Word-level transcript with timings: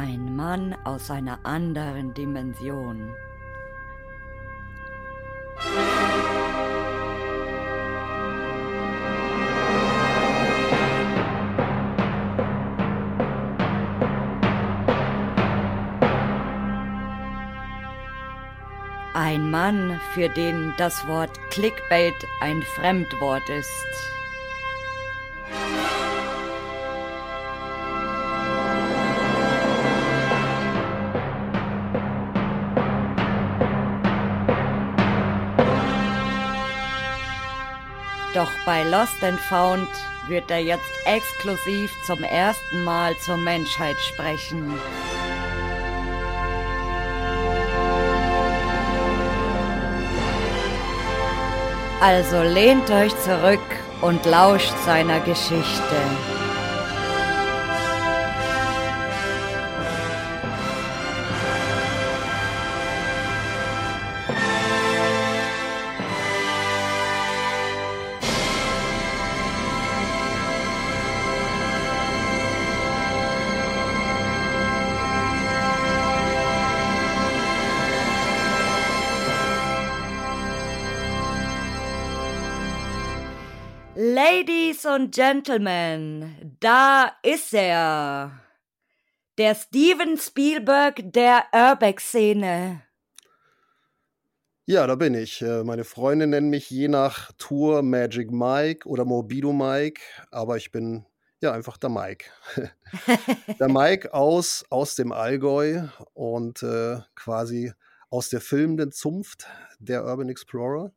Ein 0.00 0.36
Mann 0.36 0.76
aus 0.84 1.10
einer 1.10 1.40
anderen 1.42 2.14
Dimension. 2.14 3.16
Ein 19.14 19.50
Mann, 19.50 20.00
für 20.14 20.28
den 20.28 20.74
das 20.78 21.08
Wort 21.08 21.36
Clickbait 21.50 22.14
ein 22.40 22.62
Fremdwort 22.76 23.50
ist. 23.50 24.17
Doch 38.38 38.52
bei 38.64 38.84
Lost 38.84 39.24
and 39.24 39.40
Found 39.40 39.88
wird 40.28 40.48
er 40.48 40.60
jetzt 40.60 40.88
exklusiv 41.04 41.90
zum 42.06 42.22
ersten 42.22 42.84
Mal 42.84 43.18
zur 43.18 43.36
Menschheit 43.36 43.96
sprechen. 44.00 44.78
Also 52.00 52.42
lehnt 52.42 52.88
euch 52.92 53.12
zurück 53.22 53.58
und 54.02 54.24
lauscht 54.24 54.72
seiner 54.86 55.18
Geschichte. 55.18 56.37
Und 84.98 85.14
Gentlemen, 85.14 86.56
da 86.58 87.12
ist 87.22 87.54
er. 87.54 88.32
Der 89.38 89.54
Steven 89.54 90.18
Spielberg 90.18 91.00
der 91.12 91.44
Urbex-Szene. 91.54 92.82
Ja, 94.66 94.88
da 94.88 94.96
bin 94.96 95.14
ich. 95.14 95.40
Äh, 95.40 95.62
meine 95.62 95.84
Freunde 95.84 96.26
nennen 96.26 96.50
mich 96.50 96.68
je 96.68 96.88
nach 96.88 97.30
Tour 97.38 97.82
Magic 97.82 98.32
Mike 98.32 98.88
oder 98.88 99.04
Morbido 99.04 99.52
Mike, 99.52 100.00
aber 100.32 100.56
ich 100.56 100.72
bin 100.72 101.06
ja 101.40 101.52
einfach 101.52 101.76
der 101.76 101.90
Mike. 101.90 102.24
der 103.60 103.68
Mike 103.68 104.12
aus, 104.12 104.64
aus 104.68 104.96
dem 104.96 105.12
Allgäu 105.12 105.86
und 106.14 106.64
äh, 106.64 106.98
quasi 107.14 107.72
aus 108.10 108.30
der 108.30 108.40
filmenden 108.40 108.90
Zunft 108.90 109.46
der 109.78 110.04
Urban 110.04 110.28
Explorer. 110.28 110.90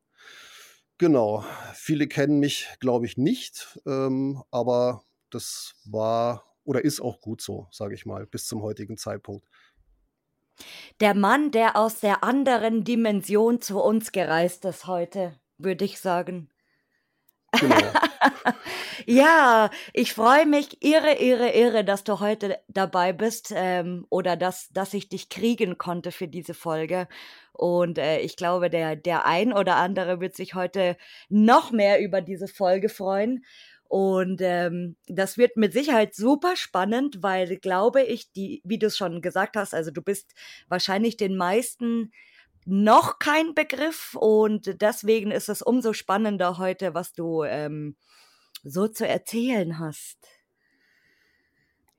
Genau. 1.01 1.43
Viele 1.73 2.07
kennen 2.07 2.39
mich, 2.39 2.67
glaube 2.79 3.07
ich, 3.07 3.17
nicht, 3.17 3.79
ähm, 3.87 4.43
aber 4.51 5.03
das 5.31 5.73
war 5.83 6.45
oder 6.63 6.85
ist 6.85 7.01
auch 7.01 7.21
gut 7.21 7.41
so, 7.41 7.67
sage 7.71 7.95
ich 7.95 8.05
mal, 8.05 8.27
bis 8.27 8.45
zum 8.45 8.61
heutigen 8.61 8.97
Zeitpunkt. 8.97 9.47
Der 10.99 11.15
Mann, 11.15 11.49
der 11.49 11.75
aus 11.75 12.01
der 12.01 12.23
anderen 12.23 12.83
Dimension 12.83 13.61
zu 13.61 13.81
uns 13.81 14.11
gereist 14.11 14.63
ist 14.65 14.85
heute, 14.85 15.39
würde 15.57 15.85
ich 15.85 15.99
sagen. 15.99 16.50
Genau. 17.57 17.93
ja, 19.05 19.69
ich 19.93 20.13
freue 20.13 20.45
mich 20.45 20.81
irre, 20.83 21.13
irre, 21.19 21.49
irre, 21.51 21.83
dass 21.83 22.03
du 22.03 22.19
heute 22.19 22.57
dabei 22.67 23.13
bist 23.13 23.51
ähm, 23.55 24.05
oder 24.09 24.35
dass, 24.37 24.69
dass 24.69 24.93
ich 24.93 25.09
dich 25.09 25.29
kriegen 25.29 25.77
konnte 25.77 26.11
für 26.11 26.27
diese 26.27 26.53
Folge. 26.53 27.07
Und 27.53 27.97
äh, 27.97 28.19
ich 28.19 28.35
glaube, 28.37 28.69
der, 28.69 28.95
der 28.95 29.25
ein 29.25 29.53
oder 29.53 29.75
andere 29.75 30.19
wird 30.21 30.35
sich 30.35 30.55
heute 30.55 30.97
noch 31.29 31.71
mehr 31.71 32.01
über 32.01 32.21
diese 32.21 32.47
Folge 32.47 32.89
freuen. 32.89 33.43
Und 33.87 34.39
ähm, 34.41 34.95
das 35.07 35.37
wird 35.37 35.57
mit 35.57 35.73
Sicherheit 35.73 36.15
super 36.15 36.55
spannend, 36.55 37.17
weil 37.21 37.57
glaube 37.57 38.01
ich, 38.03 38.31
die, 38.31 38.61
wie 38.63 38.79
du 38.79 38.87
es 38.87 38.95
schon 38.97 39.21
gesagt 39.21 39.57
hast, 39.57 39.73
also 39.73 39.91
du 39.91 40.01
bist 40.01 40.33
wahrscheinlich 40.69 41.17
den 41.17 41.35
meisten 41.35 42.11
noch 42.65 43.19
kein 43.19 43.53
Begriff 43.53 44.15
und 44.15 44.81
deswegen 44.81 45.31
ist 45.31 45.49
es 45.49 45.61
umso 45.61 45.93
spannender 45.93 46.57
heute, 46.57 46.93
was 46.93 47.13
du 47.13 47.43
ähm, 47.43 47.95
so 48.63 48.87
zu 48.87 49.07
erzählen 49.07 49.79
hast. 49.79 50.17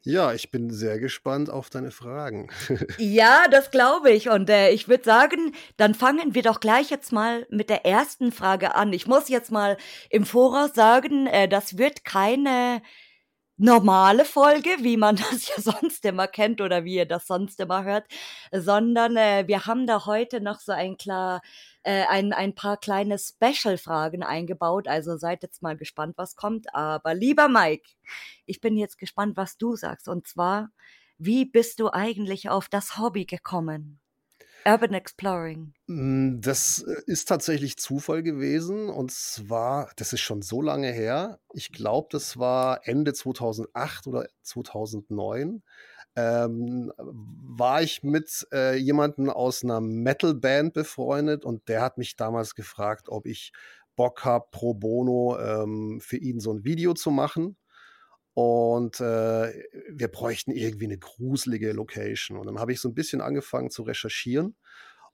Ja, 0.05 0.33
ich 0.33 0.51
bin 0.51 0.71
sehr 0.71 0.99
gespannt 0.99 1.49
auf 1.49 1.71
deine 1.71 1.93
Fragen. 1.93 2.51
ja, 2.99 3.45
das 3.49 3.71
glaube 3.71 4.11
ich. 4.11 4.29
Und 4.29 4.51
äh, 4.51 4.71
ich 4.71 4.89
würde 4.89 5.05
sagen, 5.05 5.55
dann 5.77 5.95
fangen 5.95 6.35
wir 6.35 6.43
doch 6.43 6.59
gleich 6.59 6.91
jetzt 6.91 7.13
mal 7.13 7.47
mit 7.51 7.71
der 7.71 7.87
ersten 7.87 8.33
Frage 8.33 8.75
an. 8.75 8.93
Ich 8.93 9.07
muss 9.07 9.29
jetzt 9.29 9.53
mal 9.53 9.77
im 10.11 10.27
Voraus 10.27 10.75
sagen, 10.75 11.29
äh, 11.29 11.47
das 11.49 11.79
wird 11.79 12.05
keine 12.05 12.83
normale 13.57 14.25
Folge, 14.25 14.71
wie 14.81 14.97
man 14.97 15.17
das 15.31 15.49
ja 15.49 15.61
sonst 15.63 16.05
immer 16.05 16.27
kennt 16.27 16.61
oder 16.61 16.85
wie 16.85 16.97
ihr 16.97 17.07
das 17.07 17.27
sonst 17.27 17.61
immer 17.61 17.85
hört, 17.85 18.07
sondern 18.53 19.17
äh, 19.17 19.45
wir 19.47 19.67
haben 19.67 19.87
da 19.87 20.07
heute 20.07 20.41
noch 20.41 20.61
so 20.61 20.73
ein 20.73 20.97
klar 20.97 21.41
äh, 21.83 22.05
ein, 22.09 22.33
ein 22.33 22.55
paar 22.55 22.77
kleine 22.77 23.19
Special-Fragen 23.19 24.23
eingebaut. 24.23 24.89
Also 24.89 25.17
seid 25.17 25.43
jetzt 25.43 25.63
mal 25.63 25.77
gespannt, 25.77 26.15
was 26.17 26.37
kommt. 26.37 26.75
Aber 26.75 27.15
lieber 27.15 27.49
Mike, 27.49 27.89
ich 28.47 28.61
bin 28.61 28.77
jetzt 28.77 28.99
gespannt, 28.99 29.37
was 29.37 29.59
du 29.59 29.77
sagst. 29.77 30.09
Und 30.09 30.27
zwar, 30.27 30.71
wie 31.19 31.45
bist 31.45 31.81
du 31.81 31.91
eigentlich 31.93 32.51
auf 32.51 32.69
das 32.69 32.99
Hobby 32.99 33.27
gekommen? 33.27 34.02
Urban 34.65 34.95
Exploring. 34.95 35.75
Hm, 35.89 36.41
das 36.41 36.85
äh, 36.87 37.03
ist 37.07 37.29
tatsächlich 37.29 37.79
Zufall 37.79 38.23
gewesen. 38.23 38.89
Und 38.89 39.11
zwar, 39.11 39.91
das 39.97 40.13
ist 40.13 40.21
schon 40.21 40.43
so 40.43 40.63
lange 40.63 40.93
her. 40.93 41.41
Ich 41.53 41.73
glaube, 41.73 42.09
das 42.11 42.39
war 42.39 42.87
Ende 42.87 43.13
2008 43.13 44.07
oder 44.07 44.27
2009. 44.43 45.63
Ähm, 46.15 46.93
war 46.99 47.83
ich 47.83 48.03
mit 48.03 48.47
äh, 48.53 48.77
jemandem 48.77 49.31
aus 49.31 49.65
einer 49.65 49.81
Metal-Band 49.81 50.75
befreundet 50.75 51.45
und 51.45 51.69
der 51.69 51.81
hat 51.81 51.97
mich 51.97 52.17
damals 52.17 52.55
gefragt, 52.55 53.09
ob 53.09 53.27
ich 53.27 53.53
Bock 53.97 54.25
habe, 54.25 54.47
pro 54.51 54.75
bono 54.75 55.39
ähm, 55.39 56.01
für 56.01 56.17
ihn 56.19 56.41
so 56.41 56.53
ein 56.53 56.65
Video 56.65 56.95
zu 56.95 57.11
machen. 57.11 57.57
Und 58.35 59.01
äh, 59.01 59.53
wir 59.91 60.09
bräuchten 60.09 60.53
irgendwie 60.53 60.87
eine 60.87 60.99
gruselige 60.99 61.73
Location. 61.73 62.39
Und 62.39 62.47
dann 62.47 62.59
habe 62.59 62.73
ich 62.73 62.81
so 62.81 62.89
ein 62.89 62.95
bisschen 62.95 63.21
angefangen 63.21 63.71
zu 63.71 63.83
recherchieren 63.83 64.57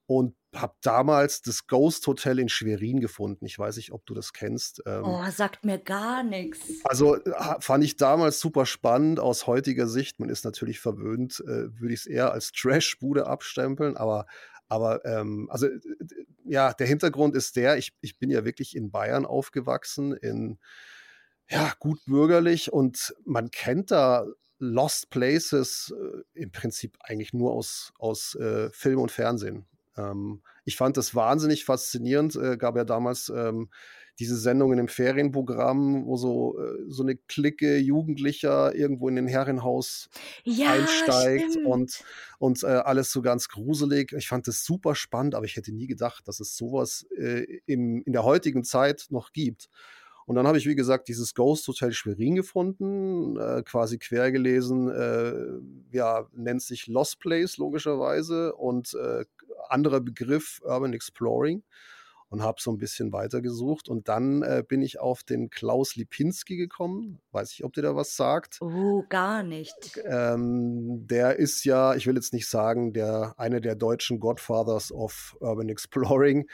und 0.08 0.34
habe 0.56 0.74
damals 0.80 1.42
das 1.42 1.66
Ghost 1.66 2.06
Hotel 2.06 2.38
in 2.38 2.48
Schwerin 2.48 3.00
gefunden. 3.00 3.44
Ich 3.44 3.58
weiß 3.58 3.76
nicht, 3.76 3.92
ob 3.92 4.06
du 4.06 4.14
das 4.14 4.32
kennst. 4.32 4.82
Ähm, 4.86 5.04
oh, 5.04 5.22
sagt 5.30 5.66
mir 5.66 5.78
gar 5.78 6.22
nichts. 6.22 6.60
Also 6.84 7.18
fand 7.60 7.84
ich 7.84 7.96
damals 7.96 8.40
super 8.40 8.64
spannend 8.64 9.20
aus 9.20 9.46
heutiger 9.46 9.86
Sicht. 9.86 10.18
Man 10.18 10.30
ist 10.30 10.46
natürlich 10.46 10.80
verwöhnt, 10.80 11.40
äh, 11.40 11.78
würde 11.78 11.92
ich 11.92 12.00
es 12.00 12.06
eher 12.06 12.32
als 12.32 12.52
Trash-Bude 12.52 13.26
abstempeln, 13.26 13.98
aber 13.98 14.26
aber 14.70 15.04
ähm, 15.04 15.48
also 15.50 15.68
ja, 16.44 16.72
der 16.72 16.86
Hintergrund 16.86 17.34
ist 17.34 17.56
der, 17.56 17.76
ich, 17.78 17.94
ich 18.00 18.18
bin 18.18 18.30
ja 18.30 18.44
wirklich 18.44 18.76
in 18.76 18.90
Bayern 18.90 19.26
aufgewachsen, 19.26 20.12
in 20.12 20.58
ja, 21.50 21.72
gut 21.78 22.04
bürgerlich 22.06 22.72
und 22.72 23.14
man 23.24 23.50
kennt 23.50 23.90
da 23.90 24.26
Lost 24.58 25.10
Places 25.10 25.94
äh, 25.96 26.40
im 26.42 26.50
Prinzip 26.50 26.96
eigentlich 27.00 27.32
nur 27.32 27.52
aus, 27.52 27.92
aus 27.98 28.34
äh, 28.34 28.70
Film 28.70 29.00
und 29.00 29.12
Fernsehen. 29.12 29.66
Ähm, 29.96 30.42
ich 30.64 30.76
fand 30.76 30.96
das 30.96 31.14
wahnsinnig 31.14 31.64
faszinierend. 31.64 32.36
Äh, 32.36 32.56
gab 32.56 32.76
ja 32.76 32.84
damals 32.84 33.32
ähm, 33.34 33.70
diese 34.18 34.36
Sendungen 34.36 34.78
im 34.78 34.88
Ferienprogramm, 34.88 36.06
wo 36.06 36.16
so, 36.16 36.58
äh, 36.58 36.84
so 36.88 37.02
eine 37.04 37.16
Clique 37.16 37.78
Jugendlicher 37.78 38.74
irgendwo 38.74 39.08
in 39.08 39.16
den 39.16 39.28
Herrenhaus 39.28 40.08
ja, 40.44 40.72
einsteigt 40.72 41.52
stimmt. 41.52 41.66
und, 41.66 42.04
und 42.38 42.62
äh, 42.64 42.66
alles 42.66 43.12
so 43.12 43.22
ganz 43.22 43.48
gruselig. 43.48 44.12
Ich 44.12 44.28
fand 44.28 44.48
das 44.48 44.64
super 44.64 44.94
spannend, 44.94 45.34
aber 45.34 45.46
ich 45.46 45.56
hätte 45.56 45.72
nie 45.72 45.86
gedacht, 45.86 46.26
dass 46.26 46.40
es 46.40 46.56
sowas 46.56 47.06
äh, 47.16 47.60
im, 47.66 48.02
in 48.02 48.12
der 48.12 48.24
heutigen 48.24 48.64
Zeit 48.64 49.06
noch 49.10 49.32
gibt. 49.32 49.68
Und 50.28 50.34
dann 50.34 50.46
habe 50.46 50.58
ich, 50.58 50.66
wie 50.66 50.74
gesagt, 50.74 51.08
dieses 51.08 51.34
Ghost 51.34 51.66
Hotel 51.68 51.90
Schwerin 51.92 52.34
gefunden, 52.34 53.38
äh, 53.38 53.62
quasi 53.62 53.96
quer 53.96 54.30
gelesen, 54.30 54.90
äh, 54.90 55.96
ja, 55.96 56.26
nennt 56.34 56.60
sich 56.60 56.86
Lost 56.86 57.18
Place 57.18 57.56
logischerweise 57.56 58.54
und 58.54 58.92
äh, 58.92 59.24
anderer 59.70 60.00
Begriff 60.00 60.60
Urban 60.62 60.92
Exploring. 60.92 61.62
Und 62.30 62.42
habe 62.42 62.60
so 62.60 62.70
ein 62.70 62.78
bisschen 62.78 63.12
weitergesucht. 63.12 63.88
Und 63.88 64.08
dann 64.08 64.42
äh, 64.42 64.62
bin 64.66 64.82
ich 64.82 65.00
auf 65.00 65.22
den 65.22 65.50
Klaus 65.50 65.96
Lipinski 65.96 66.56
gekommen. 66.56 67.20
Weiß 67.32 67.52
ich, 67.52 67.64
ob 67.64 67.72
dir 67.72 67.82
da 67.82 67.96
was 67.96 68.16
sagt. 68.16 68.58
Oh, 68.60 69.04
gar 69.08 69.42
nicht. 69.42 70.00
Ähm, 70.04 71.06
der 71.06 71.36
ist 71.36 71.64
ja, 71.64 71.94
ich 71.94 72.06
will 72.06 72.14
jetzt 72.14 72.32
nicht 72.32 72.48
sagen, 72.48 72.92
der 72.92 73.34
eine 73.38 73.60
der 73.60 73.74
deutschen 73.74 74.20
Godfathers 74.20 74.92
of 74.92 75.36
Urban 75.40 75.68
Exploring. 75.68 76.48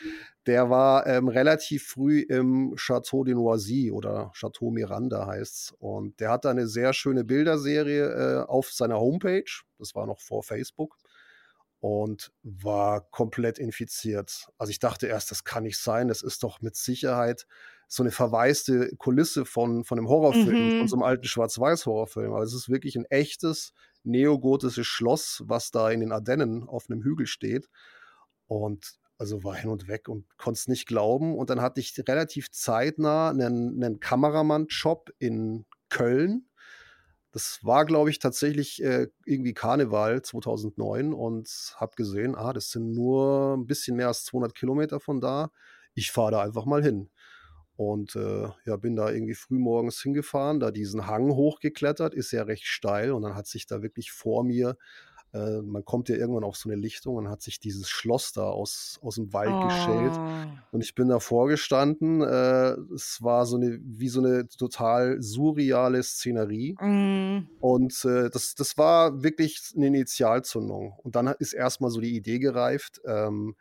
Der 0.47 0.69
war 0.69 1.07
ähm, 1.07 1.29
relativ 1.29 1.87
früh 1.87 2.21
im 2.21 2.75
Chateau 2.77 3.25
de 3.25 3.35
Noisy 3.35 3.91
oder 3.91 4.31
Chateau 4.35 4.71
Miranda 4.71 5.27
heißt's. 5.27 5.75
Und 5.79 6.21
der 6.21 6.31
hat 6.31 6.45
da 6.45 6.51
eine 6.51 6.67
sehr 6.67 6.93
schöne 6.93 7.25
Bilderserie 7.25 8.43
äh, 8.43 8.45
auf 8.45 8.71
seiner 8.71 9.01
Homepage. 9.01 9.63
Das 9.79 9.95
war 9.95 10.07
noch 10.07 10.21
vor 10.21 10.43
Facebook 10.43 10.99
und 11.85 12.33
war 12.43 13.03
komplett 13.11 13.59
infiziert. 13.59 14.49
Also 14.57 14.71
ich 14.71 14.79
dachte 14.79 15.07
erst, 15.07 15.31
das 15.31 15.45
kann 15.45 15.65
nicht 15.65 15.77
sein, 15.77 16.09
das 16.09 16.23
ist 16.23 16.43
doch 16.43 16.63
mit 16.63 16.77
Sicherheit 16.77 17.47
so 17.89 18.03
eine 18.03 18.11
verwaiste 18.11 18.97
Kulisse 18.97 19.45
von, 19.45 19.85
von 19.85 19.99
einem 19.99 20.09
Horrorfilm, 20.09 20.77
mhm. 20.77 20.79
von 20.79 20.89
so 20.89 20.97
einem 20.97 21.03
alten 21.03 21.27
Schwarz-Weiß-Horrorfilm. 21.27 22.33
Aber 22.33 22.43
es 22.43 22.55
ist 22.55 22.71
wirklich 22.71 22.97
ein 22.97 23.05
echtes 23.11 23.75
neogotisches 24.03 24.87
Schloss, 24.87 25.43
was 25.45 25.73
da 25.73 25.91
in 25.91 26.01
den 26.01 26.11
Ardennen 26.11 26.67
auf 26.67 26.89
einem 26.89 27.03
Hügel 27.03 27.27
steht. 27.27 27.69
Und 28.47 28.95
also 29.19 29.45
war 29.45 29.55
hin 29.55 29.69
und 29.69 29.87
weg 29.87 30.09
und 30.09 30.25
konnte 30.39 30.57
es 30.57 30.69
nicht 30.69 30.87
glauben. 30.87 31.37
Und 31.37 31.51
dann 31.51 31.61
hatte 31.61 31.81
ich 31.81 31.95
relativ 32.09 32.51
zeitnah 32.51 33.29
einen, 33.29 33.85
einen 33.85 34.01
Kameramann-Job 34.01 35.11
in 35.19 35.67
Köln 35.91 36.47
das 37.35 37.59
war, 37.65 37.85
glaube 37.85 38.11
ich, 38.11 38.21
tatsächlich 38.21 38.81
äh, 38.81 39.09
irgendwie 39.27 39.55
Karneval 39.55 40.23
2009 40.23 41.13
und 41.13 41.75
habe 41.79 41.97
gesehen, 41.97 42.37
ah, 42.37 42.53
das 42.53 42.71
sind 42.71 42.93
nur 42.93 43.55
ein 43.57 43.67
bisschen 43.67 43.97
mehr 43.97 44.07
als 44.07 44.25
200 44.27 44.55
Kilometer 44.55 45.01
von 45.01 45.21
da. 45.21 45.51
Ich 45.95 46.13
fahre 46.13 46.31
da 46.31 46.43
einfach 46.43 46.65
mal 46.65 46.81
hin. 46.81 47.11
Und 47.75 48.15
äh, 48.15 48.49
ja, 48.67 48.77
bin 48.77 48.95
da 48.95 49.11
irgendwie 49.11 49.35
frühmorgens 49.35 50.01
hingefahren, 50.01 50.61
da 50.61 50.71
diesen 50.71 51.09
Hang 51.09 51.33
hochgeklettert, 51.33 52.15
ist 52.15 52.31
ja 52.31 52.45
recht 52.45 52.67
steil 52.67 53.11
und 53.11 53.23
dann 53.23 53.35
hat 53.35 53.49
sich 53.49 53.67
da 53.67 53.83
wirklich 53.83 54.13
vor 54.13 54.45
mir 54.45 54.77
äh, 55.35 55.63
man 55.63 55.85
kommt 55.85 56.09
ja 56.09 56.15
irgendwann 56.15 56.45
auf 56.45 56.57
so 56.57 56.69
eine 56.69 56.81
Lichtung 56.81 57.17
und 57.17 57.29
hat 57.29 57.43
sich 57.43 57.59
dieses 57.59 57.89
Schloss 57.89 58.33
da 58.33 58.45
aus, 58.45 58.99
aus 59.03 59.17
dem 59.17 59.33
Wald 59.33 59.51
oh. 59.53 59.67
geschält. 59.67 60.19
Und 60.71 60.81
ich 60.81 60.95
bin 60.95 61.09
davor 61.09 61.49
gestanden. 61.49 62.23
Äh, 62.23 62.77
es 62.95 63.19
war 63.21 63.45
so 63.45 63.57
eine, 63.57 63.81
wie 63.83 64.09
so 64.09 64.21
eine 64.21 64.47
total 64.49 65.21
surreale 65.21 66.03
Szenerie. 66.03 66.77
Mm. 66.81 67.49
Und 67.59 68.05
äh, 68.05 68.31
das, 68.31 68.55
das 68.55 68.79
war 68.79 69.25
wirklich 69.25 69.73
eine 69.77 69.89
Initialzündung. 69.89 70.95
Und 71.03 71.17
dann 71.17 71.27
ist 71.39 71.53
erstmal 71.53 71.91
so 71.91 72.01
die 72.01 72.15
Idee 72.15 72.39
gereift, 72.39 73.01
ähm, 73.05 73.57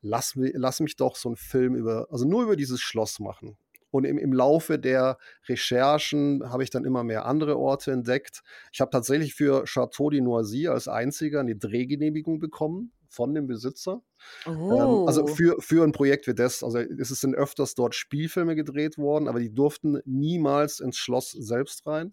lass, 0.00 0.32
lass 0.34 0.80
mich 0.80 0.96
doch 0.96 1.16
so 1.16 1.28
einen 1.28 1.36
Film 1.36 1.74
über, 1.74 2.06
also 2.10 2.26
nur 2.26 2.42
über 2.42 2.56
dieses 2.56 2.80
Schloss 2.80 3.20
machen. 3.20 3.58
Und 3.90 4.04
im, 4.04 4.18
im 4.18 4.32
Laufe 4.32 4.78
der 4.78 5.18
Recherchen 5.48 6.50
habe 6.50 6.62
ich 6.62 6.70
dann 6.70 6.84
immer 6.84 7.04
mehr 7.04 7.26
andere 7.26 7.58
Orte 7.58 7.92
entdeckt. 7.92 8.42
Ich 8.72 8.80
habe 8.80 8.90
tatsächlich 8.90 9.34
für 9.34 9.64
Chateau 9.64 10.10
de 10.10 10.20
Noisy 10.20 10.68
als 10.68 10.88
einziger 10.88 11.40
eine 11.40 11.56
Drehgenehmigung 11.56 12.38
bekommen 12.38 12.92
von 13.08 13.34
dem 13.34 13.46
Besitzer. 13.46 14.02
Oh. 14.46 14.50
Ähm, 14.50 15.08
also 15.08 15.24
oh. 15.24 15.26
für, 15.26 15.56
für 15.60 15.84
ein 15.84 15.92
Projekt 15.92 16.26
wie 16.26 16.34
das. 16.34 16.62
Also 16.62 16.78
es 16.78 17.08
sind 17.08 17.34
öfters 17.34 17.74
dort 17.74 17.94
Spielfilme 17.94 18.54
gedreht 18.54 18.98
worden, 18.98 19.28
aber 19.28 19.40
die 19.40 19.54
durften 19.54 20.00
niemals 20.04 20.80
ins 20.80 20.98
Schloss 20.98 21.32
selbst 21.32 21.86
rein. 21.86 22.12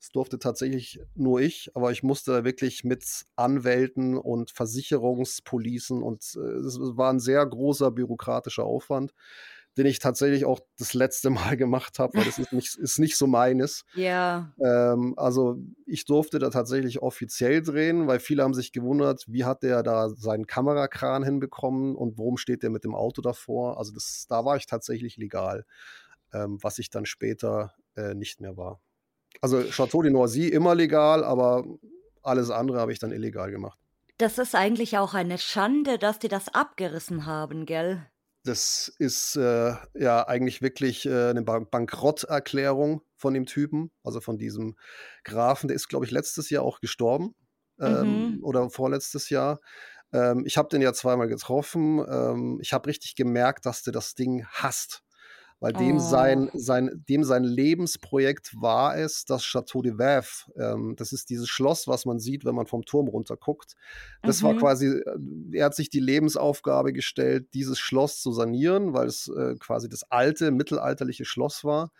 Das 0.00 0.10
durfte 0.10 0.38
tatsächlich 0.38 1.00
nur 1.16 1.40
ich, 1.40 1.70
aber 1.74 1.90
ich 1.90 2.04
musste 2.04 2.30
da 2.30 2.44
wirklich 2.44 2.84
mit 2.84 3.24
Anwälten 3.34 4.16
und 4.16 4.52
Versicherungspolicen 4.52 6.04
und 6.04 6.22
äh, 6.36 6.58
es 6.58 6.78
war 6.78 7.12
ein 7.12 7.18
sehr 7.18 7.44
großer 7.44 7.90
bürokratischer 7.90 8.62
Aufwand 8.62 9.12
den 9.78 9.86
ich 9.86 10.00
tatsächlich 10.00 10.44
auch 10.44 10.60
das 10.78 10.92
letzte 10.92 11.30
Mal 11.30 11.56
gemacht 11.56 11.98
habe, 11.98 12.18
weil 12.18 12.24
das 12.24 12.38
ist 12.38 12.52
nicht, 12.52 12.76
ist 12.76 12.98
nicht 12.98 13.16
so 13.16 13.26
meines. 13.26 13.84
Ja. 13.94 14.52
Ähm, 14.60 15.14
also 15.16 15.58
ich 15.86 16.04
durfte 16.04 16.38
da 16.38 16.50
tatsächlich 16.50 17.00
offiziell 17.00 17.62
drehen, 17.62 18.06
weil 18.06 18.20
viele 18.20 18.42
haben 18.42 18.54
sich 18.54 18.72
gewundert, 18.72 19.24
wie 19.28 19.44
hat 19.44 19.62
der 19.62 19.82
da 19.82 20.10
seinen 20.10 20.46
Kamerakran 20.46 21.22
hinbekommen 21.22 21.94
und 21.94 22.18
warum 22.18 22.36
steht 22.36 22.62
der 22.62 22.70
mit 22.70 22.84
dem 22.84 22.94
Auto 22.94 23.22
davor. 23.22 23.78
Also 23.78 23.92
das, 23.92 24.26
da 24.28 24.44
war 24.44 24.56
ich 24.56 24.66
tatsächlich 24.66 25.16
legal, 25.16 25.64
ähm, 26.32 26.58
was 26.60 26.78
ich 26.78 26.90
dann 26.90 27.06
später 27.06 27.72
äh, 27.96 28.14
nicht 28.14 28.40
mehr 28.40 28.56
war. 28.56 28.80
Also 29.40 29.62
Chateau 29.62 30.02
de 30.02 30.10
Noisy 30.10 30.48
immer 30.48 30.74
legal, 30.74 31.22
aber 31.22 31.64
alles 32.22 32.50
andere 32.50 32.80
habe 32.80 32.92
ich 32.92 32.98
dann 32.98 33.12
illegal 33.12 33.50
gemacht. 33.50 33.78
Das 34.18 34.38
ist 34.38 34.56
eigentlich 34.56 34.98
auch 34.98 35.14
eine 35.14 35.38
Schande, 35.38 35.96
dass 35.96 36.18
die 36.18 36.26
das 36.26 36.52
abgerissen 36.52 37.24
haben, 37.24 37.66
gell? 37.66 38.04
Das 38.44 38.92
ist 38.98 39.36
äh, 39.36 39.74
ja 39.94 40.26
eigentlich 40.26 40.62
wirklich 40.62 41.06
äh, 41.06 41.30
eine 41.30 41.42
Bank 41.42 41.70
Bankrotterklärung 41.70 43.02
von 43.16 43.34
dem 43.34 43.46
Typen, 43.46 43.90
also 44.02 44.20
von 44.20 44.38
diesem 44.38 44.76
Grafen. 45.24 45.68
Der 45.68 45.74
ist, 45.74 45.88
glaube 45.88 46.04
ich, 46.04 46.10
letztes 46.10 46.48
Jahr 46.50 46.62
auch 46.62 46.80
gestorben 46.80 47.34
ähm, 47.80 48.36
mhm. 48.36 48.44
oder 48.44 48.70
vorletztes 48.70 49.28
Jahr. 49.28 49.60
Ähm, 50.12 50.44
ich 50.46 50.56
habe 50.56 50.68
den 50.68 50.82
ja 50.82 50.92
zweimal 50.92 51.28
getroffen. 51.28 52.04
Ähm, 52.08 52.58
ich 52.62 52.72
habe 52.72 52.88
richtig 52.88 53.16
gemerkt, 53.16 53.66
dass 53.66 53.82
der 53.82 53.92
das 53.92 54.14
Ding 54.14 54.46
hasst 54.46 55.02
weil 55.60 55.72
dem, 55.72 55.96
oh. 55.96 56.00
sein, 56.00 56.50
sein, 56.54 57.04
dem 57.08 57.24
sein 57.24 57.42
Lebensprojekt 57.42 58.52
war 58.60 58.96
es, 58.96 59.24
das 59.24 59.42
Chateau 59.42 59.82
de 59.82 59.98
Veuve. 59.98 60.52
Ähm, 60.56 60.94
das 60.96 61.12
ist 61.12 61.30
dieses 61.30 61.48
Schloss, 61.48 61.88
was 61.88 62.04
man 62.04 62.20
sieht, 62.20 62.44
wenn 62.44 62.54
man 62.54 62.66
vom 62.66 62.84
Turm 62.84 63.08
runter 63.08 63.36
guckt. 63.36 63.74
Das 64.22 64.40
mhm. 64.40 64.46
war 64.46 64.56
quasi, 64.56 64.86
äh, 64.86 65.18
er 65.52 65.66
hat 65.66 65.74
sich 65.74 65.90
die 65.90 66.00
Lebensaufgabe 66.00 66.92
gestellt, 66.92 67.48
dieses 67.54 67.78
Schloss 67.78 68.20
zu 68.20 68.32
sanieren, 68.32 68.92
weil 68.92 69.08
es 69.08 69.28
äh, 69.28 69.56
quasi 69.56 69.88
das 69.88 70.04
alte, 70.10 70.50
mittelalterliche 70.50 71.24
Schloss 71.24 71.64
war. 71.64 71.90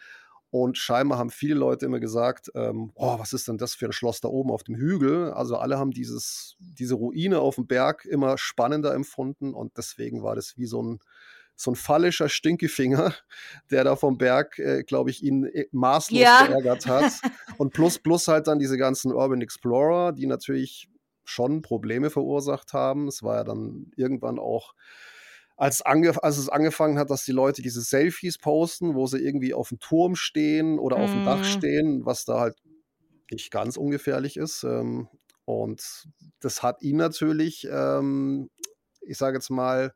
Und 0.50 0.78
scheinbar 0.78 1.18
haben 1.18 1.28
viele 1.28 1.54
Leute 1.54 1.84
immer 1.84 2.00
gesagt, 2.00 2.50
ähm, 2.54 2.90
oh, 2.94 3.18
was 3.18 3.34
ist 3.34 3.48
denn 3.48 3.58
das 3.58 3.74
für 3.74 3.84
ein 3.86 3.92
Schloss 3.92 4.22
da 4.22 4.28
oben 4.28 4.50
auf 4.50 4.62
dem 4.62 4.76
Hügel? 4.76 5.30
Also 5.32 5.56
alle 5.58 5.78
haben 5.78 5.90
dieses, 5.90 6.56
diese 6.58 6.94
Ruine 6.94 7.40
auf 7.40 7.56
dem 7.56 7.66
Berg 7.66 8.06
immer 8.06 8.38
spannender 8.38 8.94
empfunden 8.94 9.52
und 9.52 9.76
deswegen 9.76 10.22
war 10.22 10.34
das 10.34 10.56
wie 10.56 10.64
so 10.64 10.82
ein 10.82 11.00
so 11.60 11.72
ein 11.72 11.74
fallischer 11.74 12.28
Stinkefinger, 12.28 13.14
der 13.72 13.82
da 13.82 13.96
vom 13.96 14.16
Berg, 14.16 14.60
äh, 14.60 14.84
glaube 14.84 15.10
ich, 15.10 15.24
ihn 15.24 15.44
äh, 15.44 15.66
maßlos 15.72 16.20
ja. 16.20 16.46
geärgert 16.46 16.86
hat. 16.86 17.12
Und 17.58 17.72
plus, 17.72 17.98
plus 17.98 18.28
halt 18.28 18.46
dann 18.46 18.60
diese 18.60 18.78
ganzen 18.78 19.12
Urban 19.12 19.42
Explorer, 19.42 20.12
die 20.12 20.26
natürlich 20.26 20.88
schon 21.24 21.60
Probleme 21.60 22.10
verursacht 22.10 22.72
haben. 22.74 23.08
Es 23.08 23.24
war 23.24 23.38
ja 23.38 23.44
dann 23.44 23.90
irgendwann 23.96 24.38
auch, 24.38 24.72
als, 25.56 25.82
als 25.82 26.38
es 26.38 26.48
angefangen 26.48 26.96
hat, 26.96 27.10
dass 27.10 27.24
die 27.24 27.32
Leute 27.32 27.60
diese 27.60 27.82
Selfies 27.82 28.38
posten, 28.38 28.94
wo 28.94 29.08
sie 29.08 29.18
irgendwie 29.18 29.52
auf 29.52 29.70
dem 29.70 29.80
Turm 29.80 30.14
stehen 30.14 30.78
oder 30.78 30.96
auf 30.96 31.10
dem 31.10 31.24
Dach 31.24 31.40
mhm. 31.40 31.44
stehen, 31.44 32.06
was 32.06 32.24
da 32.24 32.38
halt 32.38 32.56
nicht 33.32 33.50
ganz 33.50 33.76
ungefährlich 33.76 34.36
ist. 34.36 34.62
Ähm, 34.62 35.08
und 35.44 36.08
das 36.38 36.62
hat 36.62 36.82
ihn 36.82 36.98
natürlich, 36.98 37.66
ähm, 37.68 38.48
ich 39.00 39.18
sage 39.18 39.38
jetzt 39.38 39.50
mal, 39.50 39.92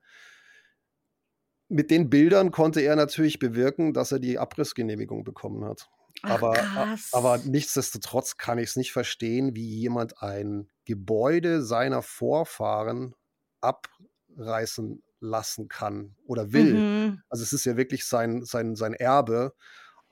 mit 1.72 1.90
den 1.90 2.10
Bildern 2.10 2.50
konnte 2.50 2.80
er 2.80 2.96
natürlich 2.96 3.38
bewirken, 3.38 3.92
dass 3.92 4.12
er 4.12 4.18
die 4.18 4.38
Abrissgenehmigung 4.38 5.24
bekommen 5.24 5.64
hat. 5.64 5.88
Ach, 6.22 6.30
aber, 6.30 6.98
aber 7.12 7.38
nichtsdestotrotz 7.38 8.36
kann 8.36 8.58
ich 8.58 8.70
es 8.70 8.76
nicht 8.76 8.92
verstehen, 8.92 9.56
wie 9.56 9.66
jemand 9.66 10.22
ein 10.22 10.68
Gebäude 10.84 11.62
seiner 11.62 12.02
Vorfahren 12.02 13.14
abreißen 13.60 15.02
lassen 15.20 15.68
kann 15.68 16.14
oder 16.26 16.52
will. 16.52 16.74
Mhm. 16.74 17.22
Also 17.28 17.42
es 17.42 17.52
ist 17.52 17.64
ja 17.64 17.76
wirklich 17.76 18.04
sein, 18.04 18.44
sein, 18.44 18.76
sein 18.76 18.92
Erbe. 18.92 19.54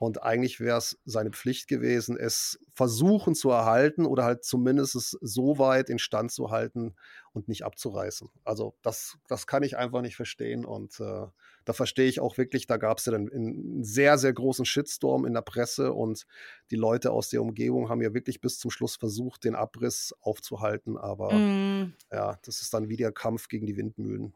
Und 0.01 0.23
eigentlich 0.23 0.59
wäre 0.59 0.79
es 0.79 0.97
seine 1.05 1.29
Pflicht 1.29 1.67
gewesen, 1.67 2.17
es 2.17 2.59
versuchen 2.73 3.35
zu 3.35 3.51
erhalten 3.51 4.07
oder 4.07 4.23
halt 4.23 4.43
zumindest 4.43 4.95
es 4.95 5.11
so 5.21 5.59
weit 5.59 5.91
instand 5.91 6.31
zu 6.31 6.49
halten 6.49 6.95
und 7.33 7.47
nicht 7.47 7.65
abzureißen. 7.65 8.27
Also 8.43 8.73
das, 8.81 9.19
das 9.27 9.45
kann 9.45 9.61
ich 9.61 9.77
einfach 9.77 10.01
nicht 10.01 10.15
verstehen. 10.15 10.65
Und 10.65 10.99
äh, 10.99 11.27
da 11.65 11.73
verstehe 11.73 12.07
ich 12.07 12.19
auch 12.19 12.39
wirklich, 12.39 12.65
da 12.65 12.77
gab 12.77 12.97
es 12.97 13.05
ja 13.05 13.11
dann 13.11 13.31
einen 13.31 13.83
sehr, 13.83 14.17
sehr 14.17 14.33
großen 14.33 14.65
Shitstorm 14.65 15.23
in 15.23 15.35
der 15.35 15.43
Presse 15.43 15.93
und 15.93 16.25
die 16.71 16.77
Leute 16.77 17.11
aus 17.11 17.29
der 17.29 17.43
Umgebung 17.43 17.89
haben 17.89 18.01
ja 18.01 18.11
wirklich 18.15 18.41
bis 18.41 18.57
zum 18.57 18.71
Schluss 18.71 18.95
versucht, 18.95 19.43
den 19.43 19.53
Abriss 19.53 20.15
aufzuhalten. 20.19 20.97
Aber 20.97 21.31
mm. 21.31 21.93
ja, 22.11 22.39
das 22.43 22.63
ist 22.63 22.73
dann 22.73 22.89
wie 22.89 22.97
der 22.97 23.11
Kampf 23.11 23.49
gegen 23.49 23.67
die 23.67 23.77
Windmühlen. 23.77 24.33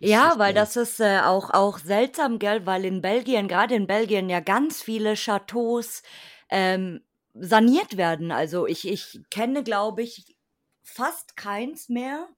Ja, 0.00 0.34
weil 0.36 0.54
das 0.54 0.76
ist 0.76 1.00
äh, 1.00 1.20
auch, 1.20 1.50
auch 1.50 1.78
seltsam, 1.78 2.38
gell, 2.38 2.66
weil 2.66 2.84
in 2.84 3.00
Belgien, 3.00 3.48
gerade 3.48 3.74
in 3.74 3.86
Belgien, 3.86 4.28
ja 4.28 4.40
ganz 4.40 4.82
viele 4.82 5.14
Chateaus 5.14 6.02
ähm, 6.50 7.00
saniert 7.34 7.96
werden. 7.96 8.32
Also 8.32 8.66
ich, 8.66 8.88
ich 8.88 9.20
kenne, 9.30 9.62
glaube 9.62 10.02
ich, 10.02 10.36
fast 10.82 11.36
keins 11.36 11.88
mehr, 11.88 12.28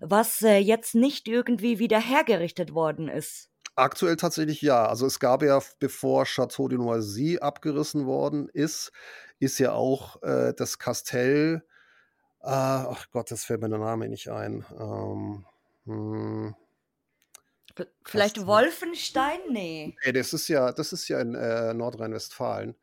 was 0.00 0.42
äh, 0.42 0.58
jetzt 0.58 0.94
nicht 0.94 1.28
irgendwie 1.28 1.78
wieder 1.78 2.00
hergerichtet 2.00 2.74
worden 2.74 3.08
ist. 3.08 3.48
Aktuell 3.74 4.16
tatsächlich 4.16 4.60
ja. 4.60 4.86
Also 4.86 5.06
es 5.06 5.18
gab 5.18 5.42
ja, 5.42 5.60
bevor 5.78 6.24
Chateau 6.24 6.68
de 6.68 6.78
Noisy 6.78 7.38
abgerissen 7.40 8.06
worden 8.06 8.48
ist, 8.48 8.92
ist 9.38 9.58
ja 9.58 9.72
auch 9.72 10.22
äh, 10.22 10.52
das 10.54 10.78
Kastell, 10.78 11.64
äh, 12.42 12.48
ach 12.50 13.06
Gott, 13.12 13.30
das 13.30 13.44
fällt 13.44 13.62
mir 13.62 13.70
der 13.70 13.78
Name 13.78 14.08
nicht 14.08 14.28
ein. 14.28 14.64
Ähm, 14.78 15.46
hm. 15.86 16.54
Vielleicht 18.04 18.46
Wolfenstein? 18.46 19.38
Nee. 19.50 19.96
Nee, 20.04 20.12
das 20.12 20.32
ist 20.32 20.48
ja, 20.48 20.72
das 20.72 20.92
ist 20.92 21.08
ja 21.08 21.20
in 21.20 21.34
äh, 21.34 21.74
Nordrhein-Westfalen. 21.74 22.76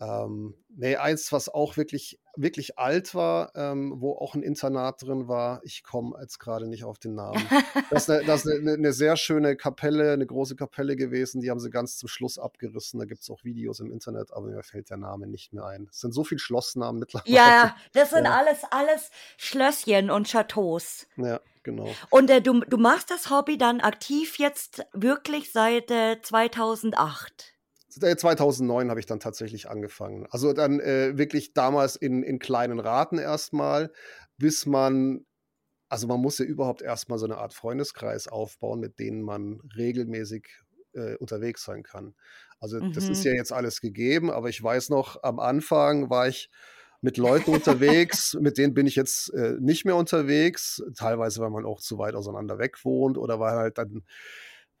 Ähm, 0.00 0.54
nee, 0.68 0.94
eins, 0.94 1.32
was 1.32 1.48
auch 1.48 1.76
wirklich, 1.76 2.20
wirklich 2.36 2.78
alt 2.78 3.16
war, 3.16 3.50
ähm, 3.56 3.94
wo 3.96 4.12
auch 4.12 4.36
ein 4.36 4.44
Internat 4.44 5.02
drin 5.02 5.26
war. 5.26 5.60
Ich 5.64 5.82
komme 5.82 6.16
jetzt 6.20 6.38
gerade 6.38 6.68
nicht 6.68 6.84
auf 6.84 6.98
den 6.98 7.14
Namen. 7.14 7.42
Das 7.90 8.02
ist, 8.02 8.10
eine, 8.10 8.24
das 8.24 8.44
ist 8.44 8.60
eine, 8.60 8.74
eine, 8.74 8.92
sehr 8.92 9.16
schöne 9.16 9.56
Kapelle, 9.56 10.12
eine 10.12 10.26
große 10.26 10.54
Kapelle 10.54 10.94
gewesen. 10.94 11.40
Die 11.40 11.50
haben 11.50 11.58
sie 11.58 11.70
ganz 11.70 11.96
zum 11.96 12.08
Schluss 12.08 12.38
abgerissen. 12.38 13.00
Da 13.00 13.06
gibt 13.06 13.22
es 13.22 13.30
auch 13.30 13.42
Videos 13.42 13.80
im 13.80 13.90
Internet, 13.90 14.32
aber 14.32 14.46
mir 14.46 14.62
fällt 14.62 14.90
der 14.90 14.98
Name 14.98 15.26
nicht 15.26 15.52
mehr 15.52 15.64
ein. 15.64 15.88
Es 15.90 16.00
sind 16.00 16.12
so 16.12 16.22
viele 16.22 16.38
Schlossnamen 16.38 17.00
mittlerweile. 17.00 17.34
Ja, 17.34 17.76
das 17.92 18.10
sind 18.10 18.26
ja. 18.26 18.36
alles, 18.36 18.62
alles 18.70 19.10
Schlösschen 19.36 20.10
und 20.10 20.28
Chateaus. 20.28 21.06
Ja, 21.16 21.40
genau. 21.68 21.94
Und 22.10 22.30
äh, 22.30 22.40
du, 22.40 22.60
du 22.60 22.78
machst 22.78 23.10
das 23.10 23.30
Hobby 23.30 23.58
dann 23.58 23.80
aktiv 23.80 24.38
jetzt 24.38 24.86
wirklich 24.92 25.52
seit 25.52 25.90
äh, 25.90 26.20
2008. 26.20 27.54
2009 27.90 28.90
habe 28.90 29.00
ich 29.00 29.06
dann 29.06 29.20
tatsächlich 29.20 29.68
angefangen. 29.68 30.26
Also 30.30 30.52
dann 30.52 30.80
äh, 30.80 31.18
wirklich 31.18 31.52
damals 31.52 31.96
in, 31.96 32.22
in 32.22 32.38
kleinen 32.38 32.78
Raten 32.80 33.18
erstmal, 33.18 33.92
bis 34.36 34.66
man, 34.66 35.26
also 35.88 36.06
man 36.06 36.20
muss 36.20 36.38
ja 36.38 36.44
überhaupt 36.44 36.80
erstmal 36.80 37.18
so 37.18 37.26
eine 37.26 37.38
Art 37.38 37.54
Freundeskreis 37.54 38.28
aufbauen, 38.28 38.80
mit 38.80 38.98
denen 38.98 39.22
man 39.22 39.60
regelmäßig 39.76 40.48
äh, 40.94 41.16
unterwegs 41.16 41.64
sein 41.64 41.82
kann. 41.82 42.14
Also 42.60 42.80
mhm. 42.80 42.92
das 42.92 43.08
ist 43.08 43.24
mhm. 43.24 43.32
ja 43.32 43.36
jetzt 43.36 43.52
alles 43.52 43.80
gegeben, 43.80 44.30
aber 44.30 44.48
ich 44.48 44.62
weiß 44.62 44.90
noch, 44.90 45.22
am 45.22 45.38
Anfang 45.40 46.08
war 46.08 46.28
ich 46.28 46.50
mit 47.00 47.16
Leuten 47.16 47.52
unterwegs, 47.52 48.34
mit 48.40 48.58
denen 48.58 48.74
bin 48.74 48.86
ich 48.86 48.96
jetzt 48.96 49.32
äh, 49.34 49.54
nicht 49.60 49.84
mehr 49.84 49.96
unterwegs, 49.96 50.82
teilweise, 50.96 51.40
weil 51.40 51.50
man 51.50 51.64
auch 51.64 51.80
zu 51.80 51.98
weit 51.98 52.14
auseinander 52.14 52.58
weg 52.58 52.84
wohnt 52.84 53.18
oder 53.18 53.38
weil 53.38 53.54
halt 53.54 53.78
dann 53.78 54.02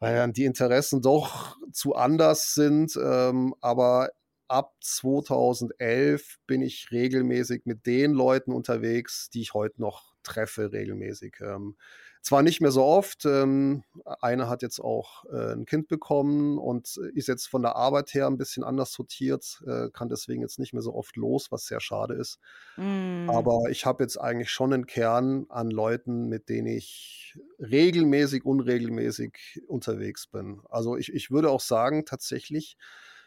weil 0.00 0.14
dann 0.14 0.32
die 0.32 0.44
Interessen 0.44 1.02
doch 1.02 1.56
zu 1.72 1.94
anders 1.94 2.54
sind. 2.54 2.96
Ähm, 3.02 3.54
aber 3.60 4.10
ab 4.46 4.74
2011 4.80 6.38
bin 6.46 6.62
ich 6.62 6.90
regelmäßig 6.90 7.62
mit 7.64 7.86
den 7.86 8.12
Leuten 8.12 8.52
unterwegs, 8.52 9.28
die 9.30 9.42
ich 9.42 9.54
heute 9.54 9.80
noch 9.80 10.14
treffe, 10.22 10.72
regelmäßig. 10.72 11.36
Ähm, 11.40 11.76
zwar 12.22 12.42
nicht 12.42 12.60
mehr 12.60 12.70
so 12.70 12.84
oft, 12.84 13.24
ähm, 13.24 13.84
eine 14.20 14.48
hat 14.48 14.62
jetzt 14.62 14.80
auch 14.80 15.24
äh, 15.26 15.52
ein 15.52 15.66
Kind 15.66 15.88
bekommen 15.88 16.58
und 16.58 16.96
ist 17.14 17.28
jetzt 17.28 17.46
von 17.46 17.62
der 17.62 17.76
Arbeit 17.76 18.12
her 18.14 18.26
ein 18.26 18.38
bisschen 18.38 18.64
anders 18.64 18.92
sortiert, 18.92 19.62
äh, 19.66 19.88
kann 19.92 20.08
deswegen 20.08 20.42
jetzt 20.42 20.58
nicht 20.58 20.72
mehr 20.72 20.82
so 20.82 20.94
oft 20.94 21.16
los, 21.16 21.50
was 21.50 21.66
sehr 21.66 21.80
schade 21.80 22.14
ist. 22.14 22.38
Mm. 22.76 23.30
Aber 23.30 23.70
ich 23.70 23.86
habe 23.86 24.02
jetzt 24.02 24.16
eigentlich 24.18 24.50
schon 24.50 24.72
einen 24.72 24.86
Kern 24.86 25.46
an 25.48 25.70
Leuten, 25.70 26.28
mit 26.28 26.48
denen 26.48 26.66
ich 26.66 27.36
regelmäßig, 27.58 28.44
unregelmäßig 28.44 29.62
unterwegs 29.66 30.26
bin. 30.26 30.60
Also 30.68 30.96
ich, 30.96 31.12
ich 31.12 31.30
würde 31.30 31.50
auch 31.50 31.60
sagen, 31.60 32.04
tatsächlich, 32.04 32.76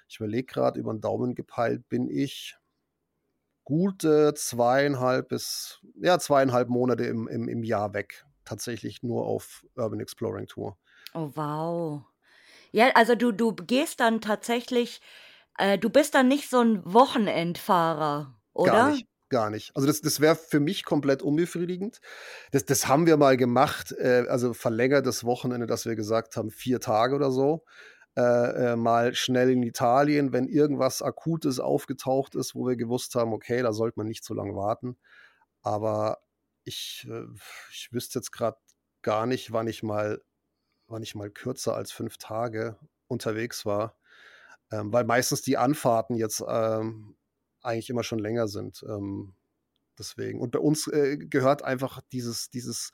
ich 0.07 0.17
überlege 0.17 0.45
gerade, 0.45 0.79
über 0.79 0.93
den 0.93 1.01
Daumen 1.01 1.35
gepeilt 1.35 1.87
bin 1.87 2.09
ich 2.09 2.57
gute 3.63 4.33
zweieinhalb 4.33 5.29
bis, 5.29 5.79
ja, 5.95 6.19
zweieinhalb 6.19 6.67
Monate 6.67 7.05
im, 7.05 7.27
im, 7.27 7.47
im 7.47 7.63
Jahr 7.63 7.93
weg 7.93 8.25
tatsächlich 8.45 9.03
nur 9.03 9.25
auf 9.25 9.65
Urban 9.75 9.99
Exploring 9.99 10.47
Tour. 10.47 10.77
Oh, 11.13 11.31
wow. 11.35 12.03
Ja, 12.71 12.91
also 12.95 13.15
du, 13.15 13.31
du 13.31 13.53
gehst 13.53 13.99
dann 13.99 14.21
tatsächlich, 14.21 15.01
äh, 15.57 15.77
du 15.77 15.89
bist 15.89 16.15
dann 16.15 16.27
nicht 16.27 16.49
so 16.49 16.61
ein 16.61 16.81
Wochenendfahrer, 16.85 18.39
oder? 18.53 18.71
Gar 18.71 18.91
nicht. 18.91 19.07
Gar 19.29 19.49
nicht. 19.49 19.71
Also 19.75 19.87
das, 19.87 20.01
das 20.01 20.19
wäre 20.19 20.35
für 20.35 20.59
mich 20.59 20.83
komplett 20.83 21.21
unbefriedigend. 21.21 22.01
Das, 22.51 22.65
das 22.65 22.89
haben 22.89 23.05
wir 23.05 23.15
mal 23.15 23.37
gemacht, 23.37 23.93
äh, 23.93 24.25
also 24.27 24.53
verlängertes 24.53 25.23
Wochenende, 25.23 25.67
dass 25.67 25.85
wir 25.85 25.95
gesagt 25.95 26.35
haben, 26.35 26.51
vier 26.51 26.81
Tage 26.81 27.15
oder 27.15 27.31
so. 27.31 27.63
Äh, 28.17 28.73
äh, 28.73 28.75
mal 28.75 29.15
schnell 29.15 29.49
in 29.51 29.63
Italien, 29.63 30.33
wenn 30.33 30.49
irgendwas 30.49 31.01
Akutes 31.01 31.61
aufgetaucht 31.61 32.35
ist, 32.35 32.55
wo 32.55 32.67
wir 32.67 32.75
gewusst 32.75 33.15
haben, 33.15 33.31
okay, 33.31 33.61
da 33.61 33.71
sollte 33.71 33.97
man 33.99 34.07
nicht 34.07 34.25
so 34.25 34.33
lange 34.33 34.53
warten. 34.53 34.97
Aber 35.61 36.17
ich, 36.63 37.07
äh, 37.09 37.25
ich 37.71 37.91
wüsste 37.91 38.19
jetzt 38.19 38.31
gerade 38.31 38.57
gar 39.01 39.25
nicht, 39.25 39.51
wann 39.51 39.67
ich 39.67 39.83
mal, 39.83 40.21
wann 40.87 41.03
ich 41.03 41.15
mal 41.15 41.29
kürzer 41.29 41.75
als 41.75 41.91
fünf 41.91 42.17
Tage 42.17 42.77
unterwegs 43.07 43.65
war, 43.65 43.97
ähm, 44.71 44.91
weil 44.93 45.05
meistens 45.05 45.41
die 45.41 45.57
Anfahrten 45.57 46.15
jetzt 46.15 46.43
ähm, 46.47 47.15
eigentlich 47.61 47.89
immer 47.89 48.03
schon 48.03 48.19
länger 48.19 48.47
sind. 48.47 48.83
Ähm, 48.87 49.33
deswegen. 49.97 50.39
Und 50.39 50.51
bei 50.51 50.59
uns 50.59 50.87
äh, 50.87 51.17
gehört 51.17 51.63
einfach 51.63 52.01
dieses, 52.11 52.49
dieses 52.49 52.91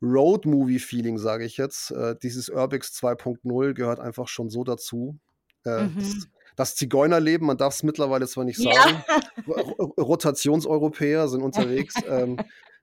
Road-Movie-Feeling, 0.00 1.18
sage 1.18 1.44
ich 1.44 1.56
jetzt. 1.56 1.90
Äh, 1.92 2.16
dieses 2.22 2.48
Urbix 2.48 2.92
2.0 2.94 3.74
gehört 3.74 4.00
einfach 4.00 4.28
schon 4.28 4.50
so 4.50 4.64
dazu. 4.64 5.18
Äh, 5.64 5.84
mhm. 5.84 5.98
das, 5.98 6.28
das 6.56 6.74
Zigeunerleben, 6.76 7.46
man 7.46 7.56
darf 7.56 7.74
es 7.74 7.82
mittlerweile 7.82 8.26
zwar 8.26 8.44
nicht 8.44 8.58
sagen, 8.58 9.04
ja. 9.06 9.54
Rotationseuropäer 9.98 11.28
sind 11.28 11.42
unterwegs. 11.42 11.94
ähm, 12.08 12.36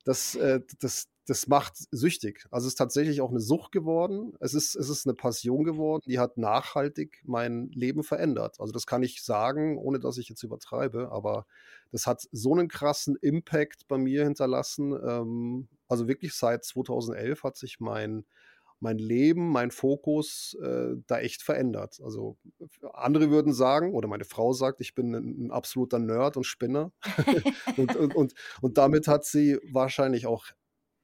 das, 0.06 0.36
äh, 0.36 0.62
das, 0.79 1.08
das 1.25 1.48
macht 1.48 1.74
süchtig. 1.91 2.46
Also 2.50 2.65
es 2.65 2.74
ist 2.74 2.77
tatsächlich 2.77 3.22
auch 3.22 3.29
eine 3.29 3.39
Sucht 3.39 3.72
geworden. 3.72 4.34
Es 4.39 4.53
ist, 4.53 4.75
es 4.75 4.89
ist 4.89 5.06
eine 5.06 5.13
Passion 5.13 5.63
geworden, 5.63 6.03
die 6.08 6.20
hat 6.20 6.38
nachhaltig 6.38 7.22
mein 7.24 7.70
Leben 7.70 8.03
verändert. 8.03 8.60
Also 8.60 8.74
das 8.74 8.88
kann 8.88 9.03
ich 9.03 9.24
sagen, 9.24 9.77
ohne 9.77 10.00
dass 10.00 10.18
ich 10.18 10.29
jetzt 10.29 10.44
übertreibe, 10.44 11.12
aber 11.12 11.46
das 11.91 12.08
hat 12.08 12.27
so 12.32 12.53
einen 12.53 12.68
krassen 12.68 13.15
Impact 13.22 13.88
bei 13.88 13.98
mir 13.98 14.24
hinterlassen. 14.24 14.94
Ähm, 14.94 15.68
also 15.88 16.08
wirklich 16.08 16.34
seit 16.34 16.63
2011 16.63 17.44
hat 17.44 17.58
sich 17.58 17.79
mein, 17.79 18.25
mein 18.79 18.98
Leben, 18.98 19.50
mein 19.50 19.71
Fokus 19.71 20.57
äh, 20.62 20.95
da 21.07 21.19
echt 21.19 21.41
verändert. 21.41 22.00
Also 22.03 22.38
andere 22.93 23.29
würden 23.29 23.53
sagen, 23.53 23.93
oder 23.93 24.07
meine 24.07 24.25
Frau 24.25 24.53
sagt, 24.53 24.81
ich 24.81 24.95
bin 24.95 25.13
ein, 25.13 25.48
ein 25.48 25.51
absoluter 25.51 26.00
Nerd 26.00 26.38
und 26.38 26.45
Spinner. 26.45 26.91
und, 27.77 27.95
und, 27.95 28.15
und, 28.15 28.33
und, 28.62 28.77
damit 28.77 29.07
hat 29.07 29.25
sie 29.25 29.59
wahrscheinlich 29.71 30.27
auch 30.27 30.45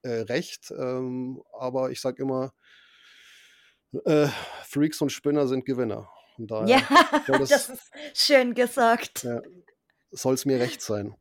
äh, 0.04 0.22
recht. 0.22 0.72
Ähm, 0.72 1.42
aber 1.60 1.92
ich 1.92 2.00
sage 2.00 2.24
immer, 2.24 2.54
äh, 4.06 4.28
Freaks 4.64 5.02
und 5.02 5.12
Spinner 5.12 5.48
sind 5.48 5.66
Gewinner. 5.66 6.10
ja, 6.38 6.82
das, 7.28 7.50
das, 7.50 7.70
ist 7.70 7.92
schön 8.14 8.54
gesagt. 8.54 9.24
Ja, 9.24 9.42
Soll 10.12 10.34
es 10.34 10.46
mir 10.46 10.60
recht 10.60 10.82
sein. 10.82 11.16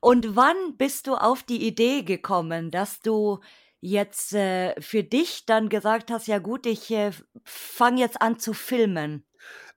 Und 0.00 0.36
wann 0.36 0.76
bist 0.76 1.06
du 1.06 1.14
auf 1.14 1.42
die 1.42 1.66
Idee 1.66 2.02
gekommen, 2.02 2.70
dass 2.70 3.00
du 3.00 3.40
jetzt 3.80 4.32
äh, 4.32 4.80
für 4.80 5.04
dich 5.04 5.46
dann 5.46 5.68
gesagt 5.68 6.10
hast, 6.10 6.26
ja 6.26 6.38
gut, 6.38 6.66
ich 6.66 6.90
äh, 6.90 7.12
fange 7.44 8.00
jetzt 8.00 8.20
an 8.20 8.38
zu 8.38 8.52
filmen? 8.52 9.24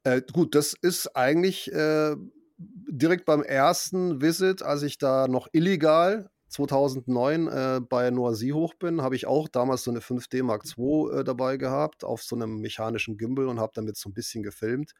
Äh, 0.03 0.21
gut, 0.33 0.55
das 0.55 0.73
ist 0.73 1.15
eigentlich 1.15 1.71
äh, 1.71 2.15
direkt 2.57 3.25
beim 3.25 3.43
ersten 3.43 4.21
Visit, 4.21 4.61
als 4.61 4.83
ich 4.83 4.97
da 4.97 5.27
noch 5.27 5.47
illegal 5.51 6.29
2009 6.49 7.47
äh, 7.47 7.81
bei 7.87 8.09
Noisy 8.09 8.49
hoch 8.49 8.73
bin, 8.73 9.01
habe 9.01 9.15
ich 9.15 9.27
auch 9.27 9.47
damals 9.47 9.83
so 9.83 9.91
eine 9.91 9.99
5D 9.99 10.43
Mark 10.43 10.63
II 10.65 11.19
äh, 11.19 11.23
dabei 11.23 11.57
gehabt 11.57 12.03
auf 12.03 12.23
so 12.23 12.35
einem 12.35 12.59
mechanischen 12.59 13.17
Gimbal 13.17 13.47
und 13.47 13.59
habe 13.59 13.71
damit 13.75 13.97
so 13.97 14.09
ein 14.09 14.13
bisschen 14.13 14.41
gefilmt. 14.43 14.93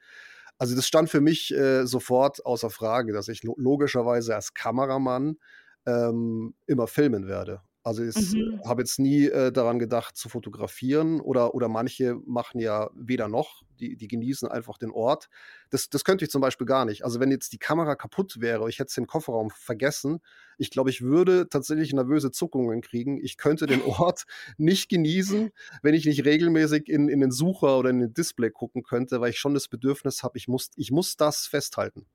Also 0.58 0.76
das 0.76 0.86
stand 0.86 1.10
für 1.10 1.22
mich 1.22 1.54
äh, 1.54 1.86
sofort 1.86 2.46
außer 2.46 2.70
Frage, 2.70 3.14
dass 3.14 3.30
ich 3.30 3.44
lo 3.44 3.56
logischerweise 3.58 4.36
als 4.36 4.54
Kameramann 4.54 5.38
ähm, 5.86 6.54
immer 6.68 6.88
filmen 6.88 7.28
werde. 7.28 7.62
Also 7.82 8.04
ich 8.04 8.34
mhm. 8.34 8.62
habe 8.66 8.82
jetzt 8.82 9.00
nie 9.00 9.26
äh, 9.28 9.52
daran 9.54 9.80
gedacht 9.80 10.18
zu 10.18 10.28
fotografieren 10.28 11.22
oder, 11.22 11.56
oder 11.56 11.70
manche 11.70 12.16
machen 12.26 12.60
ja 12.60 12.90
weder 12.94 13.30
noch, 13.30 13.64
die, 13.80 13.96
die 13.96 14.10
genießen 14.10 14.50
einfach 14.50 14.78
den 14.78 14.92
Ort. 14.92 15.30
Das, 15.70 15.90
das 15.90 16.04
könnte 16.04 16.26
ich 16.26 16.32
zum 16.32 16.42
Beispiel 16.42 16.68
gar 16.68 16.84
nicht. 16.84 17.06
Also 17.06 17.22
wenn 17.22 17.32
jetzt 17.32 17.54
die 17.54 17.58
Kamera 17.58 17.96
kaputt 17.96 18.42
wäre, 18.42 18.68
ich 18.68 18.80
hätte 18.80 18.90
es 18.90 18.98
im 18.98 19.08
Kofferraum 19.08 19.50
vergessen, 19.50 20.20
ich 20.58 20.72
glaube, 20.72 20.90
ich 20.90 21.02
würde 21.02 21.48
tatsächlich 21.50 21.94
nervöse 21.94 22.32
Zuckungen 22.32 22.82
kriegen. 22.82 23.18
Ich 23.24 23.38
könnte 23.38 23.66
den 23.66 23.82
Ort 23.84 24.26
nicht 24.58 24.90
genießen, 24.90 25.52
wenn 25.82 25.94
ich 25.94 26.06
nicht 26.06 26.26
regelmäßig 26.26 26.90
in, 26.90 27.08
in 27.08 27.22
den 27.22 27.32
Sucher 27.32 27.80
oder 27.80 27.92
in 27.92 28.00
den 28.00 28.14
Display 28.14 28.50
gucken 28.50 28.84
könnte, 28.84 29.22
weil 29.22 29.30
ich 29.30 29.40
schon 29.40 29.54
das 29.54 29.70
Bedürfnis 29.70 30.22
habe, 30.22 30.38
ich 30.38 30.50
muss, 30.50 30.70
ich 30.76 30.92
muss 30.92 31.16
das 31.16 31.48
festhalten. 31.48 32.08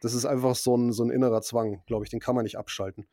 Das 0.00 0.14
ist 0.14 0.26
einfach 0.26 0.54
so 0.54 0.76
ein, 0.76 0.92
so 0.92 1.02
ein 1.02 1.10
innerer 1.10 1.42
Zwang, 1.42 1.82
glaube 1.86 2.04
ich, 2.04 2.10
den 2.10 2.20
kann 2.20 2.36
man 2.36 2.44
nicht 2.44 2.56
abschalten. 2.56 3.08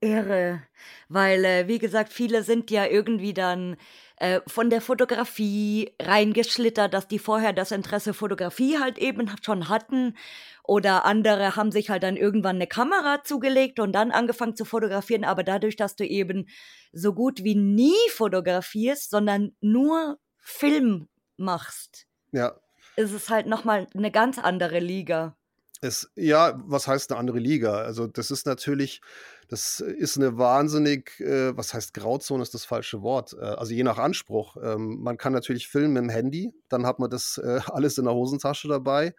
Irre, 0.00 0.62
weil, 1.08 1.44
äh, 1.44 1.68
wie 1.68 1.78
gesagt, 1.78 2.12
viele 2.12 2.42
sind 2.42 2.70
ja 2.70 2.86
irgendwie 2.86 3.34
dann 3.34 3.76
äh, 4.16 4.40
von 4.46 4.70
der 4.70 4.80
Fotografie 4.80 5.92
reingeschlittert, 6.00 6.94
dass 6.94 7.08
die 7.08 7.18
vorher 7.18 7.52
das 7.52 7.72
Interesse 7.72 8.14
Fotografie 8.14 8.78
halt 8.78 8.98
eben 8.98 9.30
schon 9.42 9.68
hatten. 9.68 10.16
Oder 10.64 11.04
andere 11.04 11.56
haben 11.56 11.72
sich 11.72 11.88
halt 11.90 12.02
dann 12.02 12.16
irgendwann 12.16 12.56
eine 12.56 12.66
Kamera 12.66 13.24
zugelegt 13.24 13.80
und 13.80 13.92
dann 13.92 14.10
angefangen 14.10 14.54
zu 14.54 14.64
fotografieren. 14.64 15.24
Aber 15.24 15.42
dadurch, 15.42 15.76
dass 15.76 15.96
du 15.96 16.04
eben 16.04 16.48
so 16.92 17.14
gut 17.14 17.42
wie 17.42 17.54
nie 17.54 17.96
fotografierst, 18.10 19.10
sondern 19.10 19.52
nur 19.60 20.18
Film 20.38 21.08
machst, 21.36 22.06
Ja, 22.32 22.58
ist 22.96 23.12
es 23.12 23.30
halt 23.30 23.46
nochmal 23.46 23.86
eine 23.94 24.10
ganz 24.10 24.38
andere 24.38 24.80
Liga. 24.80 25.36
Es, 25.80 26.10
ja, 26.16 26.60
was 26.66 26.88
heißt 26.88 27.12
eine 27.12 27.20
andere 27.20 27.38
Liga? 27.38 27.76
Also 27.78 28.08
das 28.08 28.30
ist 28.32 28.46
natürlich, 28.46 29.00
das 29.48 29.80
ist 29.80 30.18
eine 30.18 30.36
wahnsinnig, 30.36 31.18
äh, 31.20 31.56
was 31.56 31.72
heißt 31.72 31.94
Grauzone 31.94 32.42
ist 32.42 32.52
das 32.52 32.66
falsche 32.66 33.02
Wort. 33.02 33.32
Äh, 33.32 33.44
also 33.44 33.72
je 33.72 33.82
nach 33.82 33.98
Anspruch. 33.98 34.56
Ähm, 34.62 34.98
man 35.00 35.16
kann 35.16 35.32
natürlich 35.32 35.68
filmen 35.68 35.94
mit 35.94 36.02
dem 36.02 36.10
Handy, 36.10 36.52
dann 36.68 36.86
hat 36.86 36.98
man 36.98 37.10
das 37.10 37.38
äh, 37.38 37.60
alles 37.72 37.96
in 37.98 38.04
der 38.04 38.14
Hosentasche 38.14 38.68
dabei. 38.68 39.14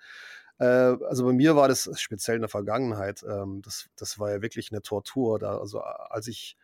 Äh, 0.59 0.65
also 0.65 1.25
bei 1.25 1.33
mir 1.33 1.55
war 1.55 1.67
das 1.67 1.89
speziell 2.00 2.36
in 2.36 2.41
der 2.41 2.50
Vergangenheit. 2.50 3.24
Ähm, 3.27 3.62
das, 3.63 3.89
das 3.95 4.19
war 4.19 4.29
ja 4.31 4.41
wirklich 4.43 4.71
eine 4.71 4.83
Tortur. 4.83 5.39
Da, 5.39 5.57
also 5.57 5.81
als 5.81 6.27
ich 6.27 6.57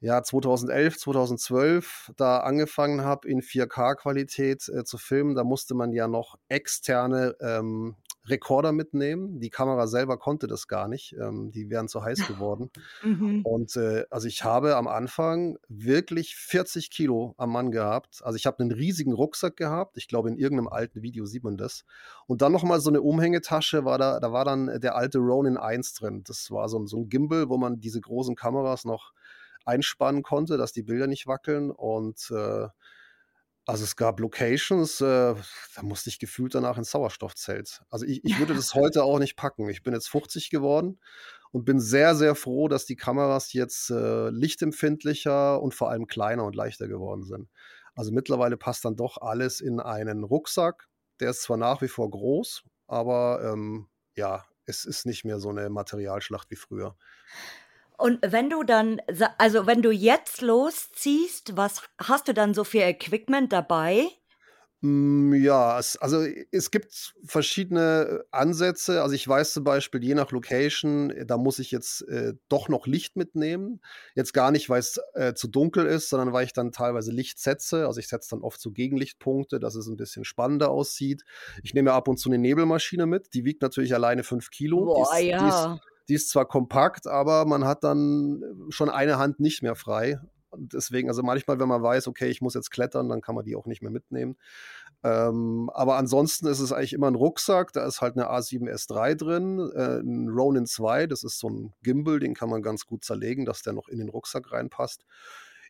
ja, 0.00 0.22
2011, 0.22 0.98
2012 0.98 2.12
da 2.16 2.40
angefangen 2.40 3.02
habe, 3.02 3.26
in 3.26 3.40
4K-Qualität 3.40 4.68
äh, 4.68 4.84
zu 4.84 4.98
filmen, 4.98 5.34
da 5.34 5.44
musste 5.44 5.74
man 5.74 5.92
ja 5.92 6.08
noch 6.08 6.36
externe 6.48 7.34
ähm, 7.40 7.96
Rekorder 8.26 8.72
mitnehmen. 8.72 9.40
Die 9.40 9.50
Kamera 9.50 9.86
selber 9.86 10.18
konnte 10.18 10.46
das 10.46 10.68
gar 10.68 10.88
nicht. 10.88 11.14
Ähm, 11.20 11.50
die 11.50 11.68
wären 11.70 11.88
zu 11.88 12.02
heiß 12.02 12.26
geworden. 12.26 12.70
Mhm. 13.02 13.42
Und 13.44 13.76
äh, 13.76 14.04
also 14.10 14.26
ich 14.26 14.44
habe 14.44 14.76
am 14.76 14.88
Anfang 14.88 15.58
wirklich 15.68 16.36
40 16.36 16.90
Kilo 16.90 17.34
am 17.36 17.52
Mann 17.52 17.70
gehabt. 17.70 18.20
Also 18.24 18.36
ich 18.36 18.46
habe 18.46 18.60
einen 18.60 18.72
riesigen 18.72 19.12
Rucksack 19.12 19.56
gehabt. 19.56 19.96
Ich 19.96 20.08
glaube, 20.08 20.28
in 20.28 20.36
irgendeinem 20.36 20.68
alten 20.68 21.02
Video 21.02 21.26
sieht 21.26 21.44
man 21.44 21.56
das. 21.56 21.84
Und 22.26 22.42
dann 22.42 22.52
nochmal 22.52 22.80
so 22.80 22.90
eine 22.90 23.02
Umhängetasche, 23.02 23.84
war 23.84 23.98
da, 23.98 24.20
da 24.20 24.32
war 24.32 24.44
dann 24.44 24.80
der 24.80 24.96
alte 24.96 25.18
Ronin 25.18 25.56
1 25.56 25.94
drin. 25.94 26.22
Das 26.26 26.50
war 26.50 26.68
so, 26.68 26.84
so 26.86 26.98
ein 26.98 27.08
Gimbal, 27.08 27.48
wo 27.48 27.58
man 27.58 27.80
diese 27.80 28.00
großen 28.00 28.36
Kameras 28.36 28.84
noch 28.84 29.12
einspannen 29.66 30.22
konnte, 30.22 30.56
dass 30.56 30.72
die 30.72 30.82
Bilder 30.82 31.06
nicht 31.06 31.26
wackeln. 31.26 31.70
Und 31.70 32.30
äh, 32.30 32.68
also 33.66 33.84
es 33.84 33.96
gab 33.96 34.20
Locations, 34.20 35.00
äh, 35.00 35.34
da 35.74 35.82
musste 35.82 36.10
ich 36.10 36.18
gefühlt 36.18 36.54
danach 36.54 36.76
ins 36.76 36.90
Sauerstoffzelt. 36.90 37.82
Also 37.88 38.04
ich, 38.04 38.24
ich 38.24 38.38
würde 38.38 38.54
das 38.54 38.74
heute 38.74 39.04
auch 39.04 39.18
nicht 39.18 39.36
packen. 39.36 39.68
Ich 39.68 39.82
bin 39.82 39.94
jetzt 39.94 40.08
50 40.08 40.50
geworden 40.50 40.98
und 41.50 41.64
bin 41.64 41.80
sehr, 41.80 42.14
sehr 42.14 42.34
froh, 42.34 42.68
dass 42.68 42.84
die 42.84 42.96
Kameras 42.96 43.52
jetzt 43.52 43.90
äh, 43.90 44.28
lichtempfindlicher 44.28 45.62
und 45.62 45.74
vor 45.74 45.90
allem 45.90 46.06
kleiner 46.06 46.44
und 46.44 46.54
leichter 46.54 46.88
geworden 46.88 47.24
sind. 47.24 47.48
Also 47.94 48.12
mittlerweile 48.12 48.56
passt 48.56 48.84
dann 48.84 48.96
doch 48.96 49.18
alles 49.18 49.60
in 49.60 49.80
einen 49.80 50.24
Rucksack. 50.24 50.88
Der 51.20 51.30
ist 51.30 51.42
zwar 51.42 51.56
nach 51.56 51.80
wie 51.80 51.88
vor 51.88 52.10
groß, 52.10 52.64
aber 52.86 53.40
ähm, 53.44 53.86
ja, 54.14 54.44
es 54.66 54.84
ist 54.84 55.06
nicht 55.06 55.24
mehr 55.24 55.38
so 55.38 55.50
eine 55.50 55.70
Materialschlacht 55.70 56.50
wie 56.50 56.56
früher. 56.56 56.96
Und 57.96 58.18
wenn 58.26 58.50
du 58.50 58.64
dann, 58.64 59.00
also 59.38 59.66
wenn 59.66 59.82
du 59.82 59.90
jetzt 59.90 60.40
losziehst, 60.40 61.56
was 61.56 61.82
hast 61.98 62.28
du 62.28 62.34
dann 62.34 62.54
so 62.54 62.64
für 62.64 62.80
Equipment 62.80 63.52
dabei? 63.52 64.08
Hm, 64.84 65.32
ja, 65.32 65.78
es, 65.78 65.96
also 65.96 66.26
es 66.50 66.70
gibt 66.70 67.14
verschiedene 67.24 68.22
Ansätze. 68.30 69.00
Also 69.00 69.14
ich 69.14 69.26
weiß 69.26 69.54
zum 69.54 69.64
Beispiel, 69.64 70.04
je 70.04 70.14
nach 70.14 70.30
Location, 70.30 71.10
da 71.26 71.38
muss 71.38 71.58
ich 71.58 71.70
jetzt 71.70 72.02
äh, 72.08 72.34
doch 72.50 72.68
noch 72.68 72.86
Licht 72.86 73.16
mitnehmen. 73.16 73.80
Jetzt 74.14 74.34
gar 74.34 74.50
nicht, 74.50 74.68
weil 74.68 74.80
es 74.80 75.00
äh, 75.14 75.32
zu 75.32 75.48
dunkel 75.48 75.86
ist, 75.86 76.10
sondern 76.10 76.34
weil 76.34 76.44
ich 76.44 76.52
dann 76.52 76.70
teilweise 76.70 77.12
Licht 77.12 77.38
setze. 77.38 77.86
Also 77.86 77.98
ich 77.98 78.08
setze 78.08 78.28
dann 78.32 78.42
oft 78.42 78.60
so 78.60 78.72
Gegenlichtpunkte, 78.72 79.58
dass 79.58 79.74
es 79.74 79.86
ein 79.86 79.96
bisschen 79.96 80.26
spannender 80.26 80.70
aussieht. 80.70 81.24
Ich 81.62 81.72
nehme 81.72 81.94
ab 81.94 82.06
und 82.06 82.18
zu 82.18 82.28
eine 82.28 82.36
Nebelmaschine 82.36 83.06
mit. 83.06 83.32
Die 83.32 83.46
wiegt 83.46 83.62
natürlich 83.62 83.94
alleine 83.94 84.22
fünf 84.22 84.50
Kilo. 84.50 84.84
Boah, 84.84 85.16
die 85.16 85.22
ist, 85.24 85.30
ja. 85.30 85.38
Die 85.38 85.76
ist, 85.78 85.93
die 86.08 86.14
ist 86.14 86.28
zwar 86.28 86.46
kompakt, 86.46 87.06
aber 87.06 87.44
man 87.46 87.64
hat 87.64 87.84
dann 87.84 88.42
schon 88.68 88.90
eine 88.90 89.18
Hand 89.18 89.40
nicht 89.40 89.62
mehr 89.62 89.74
frei. 89.74 90.18
Und 90.50 90.72
deswegen, 90.72 91.08
also 91.08 91.22
manchmal, 91.22 91.58
wenn 91.58 91.68
man 91.68 91.82
weiß, 91.82 92.06
okay, 92.06 92.28
ich 92.28 92.40
muss 92.40 92.54
jetzt 92.54 92.70
klettern, 92.70 93.08
dann 93.08 93.20
kann 93.20 93.34
man 93.34 93.44
die 93.44 93.56
auch 93.56 93.66
nicht 93.66 93.82
mehr 93.82 93.90
mitnehmen. 93.90 94.36
Ähm, 95.02 95.70
aber 95.74 95.96
ansonsten 95.96 96.46
ist 96.46 96.60
es 96.60 96.72
eigentlich 96.72 96.92
immer 96.92 97.10
ein 97.10 97.16
Rucksack. 97.16 97.72
Da 97.72 97.84
ist 97.86 98.00
halt 98.00 98.16
eine 98.16 98.30
A7S3 98.30 99.14
drin, 99.16 99.70
äh, 99.74 99.98
ein 100.00 100.28
Ronin 100.28 100.66
2, 100.66 101.06
das 101.06 101.24
ist 101.24 101.38
so 101.38 101.50
ein 101.50 101.74
Gimbal, 101.82 102.20
den 102.20 102.34
kann 102.34 102.48
man 102.48 102.62
ganz 102.62 102.86
gut 102.86 103.04
zerlegen, 103.04 103.44
dass 103.44 103.62
der 103.62 103.72
noch 103.72 103.88
in 103.88 103.98
den 103.98 104.08
Rucksack 104.08 104.52
reinpasst. 104.52 105.04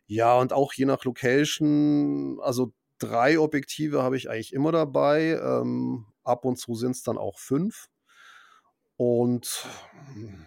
Ja, 0.07 0.37
und 0.37 0.53
auch 0.53 0.71
je 0.73 0.85
nach 0.85 1.03
Location, 1.03 2.39
also 2.41 2.73
drei 2.99 3.39
Objektive 3.39 4.03
habe 4.03 4.17
ich 4.17 4.29
eigentlich 4.29 4.53
immer 4.53 4.71
dabei. 4.71 5.39
Ähm, 5.41 6.05
ab 6.23 6.45
und 6.45 6.57
zu 6.57 6.75
sind 6.75 6.91
es 6.91 7.03
dann 7.03 7.17
auch 7.17 7.39
fünf. 7.39 7.87
Und 8.97 9.67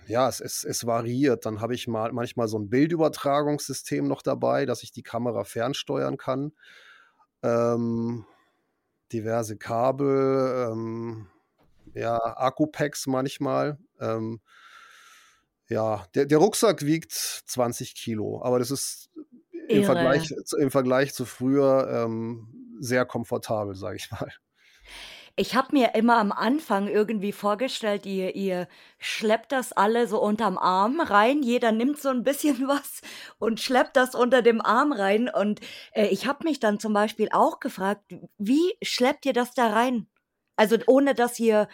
ja, 0.06 0.28
es, 0.28 0.40
es, 0.40 0.64
es 0.64 0.86
variiert. 0.86 1.44
Dann 1.44 1.60
habe 1.60 1.74
ich 1.74 1.86
mal 1.86 2.12
manchmal 2.12 2.48
so 2.48 2.58
ein 2.58 2.70
Bildübertragungssystem 2.70 4.06
noch 4.06 4.22
dabei, 4.22 4.64
dass 4.64 4.82
ich 4.82 4.90
die 4.90 5.02
Kamera 5.02 5.44
fernsteuern 5.44 6.16
kann. 6.16 6.52
Ähm, 7.42 8.24
diverse 9.12 9.56
Kabel, 9.56 10.70
ähm, 10.70 11.26
ja, 11.94 12.16
Akkupacks 12.16 13.06
manchmal. 13.06 13.78
Ähm, 14.00 14.40
ja, 15.68 16.06
der, 16.14 16.24
der 16.24 16.38
Rucksack 16.38 16.84
wiegt 16.84 17.12
20 17.12 17.94
Kilo, 17.94 18.42
aber 18.42 18.58
das 18.58 18.70
ist 18.70 19.11
im 19.68 19.84
Vergleich, 19.84 20.32
im 20.58 20.70
Vergleich 20.70 21.12
zu 21.12 21.26
früher 21.26 21.88
ähm, 21.90 22.48
sehr 22.80 23.04
komfortabel, 23.04 23.74
sage 23.74 23.96
ich 23.96 24.11
mal. 24.11 24.32
Ich 25.40 25.55
habe 25.55 25.68
mir 25.70 25.94
immer 25.94 26.16
am 26.16 26.33
Anfang 26.33 26.88
irgendwie 26.88 27.31
vorgestellt, 27.31 28.07
ihr, 28.07 28.35
ihr 28.35 28.66
schleppt 28.98 29.53
das 29.53 29.72
alle 29.72 30.09
so 30.09 30.20
unterm 30.20 30.59
Arm 30.59 31.01
rein. 31.01 31.44
Jeder 31.44 31.70
nimmt 31.70 32.01
so 32.01 32.09
ein 32.09 32.24
bisschen 32.24 32.66
was 32.68 33.03
und 33.38 33.61
schleppt 33.61 33.96
das 33.96 34.16
unter 34.16 34.42
dem 34.42 34.61
Arm 34.61 34.92
rein. 34.92 35.31
Und 35.33 35.61
äh, 35.92 36.07
ich 36.09 36.27
habe 36.27 36.42
mich 36.42 36.59
dann 36.59 36.81
zum 36.81 36.92
Beispiel 36.92 37.29
auch 37.31 37.61
gefragt, 37.61 38.03
wie 38.37 38.77
schleppt 38.83 39.27
ihr 39.27 39.33
das 39.33 39.55
da 39.55 39.68
rein? 39.68 40.09
Also 40.57 40.77
ohne 40.88 41.14
dass 41.14 41.38
ihr 41.38 41.68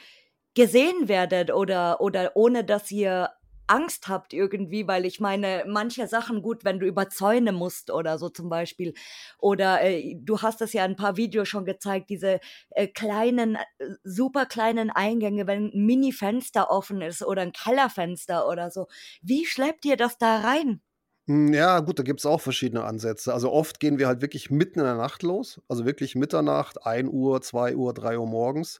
gesehen 0.55 1.09
werdet 1.09 1.51
oder, 1.51 2.03
oder 2.03 2.37
ohne 2.37 2.65
dass 2.65 2.91
ihr 2.91 3.31
Angst 3.67 4.09
habt 4.09 4.33
irgendwie, 4.33 4.87
weil 4.87 5.07
ich 5.07 5.21
meine, 5.21 5.65
manche 5.67 6.07
Sachen 6.09 6.43
gut, 6.43 6.65
wenn 6.65 6.81
du 6.81 6.87
über 6.87 7.09
Zäune 7.09 7.53
musst 7.53 7.91
oder 7.91 8.19
so 8.19 8.29
zum 8.29 8.49
Beispiel. 8.49 8.95
Oder 9.39 9.83
äh, 9.83 10.17
du 10.19 10.43
hast 10.43 10.61
es 10.63 10.73
ja 10.73 10.85
in 10.85 10.93
ein 10.93 10.97
paar 10.97 11.17
Videos 11.17 11.49
schon 11.49 11.65
gezeigt, 11.65 12.11
diese 12.11 12.41
äh, 12.71 12.89
kleinen, 12.89 13.57
äh, 13.57 13.87
super 14.05 14.47
kleinen 14.47 14.91
Eingänge, 14.91 15.47
wenn 15.47 15.67
ein 15.67 15.87
Mini-Fenster 15.87 16.71
offen 16.71 17.01
ist 17.01 17.23
oder 17.25 17.43
ein 17.43 17.53
Kellerfenster 17.53 18.49
oder 18.49 18.71
so. 18.71 18.87
Wie 19.23 19.47
schleppt 19.47 19.85
ihr 19.85 19.97
das 19.97 20.19
da 20.19 20.41
rein? 20.41 20.81
Hm, 21.27 21.55
ja, 21.55 21.81
gut, 21.81 21.99
da 21.99 22.03
gibt 22.03 22.21
es 22.21 22.27
auch 22.27 22.41
verschiedene 22.41 22.85
Ansätze. 22.85 23.33
Also 23.33 23.51
oft 23.51 23.81
gehen 23.81 23.99
wir 23.99 24.07
halt 24.09 24.21
wirklich 24.21 24.51
mitten 24.51 24.81
in 24.81 24.85
der 24.85 24.95
Nacht 24.97 25.23
los, 25.23 25.61
also 25.69 25.87
wirklich 25.87 26.15
Mitternacht, 26.15 26.85
1 26.87 27.09
Uhr, 27.11 27.41
2 27.41 27.77
Uhr, 27.77 27.95
3 27.95 28.19
Uhr 28.19 28.27
morgens. 28.27 28.79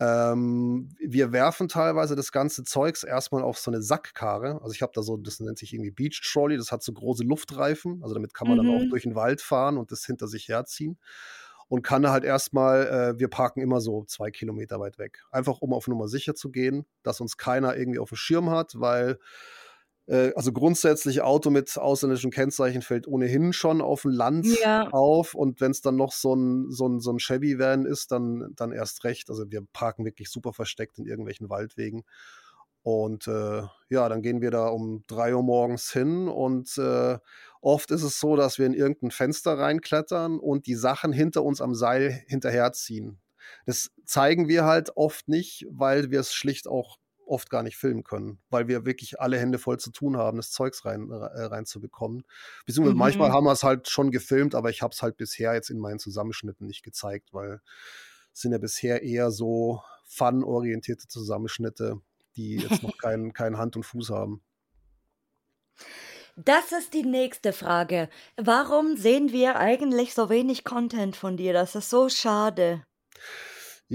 Ähm, 0.00 0.88
wir 0.98 1.32
werfen 1.32 1.68
teilweise 1.68 2.16
das 2.16 2.32
ganze 2.32 2.64
Zeugs 2.64 3.04
erstmal 3.04 3.42
auf 3.42 3.58
so 3.58 3.70
eine 3.70 3.80
Sackkarre. 3.80 4.60
Also 4.60 4.72
ich 4.72 4.82
habe 4.82 4.92
da 4.94 5.02
so, 5.02 5.16
das 5.16 5.40
nennt 5.40 5.58
sich 5.58 5.72
irgendwie 5.72 5.92
Beach 5.92 6.20
Trolley, 6.24 6.56
das 6.56 6.72
hat 6.72 6.82
so 6.82 6.92
große 6.92 7.24
Luftreifen. 7.24 8.02
Also 8.02 8.14
damit 8.14 8.34
kann 8.34 8.48
man 8.48 8.58
mhm. 8.58 8.62
dann 8.62 8.76
auch 8.76 8.80
mhm. 8.82 8.90
durch 8.90 9.04
den 9.04 9.14
Wald 9.14 9.40
fahren 9.40 9.78
und 9.78 9.92
das 9.92 10.04
hinter 10.04 10.26
sich 10.26 10.48
herziehen. 10.48 10.98
Und 11.68 11.82
kann 11.82 12.02
da 12.02 12.12
halt 12.12 12.24
erstmal, 12.24 12.86
äh, 12.86 13.18
wir 13.18 13.28
parken 13.28 13.60
immer 13.60 13.80
so 13.80 14.04
zwei 14.04 14.30
Kilometer 14.30 14.80
weit 14.80 14.98
weg. 14.98 15.22
Einfach 15.30 15.60
um 15.60 15.72
auf 15.72 15.88
Nummer 15.88 16.08
sicher 16.08 16.34
zu 16.34 16.50
gehen, 16.50 16.84
dass 17.02 17.20
uns 17.20 17.36
keiner 17.36 17.76
irgendwie 17.76 17.98
auf 17.98 18.10
dem 18.10 18.16
Schirm 18.16 18.50
hat, 18.50 18.78
weil 18.78 19.18
also 20.06 20.52
grundsätzlich 20.52 21.22
Auto 21.22 21.50
mit 21.50 21.78
ausländischen 21.78 22.30
Kennzeichen 22.30 22.82
fällt 22.82 23.06
ohnehin 23.06 23.52
schon 23.52 23.80
auf 23.80 24.02
dem 24.02 24.10
Land 24.10 24.46
ja. 24.60 24.88
auf 24.90 25.34
und 25.34 25.60
wenn 25.60 25.70
es 25.70 25.80
dann 25.80 25.96
noch 25.96 26.12
so 26.12 26.34
ein, 26.34 26.70
so 26.70 26.86
ein, 26.86 27.00
so 27.00 27.10
ein 27.10 27.18
Chevy-Van 27.18 27.86
ist, 27.86 28.12
dann, 28.12 28.52
dann 28.54 28.72
erst 28.72 29.04
recht. 29.04 29.30
Also 29.30 29.50
wir 29.50 29.62
parken 29.72 30.04
wirklich 30.04 30.30
super 30.30 30.52
versteckt 30.52 30.98
in 30.98 31.06
irgendwelchen 31.06 31.48
Waldwegen. 31.48 32.04
Und 32.82 33.26
äh, 33.28 33.62
ja, 33.88 34.08
dann 34.10 34.20
gehen 34.20 34.42
wir 34.42 34.50
da 34.50 34.66
um 34.66 35.04
drei 35.06 35.34
Uhr 35.34 35.42
morgens 35.42 35.90
hin 35.90 36.28
und 36.28 36.76
äh, 36.76 37.16
oft 37.62 37.90
ist 37.90 38.02
es 38.02 38.20
so, 38.20 38.36
dass 38.36 38.58
wir 38.58 38.66
in 38.66 38.74
irgendein 38.74 39.10
Fenster 39.10 39.58
reinklettern 39.58 40.38
und 40.38 40.66
die 40.66 40.74
Sachen 40.74 41.10
hinter 41.14 41.44
uns 41.44 41.62
am 41.62 41.74
Seil 41.74 42.22
hinterherziehen. 42.26 43.22
Das 43.64 43.90
zeigen 44.04 44.48
wir 44.48 44.66
halt 44.66 44.98
oft 44.98 45.28
nicht, 45.28 45.66
weil 45.70 46.10
wir 46.10 46.20
es 46.20 46.34
schlicht 46.34 46.68
auch 46.68 46.98
oft 47.26 47.50
gar 47.50 47.62
nicht 47.62 47.76
filmen 47.76 48.04
können, 48.04 48.38
weil 48.50 48.68
wir 48.68 48.84
wirklich 48.84 49.20
alle 49.20 49.38
Hände 49.38 49.58
voll 49.58 49.78
zu 49.78 49.90
tun 49.90 50.16
haben, 50.16 50.36
das 50.36 50.50
Zeugs 50.50 50.84
rein, 50.84 51.10
äh, 51.10 51.14
reinzubekommen. 51.14 52.24
Beziehungsweise 52.66 52.94
mhm. 52.94 52.98
manchmal 52.98 53.32
haben 53.32 53.44
wir 53.44 53.52
es 53.52 53.62
halt 53.62 53.88
schon 53.88 54.10
gefilmt, 54.10 54.54
aber 54.54 54.70
ich 54.70 54.82
habe 54.82 54.92
es 54.92 55.02
halt 55.02 55.16
bisher 55.16 55.54
jetzt 55.54 55.70
in 55.70 55.78
meinen 55.78 55.98
Zusammenschnitten 55.98 56.66
nicht 56.66 56.82
gezeigt, 56.82 57.32
weil 57.32 57.60
es 58.32 58.40
sind 58.40 58.52
ja 58.52 58.58
bisher 58.58 59.02
eher 59.02 59.30
so 59.30 59.82
fun-orientierte 60.06 61.08
Zusammenschnitte, 61.08 62.00
die 62.36 62.56
jetzt 62.56 62.82
noch 62.82 62.96
keinen 62.98 63.32
kein 63.32 63.58
Hand 63.58 63.76
und 63.76 63.84
Fuß 63.84 64.10
haben. 64.10 64.42
Das 66.36 66.72
ist 66.72 66.94
die 66.94 67.04
nächste 67.04 67.52
Frage. 67.52 68.08
Warum 68.36 68.96
sehen 68.96 69.30
wir 69.30 69.56
eigentlich 69.56 70.14
so 70.14 70.28
wenig 70.28 70.64
Content 70.64 71.14
von 71.14 71.36
dir? 71.36 71.52
Das 71.52 71.76
ist 71.76 71.90
so 71.90 72.08
schade. 72.08 72.84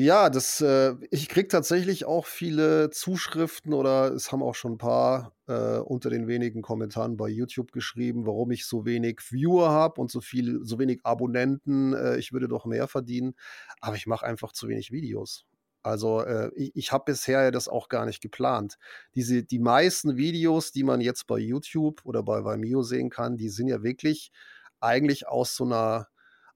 Ja, 0.01 0.29
das, 0.29 0.62
äh, 0.62 0.95
ich 1.12 1.27
kriege 1.27 1.49
tatsächlich 1.49 2.05
auch 2.05 2.25
viele 2.25 2.89
Zuschriften 2.89 3.73
oder 3.73 4.13
es 4.13 4.31
haben 4.31 4.41
auch 4.41 4.55
schon 4.55 4.73
ein 4.75 4.77
paar 4.77 5.33
äh, 5.47 5.77
unter 5.79 6.09
den 6.09 6.25
wenigen 6.29 6.62
Kommentaren 6.62 7.17
bei 7.17 7.27
YouTube 7.27 7.73
geschrieben, 7.73 8.25
warum 8.25 8.51
ich 8.51 8.65
so 8.65 8.85
wenig 8.85 9.19
Viewer 9.19 9.71
habe 9.71 9.99
und 9.99 10.09
so 10.09 10.21
viel, 10.21 10.62
so 10.63 10.79
wenig 10.79 11.01
Abonnenten. 11.03 11.93
Äh, 11.93 12.17
ich 12.17 12.31
würde 12.31 12.47
doch 12.47 12.63
mehr 12.65 12.88
verdienen, 12.88 13.35
aber 13.81 13.97
ich 13.97 14.07
mache 14.07 14.25
einfach 14.25 14.53
zu 14.53 14.69
wenig 14.69 14.89
Videos. 14.93 15.43
Also 15.83 16.21
äh, 16.21 16.49
ich, 16.55 16.71
ich 16.75 16.91
habe 16.93 17.03
bisher 17.07 17.51
das 17.51 17.67
auch 17.67 17.89
gar 17.89 18.05
nicht 18.05 18.21
geplant. 18.21 18.77
Diese, 19.15 19.43
die 19.43 19.59
meisten 19.59 20.15
Videos, 20.15 20.71
die 20.71 20.83
man 20.83 21.01
jetzt 21.01 21.27
bei 21.27 21.39
YouTube 21.39 22.05
oder 22.05 22.23
bei 22.23 22.45
Vimeo 22.45 22.83
sehen 22.83 23.09
kann, 23.09 23.35
die 23.35 23.49
sind 23.49 23.67
ja 23.67 23.83
wirklich 23.83 24.31
eigentlich 24.79 25.27
aus 25.27 25.57
so 25.57 25.65
einer 25.65 26.07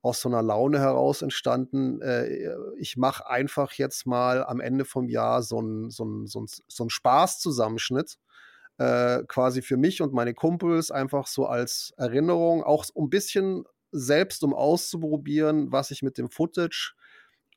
aus 0.03 0.21
so 0.21 0.29
einer 0.29 0.43
Laune 0.43 0.79
heraus 0.79 1.23
entstanden. 1.23 2.01
Äh, 2.01 2.51
ich 2.77 2.97
mache 2.97 3.27
einfach 3.27 3.73
jetzt 3.73 4.05
mal 4.05 4.45
am 4.45 4.59
Ende 4.59 4.85
vom 4.85 5.09
Jahr 5.09 5.41
so 5.41 5.59
einen 5.59 5.89
so 5.89 6.25
so 6.25 6.45
so 6.67 6.89
Spaßzusammenschnitt. 6.89 8.19
Äh, 8.79 9.23
quasi 9.27 9.61
für 9.61 9.77
mich 9.77 10.01
und 10.01 10.13
meine 10.13 10.33
Kumpels 10.33 10.91
einfach 10.91 11.27
so 11.27 11.45
als 11.45 11.93
Erinnerung, 11.97 12.63
auch 12.63 12.85
ein 12.97 13.09
bisschen 13.09 13.65
selbst, 13.91 14.43
um 14.43 14.53
auszuprobieren, 14.53 15.71
was 15.71 15.91
ich 15.91 16.01
mit 16.01 16.17
dem 16.17 16.29
Footage 16.29 16.95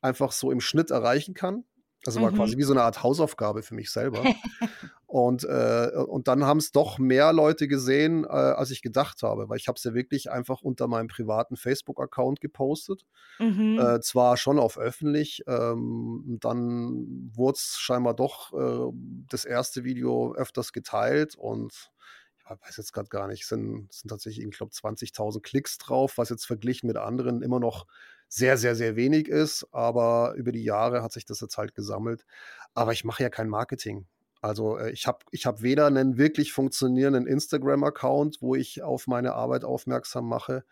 einfach 0.01 0.31
so 0.31 0.51
im 0.51 0.61
Schnitt 0.61 0.91
erreichen 0.91 1.33
kann. 1.33 1.65
Das 2.07 2.15
war 2.21 2.31
mhm. 2.31 2.37
quasi 2.37 2.57
wie 2.57 2.63
so 2.63 2.71
eine 2.71 2.83
Art 2.83 3.03
Hausaufgabe 3.03 3.63
für 3.63 3.75
mich 3.75 3.91
selber. 3.91 4.23
und, 5.07 5.43
äh, 5.43 5.91
und 6.07 6.29
dann 6.29 6.45
haben 6.45 6.59
es 6.59 6.71
doch 6.71 6.99
mehr 6.99 7.33
Leute 7.33 7.67
gesehen, 7.67 8.23
äh, 8.23 8.27
als 8.27 8.71
ich 8.71 8.81
gedacht 8.81 9.23
habe, 9.23 9.49
weil 9.49 9.57
ich 9.57 9.67
habe 9.67 9.75
es 9.75 9.83
ja 9.83 9.93
wirklich 9.93 10.31
einfach 10.31 10.61
unter 10.61 10.87
meinem 10.87 11.09
privaten 11.09 11.57
Facebook-Account 11.57 12.39
gepostet. 12.39 13.05
Mhm. 13.39 13.77
Äh, 13.77 13.99
zwar 13.99 14.37
schon 14.37 14.57
auf 14.57 14.77
öffentlich, 14.77 15.43
ähm, 15.47 16.37
dann 16.39 17.29
wurde 17.35 17.57
es 17.57 17.75
scheinbar 17.77 18.13
doch 18.13 18.53
äh, 18.53 18.93
das 19.29 19.43
erste 19.43 19.83
Video 19.83 20.33
öfters 20.33 20.71
geteilt 20.71 21.35
und 21.35 21.91
ich 22.39 22.49
weiß 22.49 22.77
jetzt 22.77 22.93
gerade 22.93 23.09
gar 23.09 23.27
nicht, 23.27 23.45
sind, 23.45 23.91
sind 23.91 24.07
tatsächlich, 24.07 24.45
ich 24.45 24.55
glaube, 24.55 24.71
20.000 24.71 25.41
Klicks 25.41 25.77
drauf, 25.77 26.17
was 26.17 26.29
jetzt 26.29 26.45
verglichen 26.45 26.87
mit 26.87 26.95
anderen 26.95 27.41
immer 27.41 27.59
noch 27.59 27.85
sehr, 28.27 28.57
sehr, 28.57 28.75
sehr 28.75 28.95
wenig 28.95 29.27
ist. 29.27 29.67
Aber 29.71 30.33
über 30.35 30.51
die 30.51 30.63
Jahre 30.63 31.03
hat 31.03 31.13
sich 31.13 31.25
das 31.25 31.41
jetzt 31.41 31.57
halt 31.57 31.75
gesammelt. 31.75 32.25
Aber 32.73 32.93
ich 32.93 33.03
mache 33.03 33.23
ja 33.23 33.29
kein 33.29 33.49
Marketing. 33.49 34.07
Also 34.41 34.77
äh, 34.77 34.91
ich 34.91 35.07
habe 35.07 35.19
ich 35.31 35.45
hab 35.45 35.61
weder 35.61 35.87
einen 35.87 36.17
wirklich 36.17 36.53
funktionierenden 36.53 37.27
Instagram-Account, 37.27 38.37
wo 38.41 38.55
ich 38.55 38.83
auf 38.83 39.07
meine 39.07 39.33
Arbeit 39.33 39.63
aufmerksam 39.63 40.27
mache. 40.27 40.63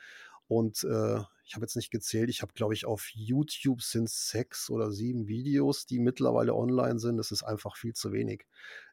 Und 0.48 0.84
äh, 0.84 1.20
ich 1.48 1.54
habe 1.54 1.64
jetzt 1.64 1.76
nicht 1.76 1.92
gezählt, 1.92 2.30
ich 2.30 2.42
habe, 2.42 2.54
glaube 2.54 2.74
ich, 2.74 2.86
auf 2.86 3.10
YouTube 3.14 3.82
sind 3.82 4.10
sechs 4.10 4.70
oder 4.70 4.92
sieben 4.92 5.28
Videos, 5.28 5.86
die 5.86 6.00
mittlerweile 6.00 6.56
online 6.56 7.00
sind. 7.00 7.18
Das 7.18 7.32
ist 7.32 7.44
einfach 7.44 7.78
viel 7.78 7.94
zu 7.94 8.12
wenig. 8.12 8.46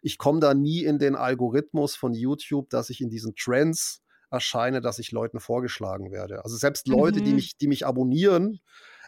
Ich 0.03 0.19
komme 0.19 0.41
da 0.41 0.53
nie 0.53 0.85
in 0.85 0.99
den 0.99 1.15
Algorithmus 1.15 1.97
von 1.97 2.15
YouTube, 2.15 2.69
dass 2.71 2.91
ich 2.91 3.01
in 3.01 3.09
diesen 3.09 3.35
Trends 3.37 4.02
erscheine, 4.33 4.81
dass 4.81 4.99
ich 4.99 5.13
Leuten 5.13 5.41
vorgeschlagen 5.41 6.11
werde. 6.11 6.45
Also 6.45 6.57
selbst 6.57 6.89
Leute, 6.89 7.21
mhm. 7.21 7.25
die, 7.25 7.35
mich, 7.35 7.57
die 7.59 7.69
mich 7.69 7.87
abonnieren, 7.87 8.61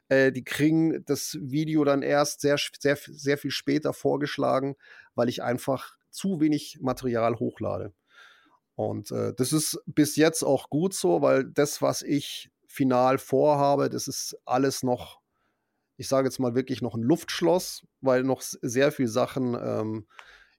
äh, 0.08 0.30
die 0.32 0.44
kriegen 0.44 1.04
das 1.06 1.38
Video 1.40 1.84
dann 1.84 2.02
erst 2.02 2.40
sehr, 2.40 2.56
sehr, 2.78 2.96
sehr 2.96 3.38
viel 3.38 3.50
später 3.50 3.92
vorgeschlagen, 3.92 4.76
weil 5.14 5.28
ich 5.28 5.42
einfach 5.42 5.96
zu 6.10 6.40
wenig 6.40 6.78
Material 6.80 7.38
hochlade. 7.38 7.92
Und 8.76 9.10
äh, 9.12 9.32
das 9.34 9.52
ist 9.52 9.80
bis 9.86 10.16
jetzt 10.16 10.42
auch 10.42 10.68
gut 10.68 10.94
so, 10.94 11.22
weil 11.22 11.44
das, 11.44 11.80
was 11.80 12.02
ich 12.02 12.50
final 12.66 13.18
vorhabe, 13.18 13.88
das 13.88 14.08
ist 14.08 14.36
alles 14.44 14.82
noch, 14.82 15.20
ich 15.96 16.08
sage 16.08 16.26
jetzt 16.26 16.40
mal 16.40 16.54
wirklich 16.54 16.82
noch 16.82 16.94
ein 16.94 17.02
Luftschloss, 17.02 17.86
weil 18.00 18.24
noch 18.24 18.42
sehr 18.42 18.90
viele 18.90 19.08
Sachen 19.08 19.54
ähm, 19.54 20.06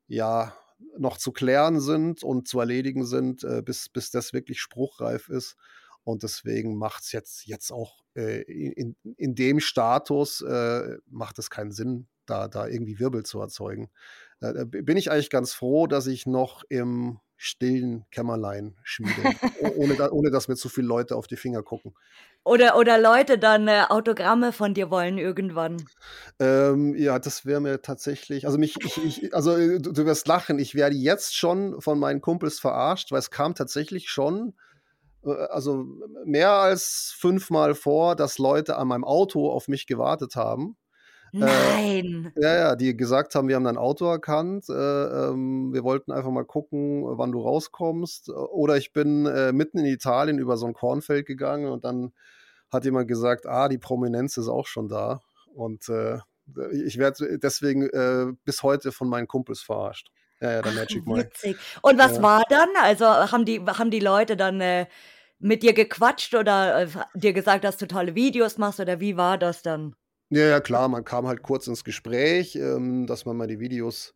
ja 0.08 0.56
noch 0.98 1.18
zu 1.18 1.32
klären 1.32 1.80
sind 1.80 2.24
und 2.24 2.48
zu 2.48 2.60
erledigen 2.60 3.06
sind, 3.06 3.44
äh, 3.44 3.62
bis, 3.64 3.90
bis 3.90 4.12
das 4.12 4.34
wirklich 4.34 4.62
spruchreif 4.62 5.30
ist. 5.30 5.56
Und 6.04 6.24
deswegen 6.24 6.78
macht 6.78 7.04
es 7.04 7.12
jetzt, 7.12 7.46
jetzt 7.48 7.72
auch 7.72 8.04
äh, 8.16 8.42
in, 8.44 8.96
in 9.18 9.36
dem 9.36 9.60
Status, 9.60 10.42
äh, 10.42 10.98
macht 11.08 11.40
es 11.40 11.50
keinen 11.50 11.72
Sinn, 11.72 12.08
da, 12.26 12.48
da 12.48 12.68
irgendwie 12.68 13.00
Wirbel 13.00 13.24
zu 13.24 13.40
erzeugen. 13.40 13.90
Äh, 14.41 14.65
bin 14.65 14.98
ich 14.98 15.12
eigentlich 15.12 15.30
ganz 15.30 15.54
froh, 15.54 15.88
dass 15.88 16.08
ich 16.08 16.26
noch 16.26 16.63
im 16.69 17.19
stillen 17.38 18.06
Kämmerlein 18.12 18.76
schmiede, 18.84 19.21
ohne, 19.76 19.95
da, 19.95 20.10
ohne 20.10 20.32
dass 20.32 20.48
mir 20.48 20.56
zu 20.56 20.69
viele 20.69 20.88
Leute 20.88 21.15
auf 21.15 21.28
die 21.28 21.36
Finger 21.36 21.63
gucken. 21.63 21.93
Oder, 22.43 22.78
oder 22.78 23.00
Leute 23.00 23.38
dann 23.38 23.67
äh, 23.67 23.84
Autogramme 23.89 24.54
von 24.54 24.74
dir 24.74 24.89
wollen 24.91 25.17
irgendwann. 25.17 25.78
Ähm, 26.39 26.95
ja, 26.95 27.17
das 27.19 27.45
wäre 27.45 27.60
mir 27.60 27.82
tatsächlich, 27.82 28.45
also 28.45 28.58
mich, 28.58 28.78
ich, 28.84 29.04
ich, 29.04 29.34
also 29.34 29.58
äh, 29.58 29.80
du, 29.80 29.91
du, 29.91 30.06
wirst 30.06 30.28
lachen, 30.28 30.60
ich 30.60 30.76
werde 30.76 30.95
jetzt 30.95 31.36
schon 31.36 31.82
von 31.82 32.00
meinen 32.00 32.21
Kumpels 32.21 32.60
verarscht, 32.60 33.12
weil 33.12 33.19
es 33.19 33.32
kam 33.32 33.56
tatsächlich 33.56 34.10
schon, 34.10 34.54
äh, 35.26 35.32
also 35.32 35.86
mehr 36.24 36.52
als 36.52 37.15
fünfmal 37.17 37.74
vor, 37.74 38.15
dass 38.15 38.38
Leute 38.38 38.78
an 38.78 38.88
meinem 38.88 39.04
Auto 39.04 39.50
auf 39.50 39.67
mich 39.67 39.88
gewartet 39.88 40.36
haben 40.36 40.78
Nein. 41.39 42.32
Äh, 42.36 42.41
ja, 42.41 42.56
ja, 42.56 42.76
die 42.76 42.95
gesagt 42.95 43.36
haben, 43.36 43.48
wir 43.48 43.56
haben 43.56 43.65
dein 43.65 43.78
Auto 43.78 44.06
erkannt. 44.06 44.69
Äh, 44.69 44.74
ähm, 44.74 45.74
wir 45.74 45.84
wollten 45.84 46.12
einfach 46.12 46.32
mal 46.32 46.45
gucken, 46.45 47.04
wann 47.06 47.32
du 47.32 47.41
rauskommst. 47.41 48.30
Oder 48.30 48.78
ich 48.78 48.93
bin 48.93 49.26
äh, 49.26 49.52
mitten 49.52 49.80
in 49.80 49.86
Italien 49.86 50.39
über 50.39 50.56
so 50.56 50.65
ein 50.65 50.74
Kornfeld 50.74 51.26
gegangen 51.26 51.71
und 51.71 51.84
dann 51.84 52.13
hat 52.71 52.86
jemand 52.86 53.08
gesagt, 53.08 53.45
ah, 53.48 53.67
die 53.67 53.78
Prominenz 53.78 54.38
ist 54.38 54.48
auch 54.48 54.65
schon 54.65 54.88
da. 54.88 55.19
Und 55.54 55.89
äh, 55.89 56.19
ich 56.71 56.98
werde 56.98 57.38
deswegen 57.38 57.89
äh, 57.89 58.28
bis 58.45 58.63
heute 58.63 58.91
von 58.91 59.10
meinen 59.10 59.28
Kumpels 59.28 59.62
verarscht. 59.62 60.12
Ja, 60.39 60.52
ja, 60.52 60.62
der 60.62 60.71
Ach, 60.71 60.76
Magic 60.78 61.06
Mike. 61.06 61.32
Witzig. 61.32 61.58
Und 61.82 61.98
was 61.98 62.21
war 62.21 62.43
dann? 62.50 62.69
Also 62.82 63.06
haben 63.06 63.45
die, 63.45 63.62
haben 63.62 63.89
die 63.91 64.00
Leute 64.00 64.38
dann 64.38 64.88
mit 65.39 65.63
dir 65.63 65.74
gequatscht 65.74 66.36
oder 66.36 66.88
dir 67.13 67.34
gesagt, 67.34 67.63
dass 67.63 67.78
du 67.78 67.88
tolle 67.88 68.15
Videos 68.15 68.58
machst 68.58 68.80
oder 68.80 69.00
wie 69.00 69.17
war 69.17 69.38
das 69.38 69.63
dann? 69.63 69.95
Ja, 70.30 70.46
ja, 70.48 70.60
klar, 70.60 70.88
man 70.88 71.06
kam 71.06 71.28
halt 71.28 71.44
kurz 71.44 71.68
ins 71.68 71.84
Gespräch, 71.84 72.56
ähm, 72.56 73.06
dass 73.06 73.26
man 73.26 73.38
mal 73.38 73.48
die 73.48 73.60
Videos 73.60 74.16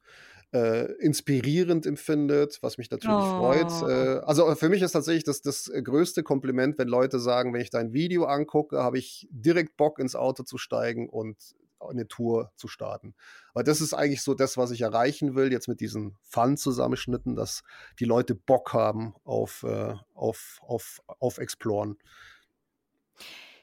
äh, 0.54 0.92
inspirierend 0.94 1.86
empfindet, 1.86 2.58
was 2.62 2.80
mich 2.80 2.90
natürlich 2.90 3.16
freut. 3.16 3.72
Oh. 3.84 3.88
Äh, 3.88 4.20
also 4.26 4.54
für 4.56 4.70
mich 4.70 4.82
ist 4.82 4.94
tatsächlich 4.94 5.24
das, 5.24 5.42
das 5.42 5.72
größte 5.72 6.24
Kompliment, 6.24 6.80
wenn 6.80 6.88
Leute 6.88 7.20
sagen, 7.20 7.54
wenn 7.54 7.62
ich 7.62 7.70
dein 7.70 7.94
Video 7.94 8.26
angucke, 8.26 8.82
habe 8.82 8.98
ich 8.98 9.28
direkt 9.30 9.78
Bock 9.78 10.00
ins 10.00 10.16
Auto 10.16 10.44
zu 10.44 10.58
steigen 10.58 11.08
und 11.08 11.38
eine 11.80 12.08
Tour 12.08 12.52
zu 12.56 12.68
starten. 12.68 13.14
Weil 13.54 13.64
das 13.64 13.80
ist 13.80 13.94
eigentlich 13.94 14.22
so 14.22 14.34
das, 14.34 14.58
was 14.58 14.72
ich 14.72 14.82
erreichen 14.82 15.36
will, 15.36 15.52
jetzt 15.52 15.68
mit 15.68 15.80
diesen 15.80 16.18
Fun-Zusammenschnitten, 16.24 17.36
dass 17.36 17.64
die 18.00 18.06
Leute 18.06 18.36
Bock 18.36 18.74
haben 18.74 19.14
auf, 19.24 19.64
äh, 19.64 19.94
auf, 20.14 20.60
auf, 20.62 21.00
auf 21.20 21.38
Exploren. 21.38 21.98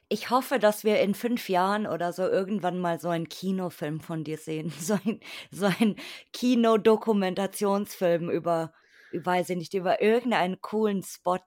Ich 0.08 0.30
hoffe, 0.30 0.60
dass 0.60 0.84
wir 0.84 1.00
in 1.00 1.14
fünf 1.14 1.48
Jahren 1.48 1.84
oder 1.86 2.12
so 2.12 2.22
irgendwann 2.22 2.78
mal 2.78 3.00
so 3.00 3.08
einen 3.08 3.28
Kinofilm 3.28 3.98
von 4.00 4.22
dir 4.22 4.38
sehen. 4.38 4.72
So 4.80 4.96
ein, 5.04 5.18
so 5.50 5.66
ein 5.66 5.96
Kinodokumentationsfilm 6.32 8.30
über, 8.30 8.72
weiß 9.12 9.50
ich 9.50 9.56
nicht, 9.56 9.74
über 9.74 10.00
irgendeinen 10.00 10.60
coolen 10.60 11.02
Spot. 11.02 11.40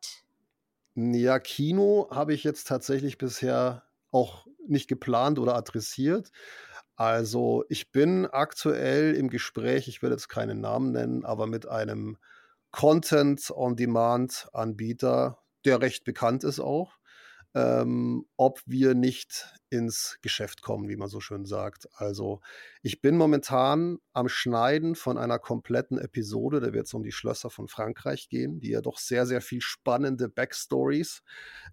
Ja, 0.95 1.39
Kino 1.39 2.09
habe 2.11 2.33
ich 2.33 2.43
jetzt 2.43 2.67
tatsächlich 2.67 3.17
bisher 3.17 3.83
auch 4.11 4.45
nicht 4.67 4.89
geplant 4.89 5.39
oder 5.39 5.55
adressiert. 5.55 6.33
Also 6.97 7.63
ich 7.69 7.91
bin 7.91 8.25
aktuell 8.25 9.15
im 9.15 9.29
Gespräch, 9.29 9.87
ich 9.87 10.01
werde 10.01 10.15
jetzt 10.15 10.27
keinen 10.27 10.59
Namen 10.59 10.91
nennen, 10.91 11.23
aber 11.23 11.47
mit 11.47 11.65
einem 11.65 12.17
Content-on-Demand-Anbieter, 12.71 15.39
der 15.63 15.81
recht 15.81 16.03
bekannt 16.03 16.43
ist 16.43 16.59
auch 16.59 16.98
ähm, 17.55 18.25
ob 18.37 18.61
wir 18.65 18.93
nicht 18.93 19.47
ins 19.69 20.19
Geschäft 20.21 20.61
kommen, 20.61 20.87
wie 20.87 20.95
man 20.95 21.09
so 21.09 21.19
schön 21.19 21.45
sagt. 21.45 21.87
Also 21.93 22.41
ich 22.83 23.01
bin 23.01 23.17
momentan 23.17 23.97
am 24.13 24.29
Schneiden 24.29 24.95
von 24.95 25.17
einer 25.17 25.39
kompletten 25.39 25.97
Episode, 25.97 26.59
da 26.59 26.73
wird 26.73 26.85
es 26.87 26.93
um 26.93 27.03
die 27.03 27.11
Schlösser 27.11 27.49
von 27.49 27.67
Frankreich 27.67 28.29
gehen, 28.29 28.59
die 28.59 28.69
ja 28.71 28.81
doch 28.81 28.99
sehr, 28.99 29.25
sehr 29.25 29.41
viel 29.41 29.61
spannende 29.61 30.29
Backstories 30.29 31.23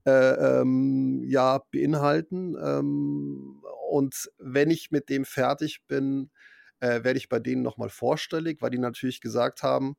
äh, 0.06 0.60
ähm, 0.60 1.22
ja, 1.26 1.62
beinhalten. 1.70 2.56
Ähm, 2.62 3.62
und 3.90 4.30
wenn 4.38 4.70
ich 4.70 4.90
mit 4.90 5.08
dem 5.10 5.24
fertig 5.24 5.82
bin, 5.86 6.30
äh, 6.80 7.04
werde 7.04 7.18
ich 7.18 7.28
bei 7.28 7.38
denen 7.38 7.62
nochmal 7.62 7.90
vorstellig, 7.90 8.60
weil 8.60 8.70
die 8.70 8.78
natürlich 8.78 9.20
gesagt 9.20 9.62
haben, 9.62 9.96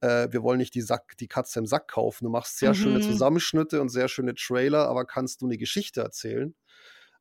äh, 0.00 0.28
wir 0.30 0.42
wollen 0.42 0.58
nicht 0.58 0.74
die, 0.74 0.80
Sack, 0.80 1.16
die 1.18 1.28
Katze 1.28 1.58
im 1.58 1.66
Sack 1.66 1.88
kaufen. 1.88 2.24
Du 2.24 2.30
machst 2.30 2.58
sehr 2.58 2.70
mhm. 2.70 2.74
schöne 2.74 3.00
Zusammenschnitte 3.00 3.80
und 3.80 3.88
sehr 3.88 4.08
schöne 4.08 4.34
Trailer, 4.34 4.88
aber 4.88 5.04
kannst 5.04 5.42
du 5.42 5.46
eine 5.46 5.58
Geschichte 5.58 6.00
erzählen? 6.00 6.54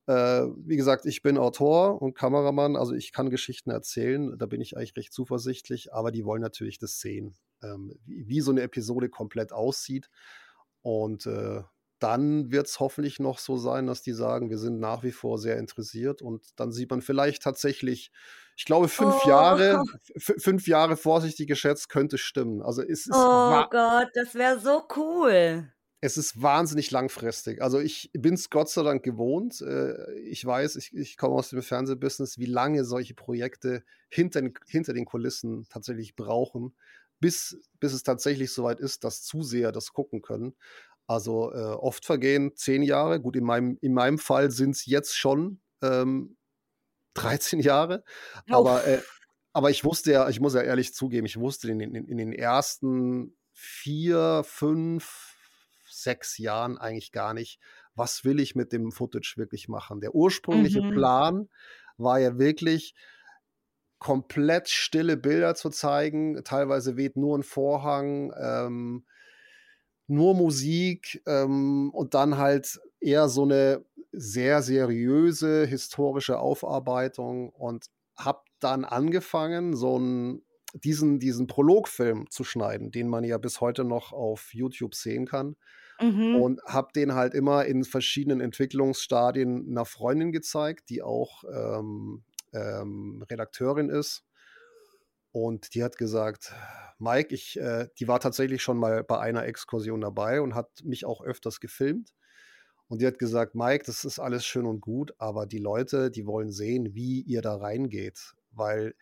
Äh, 0.08 0.48
wie 0.66 0.78
gesagt, 0.78 1.06
ich 1.06 1.22
bin 1.22 1.38
Autor 1.38 2.02
und 2.02 2.14
Kameramann, 2.14 2.78
also 2.78 2.94
ich 2.94 3.12
kann 3.12 3.30
Geschichten 3.30 3.72
erzählen, 3.72 4.38
da 4.38 4.46
bin 4.46 4.62
ich 4.62 4.78
eigentlich 4.78 4.96
recht 4.96 5.12
zuversichtlich, 5.12 5.94
aber 5.94 6.12
die 6.12 6.24
wollen 6.24 6.42
natürlich 6.42 6.78
das 6.80 7.00
sehen, 7.00 7.36
ähm, 7.62 7.94
wie, 8.06 8.28
wie, 8.28 8.42
so 8.42 8.52
eine 8.52 8.62
Episode 8.62 9.10
komplett 9.10 9.52
aussieht. 9.52 10.10
Und 10.82 11.26
äh, 11.26 11.62
dann 12.00 12.52
wird 12.52 12.68
es 12.68 12.80
hoffentlich 12.80 13.20
noch 13.20 13.40
so 13.40 13.58
sein, 13.58 13.88
dass 13.88 14.02
die 14.02 14.14
sagen, 14.14 14.50
wir 14.50 14.60
sind 14.60 14.80
nach 14.80 15.04
wie 15.04 15.12
vor 15.12 15.40
sehr 15.40 15.58
interessiert 15.58 16.22
und 16.22 16.58
dann 16.58 16.72
sieht 16.72 16.90
man 16.90 17.02
vielleicht 17.02 17.44
tatsächlich, 17.44 18.12
ich 18.58 18.66
glaube, 18.66 18.88
fünf 18.88 19.16
oh. 19.24 19.30
Jahre, 19.30 19.84
fünf 20.18 20.68
Jahre 20.68 20.98
vorsichtig 20.98 21.48
geschätzt 21.48 21.90
könnte 21.90 22.18
stimmen. 22.18 22.64
Also 22.64 22.82
es 22.82 23.06
ist 23.06 23.14
Oh 23.14 23.64
Gott, 23.70 24.10
das 24.16 24.34
wäre 24.34 24.60
so 24.60 24.84
cool. 24.96 25.72
es 26.02 26.18
ist 26.18 26.42
wahnsinnig 26.42 26.90
langfristig. 26.90 27.62
Also 27.62 27.80
ich 27.80 28.10
bin 28.14 28.34
es 28.34 28.50
Gott 28.50 28.70
sei 28.70 28.84
Dank 28.84 29.04
gewohnt. 29.04 29.62
Äh, 29.62 30.12
ich 30.22 30.44
weiß, 30.44 30.76
ich, 30.76 30.96
ich 30.96 31.18
komme 31.18 31.36
aus 31.36 31.50
dem 31.50 31.62
Fernsehbusiness, 31.62 32.40
wie 32.40 32.46
lange 32.46 32.84
solche 32.84 33.14
Projekte 33.14 33.84
hinter, 34.10 34.42
hinter 34.68 34.94
den 34.94 35.06
Kulissen 35.06 35.68
tatsächlich 35.70 36.16
brauchen, 36.16 36.76
bis, 37.20 37.60
bis 37.80 37.94
es 37.94 38.04
tatsächlich 38.04 38.52
soweit 38.54 38.80
ist, 38.80 39.04
dass 39.04 39.24
Zuseher 39.24 39.72
das 39.72 39.94
gucken 39.94 40.22
können. 40.22 40.56
Also 41.08 41.52
äh, 41.54 41.58
oft 41.58 42.06
vergehen 42.06 42.56
zehn 42.56 42.82
Jahre. 42.84 43.22
Gut, 43.22 43.36
in 43.36 43.44
meinem, 43.44 43.78
in 43.82 43.94
meinem 43.94 44.18
Fall 44.18 44.52
sind 44.52 44.72
es 44.72 44.86
jetzt 44.86 45.16
schon 45.16 45.62
ähm, 45.82 46.38
13 47.18 47.60
Jahre. 47.60 48.04
Aber, 48.50 48.86
äh, 48.86 49.02
aber 49.54 49.70
ich 49.70 49.84
wusste 49.84 50.12
ja, 50.12 50.30
ich 50.30 50.40
muss 50.40 50.54
ja 50.54 50.62
ehrlich 50.62 50.94
zugeben, 50.94 51.26
ich 51.26 51.40
wusste 51.40 51.70
in, 51.70 51.80
in, 51.80 51.96
in 51.96 52.18
den 52.18 52.34
ersten 52.34 53.36
vier, 53.52 54.44
fünf, 54.46 55.36
sechs 55.90 56.38
Jahren 56.38 56.78
eigentlich 56.78 57.12
gar 57.12 57.34
nicht, 57.34 57.60
was 57.96 58.24
will 58.24 58.40
ich 58.40 58.56
mit 58.56 58.72
dem 58.72 58.92
Footage 58.92 59.34
wirklich 59.38 59.68
machen. 59.68 60.00
Der 60.00 60.14
ursprüngliche 60.14 60.82
mhm. 60.82 60.92
Plan 60.92 61.50
war 61.98 62.20
ja 62.20 62.38
wirklich, 62.38 62.94
komplett 64.00 64.70
stille 64.70 65.18
Bilder 65.18 65.56
zu 65.56 65.70
zeigen. 65.70 66.44
Teilweise 66.44 66.98
weht 66.98 67.18
nur 67.18 67.38
ein 67.38 67.44
Vorhang, 67.44 68.34
ähm, 68.40 69.06
nur 70.08 70.36
Musik 70.36 71.22
ähm, 71.26 71.90
und 71.94 72.14
dann 72.14 72.38
halt 72.38 72.80
eher 73.00 73.30
so 73.30 73.44
eine 73.44 73.84
sehr 74.12 74.62
seriöse 74.62 75.66
historische 75.66 76.40
Aufarbeitung 76.40 77.50
und 77.50 77.86
habe 78.16 78.42
dann 78.60 78.86
angefangen, 78.86 79.76
so 79.76 79.96
einen, 79.96 80.42
diesen, 80.74 81.20
diesen 81.20 81.48
Prologfilm 81.48 82.30
zu 82.30 82.44
schneiden, 82.44 82.92
den 82.92 83.08
man 83.08 83.24
ja 83.24 83.38
bis 83.38 83.62
heute 83.62 83.84
noch 83.84 84.12
auf 84.12 84.54
YouTube 84.54 84.96
sehen 84.96 85.26
kann. 85.26 85.56
Mhm. 86.00 86.36
Und 86.36 86.62
habe 86.66 86.90
den 86.94 87.16
halt 87.16 87.34
immer 87.34 87.66
in 87.66 87.84
verschiedenen 87.84 88.40
Entwicklungsstadien 88.40 89.68
einer 89.70 89.86
Freundin 89.86 90.32
gezeigt, 90.32 90.90
die 90.90 91.02
auch 91.02 91.44
ähm, 91.52 92.24
ähm, 92.54 93.26
Redakteurin 93.30 93.90
ist. 93.90 94.24
Und 95.32 95.74
die 95.74 95.84
hat 95.84 95.98
gesagt, 95.98 96.54
Mike, 97.00 97.34
ich, 97.34 97.60
äh, 97.60 97.88
die 98.00 98.08
war 98.08 98.20
tatsächlich 98.20 98.62
schon 98.62 98.78
mal 98.78 99.04
bei 99.04 99.20
einer 99.20 99.46
Exkursion 99.46 100.02
dabei 100.02 100.42
und 100.42 100.56
hat 100.56 100.70
mich 100.84 101.06
auch 101.06 101.22
öfters 101.22 101.60
gefilmt. 101.60 102.14
Und 102.88 103.02
die 103.02 103.08
hat 103.08 103.20
gesagt, 103.20 103.56
Mike, 103.56 103.84
das 103.86 104.06
ist 104.06 104.20
alles 104.20 104.46
schön 104.46 104.66
und 104.66 104.82
gut, 104.82 105.14
aber 105.18 105.46
die 105.46 105.60
Leute, 105.60 106.10
die 106.10 106.26
wollen 106.26 106.52
sehen, 106.52 106.94
wie 106.96 107.22
ihr 107.22 107.42
da 107.42 107.58
reingeht. 107.58 108.34
Weil 108.52 108.96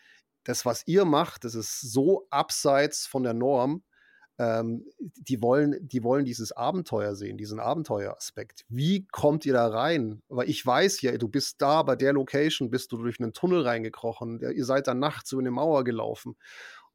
das, 0.44 0.66
was 0.66 0.88
ihr 0.88 1.06
macht, 1.06 1.44
das 1.44 1.56
ist 1.56 1.82
so 1.82 2.28
abseits 2.30 3.06
von 3.06 3.24
der 3.24 3.34
Norm 3.34 3.84
ähm, 4.38 4.86
die, 5.00 5.42
wollen, 5.42 5.78
die 5.82 6.04
wollen 6.04 6.26
dieses 6.26 6.52
Abenteuer 6.52 7.16
sehen, 7.16 7.38
diesen 7.38 7.60
Abenteueraspekt. 7.60 8.66
Wie 8.68 9.08
kommt 9.08 9.46
ihr 9.46 9.54
da 9.54 9.68
rein? 9.68 10.22
Weil 10.28 10.50
ich 10.50 10.66
weiß 10.66 11.02
ja, 11.02 11.18
du 11.18 11.30
bist 11.30 11.62
da 11.62 11.84
bei 11.84 11.96
der 11.96 12.14
Location, 12.14 12.70
bist 12.70 12.92
du 12.92 12.98
durch 12.98 13.20
einen 13.20 13.34
Tunnel 13.34 13.62
reingekrochen, 13.62 14.42
ihr 14.42 14.66
seid 14.66 14.88
da 14.88 14.94
nachts 14.94 15.32
über 15.32 15.42
eine 15.42 15.52
Mauer 15.52 15.84
gelaufen 15.84 16.36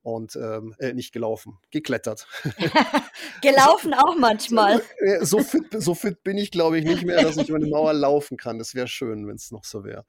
und 0.02 0.36
ähm, 0.36 0.74
äh, 0.78 0.92
nicht 0.92 1.12
gelaufen, 1.12 1.58
geklettert. 1.70 2.26
Gelaufen 3.42 3.94
auch 3.94 4.16
manchmal. 4.16 4.82
Äh, 4.98 5.24
so 5.24 5.40
fit, 5.40 5.64
so 5.78 5.94
fit 5.94 6.22
bin 6.22 6.38
ich, 6.38 6.50
glaube 6.50 6.78
ich, 6.78 6.84
nicht 6.84 7.04
mehr, 7.04 7.22
dass 7.22 7.36
ich 7.36 7.48
über 7.48 7.58
eine 7.58 7.68
Mauer 7.68 7.92
laufen 7.92 8.36
kann. 8.36 8.58
Das 8.58 8.74
wäre 8.74 8.88
schön, 8.88 9.26
wenn 9.26 9.36
es 9.36 9.50
noch 9.50 9.64
so 9.64 9.84
wäre. 9.84 10.04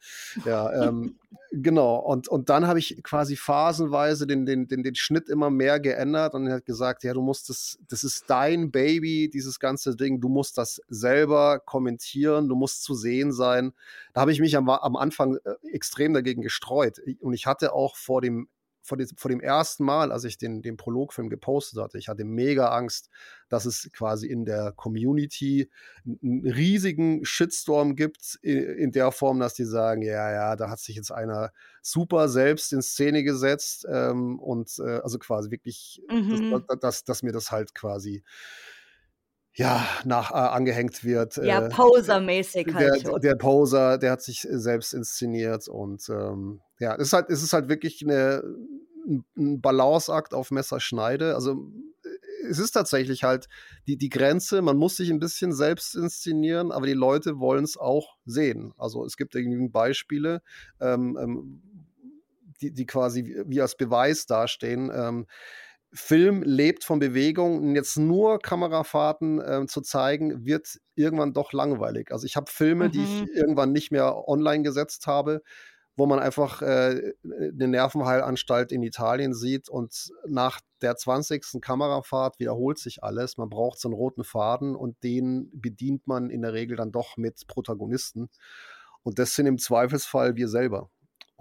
Ja, 0.45 0.87
ähm, 0.87 1.17
genau. 1.51 1.97
Und, 1.97 2.27
und 2.27 2.49
dann 2.49 2.67
habe 2.67 2.79
ich 2.79 3.01
quasi 3.03 3.35
phasenweise 3.35 4.27
den, 4.27 4.45
den, 4.45 4.67
den, 4.67 4.83
den 4.83 4.95
Schnitt 4.95 5.29
immer 5.29 5.49
mehr 5.49 5.79
geändert 5.79 6.33
und 6.33 6.47
er 6.47 6.55
hat 6.55 6.65
gesagt, 6.65 7.03
ja, 7.03 7.13
du 7.13 7.21
musst 7.21 7.49
das, 7.49 7.77
das 7.87 8.03
ist 8.03 8.25
dein 8.27 8.71
Baby, 8.71 9.29
dieses 9.29 9.59
ganze 9.59 9.95
Ding, 9.95 10.21
du 10.21 10.29
musst 10.29 10.57
das 10.57 10.81
selber 10.87 11.59
kommentieren, 11.59 12.47
du 12.49 12.55
musst 12.55 12.83
zu 12.83 12.93
sehen 12.93 13.31
sein. 13.31 13.73
Da 14.13 14.21
habe 14.21 14.31
ich 14.31 14.39
mich 14.39 14.55
am, 14.57 14.69
am 14.69 14.95
Anfang 14.95 15.37
äh, 15.43 15.55
extrem 15.71 16.13
dagegen 16.13 16.41
gestreut. 16.41 16.99
Und 17.19 17.33
ich 17.33 17.45
hatte 17.45 17.73
auch 17.73 17.95
vor 17.95 18.21
dem 18.21 18.47
vor, 18.81 18.97
dem, 18.97 19.07
vor 19.15 19.29
dem 19.29 19.39
ersten 19.39 19.83
Mal, 19.83 20.11
als 20.11 20.23
ich 20.23 20.37
den, 20.37 20.61
den 20.61 20.77
Prologfilm 20.77 21.29
gepostet 21.29 21.81
hatte, 21.81 21.97
ich 21.97 22.07
hatte 22.07 22.23
mega 22.23 22.69
Angst, 22.69 23.09
dass 23.49 23.65
es 23.65 23.89
quasi 23.93 24.27
in 24.27 24.45
der 24.45 24.71
Community 24.71 25.69
einen 26.05 26.47
riesigen 26.47 27.25
Shitstorm 27.25 27.95
gibt, 27.95 28.39
in, 28.41 28.63
in 28.63 28.91
der 28.91 29.11
Form, 29.11 29.39
dass 29.39 29.53
die 29.53 29.65
sagen, 29.65 30.01
ja, 30.01 30.31
ja, 30.31 30.55
da 30.55 30.69
hat 30.69 30.79
sich 30.79 30.95
jetzt 30.95 31.11
einer 31.11 31.51
super 31.81 32.29
selbst 32.29 32.73
in 32.73 32.81
Szene 32.81 33.23
gesetzt 33.23 33.85
ähm, 33.89 34.39
und 34.39 34.79
äh, 34.79 34.99
also 35.03 35.19
quasi 35.19 35.51
wirklich, 35.51 36.01
mhm. 36.09 36.63
dass, 36.67 36.79
dass, 36.79 37.03
dass 37.03 37.23
mir 37.23 37.31
das 37.31 37.51
halt 37.51 37.75
quasi 37.75 38.23
ja, 39.53 39.85
nach 40.05 40.31
äh, 40.31 40.35
angehängt 40.35 41.03
wird. 41.03 41.37
Ja, 41.37 41.65
äh, 41.65 41.69
Poser-mäßig 41.69 42.73
halt. 42.73 43.05
Der, 43.05 43.19
der, 43.19 43.35
Poser, 43.35 43.97
der 43.97 44.11
hat 44.11 44.21
sich 44.21 44.47
selbst 44.49 44.93
inszeniert 44.93 45.67
und 45.67 46.07
ähm, 46.09 46.61
ja, 46.79 46.95
es 46.95 47.07
ist 47.07 47.13
halt, 47.13 47.29
es 47.29 47.43
ist 47.43 47.53
halt 47.53 47.67
wirklich 47.67 48.01
eine, 48.03 48.43
ein 49.37 49.61
Balanceakt 49.61 50.33
auf 50.33 50.51
Messerschneide. 50.51 51.35
Also 51.35 51.69
es 52.49 52.59
ist 52.59 52.71
tatsächlich 52.71 53.23
halt 53.23 53.47
die, 53.87 53.97
die 53.97 54.09
Grenze, 54.09 54.61
man 54.61 54.77
muss 54.77 54.97
sich 54.97 55.09
ein 55.11 55.19
bisschen 55.19 55.53
selbst 55.53 55.95
inszenieren, 55.95 56.71
aber 56.71 56.87
die 56.87 56.93
Leute 56.93 57.39
wollen 57.39 57.63
es 57.63 57.77
auch 57.77 58.17
sehen. 58.25 58.73
Also 58.77 59.05
es 59.05 59.17
gibt 59.17 59.35
irgendwie 59.35 59.67
Beispiele, 59.69 60.41
ähm, 60.79 61.17
ähm, 61.21 61.61
die, 62.61 62.71
die 62.71 62.85
quasi 62.85 63.43
wie 63.47 63.61
als 63.61 63.75
Beweis 63.75 64.25
dastehen. 64.25 64.91
Ähm, 64.93 65.27
Film 65.93 66.41
lebt 66.43 66.83
von 66.83 66.99
Bewegung 66.99 67.59
und 67.59 67.75
jetzt 67.75 67.97
nur 67.97 68.39
Kamerafahrten 68.39 69.41
äh, 69.41 69.65
zu 69.67 69.81
zeigen, 69.81 70.45
wird 70.45 70.79
irgendwann 70.95 71.33
doch 71.33 71.51
langweilig. 71.51 72.11
Also 72.11 72.25
ich 72.25 72.37
habe 72.37 72.49
Filme, 72.49 72.87
mhm. 72.87 72.91
die 72.91 73.03
ich 73.03 73.21
mhm. 73.21 73.29
irgendwann 73.33 73.71
nicht 73.73 73.91
mehr 73.91 74.27
online 74.27 74.63
gesetzt 74.63 75.07
habe, 75.07 75.41
wo 75.97 76.05
man 76.05 76.19
einfach 76.19 76.61
äh, 76.61 77.13
eine 77.23 77.67
Nervenheilanstalt 77.67 78.71
in 78.71 78.83
Italien 78.83 79.33
sieht 79.33 79.67
und 79.67 80.11
nach 80.25 80.61
der 80.81 80.95
20. 80.95 81.61
Kamerafahrt 81.61 82.39
wiederholt 82.39 82.79
sich 82.79 83.03
alles. 83.03 83.37
Man 83.37 83.49
braucht 83.49 83.79
so 83.79 83.89
einen 83.89 83.95
roten 83.95 84.23
Faden 84.23 84.75
und 84.75 85.03
den 85.03 85.49
bedient 85.53 86.07
man 86.07 86.29
in 86.29 86.41
der 86.41 86.53
Regel 86.53 86.77
dann 86.77 86.93
doch 86.93 87.17
mit 87.17 87.45
Protagonisten. 87.47 88.29
Und 89.03 89.19
das 89.19 89.35
sind 89.35 89.45
im 89.45 89.57
Zweifelsfall 89.57 90.37
wir 90.37 90.47
selber. 90.47 90.89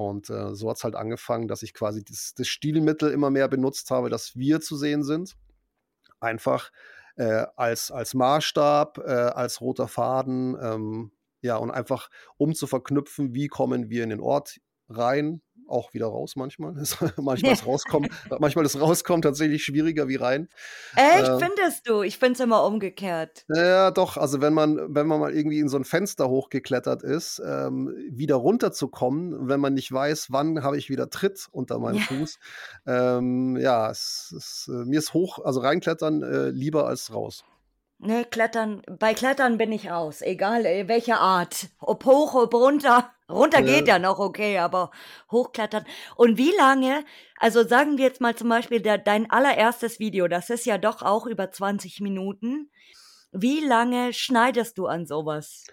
Und 0.01 0.31
äh, 0.31 0.55
so 0.55 0.71
hat 0.71 0.79
es 0.79 0.85
halt 0.85 0.95
angefangen, 0.95 1.47
dass 1.47 1.63
ich 1.63 1.75
quasi 1.75 2.03
das, 2.03 2.33
das, 2.35 2.49
Stilmittel 2.49 3.13
immer 3.13 3.29
mehr 3.29 3.49
benutzt 3.49 3.91
habe, 3.91 4.09
dass 4.09 4.35
wir 4.35 4.63
zu 4.63 4.75
sehen 4.75 5.03
sind. 5.03 5.37
Einfach 6.21 6.71
äh, 7.17 7.45
als, 7.55 7.91
als 7.91 8.15
Maßstab, 8.15 8.97
äh, 8.97 9.11
als 9.11 9.61
roter 9.61 9.89
Faden. 9.89 10.57
Ähm, 10.59 11.13
ja, 11.43 11.57
und 11.57 11.71
einfach 11.71 12.09
um 12.39 12.55
zu 12.55 12.67
verknüpfen, 12.67 13.35
wie 13.35 13.49
kommen 13.49 13.91
wir 13.91 14.03
in 14.03 14.09
den 14.09 14.21
Ort 14.21 14.63
rein, 14.89 15.43
auch 15.71 15.95
wieder 15.95 16.07
raus 16.07 16.37
manchmal. 16.37 16.75
manchmal 17.17 17.53
ist 17.53 17.67
rauskommen, 17.67 18.11
manchmal 18.39 18.65
ist 18.65 18.81
rauskommen 18.81 19.23
tatsächlich 19.23 19.65
schwieriger 19.65 20.09
wie 20.09 20.17
rein. 20.17 20.49
Echt, 20.97 21.29
äh, 21.29 21.39
findest 21.39 21.89
du? 21.89 22.03
Ich 22.03 22.19
finde 22.19 22.35
es 22.35 22.41
immer 22.41 22.65
umgekehrt. 22.65 23.45
Ja, 23.49 23.91
doch. 23.91 24.17
Also 24.17 24.41
wenn 24.41 24.53
man, 24.53 24.95
wenn 24.95 25.07
man 25.07 25.21
mal 25.21 25.35
irgendwie 25.35 25.61
in 25.61 25.69
so 25.69 25.77
ein 25.77 25.85
Fenster 25.85 26.29
hochgeklettert 26.29 27.03
ist, 27.03 27.41
ähm, 27.45 27.95
wieder 28.11 28.37
runterzukommen, 28.37 29.49
wenn 29.49 29.61
man 29.61 29.75
nicht 29.75 29.91
weiß, 29.93 30.29
wann 30.31 30.63
habe 30.63 30.79
ich 30.79 30.91
wieder 30.91 31.11
Tritt 31.11 31.49
unter 31.53 31.79
meinem 31.79 31.99
ja. 31.99 32.03
Fuß. 32.03 32.39
Ähm, 32.87 33.57
ja, 33.57 33.91
es, 33.91 34.35
es, 34.37 34.71
äh, 34.73 34.85
mir 34.85 34.99
ist 34.99 35.15
hoch, 35.15 35.39
also 35.45 35.61
reinklettern 35.61 36.23
äh, 36.23 36.49
lieber 36.51 36.87
als 36.87 37.13
raus. 37.13 37.45
Ne, 38.03 38.25
Klettern, 38.25 38.81
bei 38.99 39.13
Klettern 39.13 39.59
bin 39.59 39.73
ich 39.73 39.91
aus, 39.91 40.23
egal 40.23 40.65
äh, 40.65 40.89
welche 40.89 41.19
Art. 41.19 41.69
Ob 41.81 42.07
hoch, 42.07 42.35
ob 42.35 42.55
runter. 42.55 43.11
Runter 43.31 43.63
geht 43.63 43.89
ja 43.89 43.99
noch 43.99 44.19
okay, 44.19 44.59
aber 44.59 44.91
hochklettern. 45.31 45.85
Und 46.17 46.39
wie 46.39 46.53
lange, 46.57 47.05
also 47.39 47.67
sagen 47.67 47.99
wir 47.99 48.07
jetzt 48.07 48.21
mal 48.21 48.35
zum 48.35 48.49
Beispiel 48.49 48.81
der, 48.81 48.99
dein 48.99 49.31
allererstes 49.31 49.99
Video, 49.99 50.29
das 50.29 50.51
ist 50.51 50.67
ja 50.67 50.79
doch 50.79 51.03
auch 51.03 51.27
über 51.27 51.51
20 51.51 52.01
Minuten. 52.01 52.71
Wie 53.33 53.61
lange 53.61 54.13
schneidest 54.13 54.79
du 54.79 54.87
an 54.87 55.07
sowas? 55.07 55.65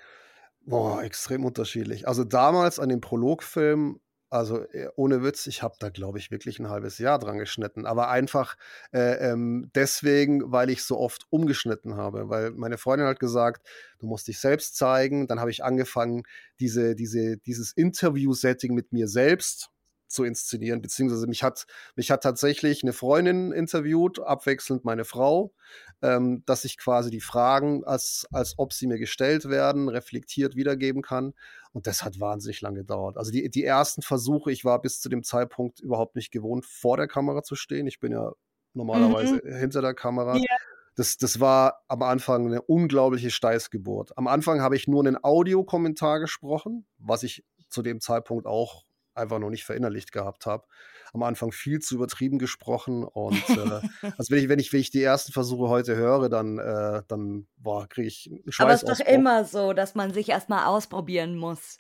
Boah, 0.62 1.02
extrem 1.04 1.46
unterschiedlich. 1.46 2.08
Also 2.08 2.24
damals 2.24 2.80
an 2.80 2.90
dem 2.90 3.02
Prologfilm 3.02 4.00
also 4.30 4.64
äh, 4.72 4.90
ohne 4.96 5.24
Witz, 5.24 5.48
ich 5.48 5.64
habe 5.64 5.76
da, 5.80 5.90
glaube 5.90 6.20
ich, 6.20 6.32
wirklich 6.32 6.60
ein 6.60 6.70
halbes 6.70 6.98
Jahr 6.98 7.20
dran 7.20 7.38
geschnitten. 7.38 7.86
Aber 7.86 8.10
einfach 8.10 8.56
äh, 8.92 9.32
ähm, 9.32 9.72
deswegen, 9.76 10.52
weil 10.52 10.70
ich 10.70 10.84
so 10.84 10.98
oft 10.98 11.28
umgeschnitten 11.30 11.96
habe. 11.96 12.30
Weil 12.30 12.52
meine 12.52 12.78
Freundin 12.78 13.08
hat 13.08 13.20
gesagt, 13.20 13.68
du 14.00 14.08
musst 14.08 14.28
dich 14.28 14.40
selbst 14.40 14.76
zeigen. 14.76 15.28
Dann 15.28 15.40
habe 15.40 15.52
ich 15.52 15.64
angefangen, 15.64 16.24
diese, 16.60 16.96
diese, 16.96 17.38
dieses 17.38 17.72
Interview-Setting 17.72 18.74
mit 18.74 18.92
mir 18.92 19.08
selbst 19.08 19.70
zu 20.08 20.24
inszenieren, 20.24 20.82
beziehungsweise 20.82 21.28
mich 21.28 21.44
hat, 21.44 21.66
mich 21.96 22.12
hat 22.12 22.24
tatsächlich 22.24 22.84
eine 22.84 22.94
Freundin 22.94 23.52
interviewt, 23.52 24.20
abwechselnd 24.20 24.86
meine 24.86 25.06
Frau, 25.06 25.54
ähm, 26.02 26.44
dass 26.46 26.66
ich 26.66 26.78
quasi 26.78 27.10
die 27.10 27.22
Fragen, 27.22 27.84
als, 27.84 28.28
als 28.32 28.56
ob 28.58 28.74
sie 28.74 28.88
mir 28.88 29.00
gestellt 29.00 29.50
werden, 29.50 29.90
reflektiert 29.90 30.56
wiedergeben 30.56 31.02
kann. 31.02 31.34
Und 31.74 31.88
das 31.88 32.04
hat 32.04 32.20
wahnsinnig 32.20 32.62
lange 32.62 32.80
gedauert. 32.80 33.18
Also 33.18 33.32
die, 33.32 33.50
die 33.50 33.64
ersten 33.64 34.02
Versuche, 34.02 34.52
ich 34.52 34.66
war 34.66 34.82
bis 34.82 35.00
zu 35.00 35.10
dem 35.10 35.24
Zeitpunkt 35.24 35.80
überhaupt 35.80 36.16
nicht 36.16 36.32
gewohnt, 36.32 36.66
vor 36.66 36.98
der 36.98 37.08
Kamera 37.08 37.44
zu 37.44 37.56
stehen. 37.56 37.88
Ich 37.88 38.00
bin 38.00 38.12
ja 38.12 38.32
normalerweise 38.74 39.42
mhm. 39.44 39.56
hinter 39.56 39.82
der 39.82 39.94
Kamera. 39.94 40.38
Ja. 40.38 40.56
das, 40.96 41.18
das 41.18 41.40
war 41.40 41.84
am 41.88 42.02
Anfang 42.04 42.48
eine 42.48 42.62
unglaubliche 42.62 43.32
Steißgeburt. 43.32 44.18
Am 44.18 44.28
Anfang 44.28 44.62
habe 44.62 44.76
ich 44.76 44.88
nur 44.88 45.06
einen 45.06 45.22
Audiokommentar 45.22 46.20
gesprochen, 46.20 46.86
was 46.98 47.24
ich 47.24 47.44
zu 47.70 47.82
dem 47.82 48.00
Zeitpunkt 48.00 48.46
auch 48.46 48.87
einfach 49.18 49.40
noch 49.40 49.50
nicht 49.50 49.66
verinnerlicht 49.66 50.12
gehabt 50.12 50.46
habe. 50.46 50.66
Am 51.14 51.24
Anfang 51.24 51.52
viel 51.52 51.80
zu 51.80 51.96
übertrieben 51.96 52.38
gesprochen 52.38 53.04
und 53.04 53.50
äh, 53.50 53.82
also 54.18 54.32
wenn 54.32 54.40
ich, 54.40 54.50
wenn 54.50 54.60
ich, 54.60 54.74
wenn 54.74 54.82
ich 54.82 54.92
die 54.92 55.04
ersten 55.04 55.32
Versuche 55.32 55.70
heute 55.70 55.96
höre, 55.96 56.30
dann, 56.30 56.58
äh, 56.60 57.04
dann 57.08 57.48
kriege 57.90 58.08
ich 58.08 58.30
Schweiß 58.48 58.60
Aber 58.60 58.74
es 58.74 58.84
ist 58.84 59.02
doch 59.02 59.14
immer 59.14 59.46
so, 59.46 59.74
dass 59.74 59.96
man 59.96 60.14
sich 60.14 60.30
erstmal 60.30 60.66
ausprobieren 60.66 61.38
muss. 61.38 61.78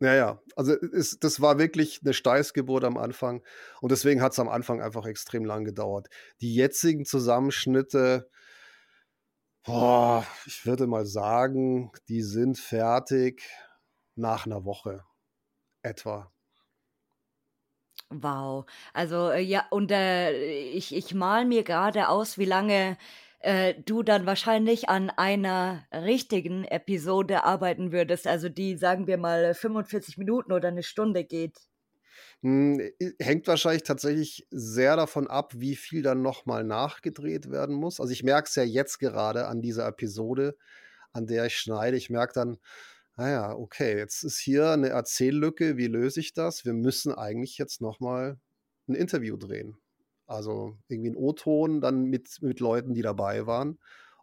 Ja, 0.00 0.14
ja. 0.14 0.42
Also 0.56 0.74
es, 0.74 1.18
das 1.18 1.40
war 1.40 1.58
wirklich 1.58 2.00
eine 2.04 2.12
Steißgeburt 2.12 2.84
am 2.84 2.98
Anfang. 2.98 3.42
Und 3.80 3.92
deswegen 3.92 4.20
hat 4.20 4.32
es 4.32 4.38
am 4.38 4.48
Anfang 4.48 4.82
einfach 4.82 5.06
extrem 5.06 5.44
lang 5.44 5.64
gedauert. 5.64 6.08
Die 6.40 6.54
jetzigen 6.54 7.06
Zusammenschnitte, 7.06 8.28
boah, 9.64 10.26
ich 10.44 10.66
würde 10.66 10.86
mal 10.86 11.06
sagen, 11.06 11.92
die 12.08 12.22
sind 12.22 12.58
fertig 12.58 13.42
nach 14.16 14.46
einer 14.46 14.64
Woche 14.64 15.04
etwa. 15.82 16.30
Wow. 18.10 18.66
Also 18.92 19.30
äh, 19.30 19.40
ja, 19.40 19.64
und 19.70 19.90
äh, 19.90 20.32
ich, 20.70 20.94
ich 20.94 21.12
mal 21.14 21.44
mir 21.44 21.64
gerade 21.64 22.08
aus, 22.08 22.38
wie 22.38 22.44
lange 22.44 22.96
äh, 23.40 23.74
du 23.84 24.02
dann 24.02 24.26
wahrscheinlich 24.26 24.88
an 24.88 25.10
einer 25.10 25.84
richtigen 25.92 26.64
Episode 26.64 27.44
arbeiten 27.44 27.92
würdest, 27.92 28.26
also 28.26 28.48
die, 28.48 28.76
sagen 28.76 29.06
wir 29.06 29.18
mal, 29.18 29.54
45 29.54 30.18
Minuten 30.18 30.52
oder 30.52 30.68
eine 30.68 30.84
Stunde 30.84 31.24
geht. 31.24 31.58
Hm, 32.42 32.80
hängt 33.20 33.46
wahrscheinlich 33.48 33.82
tatsächlich 33.82 34.46
sehr 34.50 34.96
davon 34.96 35.26
ab, 35.26 35.52
wie 35.56 35.76
viel 35.76 36.02
dann 36.02 36.22
nochmal 36.22 36.64
nachgedreht 36.64 37.50
werden 37.50 37.74
muss. 37.74 38.00
Also 38.00 38.12
ich 38.12 38.22
merke 38.22 38.48
es 38.48 38.54
ja 38.54 38.62
jetzt 38.62 38.98
gerade 38.98 39.46
an 39.46 39.62
dieser 39.62 39.86
Episode, 39.88 40.56
an 41.12 41.26
der 41.26 41.46
ich 41.46 41.56
schneide. 41.56 41.96
Ich 41.96 42.10
merke 42.10 42.34
dann, 42.34 42.58
ah 43.16 43.52
okay, 43.52 43.96
jetzt 43.96 44.22
ist 44.22 44.38
hier 44.38 44.70
eine 44.70 44.90
Erzähllücke, 44.90 45.76
wie 45.76 45.86
löse 45.86 46.20
ich 46.20 46.34
das? 46.34 46.64
Wir 46.64 46.74
müssen 46.74 47.12
eigentlich 47.12 47.58
jetzt 47.58 47.80
nochmal 47.80 48.38
ein 48.88 48.94
Interview 48.94 49.36
drehen. 49.36 49.76
Also 50.26 50.76
irgendwie 50.88 51.10
ein 51.10 51.16
O-Ton 51.16 51.80
dann 51.80 52.04
mit, 52.04 52.38
mit 52.42 52.60
Leuten, 52.60 52.94
die 52.94 53.02
dabei 53.02 53.46
waren, 53.46 53.78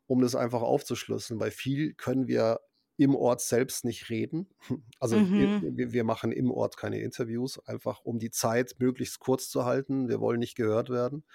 um 0.05 0.21
das 0.21 0.35
einfach 0.35 0.61
aufzuschlüsseln, 0.61 1.39
weil 1.39 1.51
viel 1.51 1.93
können 1.93 2.27
wir 2.27 2.59
im 2.97 3.15
Ort 3.15 3.41
selbst 3.41 3.85
nicht 3.85 4.09
reden. 4.09 4.49
Also 4.99 5.17
mhm. 5.17 5.75
wir, 5.75 5.91
wir, 5.91 6.03
machen 6.05 6.31
im 6.31 6.49
Ort 6.49 6.77
keine 6.77 7.01
Interviews, 7.01 7.59
einfach 7.67 8.01
um 8.05 8.19
die 8.19 8.31
Zeit 8.31 8.75
möglichst 8.79 9.19
kurz 9.19 9.49
zu 9.49 9.65
halten. 9.65 10.07
Wir 10.07 10.21
wollen 10.21 10.39
nicht 10.39 10.55
gehört 10.55 10.89
werden. 10.89 11.25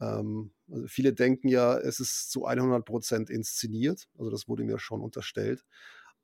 Ähm, 0.00 0.52
also 0.70 0.86
viele 0.86 1.12
denken 1.12 1.48
ja, 1.48 1.76
es 1.78 2.00
ist 2.00 2.30
zu 2.30 2.46
100 2.46 2.84
Prozent 2.86 3.28
inszeniert. 3.28 4.08
Also 4.16 4.30
das 4.30 4.48
wurde 4.48 4.64
mir 4.64 4.78
schon 4.78 5.02
unterstellt. 5.02 5.64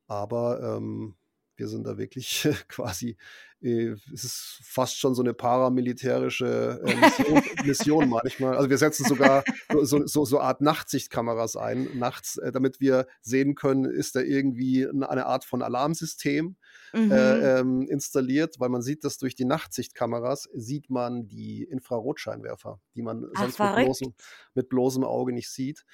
Aber 0.07 0.77
ähm, 0.77 1.15
wir 1.57 1.69
sind 1.69 1.87
da 1.87 1.99
wirklich 1.99 2.49
quasi, 2.69 3.17
äh, 3.61 3.95
es 4.13 4.25
ist 4.25 4.61
fast 4.65 4.99
schon 4.99 5.15
so 5.15 5.23
eine 5.23 5.35
paramilitärische 5.35 6.83
äh, 6.85 6.97
Mission, 6.97 7.43
Mission, 7.65 8.09
manchmal. 8.09 8.57
Also 8.57 8.71
wir 8.71 8.79
setzen 8.79 9.05
sogar 9.05 9.45
so, 9.83 10.07
so, 10.07 10.25
so 10.25 10.41
Art 10.41 10.61
Nachtsichtkameras 10.61 11.57
ein, 11.57 11.89
nachts, 11.99 12.37
äh, 12.39 12.53
damit 12.53 12.81
wir 12.81 13.07
sehen 13.21 13.55
können, 13.55 13.85
ist 13.85 14.17
da 14.17 14.21
irgendwie 14.21 14.89
eine 14.89 15.27
Art 15.27 15.45
von 15.45 15.63
Alarmsystem 15.63 16.57
äh, 16.95 16.99
mhm. 16.99 17.13
ähm, 17.13 17.89
installiert, 17.89 18.59
weil 18.59 18.69
man 18.69 18.83
sieht, 18.83 19.05
dass 19.05 19.19
durch 19.19 19.35
die 19.35 19.45
Nachtsichtkameras 19.45 20.49
sieht 20.55 20.91
man 20.91 21.29
die 21.29 21.63
Infrarotscheinwerfer, 21.63 22.81
die 22.95 23.03
man 23.03 23.27
Ach, 23.35 23.43
sonst 23.43 23.59
mit 23.59 23.85
bloßem, 23.85 24.15
mit 24.55 24.69
bloßem, 24.69 25.05
Auge 25.05 25.33
nicht 25.33 25.51
sieht. 25.51 25.85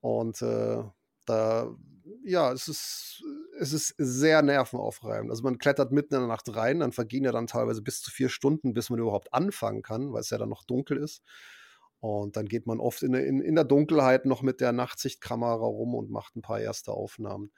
Und 0.00 0.40
äh, 0.40 0.82
da 1.30 1.74
ja, 2.24 2.52
es 2.52 2.68
ist, 2.68 3.22
es 3.58 3.72
ist 3.72 3.94
sehr 3.96 4.42
nervenaufreibend. 4.42 5.30
Also 5.30 5.42
man 5.42 5.58
klettert 5.58 5.92
mitten 5.92 6.14
in 6.14 6.20
der 6.20 6.28
Nacht 6.28 6.54
rein, 6.54 6.80
dann 6.80 6.92
vergehen 6.92 7.24
ja 7.24 7.32
dann 7.32 7.46
teilweise 7.46 7.82
bis 7.82 8.02
zu 8.02 8.10
vier 8.10 8.28
Stunden, 8.28 8.74
bis 8.74 8.90
man 8.90 8.98
überhaupt 8.98 9.32
anfangen 9.32 9.82
kann, 9.82 10.12
weil 10.12 10.20
es 10.20 10.30
ja 10.30 10.38
dann 10.38 10.48
noch 10.48 10.64
dunkel 10.64 10.96
ist. 10.98 11.22
Und 12.00 12.36
dann 12.36 12.46
geht 12.46 12.66
man 12.66 12.80
oft 12.80 13.02
in, 13.02 13.14
in, 13.14 13.40
in 13.40 13.54
der 13.54 13.64
Dunkelheit 13.64 14.24
noch 14.24 14.42
mit 14.42 14.60
der 14.60 14.72
Nachtsichtkamera 14.72 15.66
rum 15.66 15.94
und 15.94 16.10
macht 16.10 16.36
ein 16.36 16.42
paar 16.42 16.60
erste 16.60 16.92
Aufnahmen. 16.92 17.52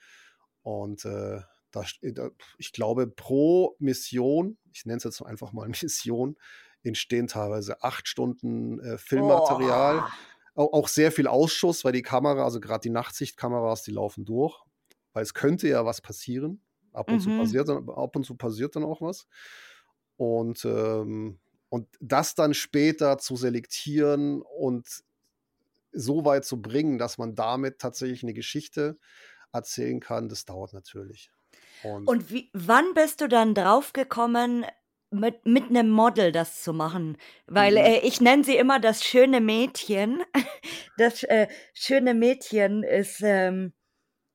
Und 0.62 1.04
äh, 1.04 1.40
da, 1.70 1.84
ich 2.58 2.72
glaube, 2.72 3.06
pro 3.06 3.76
Mission, 3.78 4.58
ich 4.72 4.84
nenne 4.84 4.98
es 4.98 5.04
jetzt 5.04 5.22
einfach 5.22 5.52
mal 5.52 5.68
Mission, 5.82 6.36
entstehen 6.82 7.28
teilweise 7.28 7.82
acht 7.82 8.08
Stunden 8.08 8.80
äh, 8.80 8.98
Filmmaterial. 8.98 10.04
Oh 10.04 10.31
auch 10.54 10.88
sehr 10.88 11.12
viel 11.12 11.26
Ausschuss, 11.26 11.84
weil 11.84 11.92
die 11.92 12.02
Kamera, 12.02 12.44
also 12.44 12.60
gerade 12.60 12.82
die 12.82 12.90
Nachtsichtkameras, 12.90 13.82
die 13.82 13.92
laufen 13.92 14.24
durch, 14.24 14.62
weil 15.12 15.22
es 15.22 15.34
könnte 15.34 15.68
ja 15.68 15.84
was 15.84 16.00
passieren. 16.00 16.62
Ab 16.92 17.08
und, 17.08 17.16
mhm. 17.16 17.20
zu, 17.20 17.38
passiert 17.38 17.68
dann, 17.68 17.88
ab 17.88 18.16
und 18.16 18.24
zu 18.24 18.34
passiert 18.36 18.76
dann 18.76 18.84
auch 18.84 19.00
was. 19.00 19.26
Und, 20.16 20.64
ähm, 20.64 21.38
und 21.70 21.88
das 22.00 22.34
dann 22.34 22.52
später 22.52 23.16
zu 23.16 23.36
selektieren 23.36 24.42
und 24.42 24.86
so 25.92 26.24
weit 26.24 26.44
zu 26.44 26.60
bringen, 26.60 26.98
dass 26.98 27.18
man 27.18 27.34
damit 27.34 27.78
tatsächlich 27.78 28.22
eine 28.22 28.34
Geschichte 28.34 28.98
erzählen 29.52 30.00
kann, 30.00 30.28
das 30.28 30.44
dauert 30.44 30.72
natürlich. 30.72 31.30
Und, 31.82 32.06
und 32.08 32.30
wie, 32.30 32.50
wann 32.52 32.94
bist 32.94 33.20
du 33.20 33.28
dann 33.28 33.54
draufgekommen, 33.54 34.64
mit, 35.12 35.44
mit 35.46 35.70
einem 35.70 35.90
Model 35.90 36.32
das 36.32 36.62
zu 36.62 36.72
machen. 36.72 37.16
Weil 37.46 37.72
mhm. 37.72 37.78
äh, 37.78 37.98
ich 37.98 38.20
nenne 38.20 38.44
sie 38.44 38.56
immer 38.56 38.80
das 38.80 39.04
schöne 39.04 39.40
Mädchen. 39.40 40.22
Das 40.98 41.22
äh, 41.22 41.48
schöne 41.72 42.12
Mädchen 42.12 42.82
ist 42.82 43.22
ähm, 43.22 43.72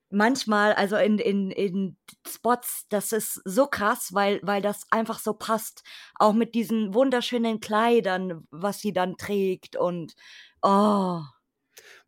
manchmal, 0.09 0.73
also 0.73 0.95
in, 0.97 1.19
in, 1.19 1.51
in 1.51 1.97
Spots, 2.27 2.87
das 2.89 3.11
ist 3.11 3.41
so 3.45 3.67
krass, 3.67 4.13
weil, 4.13 4.39
weil 4.41 4.61
das 4.63 4.87
einfach 4.89 5.19
so 5.19 5.33
passt. 5.33 5.83
Auch 6.15 6.33
mit 6.33 6.55
diesen 6.55 6.95
wunderschönen 6.95 7.59
Kleidern, 7.59 8.47
was 8.49 8.79
sie 8.79 8.91
dann 8.91 9.17
trägt 9.17 9.75
und 9.75 10.15
oh. 10.63 11.21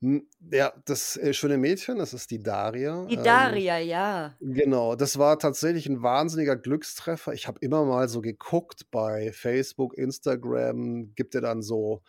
Hm, 0.02 0.26
ja, 0.52 0.72
das 0.86 1.18
äh, 1.18 1.34
schöne 1.34 1.58
Mädchen, 1.58 1.98
das 1.98 2.14
ist 2.14 2.32
die 2.32 2.42
Daria. 2.42 3.06
Die 3.06 3.16
ähm, 3.16 3.24
Daria, 3.24 3.80
ähm, 3.80 3.88
ja. 3.88 4.36
Genau, 4.40 4.96
das 4.96 5.18
war 5.18 5.38
tatsächlich 5.40 5.88
ein 5.88 6.02
wahnsinniger 6.02 6.56
Glückstreffer. 6.56 7.34
Ich 7.34 7.48
habe 7.48 7.60
immer 7.62 7.84
mal 7.84 8.08
so 8.08 8.22
geguckt 8.22 8.90
bei 8.92 9.32
Facebook, 9.34 9.98
Instagram, 9.98 11.14
gibt 11.16 11.36
er 11.36 11.42
dann 11.42 11.62
so 11.62 12.02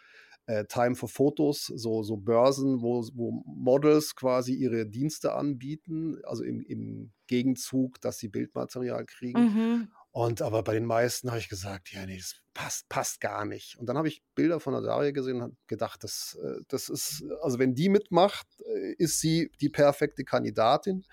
äh, 0.46 0.64
Time 0.66 0.94
for 0.94 1.09
Fotos, 1.09 1.66
so, 1.66 2.03
so 2.05 2.16
Börsen, 2.16 2.81
wo, 2.81 3.05
wo 3.14 3.42
Models 3.44 4.14
quasi 4.14 4.55
ihre 4.55 4.87
Dienste 4.87 5.35
anbieten, 5.35 6.18
also 6.24 6.44
im, 6.44 6.61
im 6.61 7.11
Gegenzug, 7.26 8.00
dass 8.00 8.18
sie 8.18 8.29
Bildmaterial 8.29 9.05
kriegen. 9.05 9.40
Mhm. 9.40 9.88
Und 10.12 10.42
aber 10.42 10.64
bei 10.64 10.75
den 10.75 10.87
meisten 10.87 11.29
habe 11.31 11.38
ich 11.38 11.49
gesagt, 11.49 11.92
ja, 11.92 12.05
nee, 12.05 12.16
das 12.16 12.35
passt, 12.53 12.88
passt 12.88 13.20
gar 13.20 13.44
nicht. 13.44 13.79
Und 13.79 13.87
dann 13.87 13.96
habe 13.96 14.09
ich 14.09 14.25
Bilder 14.35 14.59
von 14.59 14.73
der 14.73 14.83
Daria 14.83 15.12
gesehen 15.12 15.40
und 15.40 15.57
gedacht, 15.68 16.03
das, 16.03 16.37
äh, 16.42 16.62
das 16.66 16.88
ist, 16.88 17.25
also 17.42 17.61
wenn 17.61 17.75
die 17.75 17.88
mitmacht, 17.88 18.46
äh, 18.66 18.94
ist 18.99 19.20
sie 19.20 19.53
die 19.61 19.68
perfekte 19.68 20.25
Kandidatin. 20.25 21.05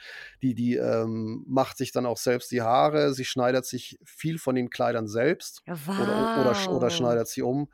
Die, 0.41 0.55
die 0.55 0.77
ähm, 0.77 1.43
macht 1.47 1.77
sich 1.77 1.91
dann 1.91 2.07
auch 2.07 2.17
selbst 2.17 2.51
die 2.51 2.63
Haare, 2.63 3.13
sie 3.13 3.25
schneidet 3.25 3.65
sich 3.65 3.99
viel 4.03 4.39
von 4.39 4.55
den 4.55 4.71
Kleidern 4.71 5.07
selbst 5.07 5.61
wow. 5.67 5.99
oder, 5.99 6.41
oder, 6.41 6.75
oder 6.75 6.89
schneidet 6.89 7.27
sie 7.27 7.43
um. 7.43 7.69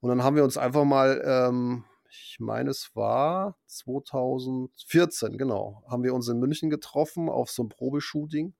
Und 0.00 0.10
dann 0.10 0.22
haben 0.22 0.36
wir 0.36 0.44
uns 0.44 0.58
einfach 0.58 0.84
mal, 0.84 1.22
ähm, 1.24 1.84
ich 2.10 2.36
meine, 2.38 2.68
es 2.70 2.90
war 2.94 3.56
2014, 3.66 5.38
genau, 5.38 5.82
haben 5.88 6.02
wir 6.02 6.12
uns 6.12 6.28
in 6.28 6.38
München 6.38 6.68
getroffen 6.68 7.30
auf 7.30 7.50
so 7.50 7.62
einem 7.62 7.70
Probeshooting 7.70 8.54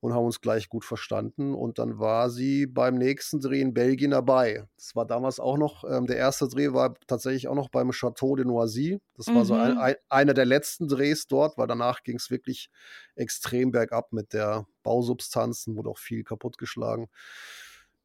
und 0.00 0.12
haben 0.12 0.24
uns 0.24 0.40
gleich 0.40 0.68
gut 0.68 0.84
verstanden. 0.84 1.54
Und 1.54 1.78
dann 1.78 1.98
war 1.98 2.30
sie 2.30 2.66
beim 2.66 2.96
nächsten 2.96 3.40
Dreh 3.40 3.60
in 3.60 3.74
Belgien 3.74 4.10
dabei. 4.10 4.68
Das 4.76 4.94
war 4.94 5.06
damals 5.06 5.40
auch 5.40 5.56
noch, 5.56 5.84
ähm, 5.84 6.06
der 6.06 6.16
erste 6.16 6.48
Dreh 6.48 6.72
war 6.72 6.94
tatsächlich 7.06 7.48
auch 7.48 7.54
noch 7.54 7.70
beim 7.70 7.90
Château 7.90 8.36
de 8.36 8.44
Noisy. 8.44 9.00
Das 9.14 9.26
mhm. 9.26 9.34
war 9.34 9.44
so 9.44 9.54
ein, 9.54 9.74
mhm. 9.74 9.80
ein, 9.80 9.94
einer 10.08 10.34
der 10.34 10.44
letzten 10.44 10.88
Drehs 10.88 11.26
dort, 11.26 11.56
weil 11.58 11.66
danach 11.66 12.02
ging 12.02 12.16
es 12.16 12.30
wirklich 12.30 12.70
extrem 13.14 13.70
bergab 13.70 14.12
mit 14.12 14.32
der 14.32 14.66
Bausubstanzen, 14.82 15.76
wurde 15.76 15.90
auch 15.90 15.98
viel 15.98 16.24
kaputtgeschlagen. 16.24 17.08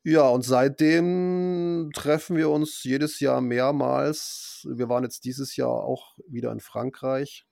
Ja, 0.04 0.28
und 0.30 0.44
seitdem 0.44 1.92
treffen 1.94 2.36
wir 2.36 2.50
uns 2.50 2.84
jedes 2.84 3.20
Jahr 3.20 3.40
mehrmals. 3.40 4.68
Wir 4.68 4.90
waren 4.90 5.04
jetzt 5.04 5.26
dieses 5.26 5.56
Jahr 5.56 5.70
auch 5.70 6.18
wieder 6.28 6.52
in 6.52 6.60
Frankreich, 6.60 7.46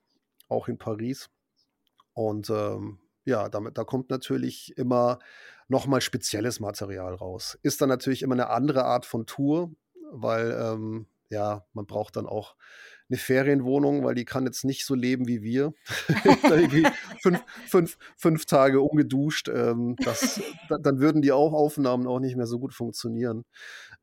auch 0.47 0.67
in 0.67 0.79
Paris. 0.79 1.29
Und 2.13 2.49
ähm, 2.49 2.97
ja, 3.29 3.49
damit, 3.49 3.77
da 3.77 3.83
kommt 3.85 4.09
natürlich 4.09 4.77
immer 4.77 5.19
nochmal 5.69 6.01
spezielles 6.01 6.59
Material 6.59 7.13
raus. 7.15 7.57
Ist 7.63 7.81
dann 7.81 7.89
natürlich 7.89 8.23
immer 8.23 8.35
eine 8.35 8.49
andere 8.49 8.85
Art 8.85 9.05
von 9.05 9.25
Tour, 9.25 9.71
weil 10.11 10.51
ähm, 10.59 11.07
ja, 11.29 11.65
man 11.73 11.85
braucht 11.85 12.15
dann 12.17 12.25
auch 12.25 12.55
eine 13.09 13.17
Ferienwohnung, 13.17 14.03
weil 14.03 14.15
die 14.15 14.25
kann 14.25 14.45
jetzt 14.45 14.65
nicht 14.65 14.85
so 14.85 14.95
leben 14.95 15.27
wie 15.27 15.41
wir. 15.41 15.73
fünf, 17.21 17.43
fünf, 17.67 17.97
fünf 18.17 18.45
Tage 18.45 18.81
ungeduscht. 18.81 19.47
Ähm, 19.49 19.95
das, 20.03 20.41
dann 20.69 20.99
würden 20.99 21.21
die 21.21 21.31
auch 21.31 21.53
Aufnahmen 21.53 22.07
auch 22.07 22.19
nicht 22.19 22.35
mehr 22.35 22.47
so 22.47 22.59
gut 22.59 22.73
funktionieren. 22.73 23.45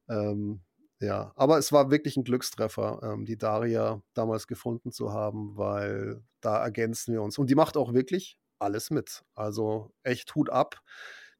Ähm, 0.08 0.62
Ja, 1.00 1.32
aber 1.36 1.58
es 1.58 1.72
war 1.72 1.90
wirklich 1.90 2.16
ein 2.16 2.24
Glückstreffer, 2.24 3.00
ähm, 3.02 3.26
die 3.26 3.36
Daria 3.36 4.00
damals 4.14 4.46
gefunden 4.46 4.92
zu 4.92 5.12
haben, 5.12 5.56
weil 5.56 6.22
da 6.40 6.56
ergänzen 6.64 7.12
wir 7.12 7.22
uns. 7.22 7.38
Und 7.38 7.50
die 7.50 7.54
macht 7.54 7.76
auch 7.76 7.92
wirklich 7.92 8.38
alles 8.58 8.90
mit. 8.90 9.22
Also 9.34 9.92
echt 10.02 10.34
Hut 10.34 10.50
ab. 10.50 10.80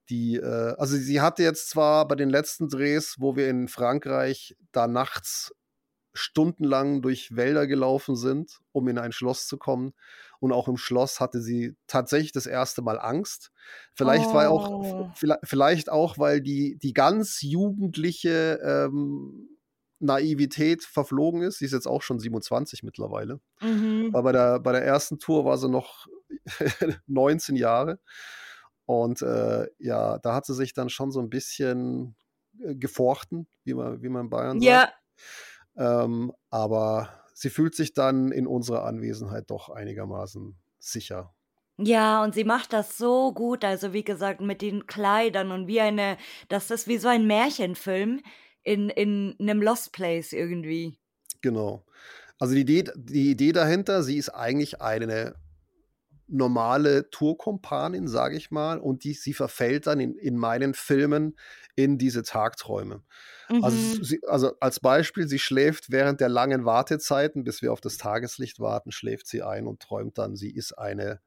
Die, 0.09 0.37
äh, 0.37 0.75
also 0.79 0.97
sie 0.97 1.21
hatte 1.21 1.43
jetzt 1.43 1.71
zwar 1.71 2.07
bei 2.07 2.15
den 2.15 2.31
letzten 2.31 2.69
Drehs, 2.69 3.17
wo 3.19 3.37
wir 3.37 3.49
in 3.49 3.69
Frankreich 3.69 4.57
da 4.73 4.87
nachts 4.87 5.53
stundenlang 6.15 7.03
durch 7.03 7.37
Wälder 7.37 7.67
gelaufen 7.67 8.17
sind, 8.17 8.61
um 8.73 8.89
in 8.89 8.99
ein 8.99 9.13
Schloss 9.13 9.47
zu 9.47 9.59
kommen. 9.59 9.93
Und 10.39 10.53
auch 10.53 10.69
im 10.69 10.77
Schloss 10.77 11.21
hatte 11.21 11.41
sie 11.41 11.77
tatsächlich 11.87 12.33
das 12.33 12.47
erste 12.47 12.83
Mal 12.83 12.99
Angst. 12.99 13.51
Vielleicht 13.95 14.29
oh. 14.29 14.35
war 14.35 14.51
auch, 14.51 15.11
vielleicht 15.43 15.91
auch, 15.91 16.19
weil 16.19 16.41
die, 16.41 16.79
die 16.79 16.93
ganz 16.93 17.41
jugendliche 17.43 18.61
ähm, 18.63 19.56
Naivität 19.99 20.85
verflogen 20.85 21.43
ist. 21.43 21.59
Sie 21.59 21.65
ist 21.65 21.73
jetzt 21.73 21.87
auch 21.87 22.03
schon 22.03 22.19
27 22.19 22.83
mittlerweile. 22.83 23.41
Mhm. 23.61 24.11
Aber 24.13 24.23
bei 24.25 24.33
der, 24.33 24.61
bei 24.61 24.73
der 24.73 24.85
ersten 24.85 25.19
Tour 25.19 25.45
war 25.45 25.59
sie 25.59 25.69
noch 25.69 26.07
19 27.07 27.57
Jahre. 27.57 27.99
Und 28.85 29.23
äh, 29.23 29.67
ja, 29.79 30.19
da 30.19 30.35
hat 30.35 30.47
sie 30.47 30.55
sich 30.55 30.73
dann 30.73 30.89
schon 30.89 31.11
so 31.11 31.21
ein 31.21 31.31
bisschen 31.31 32.15
äh, 32.61 32.75
gefochten, 32.75 33.49
wie 33.65 33.75
man, 33.75 34.03
wie 34.03 34.09
man 34.09 34.27
in 34.27 34.31
Bayern 34.31 34.61
sagt. 34.61 34.93
Ja. 35.77 36.05
Ähm, 36.05 36.33
aber 36.51 37.11
sie 37.35 37.51
fühlt 37.51 37.75
sich 37.75 37.93
dann 37.93 38.33
in 38.33 38.47
unserer 38.47 38.85
Anwesenheit 38.85 39.51
doch 39.51 39.71
einigermaßen 39.71 40.57
sicher. 40.79 41.35
Ja, 41.79 42.25
und 42.25 42.35
sie 42.35 42.45
macht 42.45 42.73
das 42.73 42.97
so 42.97 43.35
gut, 43.35 43.63
also 43.63 43.93
wie 43.93 44.05
gesagt, 44.05 44.41
mit 44.41 44.63
den 44.63 44.87
Kleidern 44.87 45.51
und 45.51 45.67
wie 45.67 45.81
eine, 45.81 46.17
das 46.49 46.71
ist 46.71 46.89
wie 46.89 46.97
so 46.97 47.09
ein 47.09 47.27
Märchenfilm 47.27 48.23
in, 48.67 48.91
in 48.91 49.37
einem 49.39 49.63
Lost 49.63 49.93
Place 49.93 50.33
irgendwie. 50.33 50.99
Genau. 51.41 51.87
Also 52.39 52.55
die 52.55 52.63
Idee, 52.63 52.85
die 52.97 53.31
Idee 53.31 53.53
dahinter, 53.53 54.03
sie 54.03 54.19
ist 54.19 54.31
eigentlich 54.31 54.81
eine 54.81 55.37
normale 56.29 57.09
Tourkompanin, 57.11 58.09
sage 58.09 58.37
ich 58.37 58.51
mal, 58.51 58.79
und 58.79 59.05
die, 59.05 59.15
sie 59.15 59.33
verfällt 59.33 59.87
dann 59.87 60.01
in, 60.01 60.17
in 60.17 60.37
meinen 60.37 60.75
Filmen 60.75 61.37
in 61.77 61.99
diese 61.99 62.25
Tagträume. 62.25 63.05
Also 63.49 63.57
mhm. 63.57 63.65
Also, 63.65 64.03
sie, 64.03 64.21
also 64.27 64.53
als 64.59 64.81
Beispiel, 64.81 65.29
sie 65.29 65.39
schläft 65.39 65.93
während 65.93 66.21
der 66.21 66.29
langen 66.29 66.65
Wartezeiten, 66.65 67.45
bis 67.45 67.63
wir 67.63 67.73
auf 67.73 67.81
das 67.81 67.97
Tageslicht 67.97 68.59
warten, 68.59 68.91
schläft 68.91 69.29
sie 69.29 69.45
ein 69.45 69.69
und 69.69 69.81
träumt 69.81 70.19
dann, 70.19 70.35
sie 70.35 70.51
ist 70.51 70.77
eine 70.77 71.21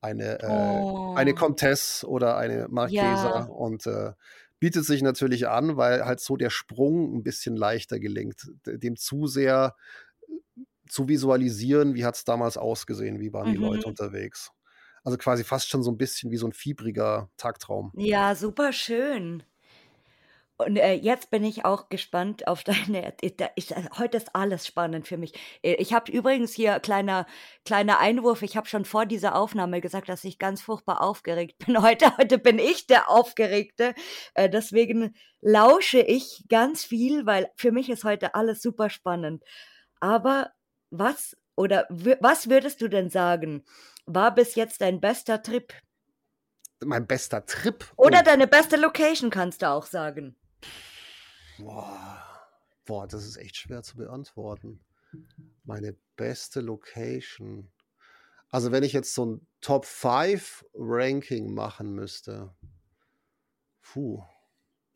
eine, 0.00 0.38
oh. 0.42 1.14
äh, 1.14 1.18
eine 1.18 1.32
oh. 1.32 1.34
Comtesse 1.34 2.06
oder 2.06 2.36
eine 2.36 2.68
Marquesa 2.68 3.40
ja. 3.40 3.44
und 3.44 3.86
äh, 3.86 4.12
bietet 4.60 4.84
sich 4.84 5.02
natürlich 5.02 5.48
an, 5.48 5.76
weil 5.76 6.04
halt 6.04 6.20
so 6.20 6.36
der 6.36 6.50
Sprung 6.50 7.16
ein 7.16 7.22
bisschen 7.22 7.56
leichter 7.56 7.98
gelingt. 7.98 8.46
Dem 8.66 8.96
Zuseher 8.96 9.74
zu 10.88 11.08
visualisieren, 11.08 11.94
wie 11.94 12.04
hat 12.04 12.16
es 12.16 12.24
damals 12.24 12.56
ausgesehen, 12.56 13.20
wie 13.20 13.32
waren 13.32 13.48
mhm. 13.48 13.52
die 13.52 13.58
Leute 13.58 13.86
unterwegs. 13.86 14.52
Also 15.02 15.16
quasi 15.16 15.44
fast 15.44 15.68
schon 15.68 15.82
so 15.82 15.90
ein 15.90 15.96
bisschen 15.96 16.30
wie 16.30 16.36
so 16.36 16.46
ein 16.46 16.52
fiebriger 16.52 17.30
Tagtraum. 17.38 17.90
Ja, 17.96 18.34
super 18.34 18.72
schön. 18.72 19.42
Und 20.60 20.76
äh, 20.76 20.94
jetzt 20.94 21.30
bin 21.30 21.42
ich 21.44 21.64
auch 21.64 21.88
gespannt 21.88 22.46
auf 22.46 22.62
deine. 22.64 23.14
Da 23.36 23.48
ist, 23.56 23.72
äh, 23.72 23.84
heute 23.98 24.18
ist 24.18 24.34
alles 24.34 24.66
spannend 24.66 25.06
für 25.08 25.16
mich. 25.16 25.32
Äh, 25.62 25.74
ich 25.74 25.92
habe 25.92 26.12
übrigens 26.12 26.52
hier 26.52 26.80
kleiner 26.80 27.26
kleiner 27.64 27.98
Einwurf. 27.98 28.42
Ich 28.42 28.56
habe 28.56 28.68
schon 28.68 28.84
vor 28.84 29.06
dieser 29.06 29.34
Aufnahme 29.34 29.80
gesagt, 29.80 30.08
dass 30.08 30.24
ich 30.24 30.38
ganz 30.38 30.60
furchtbar 30.60 31.02
aufgeregt 31.02 31.58
bin. 31.64 31.80
Heute 31.82 32.16
heute 32.18 32.38
bin 32.38 32.58
ich 32.58 32.86
der 32.86 33.10
Aufgeregte. 33.10 33.94
Äh, 34.34 34.50
deswegen 34.50 35.14
lausche 35.40 36.00
ich 36.00 36.44
ganz 36.48 36.84
viel, 36.84 37.26
weil 37.26 37.50
für 37.56 37.72
mich 37.72 37.88
ist 37.88 38.04
heute 38.04 38.34
alles 38.34 38.60
super 38.60 38.90
spannend. 38.90 39.42
Aber 40.00 40.50
was 40.90 41.36
oder 41.56 41.86
was 41.88 42.48
würdest 42.48 42.80
du 42.80 42.88
denn 42.88 43.10
sagen, 43.10 43.64
war 44.06 44.34
bis 44.34 44.54
jetzt 44.54 44.80
dein 44.80 45.00
bester 45.00 45.42
Trip? 45.42 45.72
Mein 46.82 47.06
bester 47.06 47.44
Trip? 47.44 47.84
Oder 47.96 48.20
oh. 48.20 48.24
deine 48.24 48.46
beste 48.46 48.76
Location 48.76 49.30
kannst 49.30 49.62
du 49.62 49.70
auch 49.70 49.86
sagen. 49.86 50.36
Boah. 51.58 52.24
Boah, 52.84 53.06
das 53.06 53.24
ist 53.24 53.36
echt 53.36 53.56
schwer 53.56 53.82
zu 53.82 53.96
beantworten. 53.96 54.80
Meine 55.64 55.96
beste 56.16 56.60
Location. 56.60 57.70
Also, 58.48 58.72
wenn 58.72 58.82
ich 58.82 58.92
jetzt 58.92 59.14
so 59.14 59.26
ein 59.26 59.46
Top 59.60 59.84
5 59.84 60.64
Ranking 60.74 61.54
machen 61.54 61.94
müsste. 61.94 62.54
Puh. 63.82 64.22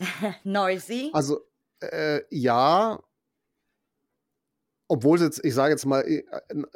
Noisy? 0.45 1.11
Also, 1.13 1.41
äh, 1.81 2.23
ja, 2.31 3.03
obwohl 4.89 5.19
es 5.19 5.23
jetzt, 5.23 5.45
ich 5.45 5.55
sage 5.55 5.73
jetzt 5.73 5.87
mal, 5.87 6.03
äh, 6.03 6.25